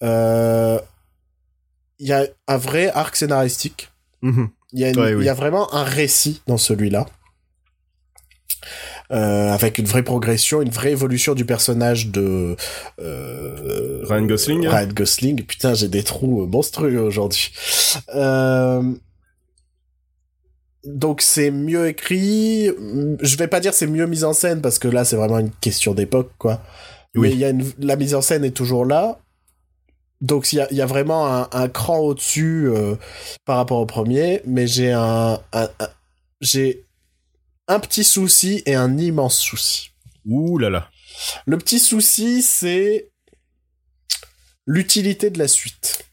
Euh, 0.02 0.80
Il 1.98 2.08
y 2.08 2.12
a 2.12 2.26
un 2.48 2.56
vrai 2.56 2.90
arc 2.90 3.16
scénaristique. 3.16 3.90
Mhm. 4.22 4.48
Il 4.72 4.80
y, 4.80 4.84
a 4.84 4.88
une- 4.90 4.98
Ouais, 4.98 5.14
oui. 5.14 5.22
il 5.22 5.26
y 5.26 5.28
a 5.28 5.34
vraiment 5.34 5.72
un 5.74 5.84
récit 5.84 6.42
dans 6.46 6.56
celui-là. 6.58 7.06
Euh, 9.12 9.52
avec 9.52 9.76
une 9.78 9.84
vraie 9.84 10.02
progression, 10.02 10.62
une 10.62 10.70
vraie 10.70 10.92
évolution 10.92 11.34
du 11.34 11.44
personnage 11.44 12.08
de 12.08 12.56
euh, 12.98 14.00
Ryan 14.08 14.22
Gosling. 14.26 14.66
Ryan 14.66 14.88
Gosling. 14.88 15.42
Putain, 15.44 15.74
j'ai 15.74 15.88
des 15.88 16.02
trous 16.02 16.46
monstrueux 16.46 16.98
aujourd'hui. 17.00 17.52
Euh, 18.14 18.82
donc 20.84 21.20
c'est 21.22 21.50
mieux 21.50 21.86
écrit. 21.88 22.66
Je 23.20 23.36
vais 23.36 23.48
pas 23.48 23.60
dire 23.60 23.74
c'est 23.74 23.86
mieux 23.86 24.06
mis 24.06 24.24
en 24.24 24.32
scène 24.32 24.60
parce 24.62 24.78
que 24.78 24.88
là 24.88 25.04
c'est 25.04 25.16
vraiment 25.16 25.38
une 25.38 25.50
question 25.50 25.94
d'époque 25.94 26.32
quoi. 26.38 26.62
Oui. 27.14 27.28
Mais 27.30 27.36
y 27.36 27.44
a 27.44 27.50
une, 27.50 27.64
la 27.78 27.96
mise 27.96 28.14
en 28.14 28.22
scène 28.22 28.44
est 28.44 28.50
toujours 28.50 28.84
là. 28.84 29.18
Donc 30.24 30.52
il 30.52 30.56
y 30.56 30.60
a, 30.60 30.66
il 30.70 30.76
y 30.78 30.80
a 30.80 30.86
vraiment 30.86 31.26
un, 31.26 31.48
un 31.52 31.68
cran 31.68 31.98
au-dessus 31.98 32.68
euh, 32.68 32.96
par 33.44 33.58
rapport 33.58 33.78
au 33.78 33.84
premier, 33.84 34.40
mais 34.46 34.66
j'ai 34.66 34.90
un, 34.90 35.38
un- 35.52 35.68
un- 35.78 35.88
j'ai 36.40 36.86
un 37.68 37.78
petit 37.78 38.04
souci 38.04 38.62
et 38.64 38.74
un 38.74 38.96
immense 38.96 39.38
souci. 39.38 39.90
Ouh 40.24 40.56
là 40.56 40.70
là. 40.70 40.88
Le 41.44 41.58
petit 41.58 41.78
souci, 41.78 42.42
c'est 42.42 43.10
l'utilité 44.66 45.28
de 45.28 45.38
la 45.38 45.46
suite. 45.46 46.06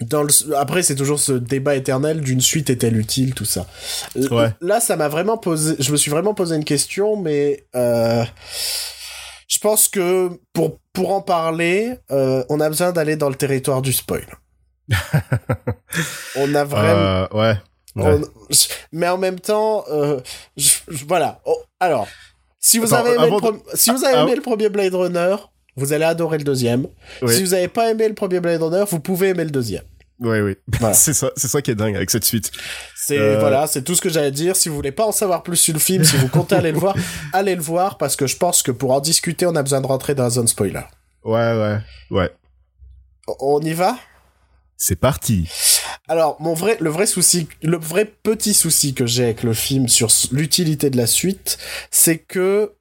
Dans 0.00 0.24
le... 0.24 0.30
Après, 0.56 0.82
c'est 0.82 0.96
toujours 0.96 1.20
ce 1.20 1.32
débat 1.32 1.76
éternel 1.76 2.20
d'une 2.20 2.40
suite 2.40 2.68
est-elle 2.68 2.96
utile, 2.98 3.32
tout 3.32 3.44
ça. 3.46 3.66
Ouais. 4.16 4.52
Là, 4.60 4.80
ça 4.80 4.96
m'a 4.96 5.08
vraiment 5.08 5.38
posé. 5.38 5.76
Je 5.78 5.92
me 5.92 5.96
suis 5.96 6.10
vraiment 6.10 6.34
posé 6.34 6.56
une 6.56 6.64
question, 6.64 7.16
mais 7.16 7.64
euh, 7.76 8.24
je 9.48 9.58
pense 9.58 9.88
que 9.88 10.30
pour 10.52 10.78
pour 10.92 11.12
en 11.12 11.20
parler, 11.20 11.98
euh, 12.10 12.44
on 12.48 12.60
a 12.60 12.68
besoin 12.68 12.92
d'aller 12.92 13.16
dans 13.16 13.28
le 13.28 13.34
territoire 13.34 13.82
du 13.82 13.92
spoil. 13.92 14.26
on 16.36 16.54
a 16.54 16.64
vraiment. 16.64 16.88
Euh, 16.88 17.26
ouais. 17.32 17.54
Ouais. 17.96 18.20
On- 18.20 18.54
Mais 18.92 19.08
en 19.08 19.18
même 19.18 19.40
temps, 19.40 19.84
euh, 19.90 20.20
je- 20.56 20.78
voilà. 21.06 21.40
Oh, 21.46 21.56
alors, 21.80 22.06
si 22.60 22.78
vous 22.78 22.92
Attends, 22.92 23.06
avez 23.06 23.14
aimé, 23.16 23.30
le, 23.42 23.52
de- 23.52 23.76
si 23.76 23.90
vous 23.90 24.04
avez 24.04 24.16
Ah, 24.16 24.22
aimé 24.22 24.32
ah. 24.32 24.36
le 24.36 24.42
premier 24.42 24.68
Blade 24.68 24.94
Runner, 24.94 25.36
vous 25.76 25.92
allez 25.92 26.04
adorer 26.04 26.38
le 26.38 26.44
deuxième. 26.44 26.86
Oui. 27.22 27.34
Si 27.34 27.42
vous 27.42 27.50
n'avez 27.50 27.68
pas 27.68 27.90
aimé 27.90 28.06
le 28.08 28.14
premier 28.14 28.40
Blade 28.40 28.62
Runner, 28.62 28.84
vous 28.88 29.00
pouvez 29.00 29.28
aimer 29.28 29.44
le 29.44 29.50
deuxième. 29.50 29.84
Oui. 30.20 30.56
Voilà. 30.80 30.94
c'est 30.94 31.12
ça, 31.12 31.30
c'est 31.36 31.48
ça 31.48 31.60
qui 31.62 31.70
est 31.70 31.74
dingue 31.74 31.96
avec 31.96 32.10
cette 32.10 32.24
suite. 32.24 32.50
C'est 32.96 33.18
Euh. 33.18 33.38
voilà, 33.38 33.66
c'est 33.66 33.82
tout 33.82 33.94
ce 33.94 34.00
que 34.00 34.08
j'allais 34.08 34.30
dire. 34.30 34.56
Si 34.56 34.68
vous 34.68 34.74
voulez 34.74 34.92
pas 34.92 35.04
en 35.06 35.12
savoir 35.12 35.42
plus 35.42 35.56
sur 35.56 35.74
le 35.74 35.78
film, 35.80 36.04
si 36.04 36.16
vous 36.16 36.28
comptez 36.28 36.54
aller 36.54 36.72
le 36.72 36.78
voir, 36.78 36.96
allez 37.32 37.54
le 37.54 37.62
voir 37.62 37.98
parce 37.98 38.16
que 38.16 38.26
je 38.26 38.36
pense 38.36 38.62
que 38.62 38.70
pour 38.72 38.92
en 38.92 39.00
discuter, 39.00 39.46
on 39.46 39.54
a 39.56 39.62
besoin 39.62 39.80
de 39.80 39.86
rentrer 39.86 40.14
dans 40.14 40.24
la 40.24 40.30
zone 40.30 40.48
spoiler. 40.48 40.82
Ouais, 41.24 41.52
ouais, 41.58 41.78
ouais. 42.10 42.30
On 43.40 43.60
y 43.60 43.72
va? 43.72 43.98
C'est 44.76 44.96
parti. 44.96 45.48
Alors, 46.08 46.36
mon 46.40 46.54
vrai, 46.54 46.76
le 46.80 46.90
vrai 46.90 47.06
souci, 47.06 47.48
le 47.62 47.76
vrai 47.76 48.04
petit 48.04 48.54
souci 48.54 48.94
que 48.94 49.06
j'ai 49.06 49.24
avec 49.24 49.42
le 49.42 49.52
film 49.54 49.88
sur 49.88 50.08
l'utilité 50.30 50.90
de 50.90 50.96
la 50.96 51.06
suite, 51.06 51.58
c'est 51.90 52.18
que 52.18 52.74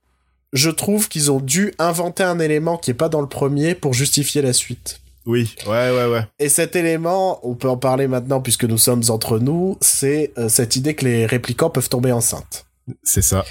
je 0.53 0.69
trouve 0.69 1.09
qu'ils 1.09 1.31
ont 1.31 1.39
dû 1.39 1.73
inventer 1.79 2.23
un 2.23 2.39
élément 2.39 2.77
qui 2.77 2.91
est 2.91 2.95
pas 2.95 3.09
dans 3.09 3.21
le 3.21 3.27
premier 3.27 3.75
pour 3.75 3.93
justifier 3.93 4.41
la 4.41 4.53
suite. 4.53 4.99
Oui, 5.25 5.55
ouais, 5.65 5.91
ouais, 5.91 6.05
ouais. 6.11 6.21
Et 6.39 6.49
cet 6.49 6.75
élément, 6.75 7.39
on 7.47 7.55
peut 7.55 7.69
en 7.69 7.77
parler 7.77 8.07
maintenant 8.07 8.41
puisque 8.41 8.63
nous 8.65 8.77
sommes 8.77 9.01
entre 9.09 9.39
nous, 9.39 9.77
c'est 9.81 10.33
euh, 10.37 10.49
cette 10.49 10.75
idée 10.75 10.93
que 10.95 11.05
les 11.05 11.25
réplicants 11.25 11.69
peuvent 11.69 11.89
tomber 11.89 12.11
enceintes. 12.11 12.65
C'est 13.03 13.23
ça. 13.23 13.43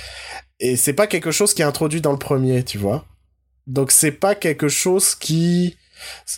Et 0.61 0.77
c'est 0.77 0.93
pas 0.93 1.07
quelque 1.09 1.33
chose 1.33 1.53
qui 1.55 1.63
est 1.63 1.65
introduit 1.65 2.01
dans 2.01 2.13
le 2.13 2.19
premier, 2.19 2.63
tu 2.63 2.79
vois. 2.79 3.05
Donc 3.67 3.91
c'est 3.91 4.13
pas 4.13 4.35
quelque 4.37 4.69
chose 4.69 5.15
qui, 5.17 5.77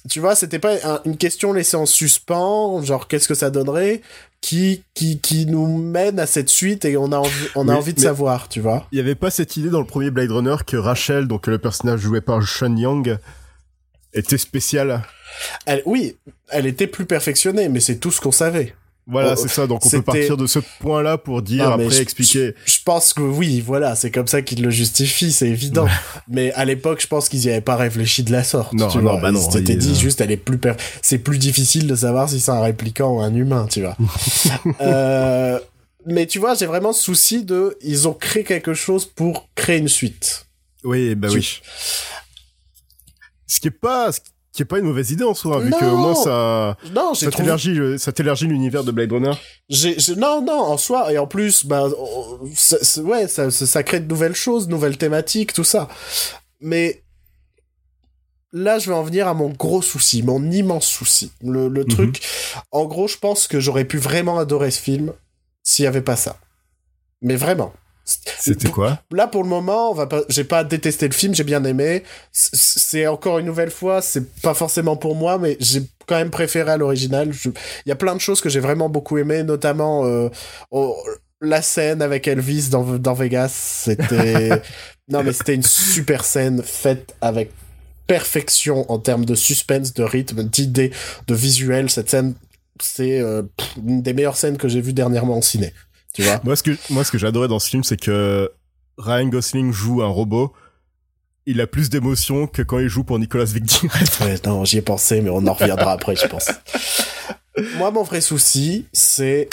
tu 0.08 0.20
vois, 0.20 0.34
c'était 0.34 0.58
pas 0.58 0.74
un- 0.84 1.00
une 1.04 1.16
question 1.18 1.52
laissée 1.52 1.76
en 1.76 1.84
suspens, 1.86 2.82
genre 2.82 3.08
qu'est-ce 3.08 3.28
que 3.28 3.34
ça 3.34 3.50
donnerait, 3.50 4.00
qui 4.40 4.84
qui 4.94 5.20
qui 5.20 5.44
nous 5.44 5.66
mène 5.66 6.18
à 6.20 6.26
cette 6.26 6.48
suite 6.48 6.84
et 6.86 6.96
on 6.96 7.10
a 7.12 7.18
envie, 7.18 7.48
on 7.56 7.68
a 7.68 7.74
envie 7.74 7.92
de 7.94 8.00
savoir, 8.00 8.48
tu 8.48 8.60
vois. 8.60 8.86
Il 8.92 8.96
y 8.98 9.00
avait 9.00 9.14
pas 9.16 9.30
cette 9.30 9.56
idée 9.56 9.68
dans 9.70 9.80
le 9.80 9.86
premier 9.86 10.10
Blade 10.10 10.30
Runner 10.30 10.56
que 10.66 10.76
Rachel, 10.78 11.26
donc 11.28 11.46
le 11.46 11.58
personnage 11.58 12.00
joué 12.00 12.20
par 12.20 12.42
Sean 12.46 12.74
Young, 12.76 13.18
était 14.14 14.38
spécial. 14.38 15.02
Elle, 15.66 15.82
oui, 15.86 16.16
elle 16.50 16.66
était 16.66 16.86
plus 16.86 17.04
perfectionnée, 17.06 17.68
mais 17.68 17.80
c'est 17.80 17.96
tout 17.96 18.10
ce 18.10 18.20
qu'on 18.20 18.32
savait. 18.32 18.74
Voilà, 19.08 19.34
Oh, 19.34 19.40
c'est 19.40 19.46
ça. 19.48 19.68
Donc 19.68 19.86
on 19.86 19.88
peut 19.88 19.98
c'était- 19.98 20.02
partir 20.02 20.36
de 20.36 20.48
ce 20.48 20.58
point-là 20.80 21.16
pour 21.16 21.40
dire 21.40 21.64
Non, 21.66 21.74
après 21.74 21.90
je- 21.90 22.02
expliquer. 22.02 22.54
Je, 22.64 22.72
je 22.72 22.78
pense 22.84 23.12
que 23.14 23.20
oui, 23.20 23.60
voilà, 23.60 23.94
c'est 23.94 24.10
comme 24.10 24.26
ça 24.26 24.42
qu'ils 24.42 24.62
le 24.64 24.70
justifient, 24.70 25.30
c'est 25.30 25.48
évident. 25.48 25.86
Mais 26.26 26.52
à 26.54 26.64
l'époque, 26.64 27.00
je 27.00 27.06
pense 27.06 27.28
qu'ils 27.28 27.44
y 27.44 27.48
avaient 27.50 27.60
pas 27.60 27.76
réfléchi 27.76 28.24
de 28.24 28.32
la 28.32 28.42
sorte. 28.42 28.72
Non, 28.72 28.88
tu 28.88 28.96
non, 28.98 29.12
vois. 29.12 29.20
bah 29.20 29.30
non, 29.30 29.48
ils- 29.54 29.78
dit 29.78 29.94
juste, 29.94 30.20
elle 30.20 30.32
est 30.32 30.36
plus 30.36 30.58
per- 30.58 30.74
c'est 31.02 31.18
plus 31.18 31.38
difficile 31.38 31.86
de 31.86 31.94
savoir 31.94 32.28
si 32.28 32.40
c'est 32.40 32.50
un 32.50 32.60
répliquant 32.60 33.14
ou 33.16 33.20
un 33.20 33.32
humain, 33.32 33.68
tu 33.70 33.82
vois. 33.82 33.96
euh, 34.80 35.60
mais 36.04 36.26
tu 36.26 36.40
vois, 36.40 36.54
j'ai 36.54 36.66
vraiment 36.66 36.92
ce 36.92 37.02
souci 37.04 37.44
de, 37.44 37.76
ils 37.82 38.08
ont 38.08 38.12
créé 38.14 38.42
quelque 38.42 38.74
chose 38.74 39.04
pour 39.06 39.48
créer 39.54 39.78
une 39.78 39.88
suite. 39.88 40.46
Oui, 40.82 41.14
bah 41.14 41.28
Tu- 41.30 41.36
oui. 41.38 41.60
Ce 43.46 43.60
qui 43.60 43.68
est 43.68 43.70
pas, 43.70 44.10
ce 44.12 44.20
qui 44.52 44.62
est 44.62 44.64
pas 44.66 44.78
une 44.78 44.86
mauvaise 44.86 45.10
idée 45.10 45.24
en 45.24 45.34
soi, 45.34 45.60
vu 45.60 45.70
que 45.70 45.84
Non. 45.84 45.92
au 45.92 45.96
moins 45.98 46.14
ça, 46.14 46.76
Non, 46.94 47.14
ça 47.14 47.30
t'élargit, 48.12 48.46
l'univers 48.46 48.84
de 48.84 48.90
Blade 48.90 49.12
Runner. 49.12 49.32
non, 50.16 50.42
non, 50.42 50.58
en 50.60 50.76
soi, 50.78 51.12
et 51.12 51.18
en 51.18 51.26
plus, 51.26 51.64
bah, 51.66 51.88
ça- 52.54 53.02
ouais, 53.02 53.28
ça, 53.28 53.82
crée 53.82 54.00
de 54.00 54.08
nouvelles 54.08 54.34
choses, 54.34 54.66
de 54.66 54.70
nouvelles 54.72 54.96
thématiques, 54.98 55.52
tout 55.52 55.62
ça. 55.64 55.88
Mais 56.60 57.02
là, 58.52 58.78
je 58.78 58.88
vais 58.90 58.96
en 58.96 59.02
venir 59.02 59.28
à 59.28 59.34
mon 59.34 59.50
gros 59.50 59.82
souci, 59.82 60.22
mon 60.22 60.50
immense 60.50 60.86
souci. 60.86 61.32
Le, 61.42 61.68
le 61.68 61.84
truc, 61.84 62.20
en 62.72 62.86
gros, 62.86 63.08
je 63.08 63.18
pense 63.18 63.46
que 63.46 63.60
j'aurais 63.60 63.84
pu 63.84 63.98
vraiment 63.98 64.38
adorer 64.38 64.70
ce 64.70 64.80
film 64.80 65.12
s'il 65.62 65.84
y 65.84 65.88
avait 65.88 66.00
pas 66.02 66.16
ça. 66.16 66.38
Mais 67.20 67.36
vraiment. 67.36 67.72
C'était 68.06 68.70
quoi 68.70 69.00
Là, 69.10 69.26
pour 69.26 69.42
le 69.42 69.48
moment, 69.48 69.90
on 69.90 69.94
va 69.94 70.06
pas, 70.06 70.22
j'ai 70.28 70.44
pas 70.44 70.62
détesté 70.64 71.08
le 71.08 71.14
film, 71.14 71.34
j'ai 71.34 71.42
bien 71.44 71.64
aimé. 71.64 72.04
C'est 72.32 73.06
encore 73.06 73.38
une 73.40 73.46
nouvelle 73.46 73.70
fois, 73.70 74.00
c'est 74.00 74.32
pas 74.40 74.54
forcément 74.54 74.96
pour 74.96 75.16
moi, 75.16 75.38
mais 75.38 75.56
j'ai 75.60 75.82
quand 76.06 76.14
même 76.16 76.30
préféré 76.30 76.70
à 76.70 76.76
l'original. 76.76 77.32
Je- 77.32 77.48
Il 77.84 77.88
y 77.88 77.92
a 77.92 77.96
plein 77.96 78.14
de 78.14 78.20
choses 78.20 78.40
que 78.40 78.48
j'ai 78.48 78.60
vraiment 78.60 78.88
beaucoup 78.88 79.18
aimé, 79.18 79.42
notamment 79.42 80.06
euh, 80.06 80.28
oh, 80.70 80.96
la 81.40 81.62
scène 81.62 82.00
avec 82.00 82.28
Elvis 82.28 82.68
dans, 82.70 82.84
dans 82.98 83.14
Vegas, 83.14 83.48
c'était... 83.84 84.50
non, 85.08 85.22
mais 85.24 85.32
c'était 85.32 85.54
une 85.54 85.62
super 85.64 86.24
scène 86.24 86.62
faite 86.62 87.14
avec 87.20 87.50
perfection 88.06 88.90
en 88.90 88.98
termes 89.00 89.24
de 89.24 89.34
suspense, 89.34 89.92
de 89.94 90.04
rythme, 90.04 90.44
d'idées, 90.44 90.92
de 91.26 91.34
visuel. 91.34 91.90
Cette 91.90 92.08
scène, 92.08 92.34
c'est 92.80 93.18
euh, 93.20 93.42
une 93.84 94.00
des 94.02 94.12
meilleures 94.14 94.36
scènes 94.36 94.56
que 94.58 94.68
j'ai 94.68 94.80
vues 94.80 94.92
dernièrement 94.92 95.36
en 95.36 95.42
ciné. 95.42 95.72
Tu 96.16 96.22
vois 96.22 96.40
Moi, 96.44 96.56
ce 96.56 96.62
que, 96.62 96.70
moi, 96.88 97.04
ce 97.04 97.12
que 97.12 97.18
j'adorais 97.18 97.46
dans 97.46 97.58
ce 97.58 97.68
film, 97.68 97.84
c'est 97.84 98.00
que 98.00 98.50
Ryan 98.96 99.26
Gosling 99.26 99.70
joue 99.70 100.02
un 100.02 100.08
robot. 100.08 100.50
Il 101.44 101.60
a 101.60 101.66
plus 101.66 101.90
d'émotion 101.90 102.46
que 102.46 102.62
quand 102.62 102.78
il 102.78 102.88
joue 102.88 103.04
pour 103.04 103.18
Nicolas 103.18 103.44
Victor. 103.44 103.90
Ouais, 104.22 104.40
non, 104.46 104.64
j'y 104.64 104.78
ai 104.78 104.82
pensé, 104.82 105.20
mais 105.20 105.28
on 105.28 105.46
en 105.46 105.52
reviendra 105.52 105.92
après, 105.92 106.16
je 106.16 106.26
pense. 106.26 106.50
Moi, 107.76 107.90
mon 107.90 108.02
vrai 108.02 108.22
souci, 108.22 108.86
c'est 108.94 109.50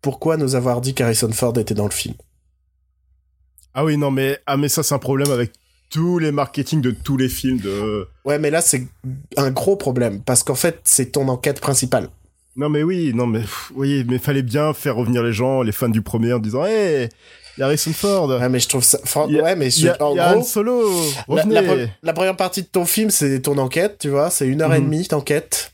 pourquoi 0.00 0.36
nous 0.36 0.56
avoir 0.56 0.80
dit 0.80 0.92
qu'Harrison 0.92 1.30
Ford 1.30 1.56
était 1.56 1.74
dans 1.74 1.84
le 1.84 1.92
film. 1.92 2.16
ah 3.72 3.84
oui, 3.84 3.96
non, 3.96 4.10
mais, 4.10 4.40
ah, 4.46 4.56
mais 4.56 4.68
ça, 4.68 4.82
c'est 4.82 4.94
un 4.94 4.98
problème 4.98 5.30
avec 5.30 5.52
tous 5.88 6.18
les 6.18 6.32
marketing 6.32 6.80
de 6.80 6.90
tous 6.90 7.16
les 7.16 7.28
films 7.28 7.58
de... 7.58 8.08
Ouais, 8.24 8.40
mais 8.40 8.50
là, 8.50 8.60
c'est 8.60 8.88
un 9.36 9.52
gros 9.52 9.76
problème, 9.76 10.20
parce 10.20 10.42
qu'en 10.42 10.56
fait, 10.56 10.80
c'est 10.82 11.12
ton 11.12 11.28
enquête 11.28 11.60
principale. 11.60 12.08
Non, 12.56 12.68
mais 12.68 12.82
oui, 12.82 13.12
non, 13.14 13.26
mais, 13.26 13.40
pff, 13.40 13.72
oui, 13.74 14.04
mais 14.08 14.18
fallait 14.18 14.42
bien 14.42 14.74
faire 14.74 14.96
revenir 14.96 15.22
les 15.22 15.32
gens, 15.32 15.62
les 15.62 15.72
fans 15.72 15.88
du 15.88 16.02
premier 16.02 16.32
en 16.34 16.38
disant, 16.38 16.66
hé, 16.66 17.08
il 17.56 17.60
y 17.60 17.62
a 17.62 17.66
Harrison 17.66 17.92
Ford. 17.92 18.28
Ouais, 18.28 18.48
mais 18.48 18.60
je 18.60 18.68
trouve 18.68 18.82
ça... 18.84 18.98
fran- 19.04 19.26
a- 19.26 19.32
ouais, 19.42 19.56
mais 19.56 19.68
a, 19.86 20.02
en 20.04 20.18
Han. 20.18 20.42
Solo. 20.42 20.90
La, 21.28 21.34
Revenez. 21.42 21.54
la 21.54 21.62
pre- 21.62 21.88
la 22.02 22.12
première 22.12 22.36
partie 22.36 22.62
de 22.62 22.66
ton 22.66 22.84
film, 22.84 23.10
c'est 23.10 23.40
ton 23.40 23.56
enquête, 23.58 23.96
tu 24.00 24.08
vois, 24.10 24.28
c'est 24.30 24.46
une 24.46 24.60
heure 24.60 24.74
et 24.74 24.78
Mhm. 24.80 24.84
demie 24.84 25.08
d'enquête. 25.08 25.72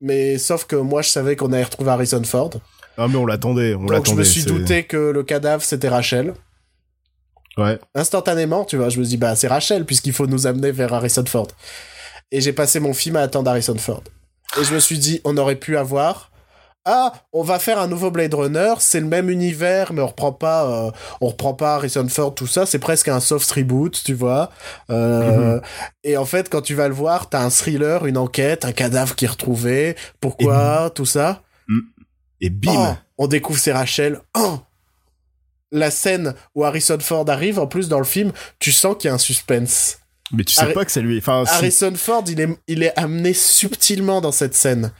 Mais 0.00 0.38
sauf 0.38 0.64
que 0.64 0.76
moi, 0.76 1.02
je 1.02 1.10
savais 1.10 1.36
qu'on 1.36 1.52
allait 1.52 1.62
retrouver 1.64 1.90
Harrison 1.90 2.22
Ford. 2.24 2.50
Ah, 2.96 3.06
mais 3.08 3.16
on 3.16 3.26
l'attendait, 3.26 3.74
on 3.74 3.80
Donc 3.80 3.88
je 3.88 3.92
l'attendait. 3.94 4.18
me 4.18 4.24
suis 4.24 4.44
douté 4.44 4.84
que 4.84 4.96
le 4.96 5.22
cadavre, 5.22 5.62
c'était 5.62 5.88
Rachel. 5.88 6.34
Ouais. 7.56 7.78
Instantanément, 7.94 8.64
tu 8.64 8.76
vois, 8.76 8.88
je 8.88 8.98
me 8.98 9.04
dis, 9.04 9.16
bah 9.16 9.36
c'est 9.36 9.48
Rachel, 9.48 9.84
puisqu'il 9.84 10.12
faut 10.12 10.26
nous 10.26 10.46
amener 10.46 10.72
vers 10.72 10.92
Harrison 10.94 11.24
Ford. 11.26 11.48
Et 12.32 12.40
j'ai 12.40 12.52
passé 12.52 12.80
mon 12.80 12.94
film 12.94 13.16
à 13.16 13.20
attendre 13.22 13.50
Harrison 13.50 13.76
Ford. 13.76 14.02
Et 14.58 14.64
je 14.64 14.74
me 14.74 14.80
suis 14.80 14.98
dit, 14.98 15.20
on 15.24 15.36
aurait 15.36 15.56
pu 15.56 15.76
avoir... 15.76 16.30
Ah, 16.86 17.12
on 17.34 17.42
va 17.42 17.58
faire 17.58 17.78
un 17.78 17.86
nouveau 17.88 18.10
Blade 18.10 18.32
Runner, 18.32 18.72
c'est 18.78 19.00
le 19.00 19.06
même 19.06 19.28
univers, 19.28 19.92
mais 19.92 20.00
on 20.00 20.06
reprend 20.06 20.32
pas, 20.32 20.64
euh, 20.64 20.90
on 21.20 21.28
reprend 21.28 21.52
pas 21.52 21.74
Harrison 21.74 22.08
Ford, 22.08 22.34
tout 22.34 22.46
ça, 22.46 22.64
c'est 22.64 22.78
presque 22.78 23.08
un 23.08 23.20
soft 23.20 23.50
reboot, 23.52 24.02
tu 24.02 24.14
vois. 24.14 24.50
Euh, 24.88 25.56
Mhm. 25.56 25.62
Et 26.04 26.16
en 26.16 26.24
fait, 26.24 26.48
quand 26.48 26.62
tu 26.62 26.74
vas 26.74 26.88
le 26.88 26.94
voir, 26.94 27.28
t'as 27.28 27.42
un 27.42 27.50
thriller, 27.50 28.06
une 28.06 28.16
enquête, 28.16 28.64
un 28.64 28.72
cadavre 28.72 29.14
qui 29.14 29.26
est 29.26 29.28
retrouvé, 29.28 29.94
pourquoi, 30.22 30.90
tout 30.94 31.04
ça. 31.04 31.42
Et 32.40 32.48
bim. 32.48 32.72
Oh, 32.74 32.94
on 33.18 33.26
découvre 33.26 33.58
c'est 33.58 33.72
Rachel. 33.72 34.20
Oh 34.34 34.60
la 35.72 35.90
scène 35.90 36.34
où 36.54 36.64
Harrison 36.64 36.98
Ford 36.98 37.28
arrive, 37.28 37.58
en 37.60 37.66
plus 37.66 37.88
dans 37.88 37.98
le 37.98 38.04
film, 38.04 38.32
tu 38.58 38.72
sens 38.72 38.96
qu'il 38.98 39.08
y 39.08 39.10
a 39.10 39.14
un 39.14 39.18
suspense. 39.18 39.99
Mais 40.32 40.44
tu 40.44 40.54
sais 40.54 40.72
pas 40.72 40.84
que 40.84 40.92
c'est 40.92 41.00
lui. 41.00 41.18
Enfin, 41.18 41.44
Harrison 41.46 41.92
Ford, 41.96 42.24
il 42.28 42.40
est, 42.40 42.48
il 42.68 42.82
est 42.82 42.96
amené 42.98 43.32
subtilement 43.32 44.20
dans 44.20 44.32
cette 44.32 44.54
scène. 44.54 44.92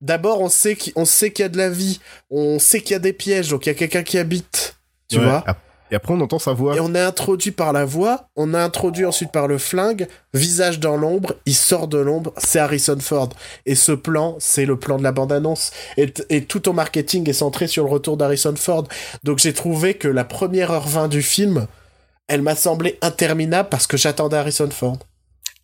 D'abord, 0.00 0.40
on 0.40 0.48
sait 0.48 0.76
qu'il 0.76 0.92
on 0.96 1.04
sait 1.04 1.32
qu'il 1.32 1.44
y 1.44 1.46
a 1.46 1.48
de 1.48 1.56
la 1.56 1.70
vie, 1.70 2.00
on 2.30 2.58
sait 2.58 2.80
qu'il 2.80 2.92
y 2.92 2.94
a 2.94 2.98
des 2.98 3.12
pièges, 3.12 3.48
donc 3.48 3.64
il 3.66 3.68
y 3.70 3.72
a 3.72 3.74
quelqu'un 3.74 4.02
qui 4.02 4.18
habite, 4.18 4.76
tu 5.10 5.18
Ouais. 5.18 5.24
vois. 5.24 5.44
Et 5.90 5.96
après, 5.96 6.12
on 6.14 6.20
entend 6.20 6.38
sa 6.38 6.52
voix. 6.52 6.74
Et 6.74 6.80
on 6.80 6.94
est 6.94 7.00
introduit 7.00 7.52
par 7.52 7.72
la 7.72 7.84
voix, 7.84 8.28
on 8.36 8.52
a 8.54 8.62
introduit 8.62 9.04
ensuite 9.04 9.30
par 9.30 9.46
le 9.46 9.58
flingue, 9.58 10.08
visage 10.32 10.80
dans 10.80 10.96
l'ombre, 10.96 11.34
il 11.46 11.54
sort 11.54 11.88
de 11.88 11.98
l'ombre, 11.98 12.32
c'est 12.38 12.58
Harrison 12.58 12.98
Ford. 13.00 13.28
Et 13.66 13.74
ce 13.74 13.92
plan, 13.92 14.36
c'est 14.40 14.64
le 14.66 14.78
plan 14.78 14.98
de 14.98 15.02
la 15.02 15.12
bande-annonce. 15.12 15.70
Et, 15.96 16.12
et 16.30 16.44
tout 16.44 16.60
ton 16.60 16.72
marketing 16.72 17.28
est 17.28 17.34
centré 17.34 17.66
sur 17.66 17.84
le 17.84 17.90
retour 17.90 18.16
d'Harrison 18.16 18.54
Ford. 18.56 18.88
Donc 19.22 19.38
j'ai 19.38 19.52
trouvé 19.52 19.94
que 19.94 20.08
la 20.08 20.24
première 20.24 20.70
heure 20.70 20.88
20 20.88 21.08
du 21.08 21.22
film, 21.22 21.66
elle 22.28 22.42
m'a 22.42 22.54
semblé 22.56 22.98
interminable 23.02 23.68
parce 23.68 23.86
que 23.86 23.96
j'attendais 23.96 24.36
Harrison 24.36 24.68
Ford. 24.70 24.98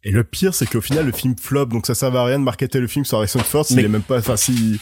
Et 0.03 0.11
le 0.11 0.25
pire, 0.25 0.55
c'est 0.55 0.65
qu'au 0.67 0.81
final, 0.81 1.05
le 1.05 1.13
film 1.13 1.37
flop, 1.37 1.67
donc 1.67 1.87
ça 1.87 1.95
servait 1.95 2.19
à 2.19 2.25
rien 2.25 2.39
de 2.39 2.45
marketer 2.45 2.81
le 2.81 2.87
film 2.87 3.05
sur 3.05 3.19
Harrison 3.19 3.41
Ford 3.41 3.67
s'il 3.67 3.77
Mais- 3.77 3.83
est 3.85 3.89
même 3.89 4.03
pas, 4.03 4.19
enfin, 4.19 4.37
si, 4.37 4.81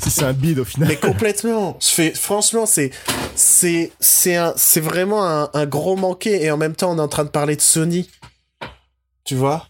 si 0.00 0.10
c'est 0.10 0.24
un 0.24 0.32
bide 0.32 0.58
au 0.60 0.64
final. 0.64 0.88
Mais 0.88 0.96
complètement. 0.96 1.76
Je 1.82 1.88
fais, 1.88 2.14
franchement, 2.14 2.64
c'est, 2.64 2.90
c'est, 3.34 3.92
c'est 4.00 4.36
un, 4.36 4.54
c'est 4.56 4.80
vraiment 4.80 5.26
un, 5.26 5.50
un 5.52 5.66
gros 5.66 5.96
manqué. 5.96 6.42
Et 6.42 6.50
en 6.50 6.56
même 6.56 6.74
temps, 6.74 6.90
on 6.92 6.96
est 6.98 7.02
en 7.02 7.08
train 7.08 7.24
de 7.24 7.28
parler 7.30 7.56
de 7.56 7.60
Sony. 7.60 8.08
Tu 9.24 9.34
vois? 9.34 9.68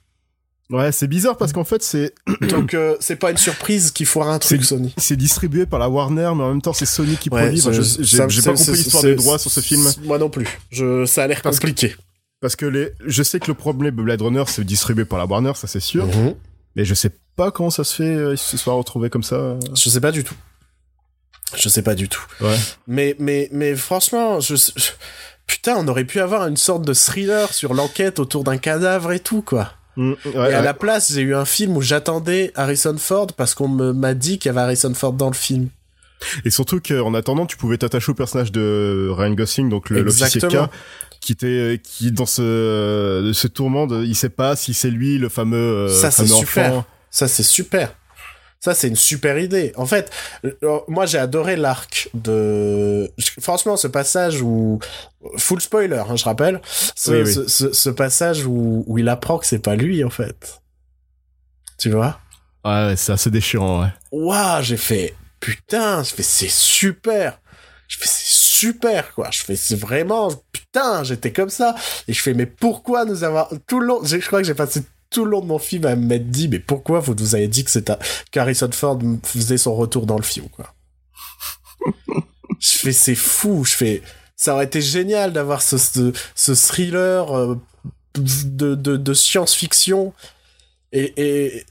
Ouais, 0.70 0.92
c'est 0.92 1.06
bizarre 1.06 1.36
parce 1.38 1.52
qu'en 1.54 1.64
fait, 1.64 1.82
c'est, 1.82 2.12
Donc 2.50 2.74
euh, 2.74 2.96
c'est 3.00 3.16
pas 3.16 3.30
une 3.30 3.38
surprise 3.38 3.90
qu'il 3.90 4.04
foire 4.06 4.28
un 4.28 4.38
truc 4.38 4.62
Sony. 4.64 4.92
c'est 4.98 5.16
distribué 5.16 5.64
par 5.64 5.78
la 5.78 5.88
Warner, 5.88 6.30
mais 6.36 6.42
en 6.44 6.48
même 6.50 6.60
temps, 6.62 6.74
c'est 6.74 6.84
Sony 6.86 7.16
qui 7.16 7.30
Ouais, 7.30 7.42
produit. 7.56 7.60
J'ai 8.00 8.18
pas 8.18 8.26
compris 8.52 8.72
l'histoire 8.72 9.02
des 9.02 9.14
droits 9.14 9.38
sur 9.38 9.50
ce 9.50 9.60
film. 9.60 9.86
Moi 10.04 10.18
non 10.18 10.28
plus. 10.28 10.46
Je, 10.70 11.06
ça 11.06 11.22
a 11.22 11.26
l'air 11.26 11.40
Parce 11.42 11.58
que- 11.58 11.66
compliqué. 11.68 11.96
Parce 12.40 12.54
que 12.54 12.66
les, 12.66 12.92
je 13.04 13.22
sais 13.24 13.40
que 13.40 13.48
le 13.48 13.54
problème 13.54 13.96
de 13.96 14.02
Blade 14.02 14.22
Runner, 14.22 14.44
c'est 14.46 14.62
distribué 14.62 15.04
par 15.04 15.18
la 15.18 15.24
Warner, 15.26 15.52
ça 15.56 15.66
c'est 15.66 15.80
sûr. 15.80 16.06
Mhm. 16.06 16.34
Mais 16.76 16.84
je 16.84 16.94
sais 16.94 17.10
pas 17.34 17.50
comment 17.50 17.70
ça 17.70 17.82
se 17.82 17.94
fait, 17.96 18.04
euh, 18.14 18.34
ils 18.34 18.38
se 18.38 18.56
soient 18.56 18.74
retrouvés 18.74 19.10
comme 19.10 19.22
ça. 19.24 19.56
Je 19.74 19.88
sais 19.88 20.00
pas 20.00 20.12
du 20.12 20.22
tout. 20.22 20.36
Je 21.56 21.68
sais 21.70 21.82
pas 21.82 21.94
du 21.94 22.08
tout. 22.08 22.22
Ouais. 22.42 22.56
Mais 22.86 23.16
mais 23.18 23.48
mais 23.52 23.74
franchement, 23.74 24.38
je, 24.38 24.54
je- 24.54 24.90
putain, 25.46 25.76
on 25.78 25.88
aurait 25.88 26.04
pu 26.04 26.20
avoir 26.20 26.46
une 26.46 26.58
sorte 26.58 26.84
de 26.84 26.92
thriller 26.92 27.52
sur 27.54 27.72
l'enquête 27.74 28.18
autour 28.20 28.44
d'un 28.44 28.58
cadavre 28.58 29.12
et 29.12 29.20
tout 29.20 29.40
quoi. 29.42 29.72
Mm, 29.98 30.12
ouais, 30.12 30.16
et 30.34 30.36
à 30.36 30.40
ouais. 30.42 30.62
la 30.62 30.74
place, 30.74 31.12
j'ai 31.12 31.22
eu 31.22 31.34
un 31.34 31.44
film 31.44 31.76
où 31.76 31.82
j'attendais 31.82 32.52
Harrison 32.54 32.96
Ford 32.98 33.26
parce 33.36 33.54
qu'on 33.54 33.66
me 33.68 33.92
m'a 33.92 34.14
dit 34.14 34.38
qu'il 34.38 34.48
y 34.48 34.50
avait 34.50 34.60
Harrison 34.60 34.94
Ford 34.94 35.12
dans 35.12 35.26
le 35.28 35.34
film. 35.34 35.68
Et 36.44 36.50
surtout 36.50 36.80
qu'en 36.80 37.14
attendant, 37.14 37.46
tu 37.46 37.56
pouvais 37.56 37.78
t'attacher 37.78 38.10
au 38.12 38.14
personnage 38.14 38.50
de 38.52 39.08
Ryan 39.12 39.32
Gosling, 39.34 39.68
donc 39.68 39.90
le- 39.90 40.02
l'officier 40.02 40.40
K, 40.40 40.56
qui 41.20 41.32
était, 41.32 41.80
qui 41.82 42.12
dans 42.12 42.26
ce, 42.26 43.30
ce 43.34 43.46
tourment, 43.48 43.86
de, 43.86 44.04
il 44.04 44.14
sait 44.14 44.28
pas 44.28 44.54
si 44.56 44.72
c'est 44.72 44.90
lui 44.90 45.18
le 45.18 45.28
fameux, 45.28 45.56
euh, 45.56 45.88
Ça, 45.88 46.10
c'est 46.10 46.26
super. 46.26 46.72
enfant. 46.72 46.86
Ça, 47.10 47.26
c'est 47.28 47.42
super. 47.42 47.92
Ça, 48.60 48.74
c'est 48.74 48.88
une 48.88 48.96
super 48.96 49.38
idée. 49.38 49.72
En 49.76 49.86
fait, 49.86 50.10
euh, 50.44 50.80
moi, 50.88 51.06
j'ai 51.06 51.18
adoré 51.18 51.54
l'arc 51.56 52.10
de... 52.14 53.08
Franchement, 53.40 53.76
ce 53.76 53.86
passage 53.86 54.42
où... 54.42 54.80
Full 55.36 55.60
spoiler, 55.60 56.02
hein, 56.08 56.16
je 56.16 56.24
rappelle. 56.24 56.60
Ce, 56.96 57.10
Oui, 57.12 57.22
oui. 57.24 57.32
ce- 57.32 57.46
ce- 57.46 57.72
ce 57.72 57.90
passage 57.90 58.44
où, 58.46 58.84
où 58.86 58.98
il 58.98 59.08
apprend 59.08 59.38
que 59.38 59.46
c'est 59.46 59.60
pas 59.60 59.76
lui, 59.76 60.02
en 60.02 60.10
fait. 60.10 60.60
Tu 61.78 61.90
vois? 61.90 62.18
Ouais, 62.64 62.86
ouais, 62.88 62.96
c'est 62.96 63.12
assez 63.12 63.30
déchirant, 63.30 63.82
ouais. 63.82 63.92
Waouh, 64.10 64.62
j'ai 64.62 64.76
fait... 64.76 65.14
Putain, 65.40 66.02
je 66.02 66.12
fais 66.14 66.24
c'est 66.24 66.50
super. 66.50 67.40
Je 67.86 67.96
fais 67.96 68.08
c'est 68.08 68.24
super, 68.26 69.14
quoi. 69.14 69.28
Je 69.30 69.38
fais 69.38 69.54
c'est 69.54 69.76
vraiment... 69.78 70.32
Putain, 70.50 71.04
j'étais 71.04 71.30
comme 71.32 71.48
ça. 71.50 71.76
Et 72.08 72.12
je 72.12 72.20
fais, 72.20 72.34
mais 72.34 72.46
pourquoi 72.46 73.04
nous 73.04 73.22
avoir... 73.22 73.50
Tout 73.68 73.78
le 73.78 73.86
long... 73.86 74.00
Je 74.04 74.16
crois 74.18 74.40
que 74.40 74.46
j'ai 74.48 74.54
passé 74.54 74.82
tout 75.10 75.24
le 75.24 75.30
long 75.30 75.40
de 75.40 75.46
mon 75.46 75.58
film 75.58 75.84
à 75.86 75.96
dit, 76.18 76.48
mais 76.48 76.58
pourquoi 76.58 77.00
vous 77.00 77.14
nous 77.14 77.34
avez 77.34 77.48
dit 77.48 77.64
que 77.64 77.70
c'était 77.70 77.96
qu'Harrison 78.30 78.70
Ford 78.72 78.98
faisait 79.22 79.58
son 79.58 79.74
retour 79.74 80.06
dans 80.06 80.16
le 80.16 80.22
film, 80.22 80.46
je 82.60 82.70
fais, 82.78 82.92
c'est 82.92 83.14
fou. 83.14 83.64
Je 83.64 83.74
fais, 83.74 84.02
ça 84.36 84.54
aurait 84.54 84.64
été 84.64 84.80
génial 84.80 85.32
d'avoir 85.32 85.62
ce, 85.62 85.78
ce, 85.78 86.12
ce 86.34 86.54
thriller 86.54 87.36
euh, 87.36 87.56
de, 88.14 88.74
de, 88.74 88.96
de 88.96 89.14
science-fiction. 89.14 90.12
Et, 90.92 91.12
et, 91.16 91.64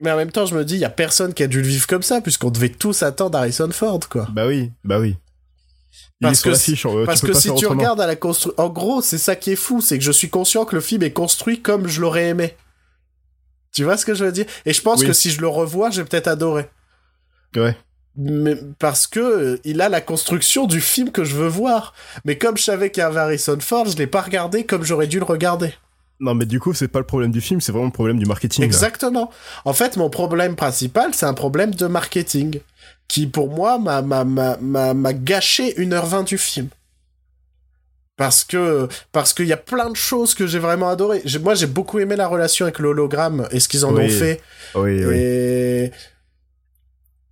mais 0.00 0.10
en 0.10 0.16
même 0.16 0.32
temps, 0.32 0.46
je 0.46 0.54
me 0.54 0.64
dis, 0.64 0.74
il 0.74 0.80
y 0.80 0.84
a 0.84 0.90
personne 0.90 1.34
qui 1.34 1.42
a 1.42 1.46
dû 1.46 1.60
le 1.60 1.68
vivre 1.68 1.86
comme 1.86 2.02
ça, 2.02 2.20
puisqu'on 2.20 2.50
devait 2.50 2.68
tous 2.68 3.02
attendre 3.02 3.38
Harrison 3.38 3.70
Ford, 3.70 4.00
quoi. 4.08 4.28
Bah 4.32 4.46
oui, 4.46 4.72
bah 4.84 4.98
oui. 5.00 5.16
Parce 6.20 6.42
que 6.42 6.48
euh, 6.50 7.04
Parce 7.06 7.20
que 7.20 7.32
si 7.32 7.48
faire 7.48 7.54
tu 7.56 7.64
autrement. 7.66 7.80
regardes 7.80 8.00
à 8.00 8.06
la 8.06 8.16
construction, 8.16 8.62
en 8.64 8.68
gros, 8.68 9.02
c'est 9.02 9.18
ça 9.18 9.36
qui 9.36 9.52
est 9.52 9.56
fou, 9.56 9.80
c'est 9.80 9.98
que 9.98 10.04
je 10.04 10.12
suis 10.12 10.28
conscient 10.28 10.64
que 10.64 10.74
le 10.74 10.80
film 10.80 11.02
est 11.02 11.12
construit 11.12 11.60
comme 11.62 11.86
je 11.86 12.00
l'aurais 12.00 12.28
aimé. 12.28 12.56
Tu 13.72 13.84
vois 13.84 13.96
ce 13.96 14.04
que 14.04 14.14
je 14.14 14.24
veux 14.24 14.32
dire? 14.32 14.46
Et 14.66 14.72
je 14.72 14.82
pense 14.82 15.00
Oui. 15.00 15.06
que 15.06 15.12
si 15.12 15.30
je 15.30 15.40
le 15.40 15.48
revois, 15.48 15.90
j'ai 15.90 16.04
peut-être 16.04 16.26
adoré. 16.26 16.68
Ouais. 17.56 17.76
Mais 18.16 18.56
parce 18.80 19.06
que 19.06 19.20
euh, 19.20 19.60
il 19.64 19.80
a 19.80 19.88
la 19.88 20.00
construction 20.00 20.66
du 20.66 20.80
film 20.80 21.12
que 21.12 21.22
je 21.22 21.36
veux 21.36 21.46
voir. 21.46 21.94
Mais 22.24 22.36
comme 22.36 22.56
je 22.56 22.64
savais 22.64 22.90
qu'il 22.90 23.02
y 23.02 23.04
avait 23.04 23.20
Harrison 23.20 23.58
Ford, 23.60 23.86
je 23.86 23.96
l'ai 23.96 24.08
pas 24.08 24.22
regardé 24.22 24.64
comme 24.64 24.82
j'aurais 24.82 25.06
dû 25.06 25.18
le 25.20 25.24
regarder. 25.24 25.72
Non, 26.18 26.34
mais 26.34 26.46
du 26.46 26.58
coup, 26.58 26.74
c'est 26.74 26.88
pas 26.88 26.98
le 26.98 27.06
problème 27.06 27.30
du 27.30 27.40
film, 27.40 27.60
c'est 27.60 27.70
vraiment 27.70 27.86
le 27.86 27.92
problème 27.92 28.18
du 28.18 28.26
marketing. 28.26 28.62
là. 28.62 28.66
Exactement. 28.66 29.30
En 29.64 29.72
fait, 29.72 29.96
mon 29.96 30.10
problème 30.10 30.56
principal, 30.56 31.14
c'est 31.14 31.26
un 31.26 31.34
problème 31.34 31.72
de 31.72 31.86
marketing 31.86 32.58
qui, 33.08 33.26
pour 33.26 33.48
moi, 33.50 33.78
m'a 33.78 34.02
m'a 34.02 34.24
m'a 34.24 34.94
m'a 34.94 35.12
gâché 35.12 35.74
1h20 35.78 36.24
du 36.24 36.38
film. 36.38 36.68
Parce 38.16 38.42
que 38.44 38.88
parce 39.12 39.32
qu'il 39.32 39.46
y 39.46 39.52
a 39.52 39.56
plein 39.56 39.90
de 39.90 39.96
choses 39.96 40.34
que 40.34 40.46
j'ai 40.46 40.58
vraiment 40.58 40.88
adoré. 40.88 41.22
Moi, 41.40 41.54
j'ai 41.54 41.66
beaucoup 41.66 42.00
aimé 42.00 42.16
la 42.16 42.26
relation 42.26 42.64
avec 42.66 42.80
l'hologramme 42.80 43.46
et 43.52 43.60
ce 43.60 43.68
qu'ils 43.68 43.84
en 43.84 43.94
Oui. 43.94 44.04
ont 44.06 44.08
fait. 44.08 44.40
Oui, 44.74 45.04
oui. 45.04 45.14
Et... 45.16 45.92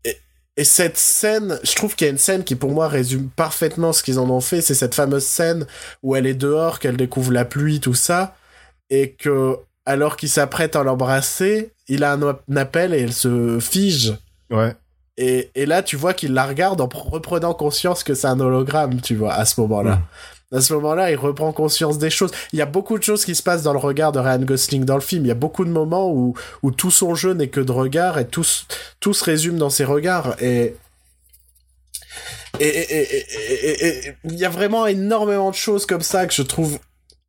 et 0.05 0.17
et 0.59 0.65
cette 0.65 0.97
scène, 0.97 1.59
je 1.65 1.75
trouve 1.75 1.95
qu'il 1.95 2.07
y 2.07 2.09
a 2.09 2.13
une 2.13 2.17
scène 2.19 2.43
qui 2.43 2.55
pour 2.55 2.71
moi 2.71 2.89
résume 2.89 3.29
parfaitement 3.29 3.93
ce 3.93 4.03
qu'ils 4.03 4.19
en 4.19 4.31
ont 4.31 4.41
fait. 4.41 4.63
C'est 4.63 4.75
cette 4.75 4.95
fameuse 4.95 5.25
scène 5.27 5.67
où 6.03 6.17
elle 6.17 6.27
est 6.27 6.33
dehors, 6.35 6.79
qu'elle 6.79 6.97
découvre 6.97 7.31
la 7.33 7.45
pluie, 7.45 7.79
tout 7.79 7.93
ça, 7.93 8.35
et 8.89 9.13
que 9.13 9.57
alors 9.85 10.17
qu'il 10.17 10.31
s'apprête 10.31 10.75
à 10.75 10.83
l'embrasser, 10.83 11.73
il 11.89 12.05
a 12.05 12.13
un, 12.15 12.23
un 12.23 12.57
appel 12.57 12.95
et 12.95 13.01
elle 13.03 13.13
se 13.13 13.59
fige. 13.61 14.15
Ouais. 14.51 14.75
Et, 15.19 15.51
et 15.55 15.65
là, 15.67 15.83
tu 15.83 15.97
vois 15.97 16.13
qu'il 16.15 16.35
la 16.35 16.45
regarde 16.47 16.81
en 16.81 16.89
pr- 16.89 17.09
reprenant 17.11 17.55
conscience 17.55 18.05
que 18.05 18.15
c'est 18.15 18.27
un 18.27 18.39
hologramme, 18.41 19.01
tu 19.01 19.15
vois, 19.17 19.33
à 19.35 19.45
ce 19.47 19.61
moment-là. 19.63 20.01
À 20.53 20.61
ce 20.61 20.75
moment-là, 20.75 21.11
il 21.11 21.17
reprend 21.17 21.53
conscience 21.53 21.99
des 21.99 22.11
choses. 22.11 22.31
Il 22.53 22.59
y 22.59 22.63
a 22.63 22.67
beaucoup 22.67 22.99
de 22.99 23.03
choses 23.03 23.25
qui 23.25 23.35
se 23.35 23.43
passent 23.43 23.63
dans 23.65 23.73
le 23.73 23.79
regard 23.81 24.13
de 24.13 24.21
Ryan 24.21 24.39
Gosling 24.43 24.85
dans 24.85 24.95
le 24.95 25.01
film. 25.01 25.25
Il 25.25 25.29
y 25.29 25.33
a 25.33 25.35
beaucoup 25.35 25.65
de 25.65 25.71
moments 25.71 26.09
où, 26.13 26.35
où 26.63 26.71
tout 26.71 26.91
son 26.93 27.15
jeu 27.17 27.33
n'est 27.33 27.49
que 27.49 27.61
de 27.61 27.73
regard 27.73 28.19
et 28.19 28.27
tout, 28.29 28.45
se- 28.45 28.63
tout 29.01 29.13
se 29.13 29.25
résume 29.25 29.57
dans 29.59 29.71
ses 29.71 29.85
regards. 29.85 30.37
Et, 30.41 30.77
et, 32.61 32.67
et, 32.69 33.03
et- 33.03 33.27
et- 33.51 33.87
et- 33.87 34.09
et- 34.09 34.15
il 34.25 34.35
y 34.37 34.45
a 34.45 34.49
vraiment 34.49 34.87
énormément 34.87 35.51
de 35.51 35.57
choses 35.57 35.85
comme 35.85 36.01
ça 36.03 36.27
que 36.27 36.33
je 36.35 36.43
trouve 36.43 36.79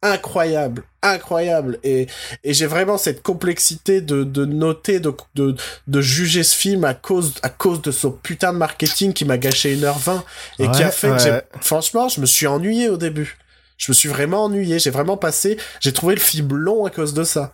incroyables, 0.01 0.83
incroyables. 1.01 1.79
Et, 1.83 2.07
et 2.43 2.53
j'ai 2.53 2.65
vraiment 2.67 2.97
cette 2.97 3.23
complexité 3.23 4.01
de, 4.01 4.23
de 4.23 4.45
noter, 4.45 4.99
de, 4.99 5.13
de, 5.35 5.55
de 5.87 6.01
juger 6.01 6.43
ce 6.43 6.55
film 6.55 6.83
à 6.85 6.93
cause, 6.93 7.33
à 7.43 7.49
cause 7.49 7.81
de 7.81 7.91
son 7.91 8.11
putain 8.11 8.53
de 8.53 8.57
marketing 8.57 9.13
qui 9.13 9.25
m'a 9.25 9.37
gâché 9.37 9.75
1h20 9.75 10.23
et 10.59 10.69
qui 10.71 10.83
a 10.83 10.87
Ouais, 10.87 10.91
fait 10.91 11.09
que 11.09 11.17
j'ai, 11.19 11.39
franchement, 11.61 12.09
je 12.09 12.21
me 12.21 12.25
suis 12.25 12.47
ennuyé 12.47 12.89
au 12.89 12.97
début. 12.97 13.37
Je 13.77 13.91
me 13.91 13.93
suis 13.93 14.09
vraiment 14.09 14.45
ennuyé. 14.45 14.79
J'ai 14.79 14.89
vraiment 14.91 15.17
passé, 15.17 15.57
j'ai 15.79 15.93
trouvé 15.93 16.15
le 16.15 16.21
film 16.21 16.53
long 16.55 16.85
à 16.85 16.89
cause 16.89 17.13
de 17.13 17.23
ça. 17.23 17.53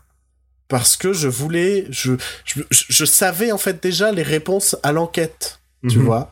Parce 0.70 0.98
que 0.98 1.14
je 1.14 1.28
voulais, 1.28 1.86
je, 1.92 2.14
je, 2.46 2.62
je- 2.72 2.86
je 2.90 3.06
savais 3.06 3.52
en 3.52 3.58
fait 3.58 3.84
déjà 3.84 4.12
les 4.12 4.24
réponses 4.24 4.76
à 4.84 4.92
l'enquête, 4.92 5.60
tu 5.88 6.00
Mhm. 6.00 6.06
vois. 6.06 6.32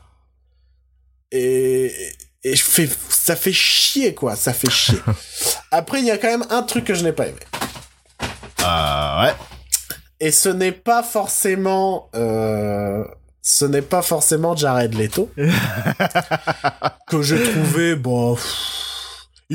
Et, 1.30 1.92
et 2.44 2.56
je 2.56 2.64
fais, 2.64 2.88
ça 3.08 3.36
fait 3.36 3.52
chier 3.52 4.14
quoi, 4.14 4.36
ça 4.36 4.52
fait 4.52 4.70
chier. 4.70 4.98
Après, 5.70 6.00
il 6.00 6.06
y 6.06 6.10
a 6.10 6.18
quand 6.18 6.28
même 6.28 6.46
un 6.50 6.62
truc 6.62 6.84
que 6.84 6.94
je 6.94 7.04
n'ai 7.04 7.12
pas 7.12 7.26
aimé. 7.28 7.38
Ah 8.62 9.24
ouais. 9.24 9.34
Et 10.20 10.30
ce 10.30 10.48
n'est 10.48 10.72
pas 10.72 11.02
forcément, 11.02 12.08
euh, 12.14 13.04
ce 13.42 13.64
n'est 13.64 13.82
pas 13.82 14.02
forcément 14.02 14.54
Jared 14.54 14.94
Leto 14.94 15.30
que 17.08 17.22
j'ai 17.22 17.42
trouvé 17.42 17.96
bon. 17.96 18.34
pff, 18.34 18.91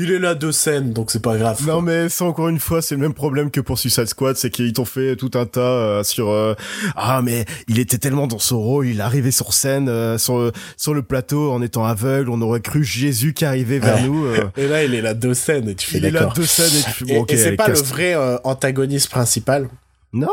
Il 0.00 0.12
est 0.12 0.20
là 0.20 0.36
de 0.36 0.52
scène, 0.52 0.92
donc 0.92 1.10
c'est 1.10 1.20
pas 1.20 1.36
grave. 1.36 1.60
Non 1.66 1.80
mais 1.82 2.08
ça 2.08 2.24
encore 2.24 2.48
une 2.48 2.60
fois 2.60 2.80
c'est 2.82 2.94
le 2.94 3.00
même 3.00 3.14
problème 3.14 3.50
que 3.50 3.60
pour 3.60 3.80
Suicide 3.80 4.06
Squad, 4.06 4.36
c'est 4.36 4.48
qu'ils 4.48 4.72
t'ont 4.72 4.84
fait 4.84 5.16
tout 5.16 5.32
un 5.34 5.44
tas 5.44 5.60
euh, 5.60 6.04
sur 6.04 6.28
euh, 6.30 6.54
ah 6.94 7.20
mais 7.20 7.46
il 7.66 7.80
était 7.80 7.98
tellement 7.98 8.28
dans 8.28 8.38
son 8.38 8.60
rôle, 8.60 8.86
il 8.86 9.00
arrivé 9.00 9.32
sur 9.32 9.52
scène 9.52 9.88
euh, 9.88 10.16
sur 10.16 10.52
sur 10.76 10.94
le 10.94 11.02
plateau 11.02 11.50
en 11.50 11.60
étant 11.62 11.84
aveugle, 11.84 12.30
on 12.30 12.40
aurait 12.42 12.60
cru 12.60 12.84
Jésus 12.84 13.34
qui 13.34 13.44
arrivait 13.44 13.80
vers 13.80 13.96
Ouais. 13.96 14.02
nous. 14.02 14.26
Et 14.56 14.68
là, 14.68 14.84
il 14.84 14.94
est 14.94 15.00
là 15.02 15.14
de 15.14 15.34
scène 15.34 15.68
et 15.68 15.74
tu 15.74 15.88
fais 15.90 15.98
il 15.98 16.04
est 16.04 16.10
là 16.12 16.30
deux 16.32 16.46
scènes 16.46 16.66
et 16.78 16.82
tu 16.84 16.90
fais, 17.04 17.12
Et, 17.12 17.18
bon, 17.18 17.24
et 17.28 17.36
c'est 17.36 17.46
allez, 17.48 17.56
pas 17.56 17.68
le 17.68 17.78
vrai 17.80 18.14
antagoniste 18.44 19.10
principal. 19.10 19.68
Non. 20.12 20.28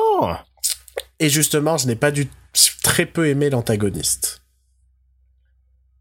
Et 1.19 1.29
justement, 1.29 1.77
je 1.77 1.87
n'ai 1.87 1.95
pas 1.95 2.11
du 2.11 2.27
très 2.83 3.07
peu 3.07 3.27
aimé 3.27 3.49
l'antagoniste. 3.49 4.41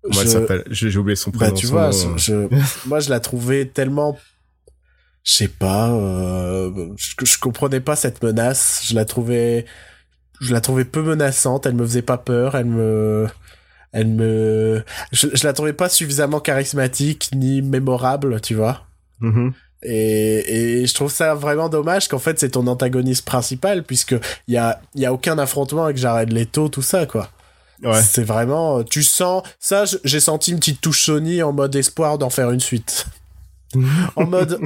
Comment 0.05 0.21
elle 0.21 0.27
Je- 0.27 0.33
s'appelle 0.33 0.65
J'ai 0.71 0.97
oublié 0.99 1.17
son 1.17 1.31
Bah 1.31 1.39
prénom. 1.39 1.55
tu 1.57 1.67
son 1.67 1.73
vois, 1.73 1.91
nom. 1.91 2.17
je, 2.17 2.33
je- 2.51 2.59
moi 2.89 3.01
je 3.01 3.11
la 3.11 3.21
trouvais 3.21 3.65
tellement, 3.67 4.19
je 5.25 5.33
sais 5.33 5.49
pas, 5.49 5.91
euh, 5.91 6.71
je, 6.97 7.25
je 7.25 7.39
comprenais 7.39 7.81
pas 7.81 7.97
cette 7.97 8.23
menace. 8.23 8.83
Je 8.87 8.95
la 8.95 9.05
trouvais, 9.07 9.65
je 10.41 10.53
la 10.53 10.61
trouvais 10.61 10.85
peu 10.85 11.03
menaçante. 11.03 11.65
Elle 11.67 11.75
me 11.75 11.85
faisait 11.87 12.03
pas 12.03 12.19
peur. 12.19 12.55
Elle 12.55 12.67
me, 12.67 13.27
elle 13.93 14.09
me, 14.09 14.85
je, 15.13 15.29
je 15.33 15.45
la 15.47 15.53
trouvais 15.55 15.73
pas 15.73 15.89
suffisamment 15.89 16.41
charismatique 16.41 17.31
ni 17.35 17.63
mémorable, 17.63 18.41
tu 18.43 18.55
vois. 18.55 18.87
Mhm. 19.21 19.53
Et, 19.87 20.81
et 20.83 20.87
je 20.87 20.95
trouve 20.95 21.13
ça 21.13 21.35
vraiment 21.35 21.69
dommage 21.69 22.09
qu'en 22.09 22.19
fait 22.19 22.39
c'est 22.39 22.51
ton 22.51 22.67
antagoniste 22.69 23.25
principal 23.27 23.83
puisque 23.85 24.15
il 24.49 24.55
y 24.55 24.57
a, 24.57 24.81
y 24.95 25.05
a 25.05 25.13
aucun 25.13 25.37
affrontement 25.39 25.85
avec 25.85 25.99
Jared 25.99 26.33
Leto, 26.33 26.71
tout 26.71 26.81
ça 26.81 27.05
quoi. 27.05 27.29
Ouais. 27.83 28.01
C'est 28.03 28.23
vraiment, 28.25 28.83
tu 28.85 29.03
sens, 29.03 29.43
ça, 29.59 29.85
j'ai 30.05 30.21
senti 30.21 30.53
une 30.53 30.59
petite 30.59 30.81
touche 30.81 31.05
Sony 31.05 31.43
en 31.43 31.53
mode 31.53 31.75
espoir 31.77 32.19
d'en 32.19 32.31
faire 32.31 32.51
une 32.51 32.61
suite. 32.61 33.07
en 34.17 34.25
mode, 34.27 34.61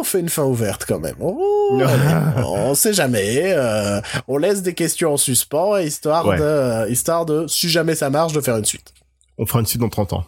on 0.00 0.02
fait 0.02 0.18
une 0.20 0.28
fin 0.28 0.42
ouverte 0.42 0.84
quand 0.86 0.98
même. 0.98 1.14
Oh, 1.20 1.78
allez, 1.80 2.42
on 2.44 2.74
sait 2.74 2.92
jamais. 2.92 3.52
euh, 3.54 4.00
on 4.26 4.36
laisse 4.36 4.62
des 4.62 4.74
questions 4.74 5.12
en 5.12 5.16
suspens, 5.16 5.78
histoire 5.78 6.26
Ouais. 6.26 6.38
de, 6.38 6.90
histoire 6.90 7.24
de, 7.24 7.46
si 7.46 7.68
jamais 7.68 7.94
ça 7.94 8.10
marche, 8.10 8.32
de 8.32 8.40
faire 8.40 8.56
une 8.56 8.64
suite. 8.64 8.92
On 9.38 9.46
fera 9.46 9.60
une 9.60 9.66
suite 9.66 9.80
dans 9.80 9.88
30 9.88 10.12
ans. 10.14 10.24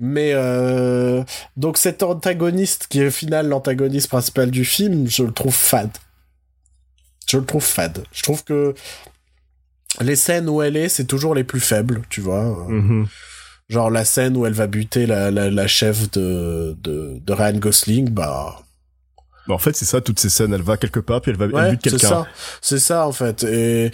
Mais 0.00 0.32
euh, 0.32 1.22
donc 1.56 1.76
cet 1.76 2.02
antagoniste 2.02 2.86
qui 2.88 3.00
est 3.00 3.06
au 3.08 3.10
final 3.10 3.46
l'antagoniste 3.48 4.08
principal 4.08 4.50
du 4.50 4.64
film, 4.64 5.06
je 5.08 5.22
le 5.22 5.32
trouve 5.32 5.54
fade. 5.54 5.90
Je 7.28 7.36
le 7.36 7.44
trouve 7.44 7.62
fade. 7.62 8.02
Je 8.10 8.22
trouve 8.22 8.42
que 8.42 8.74
les 10.00 10.16
scènes 10.16 10.48
où 10.48 10.62
elle 10.62 10.76
est, 10.76 10.88
c'est 10.88 11.04
toujours 11.04 11.34
les 11.34 11.44
plus 11.44 11.60
faibles, 11.60 12.02
tu 12.08 12.20
vois. 12.20 12.66
Mhm. 12.68 13.06
Genre 13.68 13.90
la 13.90 14.04
scène 14.04 14.36
où 14.36 14.46
elle 14.46 14.52
va 14.52 14.66
buter 14.66 15.06
la, 15.06 15.30
la, 15.30 15.50
la 15.50 15.66
chef 15.68 16.10
de, 16.12 16.76
de, 16.82 17.18
de 17.20 17.32
Ryan 17.32 17.58
Gosling, 17.58 18.10
bah 18.10 18.56
Bah, 19.46 19.54
en 19.54 19.58
fait 19.58 19.76
c'est 19.76 19.84
ça, 19.84 20.00
toutes 20.00 20.18
ces 20.20 20.28
scènes, 20.28 20.52
elle 20.52 20.62
va 20.62 20.76
quelque 20.76 21.00
part 21.00 21.20
puis 21.20 21.30
elle 21.30 21.36
va 21.36 21.44
elle 21.46 21.54
ouais, 21.54 21.70
bute 21.72 21.80
c'est 21.84 21.90
quelqu'un. 21.90 22.08
ça, 22.08 22.26
c'est 22.60 22.78
ça 22.80 23.06
en 23.06 23.12
fait. 23.12 23.44
Et 23.44 23.90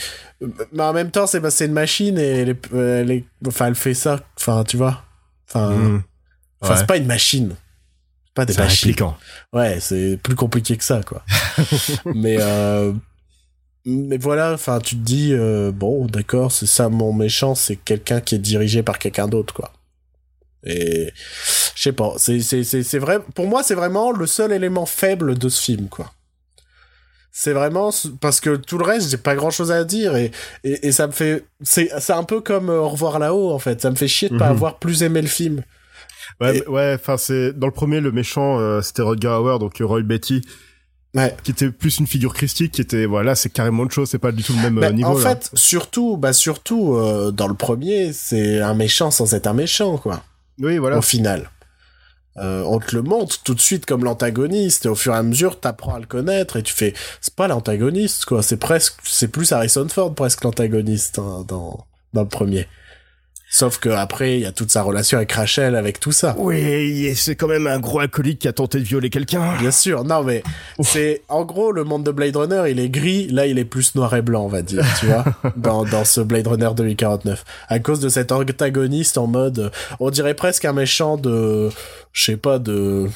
mais 0.72 0.82
en 0.82 0.92
même 0.94 1.10
temps, 1.10 1.26
c'est 1.26 1.40
bah, 1.40 1.50
c'est 1.50 1.66
une 1.66 1.72
machine 1.72 2.18
et 2.18 2.22
elle 2.40 2.48
est, 2.50 2.72
elle 2.74 3.10
est- 3.10 3.24
enfin 3.46 3.66
elle 3.66 3.74
fait 3.74 3.94
ça, 3.94 4.20
enfin 4.38 4.64
tu 4.64 4.76
vois, 4.78 5.02
enfin, 5.48 5.70
Mhm. 5.72 6.02
enfin 6.62 6.72
Ouais. 6.72 6.78
c'est 6.80 6.86
pas 6.86 6.96
une 6.96 7.06
machine, 7.06 7.54
pas 8.34 8.44
des 8.46 8.54
C'est 8.54 8.60
un 8.60 8.64
machines. 8.64 8.94
Ouais, 9.52 9.78
c'est 9.80 10.18
plus 10.22 10.34
compliqué 10.36 10.76
que 10.78 10.84
ça, 10.84 11.02
quoi. 11.02 11.22
mais 12.14 12.38
euh, 12.40 12.92
mais 13.86 14.18
voilà, 14.18 14.52
enfin, 14.52 14.80
tu 14.80 14.96
te 14.96 15.00
dis 15.02 15.32
euh, 15.32 15.70
bon, 15.72 16.06
d'accord, 16.06 16.50
c'est 16.52 16.66
ça 16.66 16.88
mon 16.88 17.12
méchant, 17.12 17.54
c'est 17.54 17.76
quelqu'un 17.76 18.20
qui 18.20 18.34
est 18.34 18.38
dirigé 18.38 18.82
par 18.82 18.98
quelqu'un 18.98 19.28
d'autre, 19.28 19.54
quoi. 19.54 19.72
Et 20.64 21.12
je 21.76 21.82
sais 21.82 21.92
pas, 21.92 22.14
c'est 22.16 22.40
c'est 22.40 22.64
c'est 22.64 22.82
c'est 22.82 22.98
vrai. 22.98 23.20
Pour 23.34 23.46
moi, 23.46 23.62
c'est 23.62 23.74
vraiment 23.76 24.10
le 24.10 24.26
seul 24.26 24.52
élément 24.52 24.86
faible 24.86 25.38
de 25.38 25.48
ce 25.48 25.62
film, 25.62 25.88
quoi. 25.88 26.12
C'est 27.30 27.52
vraiment 27.52 27.90
ce- 27.90 28.08
parce 28.08 28.40
que 28.40 28.56
tout 28.56 28.78
le 28.78 28.84
reste, 28.84 29.10
j'ai 29.10 29.18
pas 29.18 29.34
grand 29.36 29.50
chose 29.50 29.70
à 29.70 29.84
dire 29.84 30.16
et, 30.16 30.30
et, 30.64 30.88
et 30.88 30.92
ça 30.92 31.06
me 31.06 31.12
fait. 31.12 31.44
C'est 31.62 31.90
c'est 32.00 32.14
un 32.14 32.24
peu 32.24 32.40
comme 32.40 32.70
euh, 32.70 32.80
Au 32.80 32.88
revoir 32.88 33.18
là-haut, 33.18 33.52
en 33.52 33.58
fait. 33.58 33.80
Ça 33.82 33.90
me 33.90 33.94
fait 33.96 34.08
chier 34.08 34.28
de 34.30 34.38
pas 34.38 34.46
Mhm. 34.46 34.52
avoir 34.52 34.78
plus 34.78 35.02
aimé 35.02 35.20
le 35.22 35.28
film. 35.28 35.62
Ouais, 36.40 36.58
Et- 36.58 36.66
ouais, 36.66 36.92
enfin 36.98 37.16
c'est 37.18 37.52
dans 37.52 37.66
le 37.68 37.72
premier 37.72 38.00
le 38.00 38.10
méchant 38.10 38.58
euh, 38.58 38.80
c'était 38.82 39.02
Rutger 39.02 39.28
Hauer 39.28 39.58
donc 39.60 39.80
euh, 39.80 39.86
Roy 39.86 40.02
Betty 40.02 40.42
Ouais. 41.16 41.34
qui 41.42 41.50
était 41.50 41.70
plus 41.70 41.98
une 41.98 42.06
figure 42.06 42.34
christique 42.34 42.72
qui 42.72 42.80
était 42.82 43.06
voilà, 43.06 43.34
c'est 43.34 43.48
carrément 43.50 43.82
autre 43.84 43.94
chose, 43.94 44.08
c'est 44.10 44.18
pas 44.18 44.32
du 44.32 44.42
tout 44.42 44.52
le 44.52 44.60
même 44.60 44.78
Bah, 44.80 44.88
euh, 44.88 44.92
niveau 44.92 45.10
en 45.10 45.18
là. 45.18 45.30
fait, 45.36 45.50
surtout, 45.54 46.16
bah 46.16 46.32
surtout 46.32 46.94
euh, 46.94 47.30
dans 47.32 47.48
le 47.48 47.54
premier, 47.54 48.12
c'est 48.12 48.60
un 48.60 48.74
méchant 48.74 49.10
sans 49.10 49.32
être 49.34 49.46
un 49.46 49.54
méchant, 49.54 49.96
quoi. 49.98 50.22
Oui, 50.60 50.78
voilà. 50.78 50.98
Au 50.98 51.02
final, 51.02 51.50
Euh, 52.38 52.62
on 52.66 52.78
te 52.80 52.94
le 52.94 53.00
montre 53.00 53.42
tout 53.44 53.54
de 53.54 53.60
suite 53.62 53.86
comme 53.86 54.04
l'antagoniste, 54.04 54.84
et 54.84 54.90
au 54.90 54.94
fur 54.94 55.14
et 55.14 55.16
à 55.16 55.22
mesure, 55.22 55.58
t'apprends 55.58 55.94
à 55.94 55.98
le 56.00 56.04
connaître, 56.04 56.58
et 56.58 56.62
tu 56.62 56.74
fais, 56.74 56.92
c'est 57.22 57.34
pas 57.34 57.48
l'antagoniste, 57.48 58.26
quoi. 58.26 58.42
C'est 58.42 58.58
presque, 58.58 58.96
c'est 59.04 59.28
plus 59.28 59.52
Harrison 59.52 59.88
Ford 59.88 60.14
presque 60.14 60.44
l'antagoniste 60.44 61.18
hein, 61.18 61.46
dans 61.48 61.86
dans 62.12 62.22
le 62.22 62.28
premier. 62.28 62.68
Sauf 63.48 63.78
que 63.78 63.88
après, 63.88 64.38
il 64.38 64.40
y 64.42 64.46
a 64.46 64.52
toute 64.52 64.70
sa 64.70 64.82
relation 64.82 65.18
avec 65.18 65.30
Rachel, 65.30 65.76
avec 65.76 66.00
tout 66.00 66.10
ça. 66.10 66.34
Oui, 66.36 67.14
c'est 67.14 67.36
quand 67.36 67.46
même 67.46 67.66
un 67.68 67.78
gros 67.78 68.00
alcoolique 68.00 68.40
qui 68.40 68.48
a 68.48 68.52
tenté 68.52 68.78
de 68.78 68.84
violer 68.84 69.08
quelqu'un. 69.08 69.56
Bien 69.60 69.70
sûr, 69.70 70.04
non 70.04 70.24
mais 70.24 70.42
c'est 70.80 71.22
en 71.28 71.44
gros 71.44 71.70
le 71.70 71.84
monde 71.84 72.04
de 72.04 72.10
Blade 72.10 72.36
Runner, 72.36 72.64
il 72.68 72.80
est 72.80 72.88
gris, 72.88 73.28
là 73.28 73.46
il 73.46 73.58
est 73.58 73.64
plus 73.64 73.94
noir 73.94 74.14
et 74.16 74.22
blanc, 74.22 74.44
on 74.44 74.48
va 74.48 74.62
dire, 74.62 74.84
tu 74.98 75.06
vois, 75.06 75.24
dans 75.56 75.84
dans 75.84 76.04
ce 76.04 76.20
Blade 76.20 76.46
Runner 76.48 76.70
2049. 76.76 77.44
À 77.68 77.78
cause 77.78 78.00
de 78.00 78.08
cet 78.08 78.32
antagoniste 78.32 79.16
en 79.16 79.26
mode 79.28 79.70
on 80.00 80.10
dirait 80.10 80.34
presque 80.34 80.64
un 80.64 80.72
méchant 80.72 81.16
de 81.16 81.70
je 82.12 82.24
sais 82.24 82.36
pas 82.36 82.58
de 82.58 83.08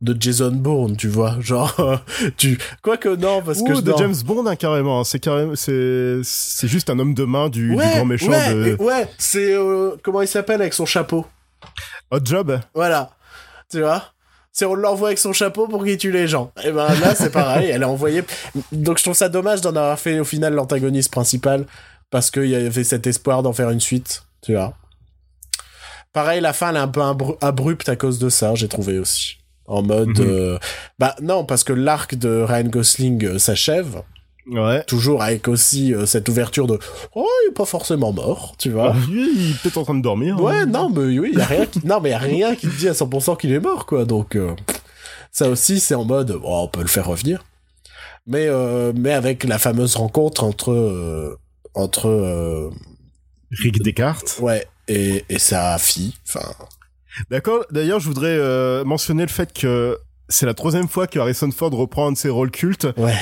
de 0.00 0.16
Jason 0.18 0.52
Bourne, 0.52 0.96
tu 0.96 1.08
vois, 1.08 1.36
genre 1.40 1.74
euh, 1.80 1.96
tu 2.36 2.58
quoique 2.82 3.08
non 3.16 3.42
parce 3.42 3.62
que 3.62 3.72
Ou 3.72 3.76
je 3.76 3.80
de. 3.82 3.92
James 3.98 4.14
Bond 4.24 4.46
hein, 4.46 4.56
carrément, 4.56 5.04
c'est 5.04 5.18
carrément 5.18 5.54
c'est 5.56 6.20
c'est 6.24 6.68
juste 6.68 6.88
un 6.90 6.98
homme 6.98 7.14
de 7.14 7.24
main 7.24 7.48
du, 7.48 7.74
grand 7.76 8.04
méchant 8.04 8.30
ouais, 8.30 8.54
de 8.54 8.76
ouais, 8.82 9.08
c'est 9.18 9.54
euh, 9.54 9.96
comment 10.02 10.22
il 10.22 10.28
s'appelle 10.28 10.60
avec 10.60 10.74
son 10.74 10.86
chapeau? 10.86 11.26
Hot 12.10 12.20
Job. 12.24 12.58
Voilà. 12.74 13.10
Tu 13.70 13.80
vois? 13.80 14.04
C'est 14.52 14.64
on 14.64 14.74
l'envoie 14.74 15.08
avec 15.08 15.18
son 15.18 15.32
chapeau 15.32 15.68
pour 15.68 15.84
qu'il 15.84 15.96
tue 15.96 16.10
les 16.10 16.26
gens. 16.26 16.50
Et 16.64 16.72
ben 16.72 16.88
là, 17.00 17.14
c'est 17.14 17.30
pareil, 17.30 17.68
elle 17.70 17.82
a 17.84 17.88
envoyé. 17.88 18.24
Donc 18.72 18.98
je 18.98 19.04
trouve 19.04 19.14
ça 19.14 19.28
dommage 19.28 19.60
d'en 19.60 19.70
avoir 19.70 19.98
fait 19.98 20.18
au 20.18 20.24
final 20.24 20.54
l'antagoniste 20.54 21.12
principal 21.12 21.66
parce 22.10 22.30
qu'il 22.30 22.46
y 22.46 22.56
avait 22.56 22.82
cet 22.84 23.06
espoir 23.06 23.42
d'en 23.42 23.52
faire 23.52 23.70
une 23.70 23.78
suite, 23.80 24.24
tu 24.42 24.54
vois. 24.54 24.74
Pareil, 26.12 26.40
la 26.40 26.52
fin, 26.52 26.70
elle 26.70 26.76
est 26.76 26.80
un 26.80 26.88
peu 26.88 27.00
abru- 27.00 27.36
abrupte 27.40 27.88
à 27.88 27.94
cause 27.94 28.18
de 28.18 28.28
ça, 28.28 28.54
j'ai 28.56 28.66
trouvé 28.66 28.98
aussi. 28.98 29.36
En 29.70 29.82
mode. 29.82 30.18
Mhm. 30.18 30.26
euh, 30.28 30.58
Bah 30.98 31.14
non, 31.22 31.44
parce 31.44 31.62
que 31.64 31.72
l'arc 31.72 32.14
de 32.16 32.42
Ryan 32.42 32.64
Gosling 32.68 33.24
euh, 33.24 33.38
s'achève, 33.38 34.02
Ouais. 34.50 34.82
toujours 34.84 35.22
avec 35.22 35.46
aussi 35.46 35.94
euh, 35.94 36.06
cette 36.06 36.28
ouverture 36.28 36.66
de. 36.66 36.78
Oh, 37.14 37.28
il 37.44 37.50
est 37.50 37.54
pas 37.54 37.64
forcément 37.64 38.12
mort, 38.12 38.54
tu 38.58 38.70
vois. 38.70 38.94
Lui, 39.08 39.30
il 39.32 39.50
est 39.52 39.62
peut-être 39.62 39.78
en 39.78 39.84
train 39.84 39.94
de 39.94 40.02
dormir. 40.02 40.36
hein. 40.38 40.42
Ouais, 40.42 40.66
non, 40.66 40.90
mais 40.90 41.18
oui, 41.18 41.32
y 41.36 41.40
a 41.40 41.44
rien 41.44 41.66
qui, 41.66 41.80
non, 41.86 42.00
mais 42.00 42.10
y 42.10 42.14
a 42.14 42.18
rien 42.18 42.56
qui 42.56 42.66
te 42.66 42.76
dit 42.76 42.88
à 42.88 42.92
100% 42.92 43.36
qu'il 43.36 43.52
est 43.52 43.60
mort, 43.60 43.86
quoi. 43.86 44.04
Donc, 44.04 44.36
ça 45.30 45.48
aussi, 45.48 45.78
c'est 45.78 45.94
en 45.94 46.04
mode, 46.04 46.32
oh, 46.42 46.62
on 46.64 46.68
peut 46.68 46.80
le 46.82 46.88
faire 46.88 47.06
revenir. 47.06 47.44
Mais, 48.26 48.48
mais 48.96 49.12
avec 49.12 49.44
la 49.44 49.58
fameuse 49.58 49.94
rencontre 49.94 50.42
entre, 50.42 51.38
entre, 51.74 52.70
Rick 53.52 53.82
Descartes. 53.82 54.38
Ouais, 54.42 54.66
et, 54.88 55.24
et 55.28 55.38
sa 55.38 55.78
fille. 55.78 56.14
Enfin, 56.28 56.48
D'accord. 57.30 57.64
D'ailleurs, 57.70 58.00
je 58.00 58.06
voudrais 58.06 58.28
euh, 58.36 58.84
mentionner 58.84 59.22
le 59.22 59.28
fait 59.30 59.52
que 59.52 59.98
c'est 60.28 60.46
la 60.46 60.54
troisième 60.54 60.86
fois 60.88 61.08
que 61.08 61.18
Harrison 61.18 61.50
Ford 61.50 61.72
reprend 61.72 62.06
un 62.08 62.12
de 62.12 62.16
ses 62.16 62.28
rôles 62.28 62.52
cultes. 62.52 62.86
ouais. 62.96 63.12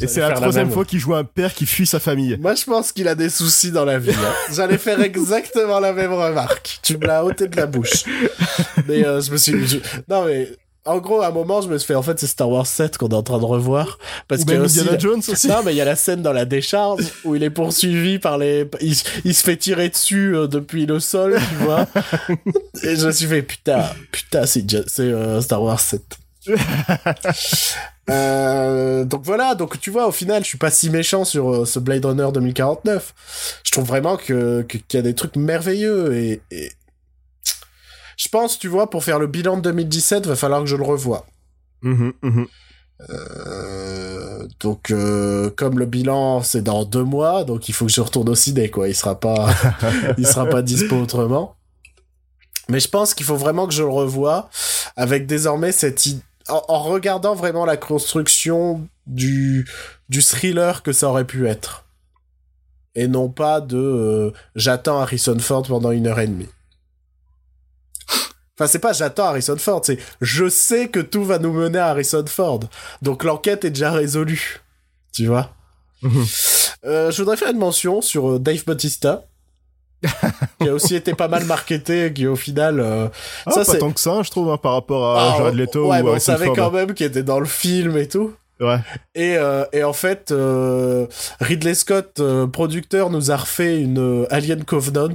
Et 0.00 0.06
c'est 0.06 0.20
la 0.20 0.30
troisième 0.32 0.70
fois 0.70 0.84
qu'il 0.86 0.98
joue 0.98 1.14
un 1.14 1.24
père 1.24 1.52
qui 1.52 1.66
fuit 1.66 1.86
sa 1.86 2.00
famille. 2.00 2.38
Moi, 2.40 2.54
je 2.54 2.64
pense 2.64 2.92
qu'il 2.92 3.08
a 3.08 3.14
des 3.14 3.28
soucis 3.28 3.72
dans 3.72 3.84
la 3.84 3.98
vie. 3.98 4.10
hein. 4.12 4.32
J'allais 4.54 4.78
faire 4.78 5.00
exactement 5.02 5.80
la 5.80 5.92
même 5.92 6.12
remarque. 6.14 6.78
Tu 6.82 6.96
me 6.96 7.06
l'as 7.06 7.24
ôté 7.24 7.46
de 7.48 7.56
la 7.56 7.66
bouche. 7.66 8.04
Mais 8.88 9.04
euh, 9.04 9.20
je 9.20 9.30
me 9.32 9.36
suis... 9.36 9.66
je- 9.66 9.78
Non, 10.08 10.24
mais... 10.24 10.48
En 10.86 10.98
gros, 10.98 11.20
à 11.20 11.28
un 11.28 11.30
moment, 11.30 11.60
je 11.60 11.68
me 11.68 11.76
suis 11.78 11.86
fait... 11.88 11.94
En 11.94 12.02
fait, 12.02 12.18
c'est 12.18 12.26
Star 12.26 12.48
Wars 12.48 12.66
7 12.66 12.96
qu'on 12.98 13.08
est 13.08 13.14
en 13.14 13.22
train 13.22 13.38
de 13.38 13.44
revoir. 13.44 13.98
Parce 14.28 14.42
aussi... 14.42 14.80
Indiana 14.80 14.98
Jones 14.98 15.22
aussi. 15.28 15.48
Non, 15.48 15.62
mais 15.64 15.72
il 15.74 15.76
y 15.76 15.80
a 15.80 15.84
la 15.84 15.96
scène 15.96 16.22
dans 16.22 16.32
la 16.32 16.44
décharge 16.44 17.02
où 17.24 17.34
il 17.34 17.42
est 17.42 17.50
poursuivi 17.50 18.18
par 18.18 18.38
les... 18.38 18.68
Il, 18.80 18.94
il 19.24 19.34
se 19.34 19.42
fait 19.42 19.56
tirer 19.56 19.88
dessus 19.88 20.34
euh, 20.36 20.46
depuis 20.46 20.86
le 20.86 21.00
sol, 21.00 21.38
tu 21.50 21.64
vois. 21.64 21.86
Et 22.82 22.96
je 22.96 23.06
me 23.06 23.12
suis 23.12 23.26
fait, 23.26 23.42
putain, 23.42 23.84
putain, 24.12 24.46
c'est 24.46 24.64
euh, 25.00 25.40
Star 25.40 25.62
Wars 25.62 25.80
7. 25.80 26.02
Euh, 28.08 29.04
donc 29.04 29.22
voilà, 29.24 29.56
donc 29.56 29.80
tu 29.80 29.90
vois, 29.90 30.06
au 30.06 30.12
final, 30.12 30.44
je 30.44 30.48
suis 30.48 30.58
pas 30.58 30.70
si 30.70 30.90
méchant 30.90 31.24
sur 31.24 31.52
euh, 31.52 31.64
ce 31.64 31.80
Blade 31.80 32.04
Runner 32.04 32.28
2049. 32.32 33.14
Je 33.64 33.70
trouve 33.72 33.84
vraiment 33.84 34.16
que 34.16 34.62
que- 34.62 34.78
qu'il 34.78 34.98
y 34.98 35.00
a 35.00 35.02
des 35.02 35.14
trucs 35.14 35.34
merveilleux 35.34 36.14
et, 36.14 36.40
et 36.52 36.70
je 38.16 38.28
pense, 38.28 38.58
tu 38.58 38.68
vois, 38.68 38.90
pour 38.90 39.04
faire 39.04 39.18
le 39.18 39.26
bilan 39.26 39.56
de 39.56 39.62
2017, 39.62 40.26
va 40.26 40.36
falloir 40.36 40.60
que 40.60 40.66
je 40.66 40.76
le 40.76 40.84
revoie. 40.84 41.26
Mhm, 41.82 42.12
mhm. 42.22 42.46
Euh, 43.10 44.48
donc 44.58 44.90
euh, 44.90 45.50
comme 45.50 45.78
le 45.78 45.84
bilan 45.84 46.42
c'est 46.42 46.62
dans 46.62 46.86
deux 46.86 47.04
mois, 47.04 47.44
donc 47.44 47.68
il 47.68 47.74
faut 47.74 47.84
que 47.84 47.92
je 47.92 48.00
retourne 48.00 48.28
au 48.30 48.34
ciné 48.34 48.70
quoi. 48.70 48.88
Il 48.88 48.94
sera 48.94 49.20
pas, 49.20 49.54
il 50.18 50.26
sera 50.26 50.46
pas 50.46 50.62
dispo 50.62 50.96
autrement. 50.96 51.56
Mais 52.70 52.80
je 52.80 52.88
pense 52.88 53.12
qu'il 53.12 53.26
faut 53.26 53.36
vraiment 53.36 53.66
que 53.66 53.74
je 53.74 53.82
le 53.82 53.90
revoie 53.90 54.48
avec 54.96 55.26
désormais 55.26 55.72
cette 55.72 56.02
en 56.48 56.82
regardant 56.82 57.34
vraiment 57.34 57.66
la 57.66 57.76
construction 57.76 58.88
du 59.06 59.68
du 60.08 60.22
thriller 60.22 60.82
que 60.82 60.92
ça 60.92 61.10
aurait 61.10 61.26
pu 61.26 61.46
être 61.46 61.86
et 62.96 63.06
non 63.08 63.28
pas 63.28 63.60
de 63.60 63.76
euh, 63.76 64.30
j'attends 64.56 65.00
Harrison 65.00 65.38
Ford 65.38 65.62
pendant 65.62 65.92
une 65.92 66.08
heure 66.08 66.18
et 66.18 66.26
demie. 66.26 66.48
Enfin, 68.58 68.66
c'est 68.68 68.78
pas 68.78 68.92
j'attends 68.94 69.26
Harrison 69.26 69.56
Ford, 69.58 69.82
c'est 69.84 69.98
je 70.20 70.48
sais 70.48 70.88
que 70.88 71.00
tout 71.00 71.24
va 71.24 71.38
nous 71.38 71.52
mener 71.52 71.78
à 71.78 71.88
Harrison 71.88 72.24
Ford. 72.26 72.60
Donc 73.02 73.22
l'enquête 73.24 73.64
est 73.64 73.70
déjà 73.70 73.92
résolue. 73.92 74.60
Tu 75.12 75.26
vois? 75.26 75.50
Mhm. 76.02 76.24
Euh, 76.84 77.10
Je 77.10 77.22
voudrais 77.22 77.36
faire 77.36 77.50
une 77.50 77.58
mention 77.58 78.00
sur 78.00 78.30
euh, 78.32 78.38
Dave 78.38 78.64
Bautista. 78.64 79.24
qui 80.60 80.68
a 80.68 80.74
aussi 80.74 80.94
été 80.94 81.14
pas 81.14 81.26
mal 81.26 81.44
marketé, 81.46 82.12
qui 82.12 82.26
au 82.26 82.36
final... 82.36 82.80
euh, 82.80 83.08
Ah, 83.46 83.50
ça, 83.50 83.64
pas 83.64 83.72
c'est- 83.72 83.78
tant 83.78 83.90
que 83.90 83.98
ça, 84.00 84.22
je 84.22 84.30
trouve, 84.30 84.50
hein, 84.50 84.58
par 84.58 84.72
rapport 84.74 85.16
à 85.16 85.32
Ah, 85.34 85.38
Jared 85.38 85.54
Leto 85.54 85.88
ouais, 85.88 86.00
ou 86.00 86.02
mais 86.02 86.08
on 86.08 86.10
Harrison 86.12 86.32
savait 86.32 86.46
Ford. 86.46 86.56
quand 86.56 86.70
même 86.70 86.92
qu'il 86.94 87.06
était 87.06 87.22
dans 87.22 87.40
le 87.40 87.46
film 87.46 87.96
et 87.96 88.06
tout. 88.06 88.34
Ouais. 88.60 88.78
Et, 89.14 89.36
euh, 89.36 89.64
et 89.72 89.84
en 89.84 89.92
fait, 89.92 90.30
euh, 90.32 91.06
Ridley 91.40 91.74
Scott, 91.74 92.20
euh, 92.20 92.46
producteur, 92.46 93.10
nous 93.10 93.30
a 93.30 93.36
refait 93.36 93.80
une 93.80 94.26
Alien 94.30 94.64
Covenant 94.64 95.08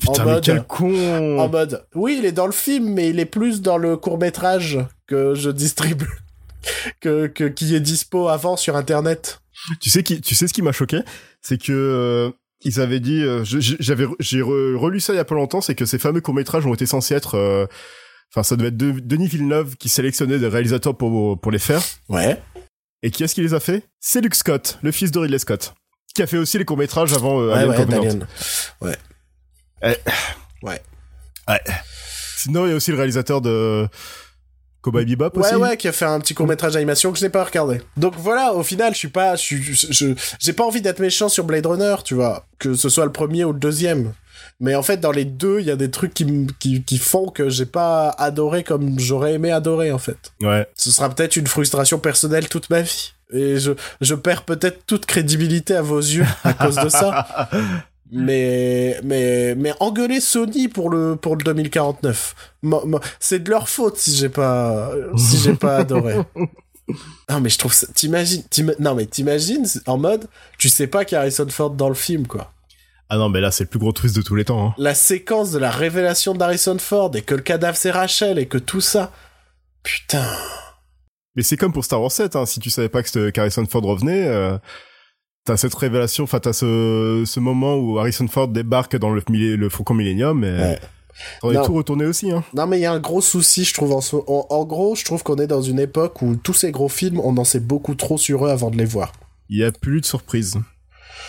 Putain, 0.00 0.22
en 0.22 0.26
mais 0.26 0.32
mode... 0.32 0.44
quel 0.44 0.62
con 0.64 1.38
En 1.38 1.48
mode, 1.48 1.84
oui, 1.94 2.16
il 2.18 2.26
est 2.26 2.32
dans 2.32 2.46
le 2.46 2.52
film, 2.52 2.92
mais 2.92 3.08
il 3.10 3.20
est 3.20 3.24
plus 3.26 3.62
dans 3.62 3.78
le 3.78 3.96
court 3.96 4.18
métrage 4.18 4.78
que 5.06 5.34
je 5.34 5.48
distribue, 5.50 6.10
que, 7.00 7.26
que 7.26 7.44
qui 7.44 7.74
est 7.74 7.80
dispo 7.80 8.28
avant 8.28 8.56
sur 8.56 8.76
Internet. 8.76 9.40
Tu 9.80 9.88
sais 9.88 10.02
qui, 10.02 10.20
tu 10.20 10.34
sais 10.34 10.46
ce 10.48 10.52
qui 10.52 10.62
m'a 10.62 10.72
choqué, 10.72 11.00
c'est 11.40 11.58
que 11.62 12.32
ils 12.66 12.80
avaient 12.80 13.00
dit, 13.00 13.22
j'avais, 13.44 14.06
j'ai 14.20 14.40
re- 14.40 14.74
relu 14.76 14.98
ça 15.00 15.12
il 15.12 15.16
y 15.16 15.20
a 15.20 15.24
pas 15.24 15.34
longtemps, 15.34 15.60
c'est 15.60 15.74
que 15.74 15.84
ces 15.86 15.98
fameux 15.98 16.20
courts 16.20 16.34
métrages 16.34 16.66
ont 16.66 16.74
été 16.74 16.86
censés 16.86 17.14
être, 17.14 17.68
enfin 18.32 18.42
ça 18.42 18.56
devait 18.56 18.68
être 18.68 18.76
De- 18.76 18.98
Denis 19.00 19.28
Villeneuve 19.28 19.76
qui 19.76 19.88
sélectionnait 19.88 20.38
des 20.38 20.48
réalisateurs 20.48 20.96
pour 20.96 21.38
pour 21.40 21.52
les 21.52 21.58
faire. 21.58 21.82
Ouais. 22.08 22.40
Et 23.06 23.10
qui 23.10 23.22
est-ce 23.22 23.34
qui 23.34 23.42
les 23.42 23.52
a 23.52 23.60
fait? 23.60 23.82
C'est 24.00 24.22
Luke 24.22 24.34
Scott, 24.34 24.78
le 24.82 24.90
fils 24.90 25.10
de 25.10 25.18
Ridley 25.18 25.38
Scott, 25.38 25.74
qui 26.14 26.22
a 26.22 26.26
fait 26.26 26.38
aussi 26.38 26.56
les 26.56 26.64
courts 26.64 26.78
métrages 26.78 27.12
avant 27.12 27.38
euh, 27.38 27.48
Ouais, 27.48 27.52
Alien 27.52 27.70
ouais, 27.70 27.76
Covenant. 27.76 28.02
d'Alien. 28.02 28.26
Sinon 32.36 32.66
il 32.66 32.70
y 32.70 32.72
a 32.72 32.76
aussi 32.76 32.90
le 32.90 32.96
réalisateur 32.96 33.40
de 33.40 33.86
Cowboy 34.82 35.04
Bebop 35.04 35.30
Ouais, 35.38 35.46
aussi. 35.46 35.54
ouais, 35.56 35.76
qui 35.76 35.88
a 35.88 35.92
fait 35.92 36.04
un 36.04 36.20
petit 36.20 36.34
court 36.34 36.46
métrage 36.46 36.72
d'animation 36.74 37.12
que 37.12 37.18
je 37.18 37.24
n'ai 37.24 37.30
pas 37.30 37.44
regardé. 37.44 37.80
Donc 37.96 38.14
voilà, 38.18 38.52
au 38.54 38.62
final, 38.62 38.92
je 38.92 38.98
suis 38.98 39.08
pas, 39.08 39.34
je- 39.36 40.14
j'ai 40.38 40.52
pas 40.52 40.64
envie 40.64 40.82
d'être 40.82 40.98
méchant 41.00 41.28
sur 41.28 41.44
Blade 41.44 41.66
Runner, 41.66 41.96
tu 42.04 42.14
vois, 42.14 42.46
que 42.58 42.74
ce 42.74 42.88
soit 42.88 43.04
le 43.06 43.12
premier 43.12 43.44
ou 43.44 43.52
le 43.52 43.58
deuxième. 43.58 44.12
Mais 44.60 44.74
en 44.74 44.82
fait, 44.82 44.98
dans 44.98 45.12
les 45.12 45.24
deux, 45.24 45.60
il 45.60 45.66
y 45.66 45.70
a 45.70 45.76
des 45.76 45.90
trucs 45.90 46.14
qui, 46.14 46.46
qui, 46.58 46.82
qui 46.82 46.98
font 46.98 47.28
que 47.28 47.48
j'ai 47.48 47.66
pas 47.66 48.10
adoré 48.10 48.64
comme 48.64 48.98
j'aurais 48.98 49.34
aimé 49.34 49.50
adorer, 49.50 49.92
en 49.92 49.98
fait. 49.98 50.32
Ouais. 50.42 50.66
ce 50.74 50.90
sera 50.90 51.08
peut-être 51.10 51.36
une 51.36 51.46
frustration 51.46 51.98
personnelle 51.98 52.48
toute 52.48 52.70
ma 52.70 52.82
vie. 52.82 53.12
Et 53.32 53.58
je, 53.58 53.72
je 54.00 54.14
perds 54.14 54.44
peut-être 54.44 54.86
toute 54.86 55.06
crédibilité 55.06 55.74
à 55.74 55.82
vos 55.82 55.98
yeux 55.98 56.26
à 56.44 56.52
cause 56.52 56.76
de 56.76 56.88
ça. 56.88 57.48
Mais, 58.12 59.00
mais, 59.02 59.54
mais 59.56 59.72
engueuler 59.80 60.20
Sony 60.20 60.68
pour 60.68 60.88
le, 60.90 61.16
pour 61.16 61.34
le 61.36 61.42
2049. 61.42 62.34
Mo- 62.62 62.84
mo- 62.86 63.00
c'est 63.18 63.40
de 63.42 63.50
leur 63.50 63.68
faute 63.68 63.96
si 63.96 64.14
j'ai 64.14 64.28
pas, 64.28 64.92
si 65.16 65.38
j'ai 65.38 65.54
pas 65.54 65.78
adoré. 65.78 66.16
Non, 67.30 67.40
mais 67.40 67.48
je 67.48 67.56
trouve 67.56 67.72
ça, 67.72 67.86
t'imagines, 67.94 68.42
t'ima- 68.50 68.74
non, 68.78 68.94
mais 68.94 69.06
t'imagines, 69.06 69.64
en 69.86 69.96
mode, 69.96 70.26
tu 70.58 70.68
sais 70.68 70.86
pas 70.86 71.06
qu'il 71.06 71.16
y 71.16 71.18
a 71.18 71.22
Harrison 71.22 71.46
Ford 71.48 71.70
dans 71.70 71.88
le 71.88 71.94
film, 71.94 72.26
quoi. 72.26 72.52
Ah 73.14 73.18
non 73.18 73.28
mais 73.28 73.40
là 73.40 73.52
c'est 73.52 73.62
le 73.64 73.68
plus 73.70 73.78
gros 73.78 73.92
twist 73.92 74.16
de 74.16 74.22
tous 74.22 74.34
les 74.34 74.44
temps. 74.44 74.66
hein. 74.68 74.74
La 74.76 74.92
séquence 74.94 75.52
de 75.52 75.58
la 75.60 75.70
révélation 75.70 76.34
d'Harrison 76.34 76.78
Ford 76.80 77.12
et 77.14 77.22
que 77.22 77.34
le 77.36 77.42
cadavre 77.42 77.76
c'est 77.76 77.92
Rachel 77.92 78.38
et 78.40 78.46
que 78.46 78.58
tout 78.58 78.80
ça. 78.80 79.12
Putain. 79.84 80.24
Mais 81.36 81.42
c'est 81.42 81.56
comme 81.56 81.72
pour 81.72 81.84
Star 81.84 82.00
Wars 82.02 82.10
7, 82.12 82.34
hein. 82.36 82.46
si 82.46 82.58
tu 82.60 82.70
savais 82.70 82.88
pas 82.88 83.02
que 83.02 83.30
qu'Harrison 83.30 83.66
Ford 83.66 83.82
revenait, 83.82 84.26
euh, 84.26 84.56
t'as 85.44 85.56
cette 85.56 85.74
révélation, 85.74 86.24
enfin 86.24 86.40
t'as 86.40 86.52
ce, 86.52 87.22
ce 87.26 87.40
moment 87.40 87.76
où 87.76 87.98
Harrison 87.98 88.26
Ford 88.26 88.48
débarque 88.48 88.96
dans 88.96 89.10
le, 89.10 89.22
le 89.28 89.68
Faucon 89.68 89.94
Millennium 89.94 90.42
et 90.44 90.76
Ouais. 91.44 91.54
Non. 91.54 91.64
tout 91.64 91.74
retourné 91.74 92.06
aussi. 92.06 92.32
Hein. 92.32 92.42
Non, 92.54 92.66
mais 92.66 92.78
il 92.78 92.82
y 92.82 92.86
a 92.86 92.92
un 92.92 92.98
gros 92.98 93.20
souci, 93.20 93.62
je 93.62 93.72
trouve. 93.72 93.92
En, 93.92 94.00
ce- 94.00 94.16
en, 94.16 94.46
en 94.50 94.64
gros, 94.64 94.96
je 94.96 95.04
trouve 95.04 95.22
qu'on 95.22 95.36
est 95.36 95.46
dans 95.46 95.62
une 95.62 95.78
époque 95.78 96.20
où 96.22 96.34
tous 96.34 96.54
ces 96.54 96.72
gros 96.72 96.88
films, 96.88 97.20
on 97.20 97.36
en 97.36 97.44
sait 97.44 97.60
beaucoup 97.60 97.94
trop 97.94 98.18
sur 98.18 98.46
eux 98.46 98.50
avant 98.50 98.68
de 98.68 98.76
les 98.76 98.84
voir. 98.84 99.12
Il 99.48 99.58
y 99.58 99.62
a 99.64 99.70
plus 99.70 100.00
de 100.00 100.06
surprise. 100.06 100.58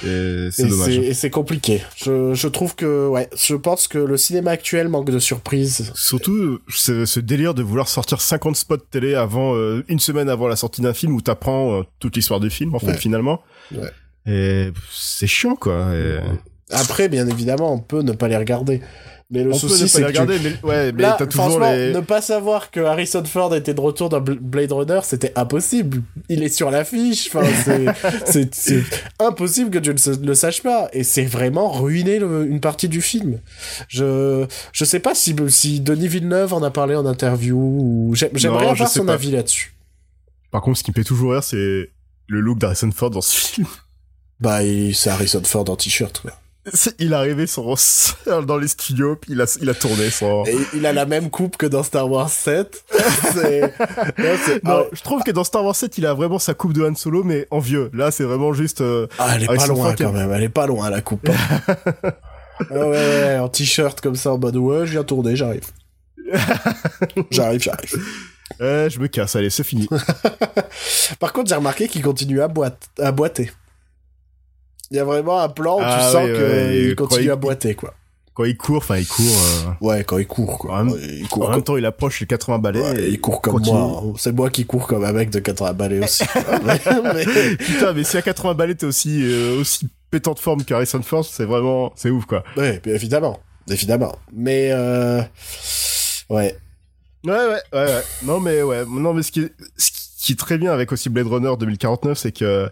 Et 0.04 0.50
c'est 0.52 0.68
dommage. 0.68 0.98
Et 0.98 1.14
c'est 1.14 1.30
compliqué. 1.30 1.82
Je, 1.96 2.34
je 2.34 2.48
trouve 2.48 2.76
que, 2.76 3.08
ouais, 3.08 3.30
je 3.36 3.56
pense 3.56 3.88
que 3.88 3.98
le 3.98 4.18
cinéma 4.18 4.52
actuel 4.52 4.90
manque 4.90 5.10
de 5.10 5.20
surprises. 5.20 5.92
Surtout 5.96 6.60
ce, 6.70 7.06
ce 7.06 7.20
délire 7.20 7.54
de 7.54 7.64
vouloir 7.64 7.88
sortir 7.88 8.20
50 8.22 8.56
spots 8.56 8.78
télé 8.78 9.16
avant 9.16 9.56
euh, 9.56 9.84
une 9.88 10.00
semaine 10.00 10.30
avant 10.30 10.48
la 10.48 10.56
sortie 10.56 10.82
d'un 10.82 10.94
film 10.94 11.14
où 11.16 11.22
t'apprends 11.22 11.80
euh, 11.80 11.84
toute 12.00 12.16
l'histoire 12.16 12.40
du 12.40 12.50
film 12.50 12.76
en 12.76 12.80
fait 12.80 12.88
Ouais. 12.88 12.98
finalement. 12.98 13.42
Ouais. 13.74 13.90
Et 14.28 14.72
c'est 14.92 15.28
chiant 15.28 15.56
quoi. 15.56 15.94
Et... 15.96 16.20
Après, 16.72 17.08
bien 17.10 17.28
évidemment, 17.28 17.74
on 17.74 17.80
peut 17.80 18.02
ne 18.02 18.12
pas 18.12 18.28
les 18.28 18.38
regarder. 18.38 18.82
Mais 19.32 19.44
le 19.44 19.52
On 19.52 19.56
souci, 19.58 19.90
c'est 19.90 20.02
que 20.02 20.12
tu- 20.12 20.20
regarder, 20.20 20.38
mais 20.40 20.70
ouais, 20.70 20.92
mais 20.92 21.02
Là, 21.02 21.16
t'as 21.18 21.26
toujours 21.26 21.46
franchement, 21.50 21.72
les. 21.72 21.92
ne 21.94 22.00
pas 22.00 22.22
savoir 22.22 22.70
que 22.70 22.80
Harrison 22.80 23.24
Ford 23.26 23.56
était 23.56 23.74
de 23.74 23.82
retour 23.82 24.08
dans 24.10 24.22
Bl- 24.22 24.38
Blade 24.40 24.72
Runner, 24.72 25.00
c'était 25.04 25.34
impossible. 25.36 26.04
Il 26.30 26.44
est 26.44 26.50
sur 26.50 26.70
l'affiche. 26.70 27.28
Enfin, 27.34 27.44
c'est- 28.28 28.84
impossible 29.20 29.72
que 29.72 29.80
tu 29.80 29.90
ne 29.90 30.26
le 30.28 30.36
saches 30.36 30.62
pas. 30.62 30.90
Et 30.94 31.04
c'est 31.04 31.26
vraiment 31.26 31.72
ruiner 31.72 32.20
le- 32.20 32.46
une 32.46 32.60
partie 32.60 32.88
du 32.88 33.02
film. 33.02 33.40
Je 33.88 34.46
je 34.72 34.86
sais 34.86 35.00
pas 35.00 35.16
si 35.16 35.36
si 35.48 35.80
Denis 35.80 36.08
Villeneuve 36.08 36.54
en 36.54 36.62
a 36.62 36.70
parlé 36.70 36.96
en 36.96 37.08
interview 37.08 37.58
ou 37.58 38.14
j'ai- 38.16 38.30
j'aimerais 38.36 38.66
je 38.66 38.70
avoir 38.70 38.90
son 38.90 39.06
pas. 39.06 39.14
avis 39.14 39.32
là-dessus. 39.32 39.74
Par 40.52 40.62
contre, 40.62 40.78
ce 40.78 40.84
qui 40.84 40.92
me 40.92 40.96
fait 40.96 41.04
toujours 41.04 41.32
rire, 41.32 41.44
c'est 41.44 41.90
le 42.28 42.40
look 42.42 42.60
d'Harrison 42.60 42.92
Ford 42.92 43.10
dans 43.10 43.22
ce 43.22 43.36
film. 43.36 43.68
Bah, 44.40 44.60
c'est 44.94 45.10
Harrison 45.10 45.42
Ford 45.44 45.68
en 45.68 45.76
t-shirt. 45.76 46.22
quoi. 46.22 46.32
Il 47.00 47.14
est 47.14 47.16
arrivé 47.16 47.46
sans, 47.48 47.76
dans 48.48 48.58
les 48.58 48.68
studios, 48.68 49.16
puis 49.16 49.34
il 49.34 49.42
a, 49.42 49.58
il 49.62 49.70
a 49.70 49.74
tourné 49.76 50.10
sans. 50.10 50.44
Et 50.46 50.58
il 50.74 50.86
a 50.86 50.94
la 50.94 51.06
même 51.06 51.30
coupe 51.30 51.58
que 51.58 51.66
dans 51.68 51.84
Star 51.84 52.10
Wars 52.10 52.30
7. 52.30 52.84
c'est 53.34 53.62
non, 54.64 54.72
ah, 54.72 54.84
je 54.92 55.02
trouve 55.02 55.22
que 55.24 55.32
dans 55.32 55.44
Star 55.44 55.64
Wars 55.64 55.76
7, 55.76 55.98
il 56.00 56.06
a 56.06 56.14
vraiment 56.14 56.40
sa 56.40 56.54
coupe 56.56 56.74
de 56.74 56.84
Han 56.84 56.96
Solo, 56.96 57.24
mais 57.24 57.48
en 57.52 57.60
vieux. 57.60 57.90
Là, 57.94 58.10
c'est 58.12 58.24
vraiment 58.24 58.54
juste. 58.54 58.82
euh, 58.82 59.06
Ah, 59.20 59.34
elle 59.36 59.44
est 59.44 59.48
pas 59.48 59.68
loin 59.68 59.90
a- 59.92 59.96
quand 59.96 60.12
même, 60.12 60.32
elle 60.32 60.44
est 60.44 60.50
pas 60.50 60.66
loin 60.66 60.90
la 60.90 61.02
coupe. 61.02 61.30
hein. 61.30 61.74
ah 62.72 62.88
ouais, 62.88 63.38
en 63.40 63.48
t-shirt 63.50 64.02
comme 64.02 64.16
ça 64.16 64.34
en 64.34 64.38
mode 64.40 64.56
ouais, 64.58 64.86
je 64.88 64.92
viens 64.94 65.04
tourner, 65.04 65.36
j'arrive. 65.36 65.66
j'arrive, 67.30 67.62
j'arrive. 67.62 67.94
eh, 68.60 68.88
je 68.90 69.00
me 69.00 69.08
casse, 69.08 69.36
allez, 69.36 69.50
c'est 69.52 69.64
fini. 69.64 69.88
Par 71.20 71.32
contre, 71.34 71.50
j'ai 71.50 71.56
remarqué 71.56 71.88
qu'il 71.88 72.02
continue 72.02 72.42
à, 72.42 72.48
boite, 72.48 72.90
à 73.00 73.12
boiter. 73.12 73.52
Il 74.92 74.98
y 74.98 75.00
a 75.00 75.04
vraiment 75.04 75.40
un 75.40 75.50
plan 75.50 75.78
où 75.78 75.82
Ah 75.84 75.98
tu 76.00 76.12
sens 76.12 76.26
oui, 76.26 76.32
ouais, 76.32 76.38
qu'il 76.80 76.90
il- 76.90 76.96
continue 76.96 77.24
il- 77.26 77.32
à 77.32 77.36
boiter, 77.36 77.76
quoi. 77.76 77.94
Quand 78.34 78.44
il 78.44 78.58
court, 78.58 78.78
enfin, 78.78 78.98
il 78.98 79.08
court. 79.08 79.24
euh, 79.26 79.72
Ouais, 79.86 80.04
quand 80.04 80.18
il 80.18 80.28
court, 80.28 80.58
quoi. 80.60 80.74
En 80.74 80.84
même- 80.84 80.94
Ouais, 80.94 81.00
il 81.22 81.28
court 81.30 81.48
En 81.48 81.52
même 81.52 81.64
temps, 81.64 81.78
il 81.78 81.86
approche 81.86 82.20
les 82.20 82.28
80 82.28 82.60
balais. 82.60 82.82
ouais, 82.82 83.02
et 83.04 83.08
il 83.10 83.22
court 83.22 83.42
comme 83.42 83.54
continue. 83.54 83.78
moi. 83.78 84.02
hein. 84.06 84.14
C'est 84.18 84.34
moi 84.34 84.50
qui 84.50 84.66
cours 84.66 84.88
comme 84.88 85.06
un 85.06 85.14
mec 85.14 85.30
de 85.30 85.40
80 85.40 85.72
balais 85.74 86.04
aussi. 86.04 86.24
mais, 86.66 87.26
Putain, 87.58 87.94
mais 87.94 88.04
si 88.04 88.18
à 88.18 88.22
80 88.22 88.54
balais, 88.54 88.76
t'es 88.76 88.86
aussi, 88.86 89.22
euh, 89.24 89.62
aussi 89.62 89.88
pétant 90.12 90.34
de 90.34 90.40
forme 90.40 90.66
que 90.66 90.74
Harrison 90.74 91.02
Ford, 91.02 91.24
c'est 91.24 91.46
vraiment, 91.46 91.94
c'est 91.96 92.10
ouf, 92.10 92.26
quoi. 92.26 92.44
Ouais, 92.58 92.82
bien 92.84 92.94
évidemment. 92.96 93.40
Évidemment. 93.70 94.16
Mais, 94.34 94.70
euh... 94.72 95.22
ouais. 96.30 96.58
Ouais, 97.26 97.32
ouais, 97.32 97.48
ouais, 97.74 97.86
ouais. 97.86 98.02
Non, 98.24 98.40
mais 98.40 98.62
ouais. 98.62 98.84
Non, 98.86 99.14
mais 99.14 99.24
ce 99.24 99.32
qui 99.32 99.40
est, 99.42 99.54
ce 99.78 99.92
qui 100.26 100.34
est 100.34 100.40
très 100.40 100.58
bien 100.58 100.72
avec 100.74 100.92
aussi 100.92 101.10
Blade 101.10 101.28
Runner 101.28 101.54
2049, 101.58 102.18
c'est 102.18 102.32
que 102.32 102.70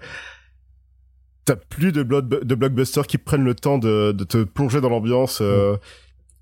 t'as 1.46 1.56
plus 1.56 1.92
de, 1.92 2.04
blockbusters 2.04 3.08
qui 3.08 3.18
prennent 3.18 3.44
le 3.44 3.56
temps 3.56 3.78
de, 3.78 4.12
de 4.12 4.24
te 4.24 4.44
plonger 4.44 4.82
dans 4.82 4.90
l'ambiance, 4.90 5.40
euh, 5.42 5.76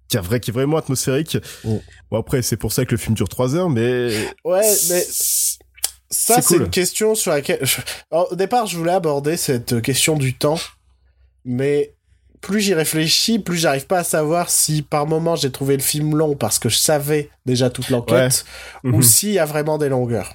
qui, 0.08 0.18
est 0.18 0.22
vrai, 0.22 0.40
qui 0.40 0.52
est 0.52 0.54
vraiment 0.54 0.78
atmosphérique. 0.78 1.38
Mm. 1.64 1.78
Bon, 2.12 2.20
après, 2.20 2.42
c'est 2.42 2.58
pour 2.58 2.72
ça 2.72 2.86
que 2.86 2.92
le 2.92 2.98
film 2.98 3.16
dure 3.16 3.30
trois 3.30 3.56
heures, 3.56 3.70
mais... 3.70 4.10
Ouais, 4.44 4.62
mais 4.90 5.02
ça, 6.14 6.42
c'est 6.42 6.56
cool. 6.56 6.64
une 6.64 6.70
question 6.70 7.16
sur 7.16 7.32
laquelle... 7.32 7.60
je- 7.66 7.82
Alors, 8.12 8.32
au 8.32 8.36
départ, 8.36 8.66
je 8.68 8.78
voulais 8.78 8.92
aborder 8.92 9.38
cette 9.38 9.82
question 9.82 10.18
du 10.18 10.34
temps, 10.36 10.60
mais 11.46 11.96
plus 12.42 12.60
j'y 12.60 12.74
réfléchis, 12.74 13.40
plus 13.40 13.58
j'arrive 13.58 13.86
pas 13.86 14.00
à 14.00 14.04
savoir 14.04 14.50
si 14.50 14.82
par 14.82 15.06
moment 15.06 15.36
j'ai 15.36 15.52
trouvé 15.52 15.78
le 15.78 15.82
film 15.84 16.18
long 16.18 16.36
parce 16.36 16.58
que 16.58 16.70
je 16.70 16.78
savais 16.78 17.30
déjà 17.46 17.70
toute 17.70 17.90
l'enquête, 17.90 18.46
ou 18.84 18.98
Mhm. 18.98 19.04
s'il 19.04 19.32
y 19.32 19.40
a 19.40 19.46
vraiment 19.46 19.78
des 19.78 19.90
longueurs. 19.90 20.34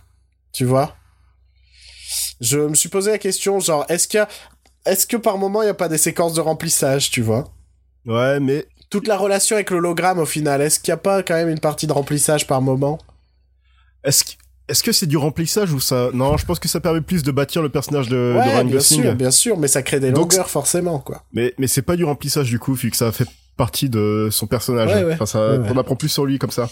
Tu 0.53 0.65
vois? 0.65 0.97
Je 2.41 2.59
me 2.59 2.75
suis 2.75 2.89
posé 2.89 3.11
la 3.11 3.19
question, 3.19 3.61
genre, 3.61 3.85
est-ce 3.89 4.07
qu'il 4.09 4.19
y 4.19 4.21
a... 4.21 4.29
Est-ce 4.87 5.07
que 5.07 5.17
par 5.17 5.37
moment, 5.39 5.63
il 5.63 5.67
n'y 5.67 5.71
a 5.71 5.75
pas 5.75 5.89
des 5.89 5.99
séquences 5.99 6.35
de 6.35 6.41
remplissage, 6.41 7.11
tu 7.11 7.21
vois? 7.23 7.45
Ouais, 8.07 8.39
mais 8.41 8.67
Toute 8.89 9.09
la 9.09 9.17
relation 9.17 9.57
avec 9.57 9.71
l'hologramme, 9.71 10.19
au 10.21 10.27
final, 10.27 10.63
est-ce 10.63 10.79
qu'il 10.81 10.91
n'y 10.93 10.95
a 10.95 10.99
pas 10.99 11.23
quand 11.23 11.35
même 11.35 11.49
une 11.49 11.59
partie 11.61 11.87
de 11.89 11.93
remplissage 11.93 12.47
par 12.47 12.63
moment? 12.63 12.99
Est-ce 14.05 14.25
que... 14.25 14.31
Est-ce 14.69 14.83
que 14.83 14.91
c'est 14.91 15.07
du 15.07 15.17
remplissage 15.17 15.73
ou 15.73 15.79
ça? 15.79 16.09
Non, 16.13 16.37
je 16.37 16.45
pense 16.45 16.59
que 16.59 16.67
ça 16.67 16.81
permet 16.81 17.01
plus 17.01 17.23
de 17.23 17.31
bâtir 17.31 17.63
le 17.63 17.69
personnage 17.69 18.09
de, 18.09 18.17
de 18.17 18.35
Ouais, 18.37 18.43
Ryan 18.43 18.65
bien 18.65 18.73
Gosling. 18.75 19.03
sûr, 19.03 19.15
bien 19.15 19.31
sûr, 19.31 19.57
mais 19.59 19.69
ça 19.69 19.83
crée 19.83 20.01
des 20.01 20.11
Donc, 20.11 20.33
longueurs, 20.33 20.51
forcément, 20.51 20.99
quoi. 20.99 21.23
Mais 21.33 21.55
mais 21.57 21.69
c'est 21.69 21.83
pas 21.83 21.95
du 21.95 22.03
remplissage 22.03 22.47
du 22.51 22.59
coup, 22.59 22.75
vu 22.75 22.91
que 22.91 22.97
ça 22.97 23.13
fait 23.13 23.29
partie 23.57 23.89
de 23.89 24.27
son 24.33 24.49
personnage. 24.49 24.91
Ouais, 24.93 25.05
ouais. 25.05 25.15
Enfin, 25.15 25.27
ça, 25.27 25.51
Ouais, 25.53 25.59
ouais. 25.59 25.69
on 25.73 25.79
apprend 25.79 25.95
plus 25.95 26.09
sur 26.09 26.27
lui 26.27 26.41
comme 26.41 26.51
ça. 26.51 26.69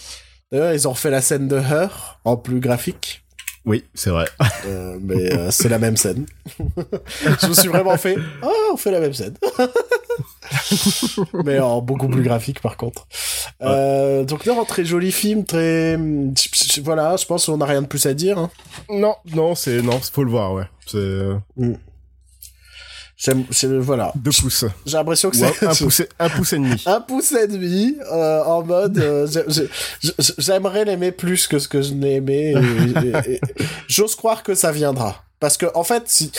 D'ailleurs, 0.51 0.73
ils 0.73 0.89
ont 0.89 0.91
refait 0.91 1.11
la 1.11 1.20
scène 1.20 1.47
de 1.47 1.57
Her, 1.57 2.19
en 2.24 2.36
plus 2.36 2.59
graphique. 2.59 3.24
Oui, 3.66 3.85
c'est 3.95 4.11
vrai. 4.11 4.27
Euh, 4.66 4.99
mais 5.01 5.32
euh, 5.32 5.51
c'est 5.51 5.69
la 5.69 5.78
même 5.78 5.97
scène. 5.97 6.27
je 6.59 7.47
me 7.47 7.55
suis 7.55 7.69
vraiment 7.69 7.97
fait 7.97 8.16
ah 8.43 8.49
on 8.73 8.77
fait 8.77 8.91
la 8.91 9.01
même 9.01 9.15
scène 9.15 9.35
mais 11.45 11.59
en 11.59 11.81
beaucoup 11.81 12.09
plus 12.09 12.23
graphique 12.23 12.61
par 12.61 12.77
contre 12.77 13.07
euh, 13.62 14.24
donc 14.24 14.47
non 14.47 14.65
très 14.65 14.85
joli 14.85 15.11
film 15.11 15.45
très 15.45 15.99
voilà 16.82 17.16
je 17.16 17.27
pense 17.27 17.47
qu'on 17.47 17.57
n'a 17.57 17.66
rien 17.66 17.82
de 17.82 17.86
plus 17.86 18.07
à 18.07 18.15
dire 18.15 18.39
hein. 18.39 18.51
non, 18.91 19.16
non, 19.32 19.55
c'est 19.55 19.82
non, 19.82 20.01
faut 20.01 20.24
le 20.24 20.31
voir, 20.31 20.53
ouais. 20.53 20.65
C'est 20.86 20.97
euh, 20.97 21.36
J'aime- 23.25 23.79
voilà 23.81 24.13
deux 24.17 24.31
pouces. 24.31 24.65
j'ai 24.85 24.97
l'impression 24.97 25.31
que 25.31 25.37
c'est 25.37 25.65
un 25.67 25.75
pouce, 25.75 26.03
un 26.19 26.29
pouce 26.29 26.53
et 26.53 26.59
demi. 26.59 26.83
un 26.87 27.01
pouce 27.01 27.33
et 27.33 27.47
demi 27.49 27.97
euh, 28.13 28.43
en 28.45 28.63
mode 28.65 28.99
euh, 28.99 29.27
j'ai- 29.27 29.45
j'ai- 29.49 29.69
j'ai- 30.03 30.35
j'aimerais 30.39 30.85
l'aimer 30.85 31.11
plus 31.13 31.47
que 31.47 31.59
ce 31.59 31.69
que 31.69 31.81
je 31.81 31.95
l'ai 31.95 32.15
aimé 32.17 32.55
et- 32.55 33.31
et- 33.31 33.35
et- 33.35 33.41
j'ose 33.89 34.15
croire 34.15 34.43
que 34.43 34.55
ça 34.55 34.73
viendra 34.73 35.25
parce 35.41 35.57
que 35.57 35.67
en 35.75 35.85
fait 35.85 36.03
si, 36.07 36.31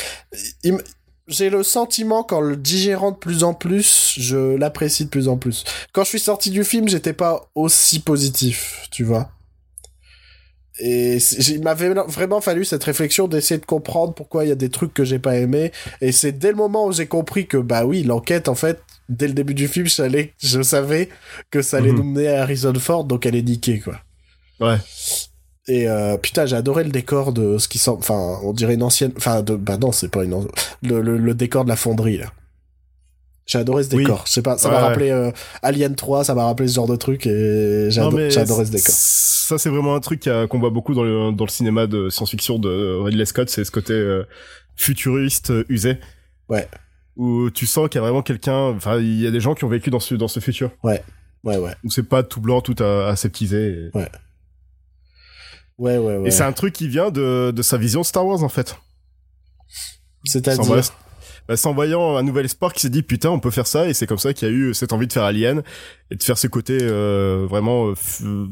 j'ai 1.28 1.50
le 1.50 1.64
sentiment 1.64 2.24
qu'en 2.24 2.40
le 2.42 2.56
digérant 2.56 3.12
de 3.12 3.18
plus 3.18 3.44
en 3.44 3.54
plus 3.56 4.14
je 4.18 4.56
l'apprécie 4.56 5.06
de 5.06 5.10
plus 5.10 5.28
en 5.28 5.38
plus 5.38 5.64
quand 5.92 6.04
je 6.04 6.10
suis 6.10 6.20
sorti 6.20 6.52
du 6.52 6.64
film 6.64 6.88
j'étais 6.88 7.14
pas 7.14 7.50
aussi 7.56 8.00
positif 8.00 8.88
tu 8.92 9.04
vois 9.04 9.32
et 10.80 11.18
il 11.48 11.62
m'avait 11.64 11.94
vraiment 12.08 12.42
fallu 12.42 12.66
cette 12.66 12.84
réflexion 12.84 13.28
d'essayer 13.28 13.60
de 13.60 13.66
comprendre 13.66 14.14
pourquoi 14.14 14.44
il 14.46 14.50
y 14.50 14.52
a 14.52 14.56
des 14.56 14.70
trucs 14.70 14.94
que 14.94 15.04
j'ai 15.06 15.20
pas 15.20 15.38
aimés 15.38 15.72
et 16.02 16.12
c'est 16.12 16.34
dès 16.34 16.50
le 16.50 16.56
moment 16.58 16.86
où 16.88 16.92
j'ai 16.92 17.08
compris 17.08 17.48
que 17.48 17.58
bah 17.58 17.86
oui 17.86 18.04
l'enquête 18.04 18.50
en 18.50 18.56
fait 18.56 18.80
dès 19.08 19.28
le 19.28 19.34
début 19.34 19.54
du 19.54 19.68
film, 19.68 19.86
je 19.86 19.94
savais, 19.94 20.34
je 20.42 20.62
savais 20.64 21.10
que 21.52 21.62
ça 21.62 21.78
allait 21.78 21.92
Mhm. 21.92 21.98
nous 21.98 22.04
mener 22.04 22.28
à 22.28 22.42
Harrison 22.42 22.74
Ford, 22.80 23.04
donc 23.04 23.28
elle 23.28 23.36
est 23.36 23.44
niquée, 23.44 23.80
quoi. 23.80 24.00
Ouais. 24.60 24.78
Et 25.68 25.88
euh, 25.88 26.18
putain, 26.18 26.48
j'ai 26.48 26.56
adoré 26.56 26.84
le 26.84 26.90
décor 26.90 27.32
de 27.32 27.60
ce 27.60 27.68
qui 27.68 27.78
semble, 27.78 28.00
enfin, 28.00 28.40
on 28.44 28.52
dirait 28.52 28.74
une 28.74 28.82
ancienne, 28.82 29.12
enfin, 29.16 29.44
de, 29.44 29.56
bah 29.56 29.78
non, 29.78 29.92
c'est 29.92 30.10
pas 30.10 30.24
une, 30.24 30.48
le, 30.82 31.02
le, 31.02 31.18
le 31.18 31.34
décor 31.36 31.66
de 31.66 31.70
la 31.70 31.76
fonderie 31.76 32.18
là. 32.18 32.32
J'ai 33.56 33.62
adoré 33.62 33.84
ce 33.84 33.96
Oui. 33.96 34.04
décor. 34.04 34.24
Je 34.28 34.34
sais 34.34 34.42
pas, 34.42 34.58
ça 34.58 34.68
Ouais, 34.68 34.76
m'a 34.76 34.82
ouais. 34.82 34.88
rappelé 34.90 35.10
euh, 35.12 35.32
Alien 35.62 35.96
3, 35.96 36.26
ça 36.26 36.36
m'a 36.36 36.44
rappelé 36.44 36.68
ce 36.68 36.76
genre 36.76 36.88
de 36.88 36.98
truc 36.98 37.26
et 37.26 37.88
j'ai 37.90 38.02
adoré 38.02 38.30
ce 38.30 38.72
décor. 38.72 38.94
Ça, 38.94 39.58
c'est 39.58 39.70
vraiment 39.70 39.96
un 39.96 40.00
truc 40.02 40.28
qu'on 40.50 40.60
voit 40.60 40.72
beaucoup 40.72 40.94
dans 40.94 41.04
le, 41.04 41.32
dans 41.32 41.46
le 41.46 41.50
cinéma 41.50 41.88
de 41.88 42.10
science-fiction 42.10 42.60
de 42.60 42.98
Ridley 43.04 43.26
Scott, 43.26 43.50
c'est 43.50 43.64
ce 43.64 43.72
côté 43.72 43.94
euh, 43.94 44.24
futuriste 44.76 45.52
euh, 45.52 45.64
usé. 45.70 46.00
Ouais. 46.50 46.68
Où 47.16 47.50
tu 47.50 47.66
sens 47.66 47.88
qu'il 47.88 47.96
y 47.96 48.00
a 48.00 48.02
vraiment 48.02 48.24
quelqu'un, 48.24 48.72
enfin, 48.76 48.98
il 49.00 49.22
y 49.22 49.26
a 49.28 49.32
des 49.32 49.40
gens 49.40 49.54
qui 49.56 49.64
ont 49.64 49.70
vécu 49.70 49.90
dans 49.90 50.02
ce, 50.02 50.16
dans 50.16 50.28
ce 50.28 50.42
futur. 50.42 50.72
Ouais, 50.84 51.02
ouais, 51.46 51.58
Où 51.86 51.90
c'est 51.92 52.04
pas 52.04 52.24
tout 52.24 52.42
blanc, 52.42 52.60
tout 52.60 52.76
aseptisé. 52.84 53.90
Et, 53.94 53.98
ouais, 55.78 55.98
ouais, 55.98 55.98
ouais. 56.18 56.28
et 56.28 56.32
c'est 56.32 56.44
un 56.44 56.52
truc 56.52 56.74
qui 56.74 56.88
vient 56.90 57.10
de, 57.12 57.52
de 57.56 57.62
sa 57.62 57.78
vision 57.78 58.04
Star 58.04 58.26
Wars, 58.26 58.44
en 58.44 58.50
fait. 58.50 58.76
C'est-à-dire, 60.26 60.82
bah, 61.48 61.58
sans 61.58 61.74
voyant 61.74 62.16
un 62.18 62.24
nouvel 62.24 62.46
espoir 62.46 62.74
qui 62.74 62.82
s'est 62.82 62.90
dit 62.90 63.04
putain 63.04 63.30
on 63.30 63.40
peut 63.40 63.52
faire 63.52 63.68
ça 63.68 63.88
et 63.88 63.94
c'est 63.94 64.08
comme 64.08 64.18
ça 64.18 64.34
qu'il 64.34 64.48
y 64.48 64.52
a 64.52 64.54
eu 64.54 64.74
cette 64.74 64.94
envie 64.94 65.08
de 65.08 65.14
faire 65.14 65.24
Alien 65.24 65.62
et 66.12 66.16
de 66.16 66.24
faire 66.24 66.38
ce 66.38 66.48
côté 66.48 66.78
euh, 66.82 67.46
vraiment 67.50 67.90
euh, 68.24 68.48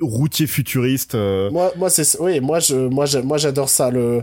routier 0.00 0.46
futuriste 0.46 1.14
euh, 1.14 1.50
Moi, 1.50 1.72
moi, 1.76 1.90
c'est, 1.90 2.18
oui, 2.20 2.40
moi, 2.40 2.58
je, 2.60 2.74
moi, 2.74 3.04
je- 3.06 3.18
moi, 3.18 3.36
j'adore 3.36 3.68
ça. 3.68 3.90
Le, 3.90 4.22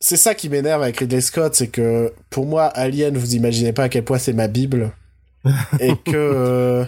c'est 0.00 0.16
ça 0.16 0.34
qui 0.34 0.48
m'énerve 0.48 0.82
avec 0.82 0.98
Ridley 0.98 1.20
Scott, 1.20 1.54
c'est 1.56 1.68
que 1.68 2.12
pour 2.30 2.46
moi, 2.46 2.66
Alien, 2.66 3.16
vous 3.16 3.34
imaginez 3.34 3.72
pas 3.72 3.84
à 3.84 3.88
quel 3.88 4.04
point 4.04 4.18
c'est 4.18 4.32
ma 4.32 4.46
bible, 4.46 4.92
et 5.80 5.94
que 6.04 6.12
euh, 6.14 6.84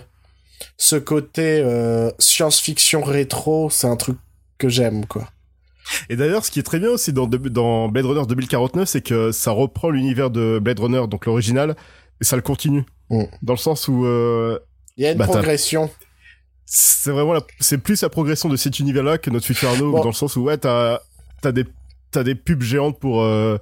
ce 0.77 0.95
côté 0.97 1.61
euh, 1.65 2.11
science-fiction 2.21 3.03
rétro, 3.03 3.69
c'est 3.71 3.89
un 3.89 3.97
truc 3.97 4.17
que 4.59 4.69
j'aime, 4.69 5.07
quoi. 5.07 5.29
Et 6.09 6.17
d'ailleurs 6.17 6.45
ce 6.45 6.51
qui 6.51 6.59
est 6.59 6.63
très 6.65 6.79
bien 6.79 6.91
aussi 6.91 7.13
dans, 7.13 7.27
dans 7.27 7.89
Blade 7.89 8.05
Runner 8.07 8.27
2049 8.29 8.89
c'est 8.89 9.01
que 9.03 9.33
ça 9.33 9.51
reprend 9.51 9.91
l'univers 9.91 10.31
de 10.31 10.59
Blade 10.63 10.79
Runner 10.81 11.03
donc 11.09 11.27
l'original 11.27 11.77
et 12.21 12.25
ça 12.25 12.37
le 12.37 12.43
continue 12.43 12.85
Mm. 13.13 13.25
dans 13.43 13.55
le 13.55 13.59
sens 13.59 13.89
où 13.89 14.05
euh, 14.07 14.59
Il 14.97 15.03
y 15.03 15.07
a 15.07 15.11
une 15.13 15.19
Bah, 15.19 15.27
progression. 15.27 15.91
c'est 16.65 17.11
vraiment 17.11 17.33
la- 17.33 17.43
c'est 17.59 17.79
plus 17.79 18.01
la 18.03 18.09
progression 18.09 18.49
de 18.49 18.57
cet 18.57 18.79
univers 18.79 19.03
là 19.03 19.19
que 19.19 19.31
notre 19.31 19.47
futur 19.47 19.69
Arnaud 19.69 19.91
Bon. 19.91 19.99
dans 20.01 20.07
le 20.11 20.13
sens 20.15 20.37
où 20.37 20.43
ouais 20.43 20.57
t'as 20.57 21.01
t'as 21.43 21.51
des 21.51 21.65
t'as 22.13 22.23
des 22.23 22.35
pubs 22.37 22.63
géantes 22.63 23.01
pour 23.01 23.23
euh, 23.23 23.59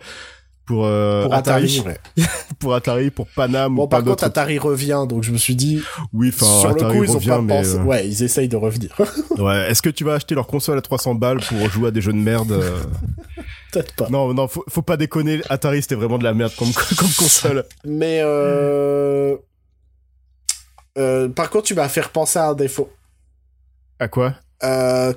pour, 0.68 0.84
euh, 0.86 1.24
Pour 1.24 1.34
Atari, 1.34 1.78
Atari, 1.80 1.80
ouais. 2.18 2.24
pour 2.60 2.74
Atari, 2.74 3.10
pour 3.10 3.26
Panam 3.34 3.74
Bon, 3.74 3.84
ou 3.84 3.88
par 3.88 4.04
contre. 4.04 4.22
Atari 4.24 4.58
revient, 4.58 5.04
donc 5.08 5.22
je 5.24 5.32
me 5.32 5.38
suis 5.38 5.56
dit, 5.56 5.82
Oui, 6.12 6.30
enfin, 6.32 6.46
sur 6.60 6.68
le 6.68 6.76
Atari 6.76 6.98
coup, 6.98 7.04
ils 7.04 7.10
ont 7.16 7.20
pas 7.20 7.40
mais, 7.42 7.56
pensé. 7.62 7.76
euh, 7.76 7.82
Ouais, 7.84 8.06
ils 8.06 8.22
essayent 8.22 8.48
de 8.48 8.56
revenir. 8.56 8.94
Ouais, 9.38 9.70
est-ce 9.70 9.80
que 9.82 9.88
tu 9.88 10.04
vas 10.04 10.14
acheter 10.14 10.34
leur 10.34 10.46
console 10.46 10.76
à 10.78 10.82
300 10.82 11.14
balles 11.14 11.40
pour 11.40 11.68
jouer 11.70 11.88
à 11.88 11.90
des 11.90 12.00
jeux 12.00 12.12
de 12.12 12.18
merde 12.18 12.52
euh 12.52 12.82
Peut-être 13.72 13.94
pas. 13.94 14.08
Non, 14.10 14.32
non, 14.34 14.46
faut, 14.48 14.64
faut 14.68 14.82
pas 14.82 14.96
déconner. 14.96 15.40
Atari, 15.48 15.82
c'était 15.82 15.94
vraiment 15.94 16.18
de 16.18 16.24
la 16.24 16.34
merde 16.34 16.52
comme, 16.58 16.72
comme 16.72 17.12
console. 17.16 17.64
Mais 17.84 18.22
par 21.34 21.50
contre, 21.50 21.64
tu 21.66 21.74
m'as 21.74 21.88
fait 21.88 22.00
repenser 22.02 22.38
à 22.38 22.48
un 22.48 22.54
défaut. 22.54 22.90
À 24.00 24.08
quoi? 24.08 24.34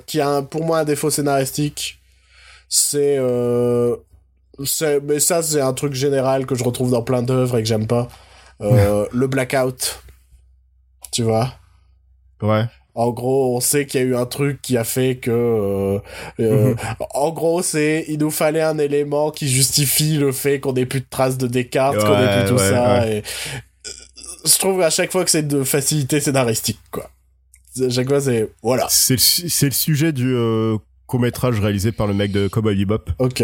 Qui 0.06 0.20
a 0.20 0.28
un- 0.28 0.42
pour 0.42 0.64
moi 0.64 0.78
un 0.80 0.84
défaut 0.84 1.10
scénaristique. 1.10 1.98
C'est, 2.68 3.16
euh, 3.18 3.96
c'est, 3.96 4.11
mais 5.04 5.20
ça 5.20 5.42
c'est 5.42 5.60
un 5.60 5.72
truc 5.72 5.94
général 5.94 6.46
que 6.46 6.54
je 6.54 6.64
retrouve 6.64 6.90
dans 6.90 7.02
plein 7.02 7.22
d'œuvres 7.22 7.58
et 7.58 7.62
que 7.62 7.68
j'aime 7.68 7.86
pas. 7.86 8.08
Euh, 8.60 9.06
le 9.12 9.26
blackout. 9.26 10.02
Tu 11.10 11.22
vois? 11.22 11.52
Ouais. 12.40 12.64
En 12.94 13.10
gros, 13.10 13.56
on 13.56 13.60
sait 13.60 13.86
qu'il 13.86 14.00
y 14.00 14.04
a 14.04 14.06
eu 14.06 14.14
un 14.14 14.26
truc 14.26 14.60
qui 14.60 14.76
a 14.76 14.84
fait 14.84 15.16
que, 15.16 15.30
euh, 15.30 15.98
euh, 16.40 16.68
Mhm. 16.68 16.76
en 17.14 17.30
gros, 17.30 17.62
c'est, 17.62 18.04
il 18.08 18.18
nous 18.18 18.30
fallait 18.30 18.60
un 18.60 18.78
élément 18.78 19.30
qui 19.30 19.48
justifie 19.48 20.16
le 20.18 20.30
fait 20.30 20.60
qu'on 20.60 20.74
ait 20.74 20.84
plus 20.86 21.00
de 21.00 21.06
traces 21.08 21.38
de 21.38 21.46
Descartes, 21.46 21.98
qu'on 21.98 22.18
ait 22.18 22.42
plus 22.42 22.48
tout 22.50 22.60
ouais, 22.60 22.70
ça. 22.70 23.08
Et 23.08 23.22
je 24.44 24.58
trouve 24.58 24.82
à 24.82 24.90
chaque 24.90 25.10
fois 25.10 25.24
que 25.24 25.30
c'est 25.30 25.46
de 25.48 25.64
facilité 25.64 26.20
scénaristique, 26.20 26.80
quoi. 26.90 27.10
À 27.80 27.88
chaque 27.88 28.08
fois, 28.08 28.20
c'est, 28.20 28.50
voilà. 28.62 28.86
C'est 28.90 29.14
le, 29.14 29.66
le 29.66 29.70
sujet 29.72 30.12
du 30.12 30.36
court-métrage 31.06 31.58
réalisé 31.60 31.92
par 31.92 32.06
le 32.06 32.12
mec 32.14 32.30
de 32.30 32.46
Cowboy 32.48 32.76
Bebop. 32.76 33.04
Ok. 33.18 33.42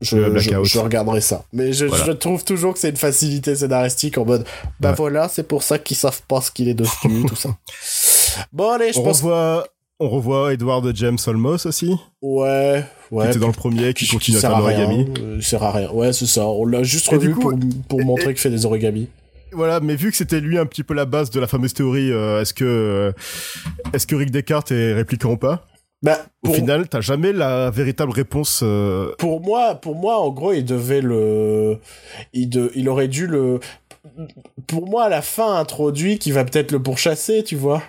Je, 0.00 0.78
regarderai 0.78 1.20
ça. 1.20 1.44
Mais 1.52 1.72
je, 1.72 1.84
Voilà. 1.86 2.04
je 2.06 2.12
trouve 2.12 2.42
toujours 2.44 2.72
que 2.72 2.78
c'est 2.78 2.90
une 2.90 2.96
facilité 2.96 3.54
scénaristique 3.54 4.16
en 4.18 4.24
mode, 4.24 4.44
bah 4.80 4.90
Ouais. 4.90 4.94
voilà, 4.96 5.28
c'est 5.28 5.42
pour 5.42 5.62
ça 5.62 5.78
qu'ils 5.78 5.96
savent 5.96 6.22
pas 6.26 6.40
ce 6.40 6.50
qu'il 6.50 6.68
est 6.68 6.74
dessus, 6.74 7.08
tout 7.28 7.36
ça. 7.36 7.50
Bon, 8.52 8.70
allez, 8.70 8.92
je 8.92 8.98
On 8.98 9.04
pense. 9.04 9.18
revoit, 9.22 9.66
on 9.98 10.08
revoit 10.08 10.52
Edward 10.54 10.90
James 10.96 11.18
Olmos 11.26 11.66
aussi, 11.66 11.94
Ouais, 12.22 12.84
qui 13.08 13.14
ouais. 13.14 13.28
était 13.28 13.38
dans 13.38 13.48
le 13.48 13.52
premier, 13.52 13.92
qui 13.92 14.06
continue 14.08 14.38
à 14.38 14.40
faire 14.40 14.58
l'origami. 14.58 15.06
Euh, 15.20 15.34
Il 15.36 15.42
sert 15.44 15.62
à 15.62 15.72
rien. 15.72 15.90
Ouais, 15.90 16.12
c'est 16.14 16.26
ça. 16.26 16.46
On 16.46 16.64
l'a 16.64 16.82
juste 16.82 17.12
Et 17.12 17.16
revu 17.16 17.34
coup- 17.34 17.40
pour, 17.40 17.52
pour 17.88 18.00
et- 18.00 18.04
montrer 18.04 18.26
qu'il 18.28 18.38
fait 18.38 18.50
des 18.50 18.64
origamis. 18.64 19.08
Voilà, 19.52 19.80
mais 19.80 19.96
vu 19.96 20.10
que 20.12 20.16
c'était 20.16 20.40
lui 20.40 20.58
un 20.58 20.64
petit 20.66 20.84
peu 20.84 20.94
la 20.94 21.04
base 21.06 21.28
de 21.30 21.40
la 21.40 21.48
fameuse 21.48 21.74
théorie, 21.74 22.12
euh, 22.12 22.40
est-ce 22.40 22.54
que 22.54 22.64
euh, 22.64 23.12
est-ce 23.92 24.06
que 24.06 24.14
Rick 24.14 24.30
Descartes 24.30 24.70
est 24.70 24.94
répliquant 24.94 25.32
ou 25.32 25.36
pas? 25.36 25.66
Bah, 26.02 26.18
Au 26.46 26.52
final, 26.54 26.88
t'as 26.88 27.02
jamais 27.02 27.32
la 27.32 27.70
véritable 27.70 28.12
réponse. 28.12 28.60
euh, 28.62 29.14
pour 29.18 29.40
moi, 29.42 29.74
pour 29.74 29.94
moi, 29.96 30.18
en 30.18 30.30
gros, 30.30 30.52
il 30.54 30.64
devait 30.64 31.02
le, 31.02 31.78
il 32.32 32.48
de, 32.48 32.72
il 32.74 32.88
aurait 32.88 33.08
dû 33.08 33.26
le, 33.26 33.60
pour 34.66 34.88
moi, 34.88 35.04
à 35.04 35.08
la 35.10 35.20
fin 35.20 35.56
introduit, 35.56 36.18
qui 36.18 36.32
va 36.32 36.44
peut-être 36.44 36.72
le 36.72 36.82
pourchasser, 36.82 37.44
tu 37.44 37.54
vois. 37.56 37.82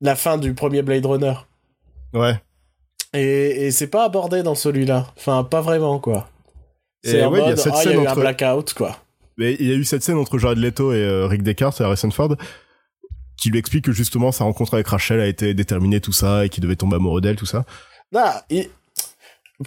La 0.00 0.16
fin 0.16 0.36
du 0.36 0.52
premier 0.54 0.82
Blade 0.82 1.06
Runner. 1.06 1.34
Ouais. 2.12 2.34
Et, 3.14 3.66
et 3.66 3.70
c'est 3.70 3.86
pas 3.86 4.04
abordé 4.04 4.42
dans 4.42 4.54
celui-là. 4.54 5.06
Enfin, 5.16 5.44
pas 5.44 5.60
vraiment, 5.60 5.98
quoi. 5.98 6.28
C'est 7.04 7.22
en 7.24 7.32
ouais, 7.32 7.40
il 7.42 7.48
y 7.48 7.52
a 7.52 7.56
cette 7.56 7.72
ah, 7.74 7.80
il 7.84 7.86
y 7.86 7.88
a 7.88 7.92
scène 7.92 8.02
eu 8.02 8.06
un 8.06 8.10
entre- 8.10 8.20
blackout, 8.20 8.74
quoi. 8.74 8.96
Mais 9.38 9.54
il 9.54 9.66
y 9.66 9.72
a 9.72 9.74
eu 9.76 9.84
cette 9.84 10.02
scène 10.02 10.18
entre 10.18 10.38
Jared 10.38 10.58
Leto 10.58 10.92
et 10.92 10.96
euh, 10.96 11.26
Rick 11.26 11.42
Descartes 11.42 11.80
et 11.80 11.84
Harrison 11.84 12.10
Ford 12.10 12.36
qui 13.36 13.50
lui 13.50 13.58
explique 13.58 13.84
que 13.84 13.92
justement 13.92 14.30
sa 14.32 14.44
rencontre 14.44 14.74
avec 14.74 14.86
Rachel 14.88 15.20
a 15.20 15.26
été 15.26 15.54
déterminée 15.54 16.00
tout 16.00 16.12
ça 16.12 16.44
et 16.44 16.48
qu'il 16.48 16.62
devait 16.62 16.76
tomber 16.76 16.96
amoureux 16.96 17.20
d'elle 17.20 17.36
tout 17.36 17.46
ça. 17.46 17.64
Non, 18.12 18.30
il- 18.50 18.68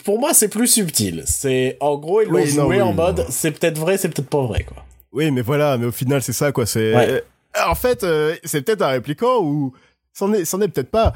pour 0.03 0.19
moi, 0.19 0.33
c'est 0.33 0.49
plus 0.49 0.67
subtil. 0.67 1.23
C'est, 1.25 1.77
en 1.79 1.97
gros, 1.97 2.21
ils 2.21 2.27
l'ont 2.27 2.35
Oui, 2.41 2.53
non, 2.53 2.63
joué 2.65 2.75
oui, 2.77 2.81
en 2.81 2.87
non. 2.87 2.93
mode, 2.93 3.25
c'est 3.29 3.51
peut-être 3.51 3.77
vrai, 3.77 3.97
c'est 3.97 4.09
peut-être 4.09 4.29
pas 4.29 4.45
vrai, 4.45 4.63
quoi. 4.63 4.85
Oui, 5.13 5.31
mais 5.31 5.41
voilà, 5.41 5.77
mais 5.77 5.85
au 5.85 5.91
final 5.93 6.21
c'est 6.21 6.33
ça 6.33 6.51
quoi. 6.51 6.65
C'est 6.65 6.93
Ouais. 6.93 7.09
euh, 7.09 7.21
en 7.69 7.75
fait 7.75 8.03
euh, 8.03 8.35
c'est 8.43 8.61
peut-être 8.63 8.81
un 8.81 8.89
répliquant 8.89 9.39
ou 9.41 9.73
c'en 10.11 10.33
est 10.33 10.43
c'en 10.43 10.59
est 10.59 10.67
peut-être 10.67 10.91
pas. 10.91 11.13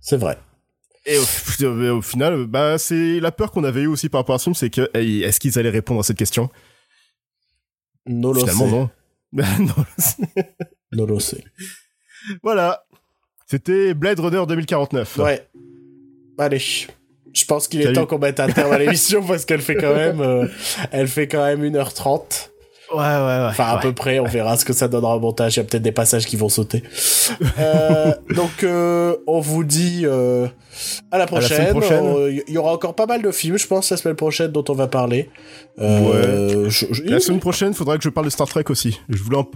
C'est 0.00 0.16
vrai. 0.16 0.38
Et 1.04 1.18
au, 1.18 2.00
final, 2.02 2.46
bah 2.46 2.78
c'est 2.78 3.20
la 3.20 3.32
peur 3.32 3.50
qu'on 3.50 3.64
avait 3.64 3.82
eu 3.82 3.86
aussi 3.86 4.08
par 4.08 4.20
rapport 4.20 4.34
à 4.34 4.38
ce 4.38 4.44
film, 4.44 4.54
c'est 4.54 4.70
que 4.70 4.88
est-ce 4.94 5.40
qu'ils 5.40 5.58
allaient 5.58 5.68
répondre 5.70 6.00
à 6.00 6.02
cette 6.02 6.16
question? 6.18 6.48
No 8.06 8.32
Finalement 8.34 8.86
sé. 8.86 8.92
non. 9.32 9.46
Non. 9.58 9.84
No 10.92 11.06
lo 11.06 11.20
sé. 11.20 11.44
voilà. 12.42 12.84
C'était 13.46 13.94
Blade 13.94 14.20
Runner 14.20 14.44
2049. 14.46 15.16
Ouais. 15.18 15.48
Allez. 16.38 16.58
Je 17.32 17.44
pense 17.44 17.68
qu'il 17.68 17.80
est 17.82 17.92
temps 17.92 18.06
qu'on 18.06 18.18
mette 18.18 18.40
un 18.40 18.48
terme 18.48 18.72
à 18.72 18.78
l'émission 18.78 19.24
parce 19.24 19.44
qu'elle 19.44 19.60
fait 19.60 19.76
quand 19.76 19.94
même, 19.94 20.20
euh, 20.20 20.46
elle 20.90 21.06
fait 21.08 21.28
quand 21.28 21.44
même 21.44 21.62
1h30. 21.62 22.50
Ouais, 22.92 22.98
ouais, 22.98 23.04
ouais. 23.04 23.46
Enfin, 23.50 23.64
à 23.64 23.74
ouais. 23.76 23.82
peu 23.82 23.92
près, 23.92 24.18
on 24.18 24.24
verra 24.24 24.56
ce 24.56 24.64
que 24.64 24.72
ça 24.72 24.88
donnera 24.88 25.16
au 25.16 25.20
montage. 25.20 25.54
Il 25.54 25.58
y 25.58 25.60
a 25.60 25.64
peut-être 25.64 25.82
des 25.82 25.92
passages 25.92 26.26
qui 26.26 26.36
vont 26.36 26.48
sauter. 26.48 26.82
Euh, 27.58 28.12
donc, 28.34 28.64
euh, 28.64 29.16
on 29.26 29.40
vous 29.40 29.62
dit 29.64 30.02
euh, 30.04 30.48
à 31.12 31.18
la 31.18 31.26
prochaine. 31.26 31.56
semaine 31.56 31.70
prochaine. 31.70 32.04
Euh, 32.04 32.40
Il 32.48 32.52
y 32.54 32.58
aura 32.58 32.72
encore 32.72 32.94
pas 32.94 33.06
mal 33.06 33.22
de 33.22 33.30
films, 33.30 33.58
je 33.58 33.66
pense, 33.66 33.90
la 33.90 33.96
semaine 33.96 34.16
prochaine 34.16 34.50
dont 34.50 34.64
on 34.68 34.74
va 34.74 34.88
parler. 34.88 35.30
Euh, 35.78 36.68
je- 36.68 36.86
je- 36.90 37.02
La 37.04 37.20
semaine 37.20 37.40
prochaine, 37.40 37.74
faudra 37.74 37.96
que 37.96 38.02
je 38.04 38.08
parle 38.08 38.26
de 38.26 38.30
Star 38.30 38.48
Trek 38.48 38.64
aussi. 38.70 39.00
Je 39.08 39.22
voulais 39.22 39.38
en, 39.38 39.48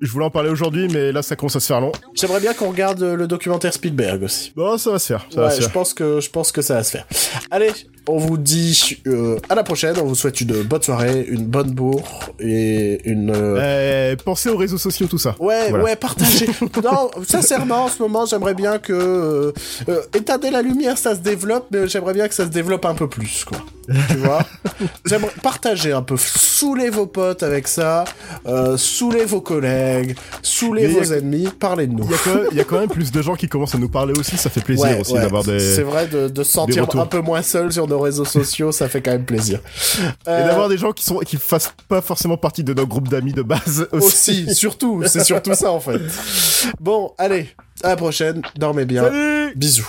je 0.00 0.10
voulais 0.10 0.24
en 0.24 0.30
parler 0.30 0.48
aujourd'hui, 0.50 0.88
mais 0.92 1.12
là, 1.12 1.22
ça 1.22 1.36
commence 1.36 1.56
à 1.56 1.60
se 1.60 1.66
faire 1.66 1.80
long. 1.80 1.92
J'aimerais 2.14 2.40
bien 2.40 2.54
qu'on 2.54 2.68
regarde 2.70 3.02
le 3.02 3.26
documentaire 3.26 3.72
Spielberg 3.72 4.22
aussi. 4.22 4.52
Bon, 4.56 4.78
ça 4.78 4.90
va 4.92 4.98
se 4.98 5.06
faire. 5.08 5.26
Ça 5.32 5.40
va 5.40 5.46
Ouais, 5.48 5.52
se 5.52 5.56
je 5.58 5.62
faire. 5.64 5.72
pense 5.72 5.92
que 5.94 6.20
je 6.20 6.30
pense 6.30 6.52
que 6.52 6.62
ça 6.62 6.74
va 6.74 6.82
se 6.84 6.90
faire. 6.92 7.06
Allez, 7.50 7.70
on 8.06 8.16
vous 8.16 8.38
dit 8.38 8.98
euh, 9.06 9.38
à 9.48 9.54
la 9.54 9.62
prochaine. 9.64 9.96
On 10.00 10.04
vous 10.06 10.14
souhaite 10.14 10.40
une 10.40 10.62
bonne 10.62 10.82
soirée, 10.82 11.26
une 11.28 11.44
bonne 11.44 11.72
bourre 11.72 12.30
et 12.38 13.00
une. 13.10 13.30
euh, 13.34 14.12
Eh, 14.12 14.16
pensez 14.22 14.48
aux 14.48 14.56
réseaux 14.56 14.78
sociaux, 14.78 15.06
tout 15.08 15.18
ça. 15.18 15.34
Ouais, 15.40 15.68
Voilà. 15.68 15.84
ouais, 15.84 15.96
partagez. 15.96 16.46
non, 16.82 17.10
sincèrement, 17.28 17.84
en 17.84 17.88
ce 17.88 18.00
moment, 18.00 18.24
j'aimerais 18.24 18.54
bien 18.54 18.78
que 18.78 19.52
euh, 19.88 20.00
éteindre 20.14 20.50
la 20.50 20.62
lumière, 20.62 20.96
ça 20.96 21.14
se 21.14 21.20
développe, 21.20 21.66
mais 21.72 21.88
j'aimerais 21.88 22.14
bien 22.14 22.28
que 22.28 22.34
ça 22.34 22.44
se 22.44 22.50
développe 22.50 22.84
un 22.86 22.94
peu 22.94 23.08
plus, 23.08 23.44
quoi. 23.44 23.58
Tu 24.10 24.16
vois 24.18 24.42
J'aimerais 25.06 25.32
partager 25.42 25.92
un 25.92 26.02
peu, 26.02 26.16
saouler 26.18 26.90
vos 26.90 27.06
potes 27.06 27.42
avec 27.42 27.66
ça, 27.66 28.04
saouler 28.76 29.24
vos 29.24 29.40
collègues, 29.40 29.57
y 29.60 30.84
a 30.84 30.88
vos 30.88 31.12
ennemis, 31.12 31.48
parlez 31.58 31.86
de 31.86 31.92
nous. 31.92 32.04
Il 32.04 32.10
y, 32.10 32.14
a 32.14 32.18
quand 32.18 32.34
même, 32.34 32.48
il 32.52 32.56
y 32.56 32.60
a 32.60 32.64
quand 32.64 32.78
même 32.80 32.88
plus 32.88 33.10
de 33.12 33.22
gens 33.22 33.34
qui 33.34 33.48
commencent 33.48 33.74
à 33.74 33.78
nous 33.78 33.88
parler 33.88 34.12
aussi, 34.18 34.36
ça 34.36 34.50
fait 34.50 34.60
plaisir 34.60 34.86
Ouais, 34.86 35.00
aussi 35.00 35.12
ouais, 35.12 35.20
d'avoir 35.20 35.44
des... 35.44 35.58
C'est 35.58 35.82
vrai 35.82 36.06
de, 36.06 36.28
de 36.28 36.42
se 36.42 36.52
sentir 36.52 36.86
un 36.96 37.06
peu 37.06 37.20
moins 37.20 37.42
seul 37.42 37.72
sur 37.72 37.86
nos 37.86 38.00
réseaux 38.00 38.24
sociaux, 38.24 38.72
ça 38.72 38.88
fait 38.88 39.00
quand 39.00 39.12
même 39.12 39.24
plaisir. 39.24 39.60
Et 40.26 40.30
Euh, 40.30 40.46
d'avoir 40.46 40.68
des 40.68 40.78
gens 40.78 40.92
qui 40.92 41.04
sont 41.04 41.18
qui 41.18 41.36
fassent 41.36 41.72
pas 41.88 42.00
forcément 42.00 42.36
partie 42.36 42.62
de 42.64 42.72
notre 42.74 42.88
groupe 42.88 43.08
d'amis 43.08 43.32
de 43.32 43.42
base 43.42 43.88
aussi. 43.92 44.44
aussi, 44.44 44.54
surtout, 44.54 45.02
c'est 45.06 45.24
surtout 45.24 45.54
ça 45.54 45.70
en 45.72 45.80
fait. 45.80 46.00
Bon, 46.80 47.12
allez, 47.18 47.48
à 47.82 47.88
la 47.88 47.96
prochaine, 47.96 48.42
dormez 48.56 48.84
bien, 48.84 49.04
Salut 49.04 49.52
bisous. 49.56 49.88